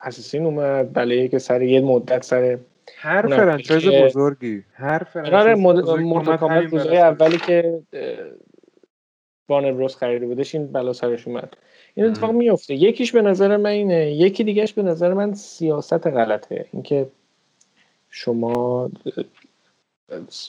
Assassin 0.02 0.46
اومد 0.46 0.94
بلاییه 0.94 1.28
که 1.28 1.40
سر 1.40 1.62
یه 1.62 1.82
مدت 1.82 2.24
سر 2.24 2.58
هر 2.98 3.28
franchise 3.28 3.88
بزرگی. 3.88 4.64
هر 4.74 5.04
franchise 5.04 5.66
آره 5.66 6.66
روزهای 6.66 6.98
اولی 6.98 7.38
که 7.38 7.82
Warner 9.50 9.72
Bros 9.72 9.96
خریده 9.96 10.26
بودش 10.26 10.56
این 10.56 10.68
بلا 10.68 10.94
سرش 10.94 11.28
اومد. 11.28 11.54
این 11.96 12.06
اتفاق 12.06 12.32
میفته 12.32 12.74
یکیش 12.74 13.12
به 13.12 13.22
نظر 13.22 13.58
من 13.58 13.70
اینه. 13.70 14.12
یکی 14.12 14.44
دیگهش 14.44 14.74
به 14.74 14.84
نظر 14.84 15.14
من 15.14 15.34
سیاست 15.34 16.08
غلطه. 16.08 16.66
اینکه 16.72 17.08
شما 18.10 18.90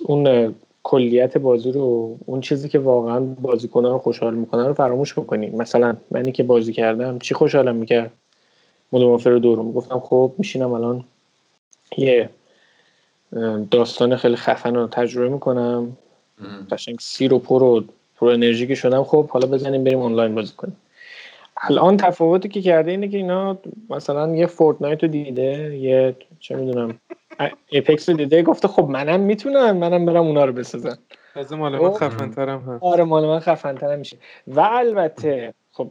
اون 0.04 0.54
کلیت 0.82 1.38
بازی 1.38 1.72
رو 1.72 2.18
اون 2.26 2.40
چیزی 2.40 2.68
که 2.68 2.78
واقعا 2.78 3.20
بازیکنان 3.20 3.92
رو 3.92 3.98
خوشحال 3.98 4.34
می‌کنه 4.34 4.66
رو 4.66 4.74
فراموش 4.74 5.18
می‌کنید 5.18 5.54
مثلا 5.54 5.96
منی 6.10 6.32
که 6.32 6.42
بازی 6.42 6.72
کردم 6.72 7.18
چی 7.18 7.34
خوشحالم 7.34 7.76
می‌کرد؟ 7.76 8.10
مدومافر 8.92 9.30
رو 9.30 9.38
دورو 9.38 9.62
می‌گفتم 9.62 10.00
خب 10.00 10.32
میشینم 10.38 10.72
الان 10.72 11.04
یه 11.96 12.30
داستان 13.70 14.16
خیلی 14.16 14.36
خفن 14.36 14.74
رو 14.74 14.86
تجربه 14.86 15.28
می‌کنم. 15.28 15.96
قشنگ 16.70 16.98
سیر 17.00 17.34
و 17.34 17.38
پر 17.38 17.62
و 17.62 17.84
پر 18.16 18.30
انرژی 18.30 18.66
که 18.66 18.74
شدم. 18.74 19.04
خب 19.04 19.28
حالا 19.28 19.46
بزنیم 19.46 19.84
بریم 19.84 19.98
آنلاین 19.98 20.34
بازی 20.34 20.52
کنیم. 20.56 20.76
الان 21.62 21.96
تفاوتی 21.96 22.48
که 22.48 22.62
کرده 22.62 22.90
اینه 22.90 23.08
که 23.08 23.16
اینا 23.16 23.58
مثلا 23.90 24.36
یه 24.36 24.46
فورتنایت 24.46 25.02
رو 25.02 25.08
دیده 25.08 25.76
یه 25.76 26.16
چه 26.40 26.56
می‌دونم 26.56 27.00
اپکس 27.72 28.08
رو 28.08 28.16
دیده 28.16 28.42
گفته 28.42 28.68
خب 28.68 28.88
منم 28.88 29.20
می‌تونم 29.20 29.76
منم 29.76 30.06
برم 30.06 30.26
اونا 30.26 30.44
رو 30.44 30.52
بسازم. 30.52 30.98
از 31.34 31.52
مال 31.52 31.72
من 31.72 31.78
اوه. 31.78 31.98
خفن 31.98 32.30
ترم 32.30 32.60
هست. 32.60 32.82
آره 32.82 33.04
مال 33.04 33.26
من 33.26 33.40
خفن 33.40 33.74
ترم 33.74 33.98
میشه. 33.98 34.16
و 34.46 34.60
البته 34.60 35.54
خب 35.72 35.90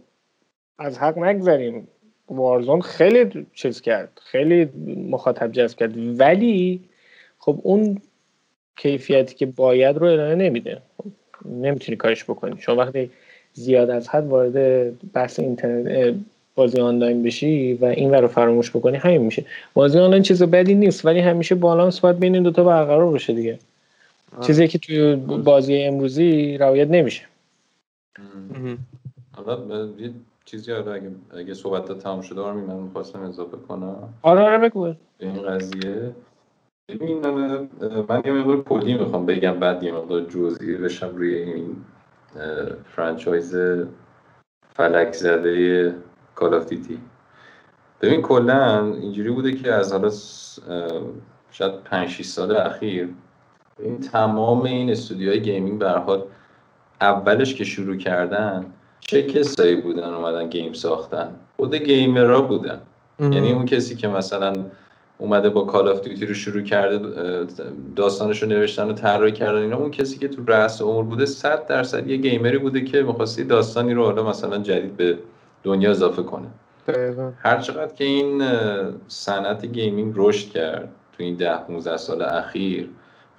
از 0.80 0.98
حق 0.98 1.18
نگذریم 1.18 1.88
وارزون 2.30 2.82
خیلی 2.82 3.46
چیز 3.54 3.82
کرد 3.82 4.22
خیلی 4.24 4.66
مخاطب 5.10 5.52
جذب 5.52 5.78
کرد 5.78 6.20
ولی 6.20 6.82
خب 7.40 7.60
اون 7.64 8.02
کیفیتی 8.76 9.36
که 9.36 9.46
باید 9.46 9.98
رو 9.98 10.08
ارائه 10.08 10.36
نمیده. 10.36 10.82
خب 10.98 11.06
نمی‌تونی 11.46 11.96
کارش 11.96 12.24
بکنی. 12.24 12.56
چون 12.58 12.78
وقتی 12.78 13.12
زیاد 13.58 13.90
از 13.90 14.10
حد 14.10 14.28
وارد 14.28 15.12
بحث 15.14 15.40
اینترنت 15.40 16.16
بازی 16.56 16.82
آنلاین 16.82 17.24
بشی 17.24 17.74
و 17.74 17.86
این 17.86 18.14
رو 18.14 18.28
فراموش 18.28 18.70
بکنی 18.70 18.98
همین 18.98 19.22
میشه. 19.22 19.46
بازی 19.74 20.00
آنلاین 20.00 20.24
چیز 20.24 20.44
بدی 20.44 20.76
نیست 20.76 21.06
ولی 21.06 21.20
همیشه 21.20 21.56
بالانس 21.56 22.00
باید 22.00 22.20
بین 22.20 22.34
این 22.34 22.44
دوتا 22.44 22.64
برقرار 22.64 23.12
باشه 23.12 23.34
دیگه. 23.34 23.60
آره. 24.38 24.48
چیزی 24.48 24.68
که 24.68 24.78
توی 24.78 25.16
بازی 25.16 25.78
امروزی 25.78 26.58
رعایت 26.58 26.88
نمیشه. 26.88 27.22
حالا 29.32 29.86
یه 30.00 30.12
چیزی 30.46 30.72
حالا 30.72 30.94
اگه 30.94 31.10
اگه 31.38 31.54
صحبت 31.54 32.00
تمام 32.00 32.22
شده 32.22 32.42
آرمی 32.42 32.62
من 32.62 32.76
می‌خواستم 32.76 33.22
اضافه 33.22 33.58
کنم. 33.68 34.14
آره 34.22 34.42
آره 34.42 34.58
بگو. 34.58 34.84
به 34.84 34.96
این 35.20 35.42
قضیه. 35.42 36.12
ببین 36.90 37.20
من 38.10 38.22
یه 38.26 38.32
مقدار 38.32 38.64
کلی 38.64 38.94
می‌خوام 38.94 39.26
بگم 39.26 39.60
بعد 39.60 39.84
یه 39.84 39.92
مقدار 39.92 40.22
جزئی 40.22 40.78
بشم 40.78 41.16
روی 41.16 41.36
این 41.36 41.76
فرانچایز 42.96 43.56
فلک 44.76 45.14
زده 45.14 45.96
Call 46.36 46.54
of 46.54 46.66
Duty 46.66 47.00
ببین 48.02 48.22
کلا 48.22 48.94
اینجوری 48.94 49.30
بوده 49.30 49.52
که 49.52 49.74
از 49.74 49.92
حالا 49.92 50.12
شاید 51.52 51.84
5 51.84 52.10
6 52.10 52.26
سال 52.26 52.56
اخیر 52.56 53.10
این 53.80 54.00
تمام 54.00 54.62
این 54.62 54.90
استودیوهای 54.90 55.42
gaming 55.42 55.80
به 55.80 55.90
حال 55.90 56.24
اولش 57.02 57.56
که 57.56 57.64
شروع 57.64 57.98
کردن 57.98 58.66
چه 59.00 59.24
کسایی 59.24 59.76
بودن 59.76 60.14
اومدن 60.14 60.50
game 60.50 60.74
ساختن؟ 60.74 61.36
خود 61.56 61.76
gamer 61.76 62.31
ها 62.31 62.42
بودن. 62.42 62.82
یعنی 63.20 63.52
اون 63.52 63.66
کسی 63.66 63.96
که 63.96 64.08
مثلا 64.08 64.54
اومده 65.18 65.50
با 65.50 65.62
Call 65.62 65.88
of 65.88 66.02
Duty 66.02 66.26
رو 66.26 66.34
شروع 66.34 66.62
کرده 66.62 67.00
داستانش 67.96 68.44
رو 68.44 68.50
نوشتن 68.50 68.90
و 68.90 68.94
طراحی 68.94 69.32
کردن. 69.32 69.62
اینا 69.62 69.78
اون 69.78 69.92
کسی 69.92 70.18
که 70.18 70.28
تو 70.28 70.46
رأس 70.48 70.82
امور 70.82 71.04
بوده 71.04 71.26
100 71.26 71.66
درصد 71.66 72.08
یه 72.08 72.18
gamer 72.18 72.51
ی 72.51 72.58
بوده 72.58 72.82
که 72.82 73.02
می‌خواستی 73.02 73.44
داستانی 73.44 73.94
رو 73.94 74.04
حالا 74.06 74.30
مثلا 74.30 74.58
جدید 74.58 74.98
به 74.98 75.18
دنیا 75.64 75.92
اضافه 75.92 76.24
کنه. 76.24 76.48
دقیقاً. 76.88 77.32
هر 77.40 77.58
چقدر 77.58 77.94
که 77.94 78.04
این 78.04 78.44
صنعت 79.08 79.66
gaming 79.66 80.14
رشد 80.16 80.50
کرد 80.50 80.90
تو 81.18 81.24
این 81.24 81.36
ده 81.36 81.58
15 81.58 81.98
سال 81.98 82.22
اخیر 82.22 82.90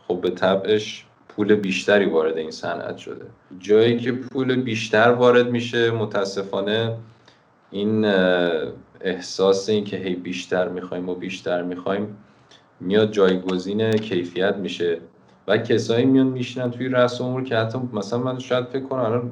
خب 0.09 0.20
به 0.20 0.31
طبعش 0.31 1.05
پول 1.28 1.55
بیشتری 1.55 2.07
وارد 2.07 2.36
این 2.36 2.51
صنعت 2.51 2.97
شده. 2.97 3.24
جایی 3.59 3.98
که 3.98 4.12
پول 4.12 4.57
بیشتر 4.57 5.11
وارد 5.11 5.51
میشه 5.51 5.90
متاسفانه 5.90 6.97
این 7.70 8.05
احساس 9.07 9.69
این 9.69 9.85
که 9.85 9.97
هی 9.97 10.15
بیشتر 10.15 10.69
می‌خوایم 10.69 11.09
و 11.09 11.15
بیشتر 11.15 11.62
می‌خوایم 11.62 12.16
میاد 12.81 13.12
جایگزین 13.12 13.93
کیفیت 13.93 14.57
میشه. 14.57 14.99
و 15.49 15.59
کسایی 15.59 16.07
میان 16.07 16.27
میشینن 16.27 16.70
توی 16.70 16.89
رأس 16.89 17.20
امور 17.20 17.45
که 17.45 17.57
حتی 17.57 17.78
مثلا 17.93 18.19
من 18.19 18.39
شاید 18.39 18.65
فکر 18.65 18.83
کنم 18.83 19.01
الان 19.01 19.31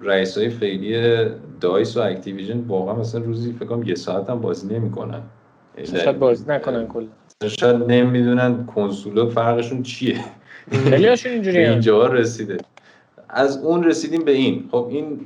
رئیس 0.00 0.38
های 0.38 0.48
فعلی 0.48 1.24
DICE 1.60 1.96
و 1.96 2.00
Activision 2.00 2.58
واقعا 2.58 2.94
مثلا 2.94 3.20
روزی 3.20 3.52
فکر 3.52 3.64
کنم 3.64 3.82
یه 3.82 3.94
ساعت 3.94 4.30
هم 4.30 4.40
بازی 4.40 4.74
نمی‌کنن. 4.74 5.20
شاید 5.84 6.18
بازی 6.18 6.44
نکنن 6.48 6.86
کلا. 6.86 7.06
شاید 7.48 7.76
نمی‌دونن 7.76 8.66
کنسولا 8.66 9.26
فرقشون 9.26 9.82
چیه. 9.82 10.20
خیلی 10.70 11.06
هاشون 11.06 11.32
اینجوری 11.32 11.58
به 11.58 11.66
هم. 11.66 11.72
اینجا 11.72 12.06
رسیده. 12.06 12.56
از 13.28 13.64
اون 13.64 13.84
رسیدیم 13.84 14.24
به 14.24 14.32
این. 14.32 14.68
خب 14.70 14.86
این 14.90 15.20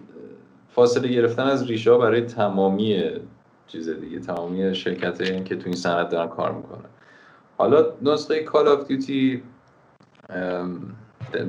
فاصله 0.68 1.08
گرفتن 1.08 1.42
از 1.42 1.70
ریشه 1.70 1.98
برای 1.98 2.20
تمامی 2.20 3.02
چیز 3.66 3.88
دیگه 3.88 4.18
تمامی 4.18 4.74
شرکت 4.74 5.44
که 5.44 5.56
تو 5.56 5.62
این 5.64 5.76
صنعت 5.76 6.08
دارن 6.08 6.28
کار 6.28 6.52
می‌کنن. 6.52 6.88
حالا 7.58 7.86
نسخه 8.02 8.42
Call 8.42 8.68
of 8.68 8.86
Duty 8.86 9.42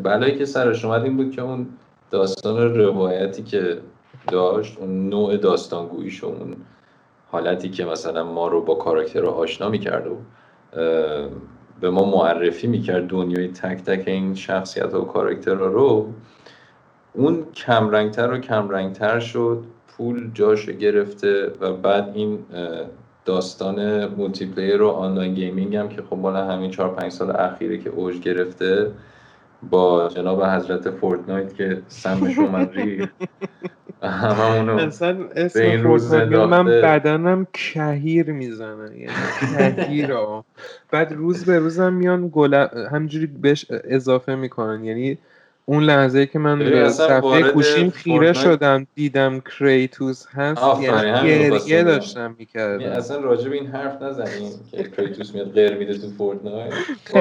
بلایی 0.04 0.38
که 0.38 0.46
سرش 0.46 0.86
اومد 0.86 1.04
این 1.04 1.18
بود 1.18 1.32
که 1.32 1.42
اون 1.42 1.68
داستان 2.12 2.76
روایتی 2.76 3.44
که 3.44 3.82
داشت 4.28 4.78
اون 4.78 5.10
نوع 5.10 5.38
داستانگوییش 5.38 6.24
و 6.24 6.28
اون 6.28 6.56
حالتی 7.32 7.70
که 7.70 7.86
مثلا 7.86 8.24
ما 8.24 8.48
رو 8.48 8.62
با 8.62 8.76
کاراکتر 8.76 9.20
رو 9.20 9.30
آشنا 9.30 9.70
می‌کرد 9.70 10.08
و 10.08 10.18
به 11.82 11.90
ما 11.90 12.12
معرفی 12.12 12.68
می‌کرد 12.68 13.08
دنیای 13.08 13.48
تک 13.48 13.84
تک 13.84 14.08
این 14.08 14.36
شخصیت 14.36 14.94
و 14.94 15.02
کاراکتر 15.02 15.54
رو 15.54 16.14
اون 17.14 17.46
کمرنگتر 17.52 18.32
و 18.32 18.38
کمرنگتر 18.38 19.20
شد. 19.20 19.64
پول 19.98 20.32
جاشو 20.34 20.72
گرفته 20.72 21.52
و 21.62 21.74
بعد 21.74 22.12
این 22.14 22.40
داستان 23.26 24.06
multiplayer 24.06 24.82
و 24.82 24.88
online 24.90 25.34
gaming 25.34 25.76
هم 25.76 25.90
که 25.90 26.02
خب 26.02 26.18
مال 26.18 26.36
همین 26.52 26.72
4 26.72 26.96
5 26.96 27.12
سال 27.12 27.36
اخیره 27.36 27.78
که 27.78 27.90
اوج 27.90 28.20
گرفته 28.20 28.92
با 29.70 30.08
جناب 30.08 30.44
حضرت 30.44 30.90
فورتنایت 30.90 31.54
که 31.54 31.82
سمش 31.88 32.38
اومد 32.38 32.72
ری 32.74 33.08
هممونو 34.04 34.78
اصلا 34.88 35.14
به 35.14 35.46
اسم 35.46 35.62
این 35.62 35.84
روز 35.84 36.14
من. 36.14 36.66
بدنم 36.66 37.48
کهیر 37.54 38.32
می‌زنه 38.32 38.98
یعنی 38.98 39.76
کهیر. 39.76 40.16
بعد 40.92 41.14
روز 41.14 41.46
به 41.46 41.60
روزم 41.60 41.94
میان 41.94 42.30
گل 42.34 42.68
همجوری 42.92 43.26
بهش 43.26 43.66
اضافه 43.70 44.36
می‌کنن 44.36 44.84
یعنی 44.84 45.18
اون 45.70 45.84
لحظه 45.84 46.26
که 46.26 46.40
من 46.40 46.60
به 46.60 46.86
اصلا 46.86 47.22
صفحه 47.22 47.52
گوشیم 47.52 47.90
خیره 47.90 48.34
شدم 48.34 48.88
دیدم 48.96 49.40
کریتوس 49.40 50.28
هست 50.28 50.82
یعنی 50.82 51.28
گریه. 51.28 51.84
داشتم 51.84 52.22
یعنی 52.22 52.36
می‌کردم 52.38 52.86
اصلا 52.86 53.20
راجع 53.20 53.50
به 53.50 53.56
این 53.56 53.68
حرف 53.68 54.02
نزنیم 54.02 54.52
که 54.72 54.84
کریتوس 54.84 55.36
میاد 55.36 55.52
غیر 55.52 55.78
میده 55.78 55.98
تو 55.98 56.10
فورتنایت. 56.10 56.74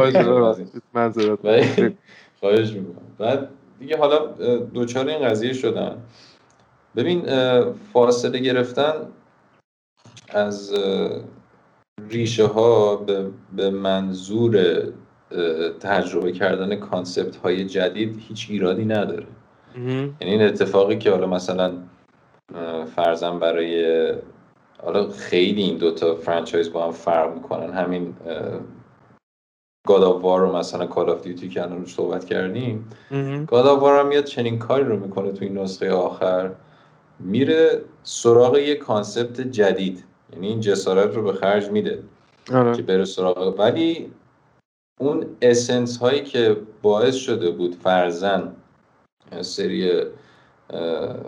خواهش 2.40 2.73
می‌کنم. 2.73 3.06
بعد 3.18 3.48
دیگه 3.78 3.97
حالا 3.97 4.27
دوچار 4.74 5.09
این 5.09 5.28
قضیه 5.28 5.52
شدن. 5.52 5.97
ببین 6.97 7.27
فاصله 7.93 8.39
گرفتن 8.39 8.93
از 10.28 10.74
ریشه 12.09 12.47
ها 12.47 12.97
به, 12.97 13.27
به 13.56 13.70
منظور 13.70 14.82
تجربه 15.80 16.32
کردن 16.32 16.76
کانسپت 16.76 17.36
های 17.36 17.64
جدید 17.64 18.22
هیچ 18.28 18.46
ایرادی 18.50 18.84
نداره. 18.84 19.26
یعنی 19.76 20.14
این 20.20 20.42
اتفاقی 20.42 20.98
که 20.98 21.10
حالا 21.10 21.26
مثلا 21.26 21.72
فرضاً 22.96 23.32
برای 23.32 24.14
حالا 24.82 25.08
خیلی 25.08 25.62
این 25.62 25.78
دوتا 25.78 26.14
franchise 26.14 26.72
با 26.72 26.84
هم 26.84 26.90
فرق 26.90 27.34
می‌کنن. 27.34 27.72
همین 27.72 28.14
God 29.86 30.02
of 30.02 30.22
War 30.22 30.40
رو 30.40 30.56
مثلا 30.56 30.86
Call 30.86 31.10
of 31.10 31.22
Duty 31.22 31.48
که 31.48 31.62
الان 31.62 31.78
روش 31.78 31.94
صحبت 31.94 32.24
کردیم. 32.24 32.88
God 33.46 33.66
of 33.66 33.82
War 33.82 34.00
هم 34.00 34.06
میاد 34.06 34.24
چنین 34.24 34.58
کاری 34.58 34.84
رو 34.84 34.96
می‌کنه 34.96 35.32
تو 35.32 35.44
این 35.44 35.58
نسخه 35.58 35.92
آخر. 35.92 36.50
میره 37.20 37.80
سراغ 38.02 38.58
یه 38.58 38.74
concept 38.74 39.40
جدید. 39.40 40.04
یعنی 40.32 40.46
این 40.46 40.60
جسارت 40.60 41.14
رو 41.16 41.22
به 41.22 41.32
خرج 41.32 41.70
میده 41.70 42.02
که 42.46 42.56
آره 42.56 42.82
بره 42.82 43.04
سراغ. 43.04 43.60
ولی 43.60 44.10
اون 44.98 45.27
essence 45.42 45.98
هایی 45.98 46.23
که 46.23 46.56
باعث 46.82 47.14
شده 47.14 47.51
بود 47.51 47.74
فرزن 47.74 48.52
سری 49.40 50.01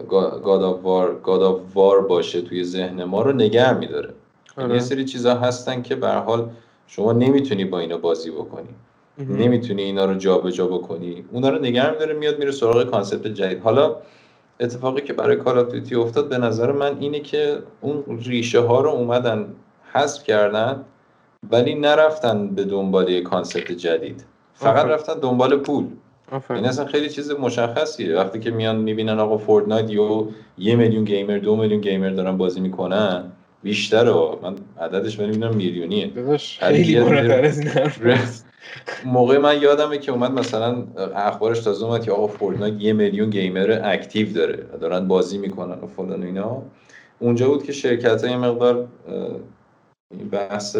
God 0.09 0.63
of 0.63 0.83
War 0.85 1.21
God 1.25 1.43
of 1.43 1.61
War 1.75 2.01
باشه 2.01 2.43
توی 2.43 2.65
ذهن 2.65 3.05
ما 3.05 3.23
رو 3.23 3.33
نگه 3.33 3.79
میداره. 3.79 4.15
یعنی 4.59 4.71
یه 4.71 4.75
آره. 4.75 4.81
سری 4.81 5.05
چیزا 5.05 5.35
هستن 5.35 5.83
که 5.83 5.95
به 5.95 6.09
حال 6.09 6.51
شما 6.87 7.13
نمی‌تونی 7.13 7.65
با 7.65 7.79
اینا 7.79 7.99
بازی 7.99 8.31
بکنی. 8.31 8.69
نمی‌تونی 9.19 9.83
اینا 9.83 10.05
رو 10.05 10.15
جابجا 10.15 10.67
بکنی. 10.67 11.25
اونا 11.33 11.49
رو 11.49 11.59
نگه 11.59 11.91
میداره 11.91 12.15
میاد 12.15 12.39
میره 12.39 12.51
سراغ 12.51 12.85
concept 12.85 13.27
جدید. 13.27 13.63
حالا 13.63 13.97
اتفاقی 14.61 15.01
که 15.01 15.13
برای 15.13 15.37
Call 15.37 15.59
افتاد 15.97 16.29
به 16.29 16.39
نظر 16.39 16.73
من 16.73 16.99
اینه 17.01 17.21
که 17.21 17.59
اون 17.81 18.21
ریشه 18.23 18.61
ها 18.61 18.81
رو 18.81 18.91
اومدن 18.91 19.55
حذف 19.93 20.25
کردن 20.25 20.85
ولی 21.51 21.75
نرفتن 21.75 22.49
به 22.49 22.65
دنبال 22.65 23.09
یه 23.09 23.21
concept 23.21 23.73
جدید. 23.73 24.25
فقط 24.55 24.77
آفرین. 24.77 24.93
رفتن 24.93 25.15
دنبال 25.15 25.57
پول. 25.57 25.85
آفرین. 26.33 26.61
این 26.61 26.69
اصلا 26.69 26.85
خیلی 26.85 27.09
چیز 27.09 27.31
مشخصیه. 27.31 28.17
وقتی 28.17 28.41
که 28.41 28.51
میان 28.51 28.77
می‌بینن 28.77 29.19
آقا 29.19 29.39
Fortnite 29.39 29.91
یو 29.91 30.29
یه 30.59 30.77
میلیون 30.77 31.05
gamer 31.05 31.39
دو 31.39 31.57
میلیون 31.57 31.81
gamer 31.81 32.11
دارن 32.11 32.37
بازی 32.37 32.61
می‌کنن 32.61 33.25
بیشتره 33.63 34.13
من 34.43 34.55
عددش 34.81 35.19
ولی 35.19 35.29
می‌دونم 35.29 35.55
میلیونیه. 35.55 36.11
خیلی 36.39 37.01
موقع 39.05 39.39
من 39.39 39.63
یادمه 39.63 39.99
که 39.99 40.13
اومد 40.13 40.33
مثلا 40.33 40.85
اخبارش 41.17 41.61
تازه 41.61 41.87
اومد 41.87 42.03
که 42.03 42.13
آقا 42.13 42.27
Fortnite 42.27 42.75
یه 42.81 42.93
میلیون 42.93 43.31
gamer 43.31 43.81
active 43.85 44.33
داره 44.33 44.57
دارن 44.81 45.09
بازی 45.09 45.39
می‌کنن 45.39 45.79
و 45.83 45.87
فلان 45.87 46.23
اینا. 46.23 46.63
اونجا 47.19 47.49
بود 47.49 47.63
که 47.63 47.73
شرکت 47.73 48.25
های 48.25 48.37
مقدار 48.37 48.89
این 50.11 50.29
بحث 50.29 50.77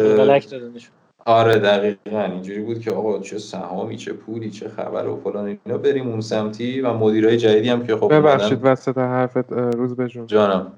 آره 1.25 1.59
دقیقا. 1.59 2.21
اینجوری 2.21 2.61
بود 2.61 2.79
که 2.81 2.91
آقا 2.91 3.19
چه 3.19 3.37
سهامی 3.37 3.97
چه 3.97 4.13
پولی 4.13 4.51
چه 4.51 4.69
خبر 4.69 5.07
و 5.07 5.21
فلان 5.23 5.57
اینا. 5.65 5.77
بریم 5.77 6.07
اون 6.07 6.21
سمتی 6.21 6.81
و 6.81 6.93
مدیرای 6.93 7.37
جدیدی 7.37 7.69
هم 7.69 7.87
که 7.87 7.95
خب 7.95 8.13
ببخشید 8.13 8.59
وسط 8.63 8.97
حرفت 8.97 9.51
روزبه 9.53 9.95
جون 9.95 10.27
جانم. 10.27 10.71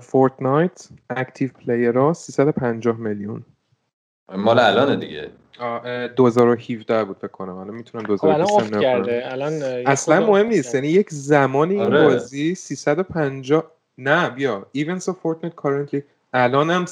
Fortnite 0.00 0.88
active 1.10 1.50
player 1.66 2.05
ها 2.05 2.12
350 2.12 2.96
میلیون. 2.96 3.44
مال 4.36 4.58
الانه 4.58 4.96
دیگه. 4.96 5.30
اه، 5.60 6.08
2017 6.08 7.04
بود 7.04 7.16
فکر 7.16 7.26
کنم. 7.28 7.56
الان 7.56 7.74
می‌تونم 7.74 8.16
خب 8.16 8.24
الان 8.24 8.38
2020 8.46 8.54
افت 8.56 8.72
هم 8.72 8.78
نگاه 8.78 8.92
کنم. 8.92 9.04
کرده. 9.04 9.32
الان 9.32 9.52
اصلا 9.86 10.26
مهم 10.26 10.46
نیست. 10.46 10.74
یعنی 10.74 10.88
یک 10.88 11.10
زمانی 11.10 11.74
این 11.74 11.82
آره. 11.82 12.04
بازی 12.04 12.54
350 12.54 13.64
نه 13.98 14.30
بیا. 14.30 14.66
events 14.72 15.08
of 15.08 15.16
Fortnite 15.18 15.54
currently 15.54 16.02
الان 16.32 16.70
هم 16.70 16.84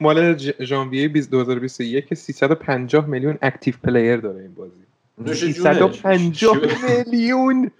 مال 0.00 0.36
ژانویه 0.60 1.08
20 1.08 1.30
2021 1.30 2.06
که 2.06 2.14
350 2.14 3.06
میلیون 3.06 3.38
active 3.42 3.74
player 3.84 4.16
داره 4.16 4.40
این 4.40 4.54
بازی. 4.54 4.72
نوش 5.18 5.40
جونش. 5.40 5.54
350 5.56 6.56
میلیون. 6.88 7.70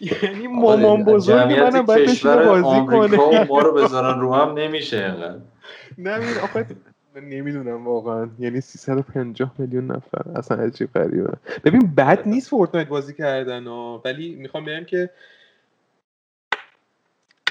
یعنی 0.00 0.46
مامان 0.46 1.04
بزرگ 1.04 1.52
منم 1.52 1.82
باید 1.82 2.08
بشینه 2.08 2.36
بازی 2.36 2.86
کنه. 2.86 3.44
ما 3.44 3.60
رو 3.60 3.72
بذارن 3.72 4.20
رو 4.20 4.34
هم 4.34 4.58
نمیشه 4.58 4.96
اینقدر. 4.96 5.40
نه 5.98 6.40
آخه 6.42 6.66
من 7.16 7.24
نمی‌دونم 7.24 7.86
واقعا. 7.86 8.28
یعنی 8.38 8.60
350 8.60 9.52
میلیون 9.58 9.86
نفر. 9.86 10.22
اصلا 10.36 10.56
عجیب 10.56 10.92
غریبه. 10.94 11.32
ببین 11.64 11.94
بد 11.96 12.28
نیست 12.28 12.48
Fortnite 12.48 12.88
بازی 12.88 13.14
کردن 13.14 13.64
ها 13.64 14.02
ولی 14.04 14.34
می‌خوام 14.34 14.64
بگم 14.64 14.84
که 14.84 15.10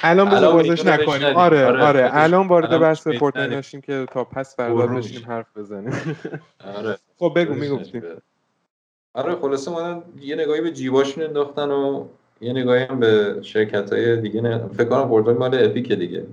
الان 0.04 0.30
بذار 0.30 0.54
بازش 0.54 0.86
نکنیم. 0.86 1.36
آره 1.36 1.66
آره، 1.66 1.84
آره. 1.84 2.10
الان 2.12 2.48
وارد 2.48 2.80
بحث 2.80 3.08
Fortnite. 3.08 3.52
نشیم 3.52 3.82
که 3.82 4.06
تا 4.12 4.24
پس 4.24 4.56
فردا. 4.56 4.88
بشینیم 4.88 5.26
حرف 5.28 5.58
بزنیم. 5.58 5.94
آره. 6.78 6.98
خب 7.20 7.34
بگو 7.36 7.54
می‌گفتی 7.54 8.02
آره 9.14 9.36
خلاصه 9.36 9.72
اومدن 9.72 10.02
یه 10.22 10.36
نگاهی 10.36 10.62
به 10.62 10.72
جیباشون 10.72 11.24
انداختن 11.24 11.70
و 11.70 12.06
یه 12.42 12.54
نگاهی 12.54 12.84
هم 12.84 13.00
به 13.00 13.40
شرکت 13.42 13.94
های 13.94 14.22
دیگه 14.22 14.42
نه... 14.42 14.58
فکر 14.78 14.90
کنم 14.90 15.08
Fortnite 15.08 15.40
مال 15.40 15.66
Epic 15.66 15.92
دیگه. 15.92 16.24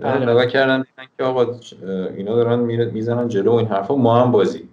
بله. 0.00 0.30
نگاه 0.30 0.46
کردن 0.46 0.76
دیدن 0.76 1.08
که 1.18 1.24
آقا 1.24 1.54
اینا 2.16 2.34
دارن 2.36 2.58
می‌زنن 2.90 3.28
جلو 3.28 3.52
این 3.52 3.66
حرفا. 3.68 3.94
ما 3.96 4.20
هم 4.22 4.32
بازی. 4.32 4.68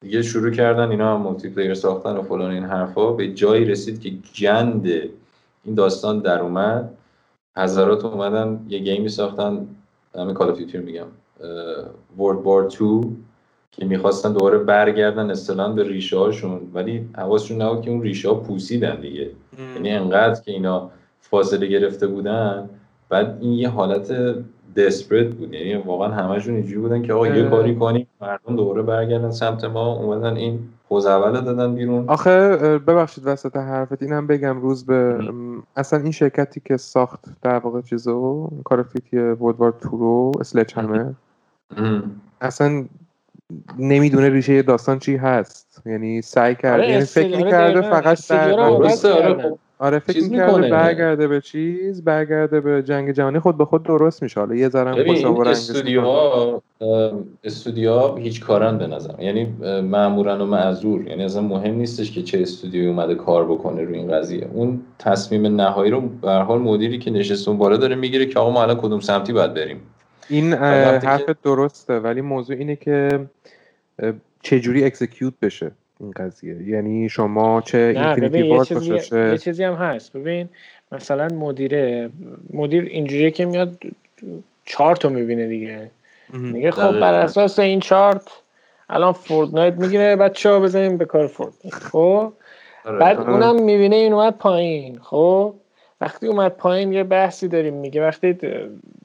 دیگه 0.00 0.22
شروع 0.22 0.50
کردن 0.50 0.90
اینا 0.90 1.14
هم 1.14 1.20
multiplayer 1.22 1.74
ساختن 1.74 2.16
و 2.16 2.22
فلان 2.22 2.50
این 2.50 2.64
حرفا. 2.64 3.12
به 3.12 3.28
جایی 3.28 3.64
رسید 3.64 4.00
که 4.00 4.12
جند 4.32 4.86
این 5.64 5.74
داستان 5.74 6.18
در 6.18 6.40
اومد. 6.40 6.90
هزارات 7.56 8.04
اومدن 8.04 8.60
یه 8.68 8.78
گیمی 8.78 9.08
ساختن. 9.08 9.66
همین 10.14 10.34
کال 10.34 10.54
فیوتر 10.54 10.78
میگم. 10.80 11.06
ورد 12.18 12.42
بار 12.42 12.62
2 12.78 13.02
که 13.72 13.84
می‌خواستن 13.84 14.32
دوباره 14.32 14.58
برگردن 14.58 15.30
اصطلاحا 15.30 15.72
به 15.72 15.82
ریشه 15.82 16.18
هاشون 16.18 16.60
ولی 16.74 17.08
حواسشون 17.16 17.62
نبود 17.62 17.82
که 17.82 17.90
اون 17.90 18.02
ریشه 18.02 18.28
ها 18.28 18.34
پوسیدن 18.34 19.00
دیگه. 19.00 19.30
یعنی 19.74 19.90
انقدر 19.90 20.40
که 20.40 20.52
اینا 20.52 20.90
فاصله 21.20 21.66
گرفته 21.66 22.06
بودن. 22.06 22.70
بعد 23.08 23.38
این 23.40 23.52
یه 23.52 23.68
حالت 23.68 24.34
دسپرت 24.76 25.26
بود. 25.26 25.54
یعنی 25.54 25.74
واقعا 25.74 26.08
همشون 26.08 26.54
اینجوری 26.54 26.78
بودن 26.78 27.02
که 27.02 27.12
آقا 27.12 27.26
یه. 27.26 27.44
کاری 27.44 27.74
کنیم 27.74 28.06
مردم 28.20 28.56
دوباره 28.56 28.82
برگردن 28.82 29.30
سمت 29.30 29.64
ما. 29.64 29.96
اومدن 29.96 30.36
این 30.36 30.58
خوزعبل 30.88 31.36
رو 31.36 31.40
دادن 31.40 31.74
بیرون 31.74 32.04
آخه 32.08 32.56
ببخشید 32.78 33.26
وسط 33.26 33.56
حرفت 33.56 34.02
اینم 34.02 34.26
بگم 34.26 34.60
روز 34.60 34.86
به 34.86 35.16
ام، 35.28 35.62
اصلا 35.76 35.98
این 35.98 36.12
شرکتی 36.12 36.62
که 36.64 36.76
ساخت 36.76 37.24
در 37.42 37.58
واقع 37.58 37.80
چیزو 37.80 38.50
کار 38.64 38.82
فیتی 38.82 39.18
ورد 39.18 39.56
وار 39.56 39.74
تو 39.80 39.96
رو 39.96 40.32
اسلج 40.40 40.74
همه 40.74 41.14
ام. 41.76 42.20
اصلا 42.40 42.84
نمی‌دونه 43.78 44.28
ریشه 44.28 44.62
داستان 44.62 44.98
چی 44.98 45.16
هست 45.16 45.82
یعنی 45.86 46.22
سعی 46.22 46.54
کرده 46.54 46.82
آره، 46.82 46.92
یعنی 46.92 47.04
فکر 47.04 47.34
آره، 47.34 47.44
می‌کرده. 47.44 47.80
فقط 47.80 48.28
برگرده 48.28 48.78
درسته 48.78 49.12
آره. 49.12 49.42
خب 49.42 49.58
آره 49.78 49.98
فکر 49.98 50.22
می‌کرده. 50.22 50.70
برگرده 50.70 51.28
به 51.28 51.40
چیز 51.40 52.04
برگرده 52.04 52.60
به 52.60 52.82
جنگ 52.82 53.10
جهانی 53.12 53.38
خود 53.38 53.56
به 53.56 53.64
خود 53.64 53.82
درست 53.82 54.22
میشه 54.22 54.40
حالا 54.40 54.54
یه 54.54 54.68
ذره 54.68 54.90
رنگش 54.90 55.24
استودیوها 55.24 56.62
اه، 56.84 57.12
استودیوها 57.44 58.16
هیچ 58.16 58.40
کارن 58.40 58.78
به 58.78 58.86
نظرم. 58.86 59.20
یعنی 59.20 59.44
معمورن 59.80 60.40
و 60.40 60.46
معذور. 60.46 61.08
یعنی 61.08 61.24
اصلا 61.24 61.42
مهم 61.42 61.74
نیستش 61.74 62.12
که 62.12 62.22
چه 62.22 62.42
استودیویی 62.42 62.88
اومده 62.88 63.14
کار 63.14 63.44
بکنه 63.44 63.82
روی 63.82 63.98
این 63.98 64.12
قضیه. 64.12 64.48
اون 64.52 64.80
تصمیم 64.98 65.46
نهایی 65.60 65.90
رو 65.90 66.00
به 66.00 66.30
هر 66.30 66.42
حال 66.42 66.58
مدیری 66.60 66.98
که 66.98 67.10
نشسته 67.10 67.48
اون 67.48 67.58
بالا 67.58 67.76
داره 67.76 67.94
می‌گیره 67.94 68.26
که 68.26 68.38
آقا 68.38 68.50
ما 68.50 68.62
الان 68.62 68.76
کدوم 68.76 69.00
سمتی 69.00 69.32
باید 69.32 69.54
بریم. 69.54 69.80
این 70.28 70.50
که- 70.50 70.56
حرفت 70.56 71.42
درسته 71.42 71.98
ولی 71.98 72.20
موضوع 72.20 72.56
اینه 72.56 72.76
که 72.76 73.20
اه، 73.98 74.12
چجوری 74.42 74.84
اکزیکیوت 74.84 75.34
بشه 75.42 75.70
این 76.00 76.10
قضیه؟ 76.10 76.62
یعنی 76.66 77.08
شما 77.08 77.60
چه 77.60 77.78
اینفینیتی 77.78 78.48
وارد 78.48 78.66
چیزی, 78.68 78.90
باشه؟ 78.90 79.08
چه 79.08 79.30
یه 79.30 79.38
چیزی 79.38 79.64
هم 79.64 79.74
هست. 79.74 80.12
ببین 80.12 80.48
مثلا 80.92 81.28
مدیره 81.28 82.10
مدیر 82.52 82.84
اینجوریه 82.84 83.30
که 83.30 83.46
میاد 83.46 83.78
چارت 84.64 85.04
رو 85.04 85.10
می‌بینه 85.10 85.46
دیگه. 85.46 85.90
میگه 86.38 86.70
خب. 86.70 87.00
بر 87.00 87.14
اساس 87.14 87.58
این 87.58 87.80
چارت 87.80 88.22
الان 88.88 89.12
Fortnite 89.12 89.74
می‌گیره 89.74 90.16
بچه 90.16 90.50
ها 90.50 90.60
بزنیم 90.60 90.96
به 90.96 91.04
کار 91.04 91.26
Fortnite 91.26 91.74
خب؟ 91.74 92.32
بعد 92.84 93.18
آره. 93.18 93.30
اونم 93.30 93.62
می‌بینه 93.62 93.96
این 93.96 94.12
اومد 94.12 94.38
پایین. 94.38 94.98
خب؟ 95.02 95.54
وقتی 96.00 96.26
اومد 96.26 96.52
پایین 96.52 96.92
یه 96.92 97.04
بحثی 97.04 97.48
داریم 97.48 97.74
میگه. 97.74 98.06
وقتی 98.06 98.36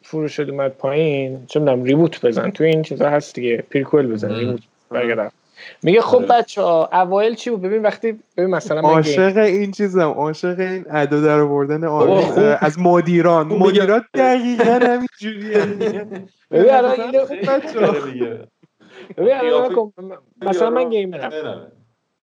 فروش 0.03 0.35
شد 0.35 0.49
اومد 0.49 0.71
پایین 0.71 1.45
چه 1.47 1.59
می‌دونم 1.59 1.83
reboot 1.83 2.25
بزن. 2.25 2.49
تو 2.49 2.63
این 2.63 2.81
چیزا 2.81 3.09
هست 3.09 3.35
دیگه. 3.35 3.63
prequel 3.71 4.07
بزن. 4.07 4.35
reboot. 4.35 4.61
برگردم 4.89 5.31
میگه 5.83 6.01
خب 6.01 6.17
آره. 6.17 6.25
بچه 6.27 6.61
ها 6.61 6.89
اوایل 6.93 7.35
چی 7.35 7.49
بود 7.49 7.61
ببین 7.61 7.81
وقتی 7.81 8.19
ببین 8.37 8.49
مثلا 8.49 8.81
عاشق 8.81 9.37
این 9.37 9.71
چیزم 9.71 10.09
عاشق 10.09 10.59
این 10.59 10.85
ادا 10.89 11.21
در 11.21 11.39
آوردن 11.39 11.87
خوب. 11.87 12.09
اه، 12.09 12.57
از 12.61 12.79
مدیران 12.79 13.47
میگم. 13.47 13.59
مدیران 13.65 14.03
دقیقا 14.13 14.63
همین 14.85 15.07
جوریه 15.19 15.65
ببین 16.51 16.69
الان 16.73 16.99
اینو- 16.99 17.25
ببین 19.17 19.33
الان. 19.33 20.17
مثلا 20.41 20.69
من 20.69 20.89
گیمرم 20.89 21.31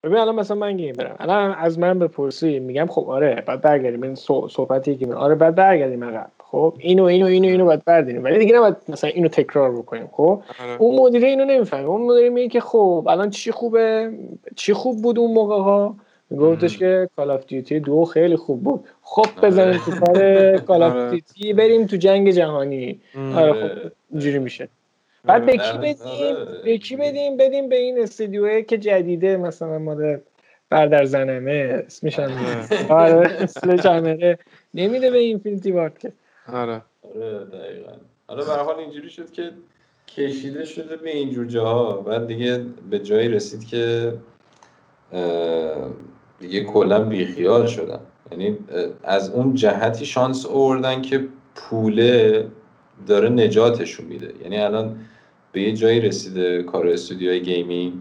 ببین 0.03 0.17
الان 0.17 0.35
مثلا 0.35 0.57
من 0.57 0.77
گیمرم 0.77 1.15
الان 1.19 1.51
از 1.55 1.79
من 1.79 1.99
بپرسی 1.99 2.59
میگم 2.59 2.85
خب 2.87 3.09
آره 3.09 3.43
بعد 3.47 3.61
برگردیم 3.61 4.03
این 4.03 4.15
صح- 4.15 4.47
صحبتی 4.51 4.95
که 4.95 5.13
آره 5.13 5.35
بعد 5.35 5.55
برگردیم 5.55 6.03
عقب 6.03 6.31
خب 6.53 6.73
اینو 6.79 7.03
اینو 7.03 7.25
اینو 7.25 7.47
اینو 7.47 7.65
بعد 7.65 7.85
برداریم. 7.85 8.23
ولی 8.23 8.39
دیگه 8.39 8.55
نباید 8.55 8.75
مثلا 8.87 9.09
اینو 9.09 9.27
تکرار 9.27 9.71
بکنیم 9.71 10.09
خب؟ 10.11 10.43
آره. 10.59 10.81
اون 10.81 10.99
مدیره 10.99 11.27
اینو 11.27 11.45
نمی‌فهمه. 11.45 11.85
اون 11.85 12.01
مدیره 12.01 12.29
میگه 12.29 12.47
که 12.47 12.59
خب 12.59 13.07
الان 13.09 13.29
چی 13.29 13.51
خوبه؟ 13.51 14.11
چی 14.55 14.73
خوب 14.73 15.01
بود 15.01 15.19
اون 15.19 15.33
موقع 15.33 15.55
ها؟ 15.55 15.95
گفتش 16.39 16.77
که 16.77 17.09
Call 17.15 17.31
of 17.31 17.45
Duty 17.45 17.79
دو 17.79 18.05
خیلی 18.05 18.35
خوب 18.35 18.63
بود. 18.63 18.83
خب 19.01 19.25
بزنیم 19.43 19.81
تو 19.85 19.91
کار 19.91 20.57
Call 20.67 20.83
of 20.83 20.95
آره. 20.95 21.09
Duty 21.09 21.53
بریم 21.53 21.85
تو 21.85 21.97
جنگ 21.97 22.31
جهانی. 22.31 22.99
آره 23.35 23.53
خب 23.53 23.91
اینجوری 24.11 24.39
میشه. 24.39 24.67
بعد 25.25 25.45
به 25.45 25.57
کی 25.57 25.63
آره. 25.63 25.77
بدیم؟ 25.77 26.35
آره. 26.35 26.61
به 26.65 26.77
کی 26.77 26.95
بدیم؟ 26.95 27.37
بدیم 27.37 27.69
به 27.69 27.75
این 27.75 27.99
استودیوهایی 27.99 28.63
که 28.63 28.77
جدیده 28.77 29.37
مثلا 29.37 29.79
مال 29.79 30.17
بردر 30.69 31.05
زنمه 31.05 31.83
اسمش 31.87 32.19
هم 32.19 32.31
آره. 32.89 33.27
اسمش 33.29 33.85
نمیده 34.73 35.11
به 35.11 35.17
Infinity 35.17 35.71
Ward 35.71 35.97
که 35.99 36.11
آره. 36.47 36.81
آره 37.15 37.45
دقیقا. 37.45 37.91
حالا 38.27 38.45
به 38.45 38.51
حال 38.51 38.75
اینجوری 38.75 39.09
شد 39.09 39.31
که 39.31 39.51
کشیده 40.07 40.65
شده 40.65 40.97
به 40.97 41.09
اینجور 41.09 41.45
جاها. 41.45 41.93
بعد 41.93 42.27
دیگه 42.27 42.65
به 42.89 42.99
جایی 42.99 43.29
رسید 43.29 43.67
که 43.67 44.13
دیگه 46.39 46.63
کلا 46.63 47.03
بیخیال 47.03 47.67
شدن. 47.67 47.99
یعنی 48.31 48.57
از 49.03 49.29
اون 49.29 49.53
جهتی 49.53 50.05
شانس 50.05 50.45
آوردن 50.45 51.01
که 51.01 51.27
پوله 51.55 52.47
داره 53.07 53.29
نجاتشون 53.29 54.05
میده. 54.05 54.33
یعنی 54.43 54.57
الان 54.57 54.99
به 55.51 55.61
یه 55.61 55.73
جایی 55.73 56.01
رسیده 56.01 56.63
کار 56.63 56.87
استودیوهای 56.87 57.41
gaming 57.41 57.93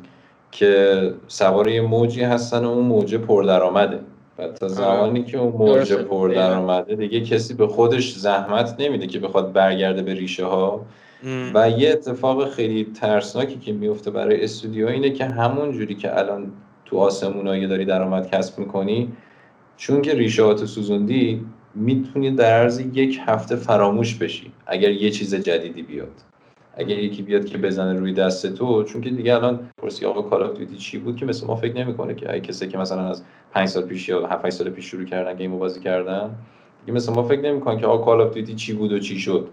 که 0.51 1.15
سوار 1.29 1.69
یه 1.69 1.81
موجی 1.81 2.23
هستن 2.23 2.65
و 2.65 2.69
اون 2.69 2.85
موجه 2.85 3.19
پردرآمده. 3.19 4.01
و 4.39 4.49
تا 4.49 4.69
زمانی 4.69 5.25
که 5.25 5.39
اون 5.39 5.53
موج 5.53 5.75
درسته. 5.75 5.97
پردرآمده 5.97 6.95
دیگه 6.95 7.21
کسی 7.21 7.55
به 7.55 7.67
خودش 7.67 8.13
زحمت 8.13 8.77
نمیده 8.79 9.07
که 9.07 9.19
بخواد 9.19 9.53
برگرده 9.53 10.03
به 10.03 10.15
ریشه 10.15 10.45
ها. 10.45 10.87
و 11.55 11.71
یه 11.71 11.91
اتفاق 11.91 12.51
خیلی 12.51 12.85
ترسناکی 12.85 13.59
که 13.59 13.73
میفته 13.73 14.11
برای 14.11 14.45
استودیو 14.45 14.87
اینه 14.87 15.11
که 15.11 15.25
همون 15.25 15.73
جوری 15.73 15.95
که 15.95 16.19
الان 16.19 16.53
تو 16.85 16.99
آسمونایی 16.99 17.67
داری 17.67 17.85
درآمد 17.85 18.31
کسب 18.31 18.59
می‌کنی 18.59 19.13
چون 19.77 20.03
که 20.03 20.15
ریشه 20.15 20.55
تو 20.55 20.67
سوزوندی 20.67 21.45
می‌تونی 21.75 22.31
در 22.31 22.53
عرض 22.53 22.81
یک 22.93 23.21
هفته 23.27 23.57
فراموش 23.57 24.15
بشی 24.15 24.53
اگر 24.67 24.91
یه 24.91 25.11
چیز 25.11 25.35
جدیدی 25.35 25.83
بیاد 25.83 26.32
اگر 26.77 26.99
یکی 26.99 27.23
بیاد 27.23 27.45
که 27.45 27.59
بزنه 27.59 28.01
روی 28.01 28.13
دست 28.13 28.55
تو 28.55 28.85
چون 28.85 29.01
که 29.01 29.11
دیگه 29.11 29.35
الان 29.35 29.61
پرسی 29.79 30.07
آقا 30.07 30.23
کال 30.23 30.43
اف 30.43 30.77
چی 30.79 30.99
بود؟ 30.99 31.17
که 31.17 31.27
مثل 31.27 31.47
ما 31.47 31.57
فکر 31.57 31.77
نمی‌کنه 31.77 32.15
که 32.15 32.31
اگه 32.31 32.41
کسی 32.41 32.69
که 32.69 32.79
مثلا 32.79 33.09
از 33.09 33.23
5 33.53 33.69
سال 33.69 33.83
پیش 33.83 34.09
یا 34.09 34.27
7 34.27 34.51
سال 34.51 34.71
پیش 34.71 34.85
شروع 34.85 35.05
کردن 35.05 35.35
گیم 35.35 35.59
بازی 35.59 35.81
کردن 35.81 36.31
دیگه 36.81 36.97
مثل 36.97 37.13
ما 37.13 37.23
فکر 37.23 37.41
نمی‌کنن 37.41 37.79
که 37.79 37.87
آقا 37.87 38.05
Call 38.05 38.21
of 38.21 38.39
چی 38.39 38.73
بود 38.73 38.93
و 38.93 38.99
چی 38.99 39.19
شد. 39.19 39.49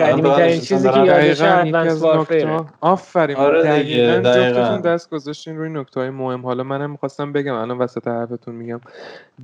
قدیمی 0.00 0.30
ترین 0.30 0.60
چیزی 0.60 0.90
که 0.90 0.98
یادش 0.98 1.40
Advanced 1.42 2.02
Warfare 2.02 2.48
آفرین 2.80 3.36
آره 3.36 3.62
دقیقاً. 3.62 4.30
جفتتون 4.30 4.80
دست 4.80 5.10
گذاشتین 5.10 5.56
روی 5.56 5.68
نکته 5.68 6.00
های 6.00 6.10
مهم. 6.10 6.42
حالا 6.46 6.62
منم 6.62 6.90
می‌خواستم 6.90 7.32
بگم 7.32 7.54
الان 7.54 7.78
وسط 7.78 8.08
حرفتون 8.08 8.54
میگم. 8.54 8.80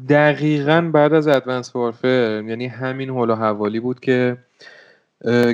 دقیقا 0.09 0.91
بعد 0.93 1.15
از 1.15 1.29
Advanced 1.29 1.77
Warfare 1.77 2.43
یعنی 2.49 2.67
همین 2.67 3.11
هول 3.11 3.31
و 3.31 3.35
حوالی 3.35 3.81
بود 3.81 4.01
که 4.01 4.37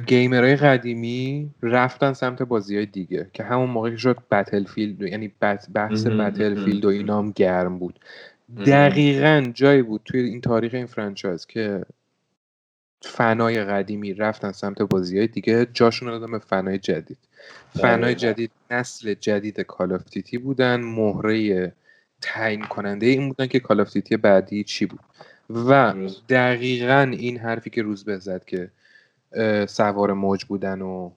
gamer 0.06 0.42
های 0.42 0.56
قدیمی 0.56 1.50
رفتن 1.62 2.12
سمت 2.12 2.42
بازی 2.42 2.76
های 2.76 2.86
دیگه 2.86 3.30
که 3.32 3.42
همون 3.42 3.70
موقع 3.70 3.90
که 3.90 3.96
شد 3.96 4.18
Battlefield 4.30 5.02
یعنی 5.02 5.32
بحث 5.40 5.68
Battle. 5.70 6.64
field 6.64 6.84
و 6.84 6.88
اینا 6.88 7.18
هم 7.18 7.32
گرم 7.36 7.78
بود. 7.78 8.00
دقیقا 8.66 9.52
جایی 9.54 9.82
بود 9.82 10.00
توی 10.04 10.20
این 10.20 10.40
تاریخ 10.40 10.74
این 10.74 10.86
franchise 10.86 11.46
که 11.46 11.84
فنای 13.02 13.64
قدیمی 13.64 14.14
رفتن 14.14 14.52
سمت 14.52 14.82
بازی 14.82 15.18
های 15.18 15.26
دیگه 15.26 15.66
جاشون 15.72 16.08
رو 16.08 16.18
دادن 16.18 16.32
به 16.32 16.38
فنای 16.38 16.78
جدید 16.78 17.18
فنای 17.74 18.14
دقیقاً. 18.14 18.32
جدید 18.32 18.50
نسل 18.70 19.14
جدید 19.14 19.60
Call 19.60 19.92
of 19.92 20.04
Duty 20.10 20.38
بودن 20.38 20.80
مهره 20.80 21.72
تعیین 22.20 22.64
کننده 22.64 23.06
این 23.06 23.28
بودن 23.28 23.46
که 23.46 23.60
Call 23.60 23.80
of 23.80 23.92
Duty 23.92 24.16
بعدی 24.16 24.64
چی 24.64 24.86
بود 24.86 25.00
و. 25.50 25.94
دقیقا 26.28 27.12
این 27.18 27.38
حرفی 27.38 27.70
که 27.70 27.82
روزبه 27.82 28.18
زد 28.18 28.44
که 28.44 28.70
سوار 29.68 30.12
موج 30.12 30.44
بودن 30.44 30.82
و 30.82 31.10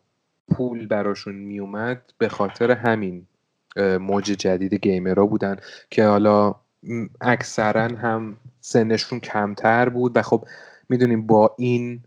پول 0.51 0.87
براشون 0.87 1.35
میومد 1.35 2.01
به 2.17 2.29
خاطر 2.29 2.71
همین 2.71 3.27
موج 3.99 4.23
جدید 4.23 4.73
گیمرها 4.73 5.25
بودن 5.25 5.55
که 5.89 6.05
حالا 6.05 6.55
اکثرا 7.21 7.81
هم 7.81 8.37
سنشون 8.59 9.19
کمتر 9.19 9.89
بود 9.89 10.17
و 10.17 10.21
خب 10.21 10.45
می‌دونیم 10.89 11.27
با 11.27 11.55
این 11.57 12.03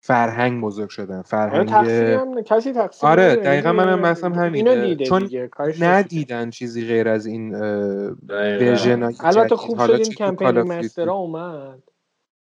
فرهنگ 0.00 0.60
بزرگ 0.62 0.88
شدن 0.88 1.14
آره 1.14 1.22
فرهنگ 1.22 1.70
هم 1.70 2.42
کسی 2.42 2.72
تقصیر 2.72 3.08
آره. 3.08 3.36
دقیقا 3.36 3.72
منم 3.72 4.34
همینه 4.34 4.86
دیده 4.86 5.04
چون. 5.04 5.30
ندیدن 5.80 6.50
چیزی 6.50 6.86
غیر 6.86 7.08
از 7.08 7.26
این. 7.26 7.54
ورژن 8.28 9.02
البته 9.02 9.56
خوب 9.56 9.86
شد 9.86 9.90
این 9.90 10.14
کمپین. 10.14 10.56
ریمسترها 10.56 11.16
اومد 11.16 11.82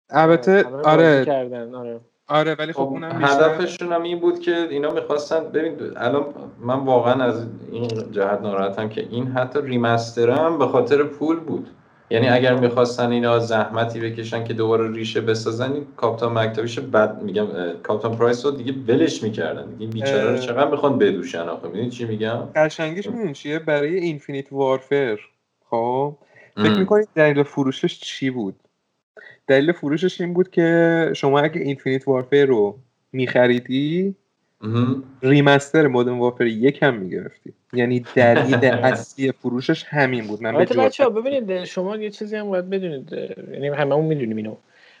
البته 0.09 0.65
آره 0.65 1.25
آره 1.73 2.01
آره 2.29 2.55
ولی 2.59 2.73
خب 2.73 2.79
خب 2.79 2.89
اونم 2.89 3.19
بیشتر 3.19 3.49
هدفشون 3.49 3.93
هم 3.93 4.03
این 4.03 4.19
بود 4.19 4.39
که 4.39 4.67
اینا 4.69 4.91
می‌خواستن 4.91 5.43
ببین 5.43 5.77
الان 5.97 6.25
من 6.59 6.79
واقعا 6.79 7.23
از 7.23 7.45
این 7.71 8.11
جهت 8.11 8.41
ناراحتم 8.41 8.89
که 8.89 9.07
این 9.11 9.27
حتی 9.27 9.59
remaster 9.61 10.29
هم 10.29 10.57
به 10.57 10.67
خاطر 10.67 11.03
پول 11.03 11.39
بود. 11.39 11.69
یعنی 12.09 12.29
اگر 12.29 12.55
می‌خواستن 12.55 13.11
اینا 13.11 13.39
زحمتی 13.39 13.99
بکشن 13.99 14.43
که 14.43 14.53
دوباره 14.53 14.91
ریشه 14.91 15.21
بسازن 15.21 15.73
این 15.73 15.85
Captain 15.97 16.33
MacTavish 16.33 16.79
بد 16.79 17.21
میگم 17.21 17.47
Captain 17.83 18.17
Price 18.17 18.45
رو 18.45 18.51
دیگه 18.51 18.73
ولش 18.87 19.23
می‌کردن. 19.23 19.65
دیگه 19.65 19.91
بیچاره 19.91 20.31
رو. 20.31 20.37
چقدر 20.37 20.71
می‌خوان 20.71 20.97
بدوشن 20.97 21.49
آخه؟ 21.49 21.67
می‌دونی 21.67 21.89
چی 21.89 22.05
میگم؟ 22.05 22.39
قشنگیش 22.55 23.07
می‌دونی 23.07 23.33
چیه؟ 23.33 23.59
برای 23.59 23.95
Infinite 23.95 24.47
Warfare. 24.51 25.17
خب؟ 25.69 26.15
فکر. 26.55 26.79
می‌کنید 26.79 27.07
دلیل 27.15 27.43
فروشش 27.43 27.99
چی 27.99 28.29
بود؟ 28.29 28.55
دلیل 29.49 29.71
فروشش 29.71 30.21
این 30.21 30.33
بود 30.33 30.51
که 30.51 31.09
شما 31.15 31.39
اگه 31.39 31.61
Infinite 31.61 32.07
Warfare 32.07 32.45
رو 32.45 32.77
میخریدی. 33.13 34.15
remaster 35.21 35.87
Modern 35.87 36.19
Warfare 36.19 36.45
یک 36.45 36.83
هم 36.83 36.95
می‌گرفتی. 36.95 37.53
یعنی 37.73 38.05
دلیل 38.15 38.65
اصلی 38.91 39.31
فروشش 39.31 39.83
همین 39.83 40.27
بود. 40.27 40.43
من 40.43 40.57
بچه 40.57 41.03
ها 41.03 41.09
ببینید 41.09 41.63
شما 41.63 41.97
یه 41.97 42.09
چیزی 42.09 42.35
هم 42.35 42.49
باید 42.49 42.69
بدونید 42.69 43.13
یعنی 43.53 43.67
هممون 43.67 44.05
می‌دونیم 44.05 44.37
اینو. 44.37 44.55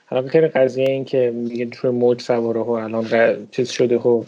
حالا 0.05 0.21
به 0.21 0.29
خیلی 0.29 0.47
قضیه 0.47 0.89
این 0.89 1.05
که 1.05 1.31
میگه 1.35 1.65
توی 1.65 1.89
موج 1.89 2.21
سواره 2.21 2.59
و 2.59 2.69
الان 2.69 3.07
چیز 3.51 3.69
شده 3.69 3.97
و 3.97 4.23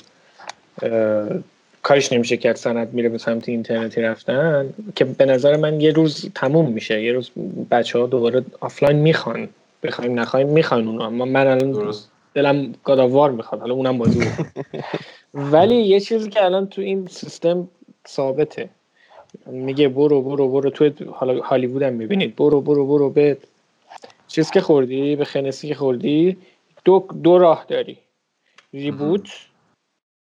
کاریش 1.81 2.13
نمیشه 2.13 2.37
کرد 2.37 2.55
صنعت 2.55 2.93
میره 2.93 3.09
به 3.09 3.17
سمت 3.17 3.49
اینترنتی 3.49 4.01
رفتن 4.01 4.69
که 4.95 5.05
به 5.05 5.25
نظر 5.25 5.57
من 5.57 5.81
یه 5.81 5.91
روز 5.91 6.29
تموم 6.35 6.71
میشه. 6.71 7.03
یه 7.03 7.11
روز 7.11 7.31
بچه 7.71 7.99
ها 7.99 8.07
دوباره 8.07 8.43
آفلاین 8.59 8.97
می‌خوان. 8.97 9.49
بخوایم 9.83 10.19
نخوایم 10.19 10.49
می‌خوان 10.49 10.87
اونو 10.87 11.01
اما 11.01 11.25
من 11.25 11.47
الان 11.47 11.71
درست. 11.71 12.11
دلم 12.33 12.73
گاداوار 12.83 13.31
می‌خواد 13.31 13.61
حالا 13.61 13.73
اونم 13.73 13.97
بازی 13.97 14.19
ولی 15.53 15.75
یه 15.75 15.99
چیزی 15.99 16.29
که 16.29 16.45
الان 16.45 16.67
تو 16.67 16.81
این 16.81 17.07
سیستم 17.07 17.67
ثابته. 18.07 18.69
میگه 19.45 19.87
برو 19.87 20.21
برو 20.21 20.47
برو 20.47 20.69
تو 20.69 21.11
حالا 21.11 21.41
هالیوود 21.41 21.81
هم 21.81 21.93
می‌بینید. 21.93 22.35
برو 22.35 22.61
برو 22.61 22.87
برو 22.87 23.09
به 23.09 23.37
چیز 24.27 24.51
که 24.51 24.61
خوردی 24.61 25.15
به 25.15 25.25
خنسی 25.25 25.67
که 25.67 25.75
خوردی 25.75 26.37
دو, 26.85 27.07
دو 27.23 27.37
راه 27.37 27.65
داری. 27.67 27.97
ریبوت 28.73 29.29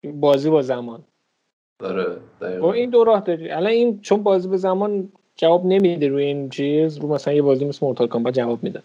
بازی 0.03 0.49
با 0.49 0.61
زمان. 0.61 1.03
داره 1.80 2.06
با 2.40 2.48
دقیقاً. 2.48 2.72
این 2.72 2.90
دو 2.90 3.03
راه 3.03 3.20
داری. 3.20 3.52
الان 3.52 3.72
این 3.72 4.02
چون 4.02 4.24
بازی 4.24 4.48
به 4.48 4.57
زمان 4.57 5.10
جواب 5.36 5.65
نمیده 5.65 6.07
روی 6.07 6.24
این 6.24 6.49
چیز 6.49 6.98
رو 6.98 7.07
مثلا 7.07 7.34
یه 7.34 7.41
بازی 7.41 7.65
مثل 7.65 7.86
Mortal 7.85 8.07
Kombat 8.07 8.34
جواب 8.34 8.64
می‌داد. 8.64 8.84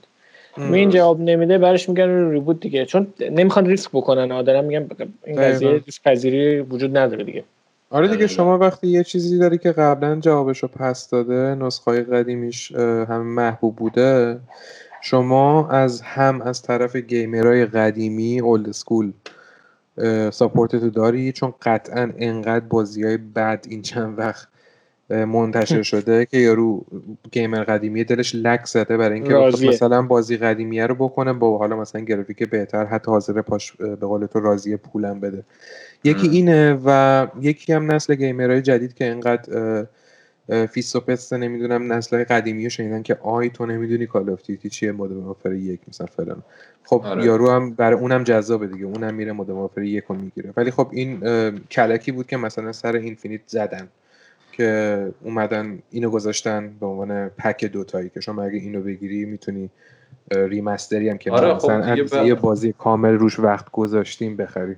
روی 0.59 0.81
این 0.81 0.91
جواب 0.91 1.21
نمیده 1.21 1.59
برش 1.59 1.89
میگن 1.89 2.09
رو 2.09 2.31
reboot 2.31 2.61
دیگه 2.61 2.87
چون 2.87 3.07
نمی‌خوان 3.31 3.67
ریسک 3.67 3.91
بکنن 3.91 4.33
آدم 4.33 4.65
میگن 4.65 4.89
این. 5.25 5.37
قضیه 5.37 5.83
ریسک 5.87 6.03
پذیری 6.03 6.61
وجود 6.61 6.97
نداره 6.97 7.25
دیگه 7.25 7.45
آره 7.91 8.09
دیگه. 8.09 8.27
شما 8.27 8.59
وقتی 8.59 8.87
یه 8.87 9.05
چیزی 9.05 9.39
داری 9.39 9.59
که 9.59 9.73
قبلا 9.73 10.21
جوابش 10.21 10.59
رو 10.59 10.69
پس 10.69 11.11
داده 11.11 11.55
نسخه 11.55 12.03
قدیمیش 12.03 12.73
هم 12.75 13.23
محبوب 13.23 13.77
بوده 13.77 14.39
شما 15.03 15.69
از 15.69 16.01
هم 16.01 16.43
از 16.43 16.63
طرف 16.63 16.97
گیمرهای 16.97 17.67
قدیمی 17.67 18.41
old 18.41 18.73
school 18.73 19.13
support 20.31 20.77
تو 20.77 20.91
داری 20.91 21.33
چون 21.33 21.55
قطعا 21.63 22.13
انقدر 22.19 22.65
بازی 22.65 23.05
های 23.05 23.17
بد 23.17 23.67
این 23.69 23.83
چند 23.83 24.19
وقت 24.19 24.49
منتشر 25.11 25.83
شده 25.93 26.27
که 26.27 26.39
یارو 26.39 26.85
گیمر 27.31 27.65
قدیمی 27.65 28.05
دلش 28.05 28.35
لک 28.35 28.65
زده 28.65 28.97
برای 28.97 29.21
اینکه. 29.21 29.69
مثلا 29.69 30.03
بازی 30.03 30.37
قدیمیه 30.37 30.87
رو 30.87 30.95
بکنه 30.95 31.33
با 31.33 31.59
حالا 31.59 31.77
مثلا 31.77 32.01
گرافیک 32.01 32.51
بهتر 32.51 32.85
حتی 32.85 33.11
حاضر 33.11 33.43
پاش 33.43 33.73
به 33.73 33.97
قول 33.97 34.27
تو 34.27 34.41
راضی 34.41 34.77
پولم 34.77 35.21
بده 35.21 35.45
یکی. 36.05 36.29
اینه 36.29 36.81
و 36.85 37.27
یکی 37.41 37.73
هم 37.73 37.93
نسل 37.93 38.15
گیمرهای 38.15 38.63
جدید 38.63 38.95
که 38.95 39.05
اینقدر 39.05 39.87
فیست 40.67 40.97
و 40.97 41.01
پسته 41.01 41.37
نمی‌دونم 41.37 41.93
نسل 41.93 42.25
قدیمی 42.25 42.65
رو 42.65 42.71
شنیدن 42.71 43.03
که 43.03 43.15
آی 43.15 43.51
تو 43.51 43.67
نمی‌دونی 43.67 44.07
Call 44.07 44.31
of 44.31 44.43
Duty 44.43 44.69
چیه 44.69 44.93
Modern 44.93 45.19
Warfare 45.19 45.53
یک 45.53 45.81
مثلا 45.89 46.07
فلان 46.07 46.43
خب 46.85 47.03
آره. 47.05 47.25
یارو 47.25 47.51
هم 47.51 47.71
برای 47.71 47.99
اونم 48.01 48.25
جذابه 48.25 48.67
دیگه 48.67 48.85
اونم 48.85 49.15
میره 49.15 49.33
Modern 49.33 49.57
Warfare 49.57 49.83
یک 49.83 50.05
رو 50.09 50.17
می‌گیره 50.17 50.53
ولی 50.57 50.71
خب 50.71 50.89
این 50.93 51.21
کلکی 51.71 52.13
بود 52.13 52.27
که 52.27 52.37
مثلا 52.37 52.73
سر 52.73 52.97
اینفینیت 52.97 53.41
زدن 53.47 53.89
که 54.59 55.13
اومدن 55.25 55.79
اینو 55.91 56.11
گذاشتن 56.11 56.73
به 56.81 56.87
عنوان 56.87 57.29
پک 57.29 57.65
دوتایی 57.65 58.09
که 58.09 58.21
شما 58.21 58.43
اگه 58.43 58.59
اینو 58.59 58.83
بگیری 58.83 59.25
می‌تونی 59.25 59.71
ریمستری 60.31 61.09
هم 61.09 61.19
که 61.19 61.31
آره، 61.31 61.55
خب 61.55 61.71
مثلا 61.71 61.85
اندازه 61.85 62.27
یه 62.27 62.35
بازی 62.35 62.75
کامل 62.79 63.13
روش 63.13 63.41
وقت 63.41 63.71
گذاشتیم 63.71 64.37
بخری. 64.37 64.77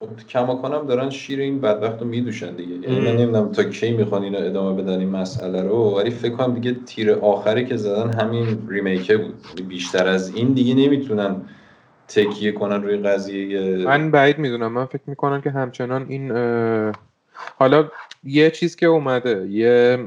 خب 0.00 0.26
کماکانم 0.28 0.86
دارن 0.86 1.10
شیر 1.10 1.40
این 1.40 1.60
بدبخت 1.60 2.00
رو 2.00 2.06
میدوشن 2.06 2.56
دیگه. 2.56 2.74
یعنی. 2.74 3.00
من 3.00 3.16
نمی‌دونم 3.16 3.52
تا 3.52 3.64
کی 3.64 3.92
می‌خوان 3.92 4.22
اینو 4.22 4.38
ادامه 4.38 4.82
بدن 4.82 4.98
این 4.98 5.08
مسئله 5.08 5.62
رو 5.62 5.96
ولی 5.96 6.10
فکر 6.10 6.32
کنم 6.32 6.54
دیگه 6.54 6.76
تیر 6.86 7.12
آخری 7.12 7.64
که 7.64 7.76
زدن 7.76 8.12
همین 8.12 8.58
ریمیکه 8.68 9.16
بود. 9.16 9.34
یعنی 9.48 9.68
بیشتر 9.68 10.08
از 10.08 10.34
این 10.34 10.52
دیگه 10.52 10.74
نمی‌تونن 10.74 11.36
تکیه 12.08 12.52
کنن 12.52 12.82
روی 12.82 12.96
قضیه. 12.96 13.76
من 13.86 14.10
بعید 14.10 14.38
می‌دونم. 14.38 14.72
من 14.72 14.84
فکر 14.84 15.02
می‌کنم 15.06 15.40
که 15.40 15.50
همچنان 15.50 16.06
این 16.08 16.32
حالا 17.58 17.88
یه 18.24 18.50
چیز 18.50 18.76
که 18.76 18.86
اومده 18.86 19.46
یه 19.48 19.98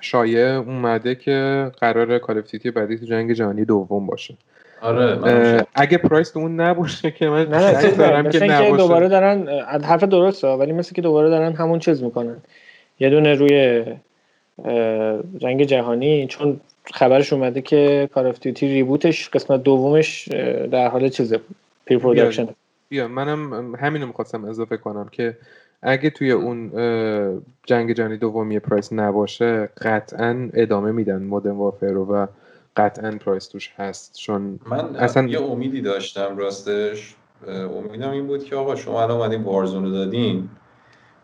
شایعه 0.00 0.56
اومده 0.56 1.14
که 1.14 1.70
قرار 1.80 2.18
کالفتیتی 2.18 2.70
بعدی 2.70 2.98
تو 2.98 3.06
جنگ 3.06 3.32
جهانی 3.32 3.64
دوم 3.64 4.06
باشه. 4.06 4.34
آره 4.80 5.66
اگه 5.74 5.98
پرایس 5.98 6.36
اون 6.36 6.60
نباشه 6.60 7.10
که 7.10 7.28
من 7.28 7.48
نه 7.48 7.90
دارم 7.90 8.30
که 8.30 8.44
نباشه. 8.44 8.76
دوباره 8.76 9.08
دارن 9.08 9.48
حرف 9.84 10.04
درسته 10.04 10.48
ولی 10.48 10.72
مثل 10.72 10.94
که 10.94 11.02
دوباره 11.02 11.30
دارن 11.30 11.52
همون 11.52 11.78
چیز 11.78 12.02
می‌کنن. 12.02 12.36
یه 13.00 13.10
دونه 13.10 13.34
روی 13.34 13.84
جنگ 15.38 15.64
جهانی 15.64 16.26
چون 16.26 16.60
خبرش 16.94 17.32
اومده 17.32 17.60
که 17.62 18.08
Call 18.14 18.26
of 18.26 18.40
Duty 18.40 18.68
reboot 18.68 19.13
ش 19.13 19.28
قسمت 19.28 19.62
دومش 19.62 20.28
در 20.70 20.88
حال 20.88 21.08
چیزه 21.08 21.40
pre-production 21.84 22.48
بیا 22.88 23.08
منم 23.08 23.74
همینو 23.74 24.06
می‌خواستم 24.06 24.44
اضافه 24.44 24.76
کنم 24.76 25.08
که 25.12 25.36
اگه 25.82 26.10
توی 26.10 26.30
اون 26.32 26.70
جنگ 27.66 27.92
جهانی 27.92 28.16
دومی 28.16 28.58
پرایس 28.58 28.92
نباشه 28.92 29.66
قطعا 29.82 30.50
ادامه 30.54 30.92
میدن 30.92 31.22
Modern 31.22 31.52
Warfare 31.56 31.86
رو 31.88 32.04
و 32.06 32.26
قطعا 32.76 33.12
پرایس 33.12 33.48
توش 33.48 33.72
هست. 33.76 34.14
چون 34.16 34.60
من 34.66 34.96
اصلا- 34.96 35.28
یه 35.28 35.42
امیدی 35.42 35.80
داشتم 35.80 36.36
راستش. 36.38 37.16
امیدم 37.48 38.10
این 38.10 38.26
بود 38.26 38.44
که 38.44 38.56
آقا 38.56 38.76
شما 38.76 39.02
الان 39.02 39.18
اومدین 39.20 39.42
Warzone 39.42 39.84
رو 39.84 39.90
دادین. 39.90 40.50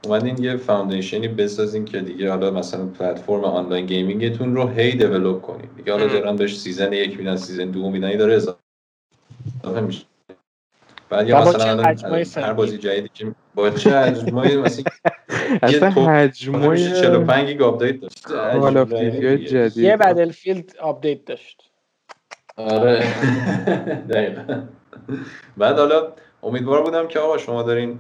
اومدین 0.05 0.45
یه 0.45 0.57
foundation 0.57 1.22
ی 1.22 1.29
بسازین 1.29 1.85
که 1.85 2.01
دیگه 2.01 2.31
حالا 2.31 2.51
مثلا 2.51 2.87
پلتفرم 2.87 3.45
آنلاین 3.45 3.87
gaming 3.87 4.33
تون 4.33 4.57
رو 4.57 4.69
هی 4.69 4.93
develop 4.97 5.43
کنین. 5.43 5.69
دیگه 5.77 5.93
حالا. 5.93 6.07
دارن 6.09 6.37
بهش 6.37 6.59
season 6.59 6.93
یک 6.93 7.19
میدن 7.19 7.37
season 7.37 7.71
دو 7.71 7.91
میدن 7.91 8.17
داره 8.19 8.35
اضافه 8.35 8.59
میشه. 9.87 10.07
بعد 11.11 11.29
یا 11.29 11.41
مثلا 11.41 11.95
چه 11.95 12.07
الان 12.07 12.25
هر؟ 12.37 12.53
بازی 12.53 12.79
جدیدی 12.79 13.09
که 13.15 13.35
با 13.55 13.71
چه 13.71 13.99
حجمایی 13.99 14.57
مثلا 14.57 14.85
اصلا 15.63 15.91
حجمای 15.91 16.93
45 16.93 17.49
گیگ 17.49 17.63
آپدیت 17.63 18.01
داشت 18.01 18.27
Duty 19.01 19.45
جدید. 19.47 19.77
یه 19.77 19.97
Battlefield 19.97 20.77
آپدیت 20.81 21.25
داشت. 21.25 21.71
آره. 22.57 23.01
دقیقا. 24.11 24.63
بعد 25.57 25.79
حالا 25.79 26.13
امیدوار 26.43 26.83
بودم 26.83 27.09
که 27.09 27.19
آقا 27.19 27.39
شما 27.39 27.63
دارین 27.63 27.99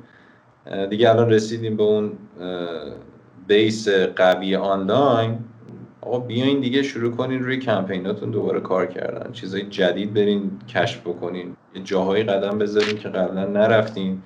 دیگه 0.90 1.10
الان 1.10 1.30
رسیدیم 1.30 1.76
به 1.76 1.82
اون 1.82 2.12
base 3.46 3.88
قوی 3.88 4.56
آنلاین. 4.56 5.38
آقا 6.00 6.18
بیاین 6.18 6.60
دیگه 6.60 6.82
شروع 6.82 7.16
کنین 7.16 7.44
روی 7.44 7.56
کمپیناتون 7.56 8.30
دوباره 8.30 8.60
کار 8.60 8.86
کردن. 8.86 9.32
چیزای 9.32 9.62
جدید 9.62 10.14
برین 10.14 10.58
کشف 10.68 11.00
بکنین. 11.00 11.56
یه 11.74 11.82
جاهایی 11.82 12.24
قدم 12.24 12.58
بذارین 12.58 12.96
که 12.98 13.08
قبلا 13.08 13.44
نرفتین. 13.44 14.22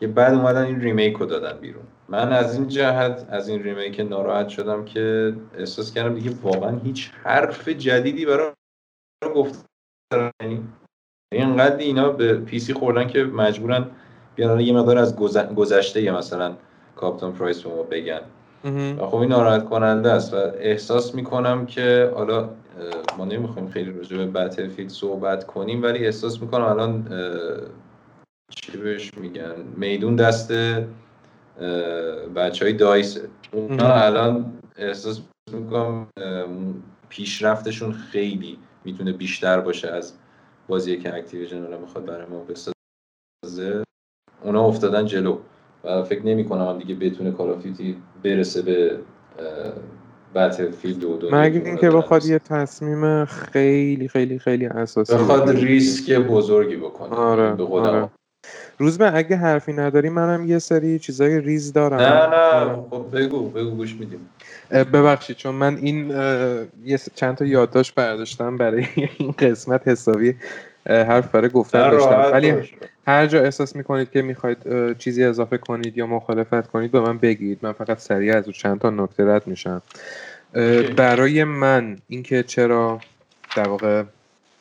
که 0.00 0.06
بعد 0.06 0.34
اومدن 0.34 0.64
این 0.64 0.80
remake 0.80 1.16
رو 1.16 1.26
دادن 1.26 1.58
بیرون. 1.60 1.84
من 2.08 2.32
از 2.32 2.54
این 2.54 2.68
جهت 2.68 3.26
از 3.30 3.48
این 3.48 3.62
remake 3.62 4.00
ناراحت 4.00 4.48
شدم 4.48 4.84
که 4.84 5.34
احساس 5.58 5.94
کردم 5.94 6.14
دیگه 6.14 6.30
واقعا 6.42 6.78
هیچ 6.78 7.10
حرف 7.24 7.68
جدیدی 7.68 8.26
برای 8.26 8.52
گفت 9.34 9.64
اینقدر 11.32 11.76
اینا 11.76 12.10
به 12.10 12.34
پیسی 12.34 12.72
خوردن 12.72 13.08
که 13.08 13.24
مجبورن 13.24 13.90
بیان 14.36 14.60
یه 14.60 14.72
مقدار 14.72 14.98
از 14.98 15.16
گذ- 15.16 15.54
گذشته 15.54 16.12
مثلا 16.12 16.56
Captain 16.96 17.32
Price 17.32 17.62
به 17.62 17.82
بگن. 17.82 18.20
و 18.64 19.06
خب 19.06 19.16
این 19.16 19.28
ناراحت 19.28 19.64
کننده 19.64 20.10
است 20.10 20.34
و 20.34 20.36
احساس 20.36 21.14
می‌کنم 21.14 21.66
که 21.66 22.12
حالا 22.14 22.50
ما 23.18 23.24
نمی‌خوایم 23.24 23.68
خیلی 23.68 23.92
راجع 23.92 24.16
به 24.16 24.26
Battlefield 24.26 24.90
صحبت 24.90 25.46
کنیم 25.46 25.82
ولی 25.82 26.04
احساس 26.04 26.42
می‌کنم 26.42 26.64
الان 26.64 27.08
چی 28.50 28.76
بهش 28.76 29.14
میگن 29.14 29.54
میدون 29.76 30.16
دست 30.16 30.52
بچه 32.36 32.64
های 32.64 32.72
DICE 32.72 33.17
ه 33.17 33.28
اونا. 33.52 33.94
الان 33.94 34.52
احساس 34.76 35.20
می‌کنم 35.52 36.06
پیشرفتشون 37.08 37.92
خیلی 37.92 38.58
می‌تونه 38.84 39.12
بیشتر 39.12 39.60
باشه 39.60 39.88
از 39.88 40.12
بازی 40.68 40.96
که 40.96 41.14
Activision 41.14 41.64
الان 41.64 41.80
می‌خواد 41.80 42.04
برای 42.04 42.26
ما 42.26 42.44
بسازه. 42.44 43.84
اونا 44.42 44.64
افتادن 44.64 45.06
جلو. 45.06 45.38
و 45.84 46.02
فکر 46.04 46.26
نمی 46.26 46.44
کنم 46.44 46.78
دیگه 46.78 46.94
بتونه 46.94 47.30
Call 47.30 47.50
of 47.50 47.62
Duty 47.62 47.96
برسه 48.22 48.62
به 48.62 48.98
Battlefield 50.34 51.04
و 51.04 51.16
دنیایی 51.16 51.50
مگه 51.50 51.66
اینکه 51.66 51.90
بخواد 51.90 52.26
یه 52.26 52.38
تصمیم 52.38 53.24
خیلی 53.24 54.08
خیلی 54.08 54.38
خیلی 54.38 54.66
اساسی 54.66 55.14
بخواد. 55.14 55.50
ریسک 55.50 56.12
بزرگی 56.12 56.76
بکنه 56.76 57.14
آره 57.14 57.52
به 57.54 57.64
قول 57.64 57.88
آره. 57.88 58.10
روز 58.78 58.98
به 58.98 59.16
اگه 59.16 59.36
حرفی 59.36 59.72
نداری 59.72 60.08
منم 60.08 60.48
یه 60.48 60.58
سری 60.58 60.98
چیزای 60.98 61.40
ریز 61.40 61.72
دارم 61.72 62.00
نه 62.00 62.26
نه 62.26 62.36
آره. 62.36 62.82
خب 62.90 63.06
بگو 63.12 63.48
بگو 63.48 63.70
گوش 63.70 63.94
میدیم 63.94 64.30
ببخشید 64.70 65.36
چون 65.36 65.54
من 65.54 65.76
این 65.76 66.10
یه 66.84 66.98
چند 67.14 67.36
تا 67.36 67.44
یادداشت 67.44 67.94
برداشتم 67.94 68.56
برای 68.56 68.86
این 69.18 69.32
قسمت 69.38 69.88
حسابی 69.88 70.34
حرف 70.86 71.34
برای 71.34 71.48
گفتن 71.48 71.90
داشتم. 71.90 72.30
ولی. 72.32 72.54
هر 73.06 73.26
جا 73.26 73.40
احساس 73.40 73.76
می‌کنید 73.76 74.10
که 74.10 74.22
می‌خواید 74.22 74.58
چیزی 74.98 75.24
اضافه 75.24 75.58
کنید 75.58 75.98
یا 75.98 76.06
مخالفت 76.06 76.66
کنید 76.66 76.90
به 76.90 77.00
من 77.00 77.18
بگید. 77.18 77.58
من 77.62 77.72
فقط 77.72 77.98
سریع 77.98 78.36
از 78.36 78.44
چند 78.48 78.80
تا 78.80 78.90
نکته 78.90 79.24
رد 79.26 79.46
میشم. 79.46 79.82
برای 80.96 81.44
من 81.44 81.98
اینکه 82.08 82.42
چرا 82.42 83.00
در 83.56 83.68
واقع 83.68 84.02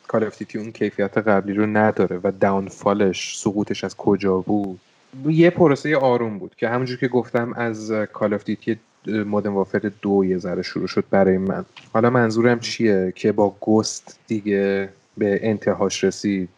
Call 0.08 0.24
of 0.24 0.44
اون 0.56 0.72
کیفیت 0.72 1.18
قبلی 1.18 1.54
رو 1.54 1.66
نداره 1.66 2.20
و 2.24 2.32
downfall 2.40 3.18
ش 3.18 3.38
سقوطش 3.38 3.84
از 3.84 3.96
کجا 3.96 4.38
بود؟ 4.38 4.80
یه 5.28 5.50
پروسه 5.50 5.98
آروم 5.98 6.38
بود 6.38 6.56
که 6.58 6.70
همونجور 6.70 6.98
که 6.98 7.08
گفتم 7.08 7.54
از 7.54 7.92
Call 7.92 8.34
of 8.34 8.44
Duty 8.44 8.80
Modern 9.08 9.54
Warfare 9.54 9.92
دو 10.02 10.26
یه 10.26 10.38
ذره 10.38 10.62
شروع 10.62 10.88
شد 10.88 11.04
برای 11.10 11.38
من. 11.38 11.66
حالا 11.94 12.10
منظورم 12.10 12.60
چیه 12.60 13.14
که 13.16 13.32
با 13.32 13.56
Ghosts 13.62 14.20
دیگه 14.28 14.90
به 15.18 15.40
انتهاش 15.50 16.04
رسید. 16.04 16.50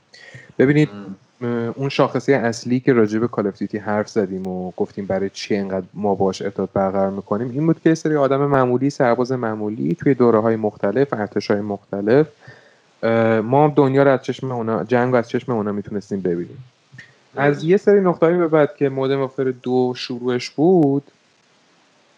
ببینید 0.60 0.90
اون 1.76 1.90
شاخصه 1.90 2.34
اصلی 2.34 2.80
که 2.80 2.94
راجع 2.94 3.20
به 3.20 3.28
Call 3.28 3.52
حرف 3.86 4.10
زدیم 4.10 4.48
و 4.48 4.72
گفتیم 4.72 5.06
برای 5.06 5.30
چی 5.30 5.56
انقدر 5.56 5.86
ما 5.94 6.16
باش 6.16 6.42
ارتباط 6.42 6.70
برقرار 6.74 7.10
می‌کنیم 7.10 7.52
این 7.52 7.66
بود 7.66 7.82
که 7.82 7.90
یه 7.90 7.96
سری 7.96 8.16
آدم 8.16 8.46
معمولی 8.46 8.90
سرباز 8.90 9.32
معمولی 9.32 9.96
توی 9.96 10.14
دوره 10.14 10.40
های 10.40 10.56
مختلف 10.56 11.14
ارتش 11.14 11.52
های 11.52 11.62
مختلف 11.62 12.28
ما 13.44 13.74
دنیا 13.76 14.04
رو 14.04 14.12
از 14.12 14.22
چشم 14.22 14.52
اونا 14.52 14.84
جنگ 14.84 15.12
رو 15.12 15.20
از 15.20 15.30
چشم 15.30 15.52
اونا 15.52 15.72
می‌تونستیم 15.72 16.22
ببینیم. 16.22 16.64
از 17.36 17.64
یه 17.64 17.78
سری 17.78 18.02
نقطه‌ای 18.02 18.38
به 18.38 18.48
بعد 18.48 18.76
که 18.76 18.90
مودرن 18.90 19.20
وافر 19.20 19.54
دو 19.64 19.94
شروعش 19.96 20.50
بود 20.50 21.04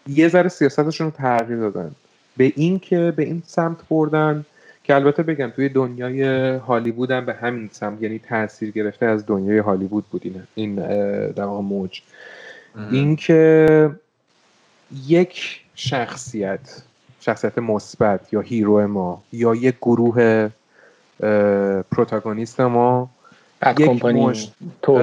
یه 0.06 0.28
ذره 0.28 0.48
سیاستشون 0.48 1.06
رو 1.06 1.10
تغییر 1.10 1.58
دادن. 1.58 1.90
به 2.36 2.52
این 2.56 2.78
که 2.78 3.12
به 3.16 3.22
این 3.22 3.42
سمت 3.46 3.76
بردن 3.90 4.44
که 4.88 4.94
البته 4.94 5.22
بگم 5.22 5.50
توی 5.50 5.68
دنیای 5.68 6.22
هالیوود 6.56 7.10
هم 7.10 7.26
به 7.26 7.34
همین 7.34 7.68
سمت 7.72 8.02
یعنی 8.02 8.18
تاثیر 8.18 8.70
گرفته 8.70 9.06
از 9.06 9.26
دنیای 9.26 9.58
هالیوود 9.58 10.04
بود 10.10 10.20
این 10.24 10.42
این 10.54 10.74
در 11.30 11.44
واقع 11.44 11.62
موج. 11.62 12.02
اینکه 12.90 13.90
یک 15.06 15.60
شخصیت 15.74 16.82
شخصیت 17.20 17.58
مثبت 17.58 18.32
یا 18.32 18.40
hero 18.40 18.86
ما 18.86 19.22
یا 19.32 19.54
یک 19.54 19.74
گروه 19.82 20.48
protagonist 21.90 22.60
ما 22.60 23.10
یک 23.78 24.04
مشت- 24.04 24.52
تو. 24.82 24.98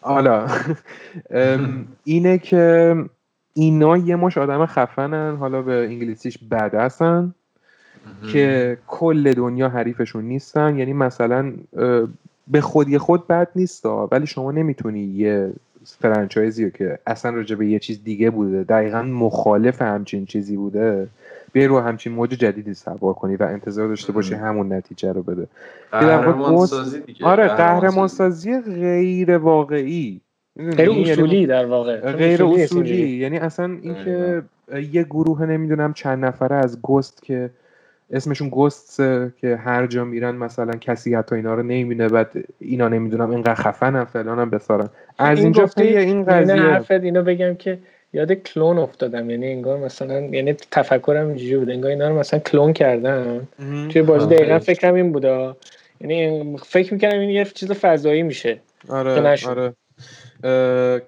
حالا 0.00 0.48
اینه 2.04 2.38
که 2.38 2.96
اینا 3.54 3.96
یه 3.96 4.16
مش 4.16 4.38
آدم 4.38 4.66
خفنن 4.66 5.36
حالا 5.36 5.62
به 5.62 5.72
انگلیسیش 5.72 6.38
badass 6.50 6.74
ان. 6.74 7.34
که 8.32 8.78
کل 8.86 9.32
دنیا 9.32 9.68
حریفشون 9.68 10.24
نیستن 10.24 10.78
یعنی 10.78 10.92
مثلا 10.92 11.52
به 12.48 12.60
خودی 12.60 12.98
خود 12.98 13.26
بد 13.26 13.48
نیستا 13.56 14.08
ولی 14.12 14.26
شما 14.26 14.52
نمی‌تونی 14.52 15.00
یه 15.00 15.52
franchise 15.84 16.56
ی 16.56 16.64
رو 16.64 16.70
که 16.70 16.98
اصلا 17.06 17.30
راجع 17.30 17.56
به 17.56 17.66
یه 17.66 17.78
چیز 17.78 18.04
دیگه 18.04 18.30
بوده 18.30 18.64
دقیقا 18.64 19.02
مخالف 19.02 19.82
همچین 19.82 20.26
چیزی 20.26 20.56
بوده 20.56 21.08
بیای 21.52 21.66
رو 21.66 21.80
همچین 21.80 22.12
موج 22.12 22.30
جدیدی 22.30 22.74
سوار 22.74 23.14
کنی 23.14 23.36
و 23.36 23.42
انتظار 23.42 23.88
داشته 23.88 24.12
باشی. 24.12 24.34
همون 24.34 24.72
نتیجه 24.72 25.12
رو 25.12 25.22
بده 25.22 25.46
قهرمان 25.92 26.66
سازی 26.66 27.00
دیگه 27.00 27.26
آره 27.26 27.48
قهرمان 27.48 28.08
سازی. 28.08 28.60
غیر 28.60 29.36
واقعی؟ 29.36 30.20
غیر 30.56 30.88
یعنی 30.88 31.10
اصولی 31.10 31.46
در 31.46 31.66
واقع 31.66 32.12
غیر 32.12 32.42
نیست 32.42 32.72
اصولی. 32.72 33.16
یعنی 33.16 33.38
اصلا 33.38 33.78
اینکه 33.82 34.42
یه 34.92 35.02
گروه 35.02 35.46
نمی‌دونم 35.46 35.92
چند 35.92 36.24
نفره 36.24 36.56
از 36.56 36.82
گست 36.82 37.22
که 37.22 37.50
اسمشون 38.10 38.48
گست 38.48 38.96
که 39.40 39.56
هر 39.64 39.86
جا 39.86 40.04
میرن 40.04 40.34
مثلا 40.36 40.72
کسی 40.72 41.14
حتی 41.14 41.34
اینا 41.34 41.54
رو 41.54 41.62
نمی‌بینه 41.62 42.08
بعد 42.08 42.30
اینا 42.58 42.88
نمی‌دونم 42.88 43.30
اینقدر 43.30 43.54
خفنم 43.54 44.04
فلانم 44.04 44.50
بسارن. 44.50 44.88
از 45.18 45.38
این 45.38 45.52
پی 45.52 45.82
این 45.82 45.98
این 45.98 46.24
قضیه. 46.24 46.54
حرفت 46.54 46.90
اینو 46.90 47.22
بگم 47.22 47.54
که 47.54 47.78
یاد 48.12 48.32
کلون 48.32 48.78
افتادم. 48.78 49.30
یعنی 49.30 49.52
انگار 49.52 49.78
مثلا 49.78 50.20
یعنی 50.20 50.52
تفکرم 50.52 51.26
اینجوری 51.26 51.56
بود. 51.56 51.70
انگار 51.70 51.90
اینا 51.90 52.08
رو 52.08 52.18
مثلا 52.18 52.40
کلون 52.40 52.72
کردن. 52.72 53.48
مهم. 53.58 53.88
توی 53.88 54.02
بازی. 54.02 54.26
دقیقا 54.26 54.58
فکرم 54.58 54.94
این 54.94 55.12
بودا 55.12 55.56
یعنی 56.00 56.56
فکر 56.56 56.94
می‌کنم 56.94 57.18
این 57.18 57.30
یه 57.30 57.44
چیز 57.44 57.72
فضایی 57.72 58.22
میشه. 58.22 58.60
که 58.86 58.92
آره. 58.92 59.38
آره 59.48 59.74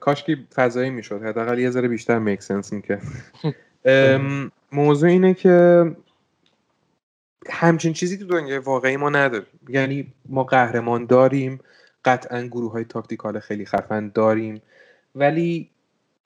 کاش 0.01 0.24
که 0.24 0.36
فضایی 0.55 0.90
می‌شد. 0.90 1.22
حداقل 1.22 1.59
یه 1.59 1.70
ذره 1.70 1.89
بیشتر 1.89 2.18
میک 2.18 2.43
سنس 2.43 2.72
می‌کرد. 2.72 3.02
موضوع 4.72 5.10
اینه 5.10 5.35
که 5.35 5.85
همچین 7.49 7.93
چیزی 7.93 8.19
تو 8.19 8.25
دنیای 8.27 8.59
واقعی 8.59 8.97
ما 8.97 9.11
نداریم. 9.11 9.47
یعنی 9.69 10.12
ما 10.29 10.45
قهرمان 10.45 11.07
داریم 11.07 11.61
قطعا 12.05 12.43
گروه 12.43 12.73
های 12.73 12.85
tactical 12.85 13.40
خیلی 13.41 13.67
خفن 13.67 14.09
داریم 14.15 14.62
ولی 15.15 15.71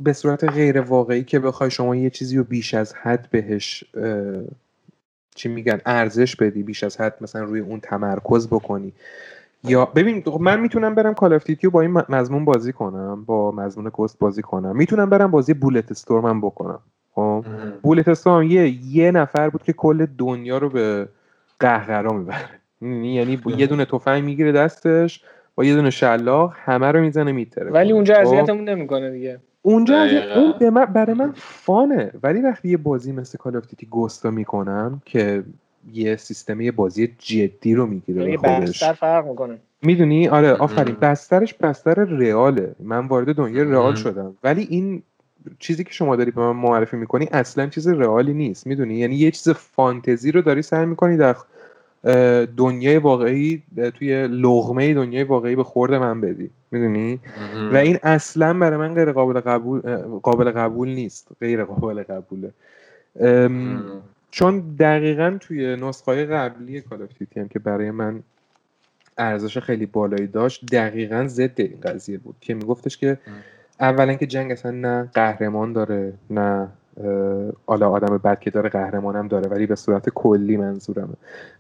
به 0.03 0.12
صورت 0.12 0.45
غیر 0.45 0.81
واقعی 0.81 1.24
که 1.24 1.39
بخوای 1.39 1.70
شما 1.70 1.97
یه 1.97 2.11
چیزی 2.11 2.36
رو 2.36 2.45
بیش 2.45 2.74
از 2.74 2.95
حد 2.95 3.31
بهش 3.31 3.85
چی 5.35 5.49
میگن 5.49 5.81
ارزش 5.86 6.36
بدی 6.36 6.62
بیش 6.62 6.85
از 6.85 7.01
حد 7.01 7.16
مثلا 7.20 7.43
روی 7.45 7.61
اون 7.61 7.81
تمرکز 7.81 8.49
بکنی. 8.49 8.93
یا 9.65 9.85
ببین 9.85 10.23
خب 10.23 10.41
من 10.41 10.61
می‌تونم 10.61 10.95
برم 10.95 11.15
Call 11.14 11.32
of 11.32 11.51
با 11.65 11.81
این 11.81 11.91
مضمون 11.91 12.45
بازی 12.45 12.73
کنم 12.73 13.24
با 13.24 13.53
مضمون 13.53 13.91
Ghosts 13.90 14.18
بازی 14.19 14.43
کنم. 14.43 14.77
می‌تونم 14.77 15.11
برم 15.11 15.31
بازی 15.31 15.55
Bulletstorm 15.55 16.40
بکنم. 16.41 16.81
خب. 17.15 17.45
مهم. 17.47 17.73
Bulletstorm 17.82 18.43
یه 18.43 18.86
یه 18.86 19.11
نفر 19.11 19.49
بود 19.51 19.62
که 19.62 19.73
کل 19.73 20.07
دنیا 20.19 20.59
رو 20.59 20.69
به 20.69 21.09
قهقرا 21.61 22.12
می‌بره. 22.12 22.49
یعنی 23.15 23.36
با 23.36 23.51
یه 23.51 23.66
دونه 23.66 23.85
تفنگ 23.85 24.24
می‌گیره 24.24 24.53
دستش 24.53 25.23
با 25.55 25.65
یه 25.65 25.74
دونه 25.74 25.91
شلاق 25.91 26.53
همه 26.57 26.93
رو 26.93 27.01
می‌زنه 27.01 27.32
می‌ترکونه. 27.32 27.70
ولی 27.70 27.93
اونجا 27.93 28.16
اذیتمون 28.16 28.69
نمی‌کنه 28.69 29.11
دیگه. 29.11 29.39
اونجا 29.62 29.99
از. 29.99 30.12
اون 30.36 30.55
به 30.59 30.70
من 30.70 30.85
برای 30.85 31.15
من 31.15 31.32
fun 31.36 31.81
ه. 31.81 32.10
ولی 32.23 32.41
وقتی 32.41 32.69
یه 32.69 32.77
بازی 32.77 33.12
مثل 33.12 33.39
Call 33.39 33.56
of 33.56 33.66
Duty 33.66 33.86
Ghosts 33.86 34.31
می‌کنم 34.31 35.03
که 35.05 35.43
یه 35.93 36.16
سیستم 36.16 36.61
یه 36.61 36.73
بازی 36.73 37.15
جدی 37.19 37.74
رو 37.74 37.86
می‌گیره 37.86 38.24
به 38.24 38.31
یه 38.31 38.36
خودش. 38.36 38.69
بستر 38.69 38.93
فرق 38.93 39.27
می‌کنه. 39.27 39.59
می‌دونی؟ 39.82 40.28
آره. 40.28 40.53
آفرین. 40.53 40.97
بسترش 41.01 41.55
بستر 41.55 41.95
real 41.94 42.48
ه. 42.48 42.74
من 42.81 43.07
وارد 43.07 43.35
دنیای 43.35 43.65
real. 43.64 43.94
شدم. 43.95 44.36
ولی 44.45 44.66
این 44.70 45.03
چیزی 45.58 45.84
که 45.84 45.92
شما 45.92 46.16
داری 46.16 46.30
به 46.30 46.40
من 46.40 46.56
معرفی 46.56 46.96
می‌کنی 46.96 47.28
اصلا 47.32 47.66
چیز 47.66 47.88
real 47.89 48.25
ی 48.25 48.35
نیست. 48.34 48.66
می‌دونی؟ 48.66 48.94
یعنی 48.94 49.16
یه 49.16 49.30
چیز 49.30 49.48
فانتزی 49.48 50.32
رو 50.32 50.42
داری 50.42 50.62
سعی 50.62 50.86
می‌کنی 50.86 51.16
در 51.16 51.36
دنیای 52.56 52.98
واقعی 52.98 53.62
توی 53.94 54.28
لغمه 54.28 54.94
دنیای 54.94 55.24
واقعی 55.24 55.56
به 55.56 55.64
خورد 55.64 55.94
من 55.94 56.20
بدی. 56.20 56.50
می‌دونی؟ 56.70 57.20
و 57.72 57.76
این 57.76 57.98
اصلا 58.02 58.54
برای 58.54 58.76
من 58.76 58.94
غیر 58.94 59.12
قابل 59.12 59.40
قبول 59.40 59.80
قابل 60.22 60.50
قبول 60.50 60.88
نیست. 60.88 61.28
غیر 61.40 61.64
قابل 61.64 62.02
قبوله. 62.02 62.50
چون 64.30 64.60
دقیقا 64.78 65.36
توی 65.40 65.76
نسخه 65.76 66.26
قبلی 66.26 66.80
کال 66.80 66.98
دیوتی 66.98 67.40
هم 67.40 67.48
که 67.48 67.58
برای 67.58 67.90
من 67.90 68.22
ارزش 69.18 69.58
خیلی 69.58 69.86
بالایی 69.86 70.26
داشت 70.26 70.66
دقیقا 70.66 71.24
ضد 71.26 71.60
این 71.60 71.80
قضیه 71.82 72.18
بود 72.18 72.36
که 72.40 72.54
میگفتش 72.54 72.96
که 72.96 73.18
اولا 73.80 74.14
که 74.14 74.26
جنگ 74.26 74.52
اصلا 74.52 74.70
نه 74.70 75.10
قهرمان 75.14 75.72
داره 75.72 76.12
نه 76.30 76.68
حالا 77.66 77.90
آدم 77.90 78.18
بد 78.18 78.40
که 78.40 78.51
داره 78.51 78.68
قهرمانم 78.68 79.28
داره 79.28 79.48
ولی 79.48 79.66
به 79.66 79.74
صورت 79.74 80.09
کلی 80.09 80.56
منظورمه. 80.56 81.14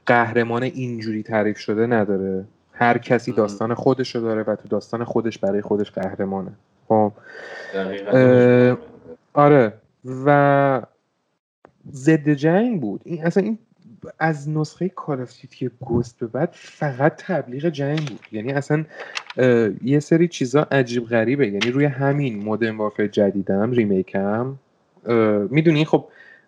قهرمان 0.06 0.62
اینجوری 0.62 1.22
تعریف 1.22 1.58
شده 1.58 1.86
نداره. 1.86 2.44
هر 2.72 2.98
کسی. 2.98 3.32
داستان 3.32 3.74
خودشو 3.74 4.18
داره 4.20 4.42
و 4.42 4.56
تو 4.56 4.68
داستان 4.68 5.04
خودش 5.04 5.38
برای 5.38 5.62
خودش 5.62 5.90
قهرمانه. 5.90 6.52
خب. 6.88 7.12
آره. 9.34 9.72
و 10.26 10.82
ضد 11.92 12.28
جنگ 12.28 12.80
بود. 12.80 13.00
این 13.04 13.26
اصلا 13.26 13.42
این 13.42 13.58
از 14.18 14.48
نسخه 14.48 14.88
Call 14.88 15.22
of 15.22 15.32
Duty 15.40 15.70
Ghosts 15.80 16.18
به 16.18 16.26
بعد 16.26 16.48
فقط 16.52 17.14
تبلیغ 17.16 17.68
جنگ 17.68 18.08
بود. 18.08 18.20
یعنی 18.32 18.52
اصلا 18.52 18.84
یه 19.84 20.00
سری 20.00 20.28
چیزا 20.28 20.62
عجیب 20.70 21.04
غریبه. 21.04 21.46
یعنی 21.46 21.70
روی 21.70 21.84
همین 21.84 22.44
Modern 22.44 22.76
Warfare 22.76 23.06
جدیدم 23.06 23.70
remake 23.70 24.33
م. 24.33 24.54
می‌دونی؟ 25.50 25.84
خب 25.84 26.04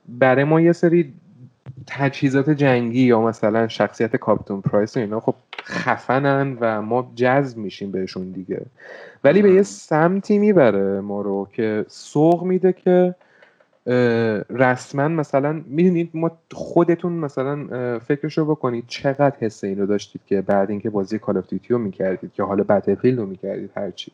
برای 0.08 0.44
ما 0.44 0.60
یه 0.60 0.72
سری 0.72 1.12
تجهیزات 1.86 2.50
جنگی 2.50 3.02
یا 3.02 3.20
مثلا 3.20 3.68
شخصیت 3.68 4.16
کاپیتون 4.16 4.60
Price 4.60 4.96
و 4.96 5.00
اینا 5.00 5.20
خب 5.20 5.34
خفنن 5.64 6.56
و 6.60 6.82
ما 6.82 7.12
جذب 7.14 7.58
میشیم 7.58 7.90
بهشون 7.90 8.30
دیگه. 8.30 8.62
ولی 9.24 9.42
به 9.42 9.52
یه 9.52 9.62
سمتی 9.62 10.38
می‌بره 10.38 11.00
ما 11.00 11.20
رو 11.20 11.48
که 11.52 11.84
سوق 11.88 12.44
میده 12.44 12.72
که 12.72 13.14
رسما 14.50 15.08
مثلا 15.08 15.62
می‌دونید 15.66 16.10
ما 16.14 16.30
خودتون 16.52 17.12
مثلا 17.12 17.98
فکرشو 17.98 18.44
بکنید 18.44 18.84
چقدر 18.86 19.36
حس 19.40 19.64
این 19.64 19.78
رو 19.78 19.86
داشتید 19.86 20.20
که 20.26 20.40
بعد 20.40 20.70
اینکه 20.70 20.90
بازی 20.90 21.18
Call 21.18 21.38
of 21.38 21.48
Duty 21.48 21.68
رو 21.74 21.78
می‌کردید 21.78 22.32
که 22.32 22.42
حالا 22.42 22.64
Battlefield 22.64 23.18
رو 23.18 23.26
می‌کردید 23.26 23.70
هرچی 23.76 24.12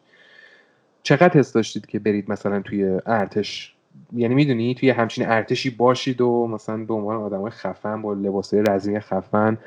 چقدر 1.03 1.39
حس 1.39 1.53
داشتید 1.53 1.87
که 1.87 1.99
برید 1.99 2.31
مثلا 2.31 2.61
توی 2.61 2.99
ارتش؟ 3.07 3.75
یعنی 4.13 4.35
می‌دونی 4.35 4.75
توی 4.75 4.91
همچین 4.91 5.29
ارتشی 5.29 5.71
باشید 5.71 6.21
و 6.21 6.47
مثلا 6.47 6.77
به 6.85 6.95
عنوان 6.95 7.17
آدم 7.17 7.51
خفن 7.51 8.03
با 8.03 8.13
لباسای 8.13 8.63
رزمی 8.63 9.01
خفن 9.01 9.59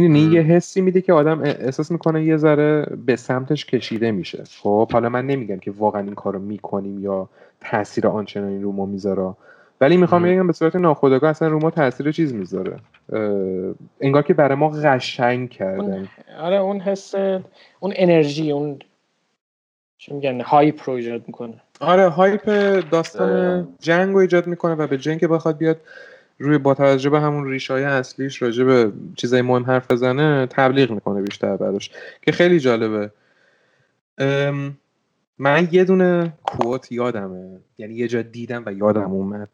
می‌دونی. 0.00 0.20
یه 0.20 0.42
حسی 0.42 0.80
میده 0.80 1.00
که 1.00 1.12
آدم 1.12 1.40
احساس 1.40 1.90
می‌کنه 1.90 2.24
یه 2.24 2.36
ذره 2.36 2.86
به 3.06 3.16
سمتش 3.16 3.66
کشیده 3.66 4.10
میشه 4.10 4.44
خب 4.62 4.92
حالا 4.92 5.08
من 5.08 5.26
نمیگم 5.26 5.58
که 5.58 5.70
واقعا 5.70 6.02
این 6.02 6.14
کارو 6.14 6.38
می‌کنیم 6.38 6.98
یا 6.98 7.28
تاثیر 7.60 8.06
آنچنانی 8.06 8.62
رو 8.62 8.72
ما 8.72 8.86
می‌ذاره 8.86 9.34
ولی 9.80 9.96
می‌خوام. 9.96 10.22
بگم 10.22 10.46
به 10.46 10.52
صورت 10.52 10.76
ناخودآگاه 10.76 11.30
اصلا 11.30 11.48
رو 11.48 11.58
ما 11.58 11.70
تاثیر 11.70 12.12
چیز 12.12 12.34
می‌ذاره 12.34 12.76
انگار 14.00 14.22
که 14.22 14.34
برای 14.34 14.54
ما 14.54 14.68
قشنگ 14.68 15.50
کردن 15.50 16.08
آره 16.40 16.56
اون 16.56 16.80
حس 16.80 17.14
اون 17.80 17.92
انرژی 17.96 18.52
اون 18.52 18.78
چی 19.98 20.14
میگن 20.14 20.40
هایپ 20.40 20.80
رو 20.84 20.92
ایجاد 20.92 21.22
می‌کنه 21.26 21.54
آره 21.80 22.08
هایپ 22.08 22.44
داستان. 22.90 23.68
جنگ 23.80 24.14
رو 24.14 24.18
ایجاد 24.18 24.46
می‌کنه 24.46 24.74
و 24.74 24.86
به 24.86 24.98
جنگ 24.98 25.20
که 25.20 25.28
بخواد 25.28 25.58
بیاد 25.58 25.80
روی 26.38 26.58
با 26.58 26.74
توجه 26.74 27.10
به 27.10 27.20
همون 27.20 27.50
ریشای 27.50 27.84
اصلیش 27.84 28.42
راجع 28.42 28.64
به 28.64 28.92
چیزای 29.16 29.42
مهم 29.42 29.64
حرف 29.64 29.90
بزنه 29.90 30.46
تبلیغ 30.50 30.90
می‌کنه 30.90 31.22
بیشتر 31.22 31.56
براش. 31.56 31.90
که 32.22 32.32
خیلی 32.32 32.60
جالبه. 32.60 33.10
من 35.38 35.68
یه 35.72 35.84
دونه 35.84 36.32
کوت 36.44 36.92
یادمه. 36.92 37.58
یعنی 37.78 37.94
یه 37.94 38.08
جا 38.08 38.22
دیدم 38.22 38.62
و 38.66 38.72
یادم 38.72 39.12
اومد. 39.12 39.48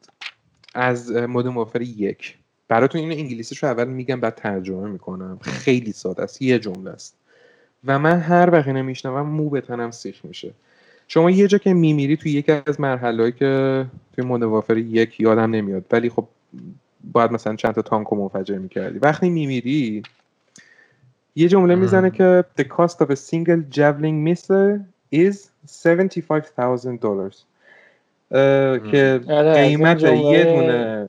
از 0.74 1.12
مدرن 1.12 1.54
وارفر 1.54 1.82
یک. 1.82 2.36
براتون 2.68 3.00
اینو 3.00 3.14
انگلیسیش 3.14 3.62
رو 3.62 3.68
اول 3.68 3.88
میگم 3.88 4.20
بعد 4.20 4.34
ترجمه 4.34 4.88
می‌کنم. 4.88 5.38
خیلی 5.42 5.92
ساده 5.92 6.22
است. 6.22 6.42
یه 6.42 6.59
جمله 6.59 6.90
است. 6.90 7.16
و 7.84 7.98
من 7.98 8.18
هر 8.20 8.50
وقت 8.50 8.66
اینو 8.66 8.82
میشنوم 8.82 9.26
مو 9.26 9.50
به 9.50 9.60
تنم 9.60 9.90
سیخ 9.90 10.24
میشه. 10.24 10.52
شما 11.09 11.30
یه 11.30 11.46
جا 11.46 11.59
که 11.59 11.74
میمیری 11.74 12.16
توی 12.16 12.32
یکی 12.32 12.52
از 12.66 12.80
مرحله‌ای 12.80 13.32
که 13.32 13.84
توی 14.14 14.24
مدرن 14.24 14.48
وارفر 14.48 14.76
یک 14.76 15.20
یادم 15.20 15.50
نمیاد. 15.50 15.84
ولی 15.90 16.09
خب 16.09 16.28
باید 17.12 17.32
مثلا 17.32 17.56
چند 17.56 17.74
تا 17.74 17.82
تانک 17.82 18.06
رو 18.06 18.16
منفجر 18.16 18.58
می‌کردی. 18.58 18.98
وقتی 18.98 19.30
میمیری 19.30 20.02
یه 21.36 21.48
جمله 21.48 21.74
می‌زنه 21.74 22.10
که 22.10 22.44
the 22.58 22.64
cost 22.64 22.94
of 22.94 23.10
a 23.10 23.16
single 23.16 23.76
javelin 23.76 24.28
missile 24.28 24.80
is 25.14 25.36
$75,000 25.66 26.98
dollars. 27.00 27.36
که 28.90 29.20
آره، 29.28 29.52
قیمت 29.54 30.02
یه 30.02 30.44
دونه 30.44 31.08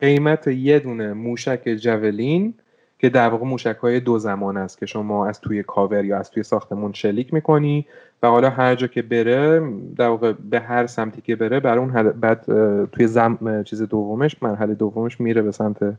قیمت 0.00 0.46
یه 0.46 0.78
دونه 0.78 1.12
موشک 1.12 1.68
جولین 1.80 2.54
که 3.00 3.08
در 3.08 3.28
واقع 3.28 3.44
موشک 3.44 3.76
های 3.82 4.00
دو 4.00 4.18
زمان 4.18 4.56
است 4.56 4.78
که 4.78 4.86
شما 4.86 5.26
از 5.26 5.40
توی 5.40 5.62
کاور 5.62 6.04
یا 6.04 6.18
از 6.18 6.30
توی 6.30 6.42
ساختمون 6.42 6.92
شلیک 6.92 7.34
می‌کنی 7.34 7.86
و 8.22 8.28
حالا 8.28 8.50
هر 8.50 8.74
جا 8.74 8.86
که 8.86 9.02
بره 9.02 9.72
در 9.96 10.08
واقع 10.08 10.32
به 10.32 10.60
هر 10.60 10.86
سمتی 10.86 11.20
که 11.20 11.36
بره 11.36 11.60
برای 11.60 11.78
اون 11.78 11.90
هد- 11.96 12.20
بعد 12.20 12.44
توی 12.92 13.06
زم 13.06 13.62
چیز 13.62 13.82
دومش 13.82 14.42
مرحله 14.42 14.74
دومش 14.74 15.20
میره 15.20 15.42
به 15.42 15.52
سمت 15.52 15.96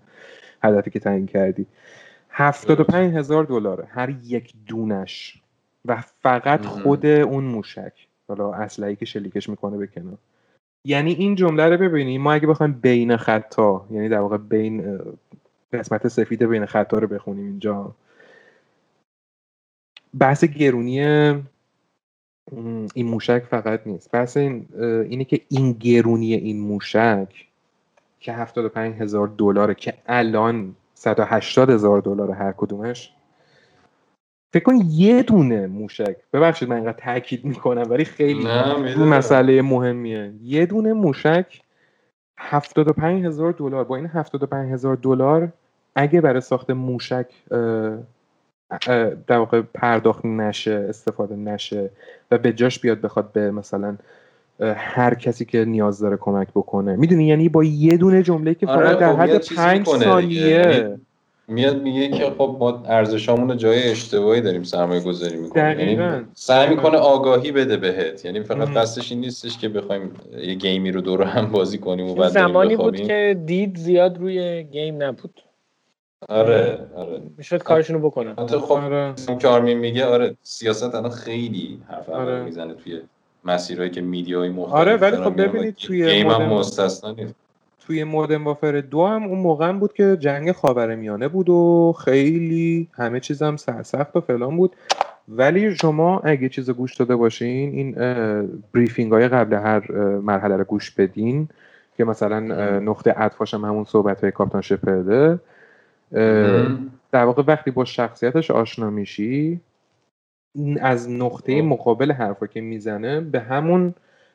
هدفی 0.63 0.89
که 0.89 0.99
تعیین 0.99 1.25
کردی. 1.25 1.65
هفتاد 2.29 2.79
و 2.79 2.83
پنج 2.83 3.15
هزار 3.15 3.43
دلاره 3.43 3.87
هر 3.89 4.09
یک 4.23 4.53
دونش 4.67 5.41
و 5.85 6.03
فقط. 6.21 6.65
خود 6.65 7.05
اون 7.05 7.43
موشک. 7.43 7.93
حالا 8.27 8.53
اسلحه‌ای 8.53 8.95
که 8.95 9.05
شلیکش 9.05 9.49
می‌کنه 9.49 9.77
به 9.77 9.87
کنار. 9.87 10.17
یعنی 10.85 11.13
این 11.13 11.35
جمله 11.35 11.69
رو 11.69 11.77
ببینیم 11.77 12.21
ما 12.21 12.33
اگه 12.33 12.47
بخوایم 12.47 12.79
بین 12.81 13.17
خطا 13.17 13.85
یعنی 13.91 14.09
در 14.09 14.19
واقع 14.19 14.37
بین 14.37 14.99
قسمت 15.73 16.07
سفید 16.07 16.43
بین 16.43 16.65
خطا 16.65 16.97
رو 16.97 17.07
بخونیم 17.07 17.45
اینجا. 17.45 17.95
بحث 20.19 20.43
گرونی 20.43 20.99
این 22.93 23.05
موشک 23.07 23.43
فقط 23.49 23.87
نیست. 23.87 24.11
بحث 24.11 24.37
این 24.37 24.65
اینه 25.09 25.23
که 25.23 25.41
این 25.49 25.71
گرونی 25.71 26.33
این 26.33 26.59
موشک 26.59 27.47
که 28.19 28.33
75 28.33 28.95
هزار 28.95 29.27
دلاره 29.37 29.75
که 29.75 29.93
الان 30.07 30.75
180 30.93 31.69
هزار 31.69 32.01
دلار 32.01 32.31
هر 32.31 32.51
کدومش. 32.51 33.13
فکر 34.53 34.63
کن 34.63 34.75
یه 34.89 35.23
دونه 35.23 35.67
موشک. 35.67 36.15
ببخشید 36.33 36.69
من 36.69 36.75
اینقدر 36.75 36.97
تاکید 36.97 37.45
می‌کنم 37.45 37.85
ولی 37.89 38.05
خیلی 38.05 38.47
می‌دونم. 38.83 39.07
مسئله 39.07 39.61
مهمیه. 39.61 40.33
یه 40.43 40.65
دونه 40.65 40.93
موشک 40.93 41.61
75 42.37 43.25
هزار 43.25 43.51
دلار. 43.51 43.83
با 43.83 43.95
این 43.95 44.05
75 44.05 44.71
هزار 44.71 44.95
دلار 44.95 45.53
اگه 45.95 46.21
برای 46.21 46.41
ساخت 46.41 46.69
موشک 46.69 47.27
در 49.27 49.37
واقع 49.37 49.61
پرداخت 49.61 50.25
نشه 50.25 50.85
استفاده 50.89 51.35
نشه 51.35 51.89
و 52.31 52.37
به 52.37 52.53
جاش 52.53 52.79
بیاد 52.79 53.01
بخواد 53.01 53.31
به 53.31 53.51
مثلا 53.51 53.97
هر 54.75 55.13
کسی 55.13 55.45
که 55.45 55.65
نیاز 55.65 55.99
داره 55.99 56.17
کمک 56.17 56.47
بکنه 56.55 56.95
می‌دونی 56.95 57.27
یعنی 57.27 57.49
با 57.49 57.63
یه 57.63 57.97
دونه 57.97 58.23
جمله 58.23 58.53
که 58.53 58.67
آره، 58.67 58.87
فقط 58.87 58.99
در 58.99 59.13
خب 59.13 59.19
حد 59.19 59.55
پنج. 59.55 59.87
ثانیه 59.87 60.47
یعنی 60.47 60.97
میاد 61.47 61.81
میگه 61.81 62.07
که 62.17 62.25
خب 62.37 62.57
ما 62.59 62.83
ارزشامون 62.85 63.49
رو 63.49 63.55
جای 63.55 63.91
اشتباهی 63.91 64.41
داریم 64.41 64.63
سرمایه 64.63 65.01
گذاری 65.01 65.37
می‌کنیم. 65.37 65.79
یعنی 65.79 66.25
سعی 66.33 66.69
می‌کنه 66.69 66.97
آگاهی 66.97 67.51
بده 67.51 67.77
بهت 67.77 68.25
یعنی 68.25 68.43
فقط. 68.43 68.67
قصدش 68.67 69.11
این 69.11 69.21
نیستش 69.21 69.57
که 69.57 69.69
بخوایم 69.69 70.11
یه 70.37 70.53
گیمی 70.53 70.91
رو 70.91 71.01
دور 71.01 71.23
هم 71.23 71.51
بازی 71.51 71.77
کنیم 71.77 72.09
و 72.09 72.15
بعد 72.15 72.29
زمانی 72.29 72.75
بود. 72.75 72.95
که 72.95 73.37
دید 73.45 73.77
زیاد 73.77 74.17
روی 74.17 74.63
گیم 74.63 75.03
نبود 75.03 75.41
آره 76.29 76.79
آره. 76.95 77.21
می‌شد 77.37 77.63
کارشونو 77.63 77.99
بکنن. 77.99 78.33
البته 78.37 78.59
خب 78.59 78.71
آره. 78.71 79.13
که 79.39 79.47
آرمین 79.47 79.77
میگه 79.77 80.05
آره 80.05 80.35
سیاست 80.43 80.95
الان 80.95 81.11
خیلی 81.11 81.81
حرف 81.87 82.09
اول 82.09 82.19
آره. 82.19 82.43
می‌زنه 82.43 82.73
توی 82.73 83.01
مسیرهایی 83.45 83.89
که 83.89 84.01
میدیای 84.01 84.49
مختلف 84.49 84.77
آره، 84.77 84.97
ولی 84.97 85.17
خب 85.17 85.41
ببینید 85.41 85.75
توی 85.75 86.11
گیم 86.11 86.27
هم 86.29 86.41
مستثنا 86.41 87.11
نیست. 87.11 87.35
توی 87.79 87.97
توی 87.97 88.03
مودرن 88.03 88.43
وافر 88.43 88.81
دو 88.81 89.05
هم 89.05 89.23
اون 89.23 89.39
موقع 89.39 89.67
هم 89.67 89.79
بود 89.79 89.93
که 89.93 90.17
جنگ 90.19 90.51
خاورمیانه 90.51 91.27
بود 91.27 91.49
و 91.49 91.93
خیلی 92.05 92.87
همه 92.93 93.19
چیز 93.19 93.41
هم 93.41 93.57
سرسخت 93.57 94.15
و 94.15 94.21
فلان 94.21 94.57
بود. 94.57 94.75
ولی 95.27 95.75
شما 95.75 96.19
اگه 96.19 96.49
چیز 96.49 96.69
گوش 96.69 96.95
داده 96.95 97.15
باشین 97.15 97.71
این 97.71 97.91
بریفینگ 98.73 99.11
های 99.11 99.27
قبل 99.27 99.53
هر 99.53 99.91
مرحله 100.19 100.57
رو 100.57 100.63
گوش 100.63 100.91
بدین 100.91 101.49
که 101.97 102.03
مثلا 102.03 102.39
نقطه 102.79 103.11
عطفاش 103.11 103.53
هم 103.53 103.65
همون 103.65 103.83
صحبت 103.83 104.21
های 104.21 104.31
کاپتان 104.31 104.61
شپرده. 104.61 105.39
در 107.11 107.25
واقع 107.25 107.43
وقتی 107.47 107.71
با 107.71 107.85
شخصیتش 107.85 108.51
آشنا 108.51 108.89
میشی 108.89 109.59
از 110.81 111.09
نقطه 111.09 111.61
مقابل 111.61 112.11
حرفا 112.11 112.47
که 112.47 112.61
می‌زنه 112.61 113.19
به 113.19 113.39
همون 113.39 113.93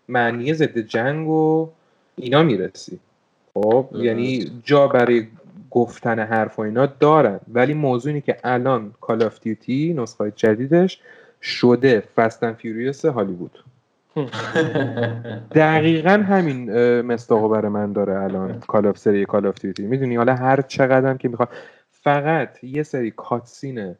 معنی 0.08 0.54
ضد 0.54 0.78
جنگ 0.78 1.28
و 1.28 1.68
اینا 2.16 2.42
می‌رسی. 2.42 2.98
خب 3.54 3.88
یعنی 3.94 4.50
جا 4.64 4.88
برای 4.88 5.26
گفتن 5.70 6.18
حرف 6.18 6.58
و 6.58 6.62
اینا 6.62 6.86
دارن. 6.86 7.40
ولی 7.52 7.74
موضوع 7.74 8.08
اینه 8.08 8.20
که 8.20 8.36
الان 8.44 8.94
Call 9.00 9.22
of 9.22 9.40
Duty 9.40 9.94
نسخه 9.98 10.32
جدیدش 10.36 11.00
شده 11.42 12.02
Fast 12.16 12.37
and 12.37 12.52
Furious 12.52 13.04
هالیوود. 13.04 13.58
دقیقا 15.54 16.10
همین 16.10 16.70
مصداقو 17.00 17.48
برای 17.48 17.68
من 17.68 17.92
داره 17.92 18.20
الان. 18.22 18.60
Call 18.60 18.86
of 18.86 18.98
سری 18.98 19.24
Call 19.24 19.46
of 19.46 19.60
Duty 19.60 19.86
می‌دونی 19.86 20.16
حالا 20.16 20.34
هر 20.34 20.60
چقدر 20.60 21.14
که 21.14 21.28
می‌خواد. 21.28 21.48
فقط 21.90 22.64
یه 22.64 22.82
سری 22.82 23.10
cutscene 23.10 23.94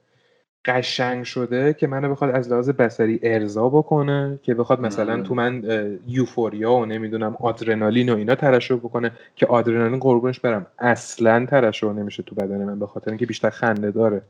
قشنگ 0.65 1.25
شده 1.25 1.73
که 1.75 1.87
منو 1.87 2.11
بخواد 2.11 2.31
از 2.31 2.53
لحاظ 2.53 2.71
بصری 2.71 3.21
ارضا 3.23 3.69
بکنه 3.69 4.39
که 4.43 4.55
بخواد 4.55 4.81
مثلا 4.81 5.23
تو 5.23 5.35
من 5.35 5.63
euphoria 6.07 6.73
و 6.73 6.87
نمی‌دونم 6.87 7.37
آدرنالین 7.41 8.09
و 8.09 8.17
اینا 8.17 8.35
ترشح 8.35 8.75
بکنه 8.75 9.11
که 9.37 9.47
آدرنالین 9.47 9.99
قربونش 9.99 10.41
برم. 10.41 10.67
اصلا 10.79 11.47
ترشح 11.47 11.93
نمیشه 11.93 12.23
تو 12.23 12.35
بدن 12.35 12.65
من 12.65 12.79
به 12.79 12.87
خاطر 12.87 13.11
اینکه 13.11 13.27
بیشتر 13.27 13.51
خنده 13.51 13.91
داره. 13.91 14.23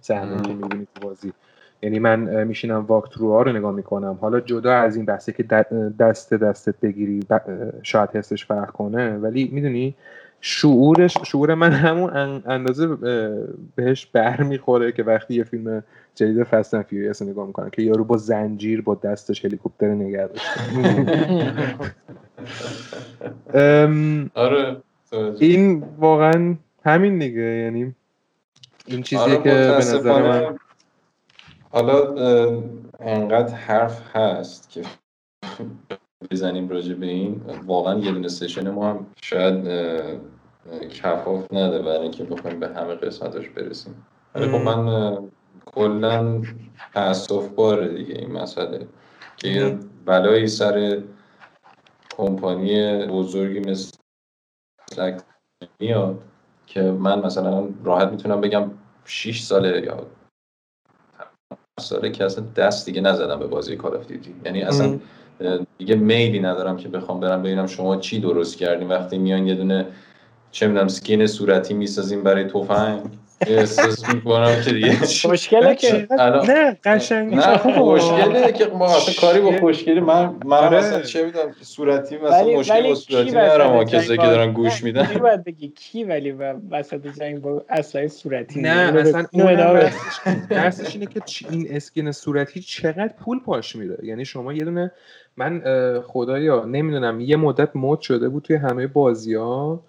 صحنه 0.00 0.42
که 0.42 0.52
می‌بینی 0.52 0.86
تو 0.94 1.08
بازی. 1.08 1.32
یعنی 1.82 1.98
من 1.98 2.44
میشینم 2.44 2.80
walkthrough 2.80 3.37
ها 3.37 3.42
رو 3.42 3.52
نگاه 3.52 3.72
می‌کنم. 3.72 4.18
حالا 4.20 4.40
جدا 4.40 4.74
از 4.74 4.96
این 4.96 5.04
بحثه 5.04 5.32
که 5.32 5.42
دسته 5.98 6.34
دستت 6.34 6.74
بگیری 6.82 7.20
شاید 7.82 8.10
حسش 8.10 8.46
فرق 8.46 8.70
کنه 8.70 9.16
ولی 9.16 9.50
می‌دونی 9.52 9.94
شعورش 10.40 11.18
شعور 11.24 11.54
من 11.54 11.72
همون 11.72 12.42
اندازه 12.46 12.86
بهش 13.74 14.06
بر 14.06 14.42
می‌خوره 14.42 14.92
که 14.92 15.02
وقتی 15.02 15.34
یه 15.34 15.44
فیلم 15.44 15.82
جدید 16.14 16.42
Fast 16.42 16.65
and 16.65 16.82
Furious 16.82 17.22
نگاه 17.22 17.46
می‌کنم 17.46 17.70
که 17.70 17.82
یارو 17.82 18.04
با 18.04 18.16
زنجیر 18.16 18.82
با 18.82 18.94
دستش 18.94 19.44
هلیکوپتر 19.44 19.88
نگه 19.88 20.28
آره 24.34 24.76
این 25.38 25.84
واقعا 25.98 26.54
همین 26.84 27.18
دیگه. 27.18 27.40
یعنی 27.40 27.94
این 28.86 29.02
چیزی 29.02 29.22
آره 29.22 29.36
که 29.36 29.50
به 29.50 29.76
نظر 29.76 30.22
من 30.22 30.58
حالا 31.72 32.14
انقدر 33.00 33.54
حرف 33.54 34.16
هست 34.16 34.70
که 34.70 34.82
بزنیم 36.30 36.68
راجع 36.68 36.94
به 36.94 37.06
این. 37.06 37.42
واقعا 37.66 37.98
یه 37.98 38.12
دونه 38.12 38.28
سشن 38.28 38.70
ما 38.70 38.90
هم 38.90 39.06
شاید 39.22 39.64
کفاف 40.90 41.52
نده 41.52 41.78
برای 41.78 41.98
اینکه 41.98 42.24
بخوایم 42.24 42.60
به 42.60 42.68
همه 42.68 42.94
قسمتش 42.94 43.48
برسیم. 43.48 44.06
ولی 44.34 44.48
خب 44.48 44.58
من 44.58 45.18
کلا 45.64 46.42
تاسف 46.94 47.48
باره 47.48 47.88
دیگه 47.88 48.14
این 48.14 48.32
مسئله 48.32 48.86
که 49.36 49.48
یه 49.48 49.78
بلایی 50.04 50.48
سر 50.48 51.02
کمپانی 52.16 53.06
بزرگی 53.06 53.60
مثل 53.60 53.92
میاد 55.80 56.22
که 56.66 56.82
من 56.82 57.18
مثلا 57.26 57.68
راحت 57.84 58.08
می‌تونم 58.08 58.40
بگم 58.40 58.70
6 59.04 59.42
ساله 59.42 59.82
یا 59.86 60.06
ساله 61.80 62.10
که 62.10 62.24
اصلا 62.24 62.44
دست 62.56 62.86
دیگه 62.86 63.00
نزدم 63.00 63.38
به 63.38 63.46
بازی 63.46 63.76
کال 63.76 63.96
اف 63.96 64.06
دیوتی 64.06 64.34
یعنی 64.44 64.62
اصلا 64.62 64.98
دیگه 65.78 65.94
میلی 65.94 66.40
ندارم 66.40 66.76
که 66.76 66.88
بخوام 66.88 67.20
برم 67.20 67.42
ببینم 67.42 67.66
شما 67.66 67.96
چی 67.96 68.20
درست 68.20 68.56
کردین 68.56 68.88
وقتی 68.88 69.18
میان 69.18 69.46
یه 69.46 69.54
دونه 69.54 69.86
چه 70.50 70.66
می‌دونم 70.66 70.88
سکین 70.88 71.26
صورتی 71.26 71.74
می‌سازیم 71.74 72.22
برای 72.22 72.44
تفنگ. 72.44 73.00
احساس 73.46 74.08
می‌کنم 74.14 74.60
که 74.64 74.72
دیگه 74.72 74.92
خوشگله 75.22 75.74
که. 75.74 76.06
نه 76.48 76.76
قشنگ 76.84 77.34
نه 77.34 77.58
خوشگله 77.58 78.52
که 78.52 78.66
ما 78.66 78.96
اصلا 78.96 79.14
کاری 79.20 79.40
با 79.40 79.52
خوشگلی 79.60 80.00
من 80.00 80.34
من 80.44 80.74
مثلا 80.74 81.00
چه 81.00 81.24
می‌دونم 81.24 81.54
صورتی 81.60 82.16
مثلا 82.16 82.58
مشکل 82.58 82.82
با 82.82 82.94
صورتی 82.94 83.30
ندارم 83.30 83.84
کسایی 83.84 84.18
که 84.18 84.26
دارن 84.26 84.52
گوش 84.52 84.84
میدن. 84.84 85.06
کی 85.06 85.18
باید 85.18 85.44
بگی؟ 85.44 85.68
کی 85.68 86.04
ولی 86.04 86.34
وسط 86.70 87.06
جنگ 87.18 87.40
با 87.40 87.64
اسلحه 87.70 88.08
صورتی؟ 88.08 88.60
نه 88.60 88.68
اصلا 88.68 89.24
اون 89.32 89.54
درسش 90.50 90.94
اینه 90.94 91.06
که 91.06 91.20
این 91.50 91.66
اسکین 91.70 92.12
صورتی 92.12 92.60
چقدر 92.60 93.10
پول 93.24 93.40
پاش 93.40 93.76
میره 93.76 93.98
یعنی 94.02 94.24
شما 94.24 94.52
یه 94.52 94.64
دونه 94.64 94.92
من 95.36 95.62
خدایا 96.06 96.64
نمی‌دونم 96.64 97.20
یه 97.20 97.36
مدت 97.36 97.68
مد 97.74 98.00
شده 98.00 98.28
بود 98.28 98.42
توی 98.42 98.56
همه 98.56 98.86
بازی 98.86 99.34
ها 99.34 99.84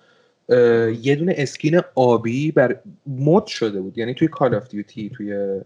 یه 1.01 1.15
دونه 1.15 1.35
اسکین 1.37 1.81
آبی 1.95 2.51
بر 2.51 2.79
مد 3.07 3.45
شده 3.45 3.81
بود. 3.81 3.97
یعنی 3.97 4.13
توی 4.13 4.27
کال 4.27 4.55
آف 4.55 4.67
دیوتی 4.67 5.09
توی 5.09 5.59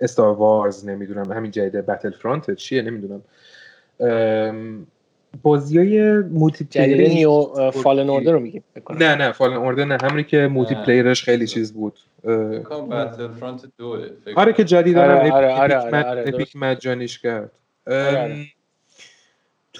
استار 0.00 0.34
وارز 0.34 0.88
نمی‌دونم 0.88 1.32
همین 1.32 1.50
جدید 1.50 1.86
بتل 1.86 2.10
فرانت 2.10 2.54
چیه 2.54 2.82
نمی‌دونم. 2.82 3.22
بازی 5.42 5.78
های 5.78 6.18
مولتی 6.18 6.64
پلیر 6.64 7.08
نیو 7.08 7.70
فالن 7.70 8.10
اوردر 8.10 8.32
رو 8.32 8.40
میگیم 8.40 8.64
نه 8.90 9.14
نه 9.14 9.32
فالن 9.32 9.56
اوردر 9.56 9.84
نه. 9.84 9.98
همونی 10.02 10.24
که 10.24 10.46
مولتی 10.46 10.74
پلیرش 10.74 11.22
خیلی 11.24 11.46
چیز 11.46 11.72
بود. 11.72 11.98
بتل 12.24 13.28
فرانت 13.40 13.62
دو 13.78 13.98
آره 14.36 14.52
که 14.52 14.64
جدید 14.64 14.98
آره 14.98 15.32
آره 15.32 15.48
آره 15.48 15.76
آره 15.76 16.24
اپیک 16.26 16.56
مجانیش 16.56 17.18
کرد. 17.18 17.50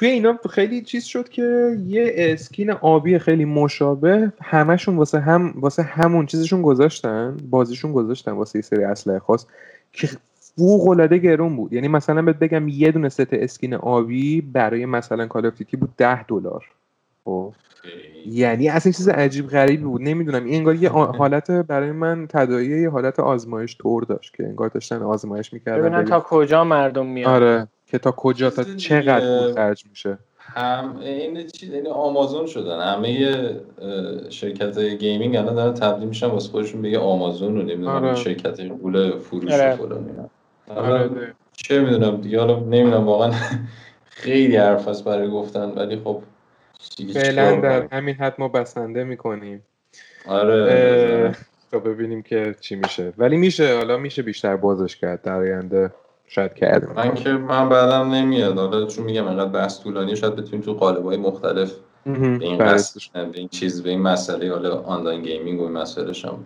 توی 0.03 0.11
اینا 0.11 0.39
خیلی 0.51 0.83
چیز 0.83 1.05
شد 1.05 1.29
که 1.29 1.77
یه 1.87 2.13
اسکین 2.17 2.71
آبی 2.71 3.19
خیلی 3.19 3.45
مشابه 3.45 4.33
همشون 4.43 4.97
واسه 4.97 5.21
هم 5.21 5.55
واسه 5.57 5.83
همون 5.83 6.27
چیزشون 6.27 6.63
گذاشتن 6.63 7.37
بازیشون 7.51 7.93
گذاشتن 7.93 8.33
واسه 8.33 8.59
یه 8.59 8.63
سری 8.63 8.85
اسلحه 8.85 9.19
خاص 9.19 9.47
که 9.93 10.09
فوق 10.57 10.89
العاده 10.89 11.19
گرون 11.19 11.57
بود. 11.57 11.73
یعنی 11.73 11.89
مثلا 11.89 12.23
بهت 12.23 12.39
بگم 12.39 12.69
یه 12.69 12.93
دونه 12.93 13.09
ست 13.09 13.33
اسکین 13.35 13.75
آبی 13.75 14.41
برای 14.41 14.87
مثلا 14.87 15.27
کال 15.27 15.51
بود 15.51 15.91
10 15.97 16.23
دلار. 16.23 16.65
خب؟ 17.25 17.53
یعنی 18.27 18.69
اصلا 18.69 18.93
چیز 18.93 19.09
عجیب 19.09 19.49
غریبی 19.49 19.85
بود. 19.85 20.03
نمی‌دونم 20.03 20.45
این 20.45 20.55
انگار 20.55 20.75
یه 20.75 20.89
حالت 21.21 21.51
برای 21.51 21.93
من 21.93 22.27
تداعی 22.27 22.81
یه 22.81 22.91
حالت 22.91 23.21
آزمایش 23.21 23.77
طور 23.79 24.05
داشت 24.05 24.35
که 24.35 24.45
انگار 24.45 24.69
داشتن 24.69 25.03
آزمایش 25.03 25.53
می‌کردن 25.53 25.83
ببینن 25.83 26.05
تا 26.05 26.21
کجا 26.21 26.65
مردم 26.65 27.07
میان. 27.07 27.35
آره. 27.35 27.69
که 27.93 27.99
تا 27.99 28.11
کجا 28.11 28.51
تا 28.51 28.65
چقدر 28.65 29.53
خرج 29.53 29.85
میشه. 29.91 30.19
هم 30.39 30.97
این 31.01 31.47
چیز 31.47 31.71
یعنی 31.71 31.89
آمازون 31.89 32.47
شدن. 32.47 32.81
همه 32.81 33.37
شرکت 34.29 34.79
gaming 34.79 35.37
الان 35.37 35.55
دارن 35.55 35.75
تبدیل 35.75 36.09
میشن 36.09 36.27
واسه 36.27 36.51
خودشون 36.51 36.83
به 36.83 36.91
یه 36.91 36.99
آمازون 36.99 37.57
رو 37.57 37.63
نمی‌دونم 37.63 38.05
آره. 38.05 38.15
شرکت 38.15 38.61
غول 38.61 39.19
فروش 39.19 39.53
آره. 39.53 39.77
فلان 39.77 40.29
آره. 40.69 41.35
چه 41.53 41.81
می‌دونم 41.81 42.17
دیگه. 42.17 42.41
حالا 42.41 42.61
نمی‌دونم 42.61 43.07
واقعا 43.07 43.33
خیلی 44.05 44.57
حرف 44.57 44.89
هست 44.89 45.05
برای 45.05 45.31
گفتن 45.31 45.71
ولی 45.71 45.97
خب 46.05 46.23
فعلا 47.15 47.61
در 47.61 47.89
همین 47.93 48.15
حد 48.15 48.35
ما 48.39 48.49
بسنده 48.49 49.05
می‌کنیم. 49.05 49.63
آره. 50.27 51.37
تا 51.71 51.79
ببینیم 51.79 52.23
که 52.23 52.55
چی 52.61 52.77
میشه. 52.77 53.13
ولی 53.19 53.37
میشه 53.37 53.77
حالا 53.77 53.97
میشه 53.97 54.23
بیشتر 54.23 54.57
بازش 54.57 54.97
کرد 54.97 55.23
در 55.23 55.37
آینده. 55.37 55.91
شاید 56.35 56.55
کردیم 56.55 56.89
من 56.97 57.15
که 57.15 57.33
من 57.33 57.69
بعدم 57.69 58.11
نمیاد. 58.11 58.59
حالا 58.59 58.87
چون 58.87 59.05
میگم 59.05 59.27
انقدر 59.27 59.51
بحث 59.51 59.83
طولانی 59.83 60.17
شاید 60.17 60.37
بتونیم 60.37 60.65
تو 60.65 60.75
قالب 60.75 61.05
های 61.05 61.17
مختلف 61.17 61.73
به 62.05 62.11
این 62.41 62.59
قصد 62.59 63.01
به 63.13 63.39
این 63.39 63.49
چیز 63.49 63.83
به 63.83 63.91
این 63.91 64.01
مسئله 64.03 64.53
حالا 64.53 64.81
online 64.81 65.23
gaming 65.23 65.61
و 65.61 65.63
این 65.63 65.73
مسئله 65.73 66.13
هم 66.25 66.45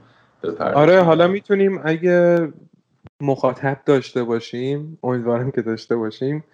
آره 0.75 1.03
حالا 1.03 1.29
می‌تونیم 1.29 1.81
اگه 1.85 2.49
مخاطب 3.21 3.77
داشته 3.87 4.25
باشیم 4.25 4.99
امیدوارم 5.03 5.51
که 5.51 5.63
داشته 5.63 5.97
باشیم 5.97 6.45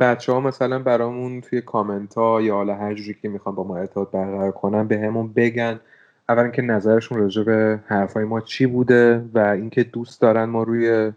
بچه 0.00 0.32
ها 0.32 0.40
مثلا 0.40 0.78
برامون 0.78 1.40
توی 1.40 1.60
کامنت 1.60 2.14
ها 2.14 2.42
یا 2.42 2.54
حالا 2.54 2.74
هر 2.74 2.94
جوری 2.94 3.16
که 3.22 3.28
می‌خوان 3.28 3.54
با 3.54 3.64
ما 3.64 3.76
ارتباط 3.76 4.10
برقرار 4.10 4.52
کنن 4.52 4.88
بهمون 4.88 5.32
بگن. 5.32 5.80
اولا 6.28 6.48
که 6.48 6.62
نظرشون 6.62 7.18
راجع 7.18 7.42
به 7.42 7.78
حرفای 7.86 8.24
ما 8.24 8.40
چی 8.40 8.66
بوده 8.66 9.24
و 9.34 9.38
اینکه 9.38 9.84
دوست 9.84 10.20
دارن 10.20 10.44
ما 10.44 10.62
روی 10.62 11.12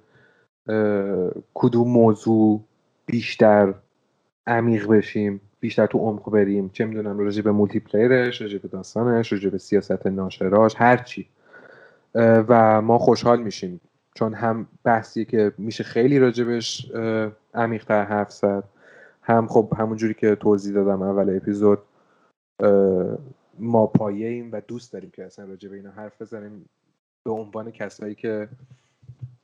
کدوم 1.53 1.87
موضوع 1.87 2.61
بیشتر 3.05 3.73
عمیق 4.47 4.87
بشیم 4.87 5.41
بیشتر 5.59 5.85
تو 5.85 5.97
عمق 5.97 6.31
بریم؟ 6.31 6.69
چه 6.69 6.85
می‌دونم 6.85 7.19
راجع 7.19 7.41
به 7.41 7.51
مولتی 7.51 7.79
پلیرش 7.79 8.41
راجع 8.41 8.57
به 8.57 8.67
داستانش 8.67 9.33
راجع 9.33 9.49
به 9.49 9.57
سیاست 9.57 10.07
ناشراش 10.07 10.75
هر 10.77 10.97
چی. 10.97 11.27
و 12.15 12.81
ما 12.81 12.97
خوشحال 12.97 13.41
میشیم. 13.41 13.81
چون 14.15 14.33
هم 14.33 14.67
بحثی 14.83 15.25
که 15.25 15.51
میشه 15.57 15.83
خیلی 15.83 16.19
راجبش 16.19 16.91
عمیقتر 17.53 18.03
حرف 18.03 18.31
زد 18.31 18.63
هم 19.21 19.47
خب 19.47 19.73
همونجوری 19.77 20.13
که 20.13 20.35
توضیح 20.35 20.73
دادم 20.73 21.01
اول 21.01 21.35
اپیزود 21.35 21.79
ما 23.59 23.87
پایه 23.87 24.27
ایم 24.27 24.49
و 24.51 24.61
دوست 24.67 24.93
داریم 24.93 25.09
که 25.09 25.25
اصلا 25.25 25.45
راجع 25.45 25.69
به 25.69 25.75
اینا 25.75 25.91
حرف 25.91 26.21
بزنیم 26.21 26.65
به 27.23 27.31
عنوان 27.31 27.71
کسایی 27.71 28.15
که 28.15 28.47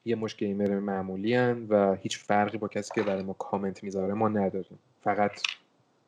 یه 0.05 0.15
مش 0.15 0.37
گیمر 0.37 0.79
معمولی 0.79 1.35
هن 1.35 1.65
و 1.69 1.93
هیچ 1.93 2.19
فرقی 2.19 2.57
با 2.57 2.67
کسی 2.67 2.91
که 2.95 3.03
برای 3.03 3.23
ما 3.23 3.33
کامنت 3.33 3.83
می‌ذاره 3.83 4.13
ما 4.13 4.29
نداریم. 4.29 4.79
فقط 5.03 5.31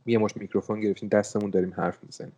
یه 0.05 0.17
مش 0.17 0.37
میکروفون 0.37 0.79
گرفتیم 0.79 1.09
دستمون 1.09 1.49
داریم 1.49 1.73
حرف 1.77 1.97
می‌زنیم. 2.03 2.33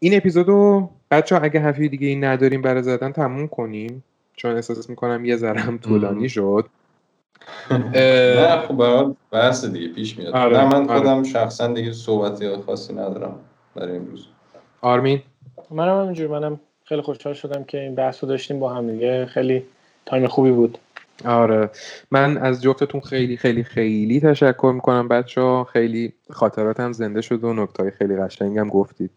این 0.00 0.16
اپیزودو 0.16 0.90
بچه 1.10 1.36
ها 1.36 1.42
اگه 1.42 1.60
حرفی 1.60 1.88
دیگه 1.88 2.06
این 2.06 2.24
نداریم 2.24 2.62
برای 2.62 2.82
زدن 2.82 3.12
تموم 3.12 3.48
کنیم. 3.48 4.04
چون 4.36 4.54
احساس 4.54 4.90
می‌کنم 4.90 5.24
یه 5.24 5.36
ذره 5.36 5.60
هم 5.60 5.78
طولانی 5.78 6.28
شد. 6.28 6.66
نه 7.70 8.56
خب 8.56 9.16
بحث 9.30 9.64
دیگه 9.64 9.88
پیش 9.94 10.18
میاد. 10.18 10.34
آره، 10.34 10.58
نه 10.58 10.64
من 10.64 10.90
آره. 10.90 10.98
خودم 10.98 11.22
شخصا 11.22 11.66
دیگه 11.66 11.92
صحبتی 11.92 12.56
خاصی 12.56 12.92
ندارم 12.92 13.40
برای 13.74 13.96
امروز. 13.96 14.26
آرمین؟ 14.80 15.22
منم 15.70 16.02
همینجور 16.02 16.28
منم 16.28 16.60
خیلی 16.90 17.02
خوشحال 17.02 17.34
شدم 17.34 17.64
که 17.64 17.80
این 17.80 17.94
بحث 17.94 18.24
رو 18.24 18.28
داشتیم 18.28 18.58
با 18.58 18.74
هم 18.74 18.90
دیگه. 18.90 19.26
خیلی 19.26 19.62
تایم 20.06 20.26
خوبی 20.26 20.50
بود. 20.50 20.78
آره. 21.24 21.70
من 22.10 22.38
از 22.38 22.62
جفتتون 22.62 23.00
خیلی 23.00 23.36
خیلی 23.36 23.64
خیلی 23.64 24.20
تشکر 24.20 24.72
می‌کنم 24.74 25.08
بچه 25.08 25.40
ها 25.40 25.64
خیلی 25.64 26.12
خاطراتم 26.30 26.92
زنده 26.92 27.20
شد 27.20 27.44
و 27.44 27.52
نکتای 27.52 27.90
خیلی 27.90 28.16
قشنگم 28.16 28.68
گفتید. 28.68 29.10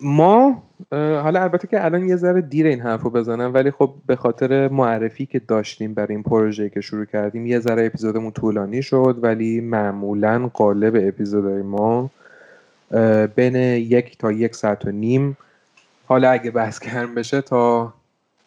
ما 0.00 0.62
حالا 0.92 1.42
البته 1.42 1.68
که 1.68 1.84
الان 1.84 2.08
یه 2.08 2.16
ذره 2.16 2.40
دیر 2.40 2.66
این 2.66 2.80
حرف 2.80 3.02
رو 3.02 3.10
بزنم 3.10 3.54
ولی 3.54 3.70
خب 3.70 3.94
به 4.06 4.16
خاطر 4.16 4.68
معرفی 4.68 5.26
که 5.26 5.38
داشتیم 5.38 5.94
برای 5.94 6.14
این 6.14 6.22
پروژه 6.22 6.70
که 6.70 6.80
شروع 6.80 7.04
کردیم 7.04 7.46
یه 7.46 7.60
ذره 7.60 7.86
اپیزودمون 7.86 8.32
طولانی 8.32 8.82
شد 8.82 9.18
ولی 9.22 9.60
معمولا 9.60 10.50
قالب 10.54 10.96
اپیزودهای 11.08 11.62
ما 11.62 12.10
بین 13.36 13.56
یک 13.56 14.18
تا 14.18 14.32
یک 14.32 14.54
ساعت 14.54 14.84
و 14.84 14.90
نیم 14.90 15.36
حالا 16.06 16.30
اگه 16.30 16.50
بحث 16.50 16.80
گرم 16.80 17.14
بشه 17.14 17.40
تا 17.40 17.94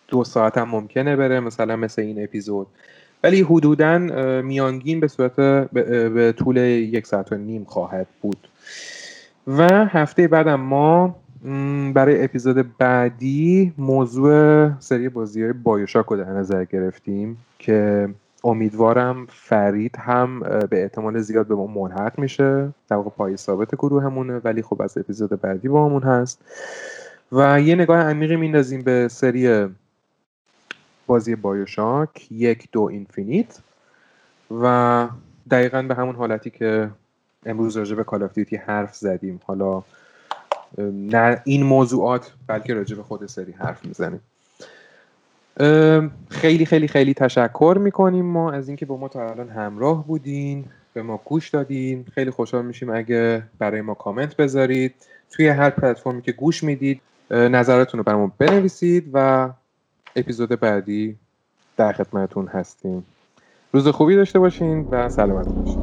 دو 0.07 0.23
ساعت 0.23 0.57
هم 0.57 0.69
ممکنه 0.69 1.15
بره 1.15 1.39
مثلا 1.39 1.75
مثل 1.75 2.01
این 2.01 2.23
اپیزود. 2.23 2.67
ولی 3.23 3.41
حدودا 3.41 3.97
میانگین 4.41 4.99
به 4.99 5.07
صورت 5.07 5.35
به, 5.35 6.33
طول 6.37 6.57
یک 6.57 7.07
ساعت 7.07 7.31
و 7.31 7.35
نیم 7.35 7.63
خواهد 7.63 8.07
بود. 8.21 8.47
و 9.47 9.85
هفته 9.85 10.27
بعدم 10.27 10.59
ما 10.59 11.15
برای 11.93 12.23
اپیزود 12.23 12.77
بعدی 12.77 13.73
موضوع 13.77 14.69
سری 14.79 15.09
بازی 15.09 15.43
های 15.43 15.53
بایوشاک 15.53 16.05
رو 16.05 16.17
در 16.17 16.29
نظر 16.29 16.65
گرفتیم 16.65 17.37
که 17.59 18.09
امیدوارم 18.43 19.27
فرید 19.29 19.95
هم 19.99 20.39
به 20.69 20.81
احتمال 20.81 21.19
زیاد 21.19 21.47
به 21.47 21.55
ما 21.55 21.67
ملحق 21.67 22.19
میشه. 22.19 22.69
در 22.89 22.95
واقع 22.95 23.09
پای 23.09 23.37
ثابت 23.37 23.75
گروهمونه 23.75 24.41
ولی 24.43 24.61
خب 24.61 24.81
از 24.81 24.97
اپیزود 24.97 25.41
بعدی 25.41 25.67
با 25.67 25.85
همون 25.85 26.03
هست. 26.03 26.41
و 27.31 27.61
یه 27.61 27.75
نگاه 27.75 27.99
عمیقی 27.99 28.35
میندازیم 28.35 28.81
به 28.81 29.07
سری 29.07 29.67
بازی 31.07 31.35
بایوشاک 31.35 32.31
یک 32.31 32.67
دو 32.71 32.81
اینفینیت 32.81 33.59
و 34.61 35.07
دقیقا 35.51 35.81
به 35.81 35.95
همون 35.95 36.15
حالتی 36.15 36.49
که 36.49 36.89
امروز 37.45 37.77
راجع 37.77 37.95
به 37.95 38.03
کال 38.03 38.27
دیوتی 38.27 38.55
حرف 38.55 38.95
زدیم. 38.95 39.39
حالا 39.45 39.83
نه 40.93 41.41
این 41.45 41.63
موضوعات 41.63 42.33
بلکه 42.47 42.73
راجع 42.73 42.95
به 42.95 43.03
خود 43.03 43.25
سری 43.25 43.51
حرف 43.51 43.85
می‌زنیم. 43.85 44.21
خیلی 46.29 46.65
خیلی 46.65 46.87
خیلی 46.87 47.13
تشکر 47.13 47.77
می‌کنیم 47.81 48.25
ما 48.25 48.51
از 48.51 48.67
اینکه 48.67 48.85
با 48.85 48.97
ما 48.97 49.07
تا 49.07 49.29
الان 49.29 49.49
همراه 49.49 50.07
بودین 50.07 50.65
به 50.93 51.01
ما 51.01 51.21
گوش 51.25 51.49
دادین. 51.49 52.05
خیلی 52.13 52.31
خوشحال 52.31 52.65
میشیم 52.65 52.89
اگه 52.89 53.43
برای 53.59 53.81
ما 53.81 53.93
کامنت 53.93 54.35
بذارید. 54.35 54.95
توی 55.31 55.47
هر 55.47 55.69
پلتفرمی 55.69 56.21
که 56.21 56.31
گوش 56.31 56.63
می‌دید 56.63 57.01
اه، 57.31 57.47
نظراتتون 57.47 57.97
رو 57.97 58.03
برامون 58.03 58.31
بنویسید 58.37 59.09
و 59.13 59.49
اپیزود 60.15 60.49
بعدی 60.49 61.19
در 61.77 61.93
خدمتتون 61.93 62.47
هستیم. 62.47 63.05
روز 63.73 63.87
خوبی 63.87 64.15
داشته 64.15 64.39
باشین 64.39 64.87
و 64.91 65.09
سلامت 65.09 65.55
باشین. 65.55 65.78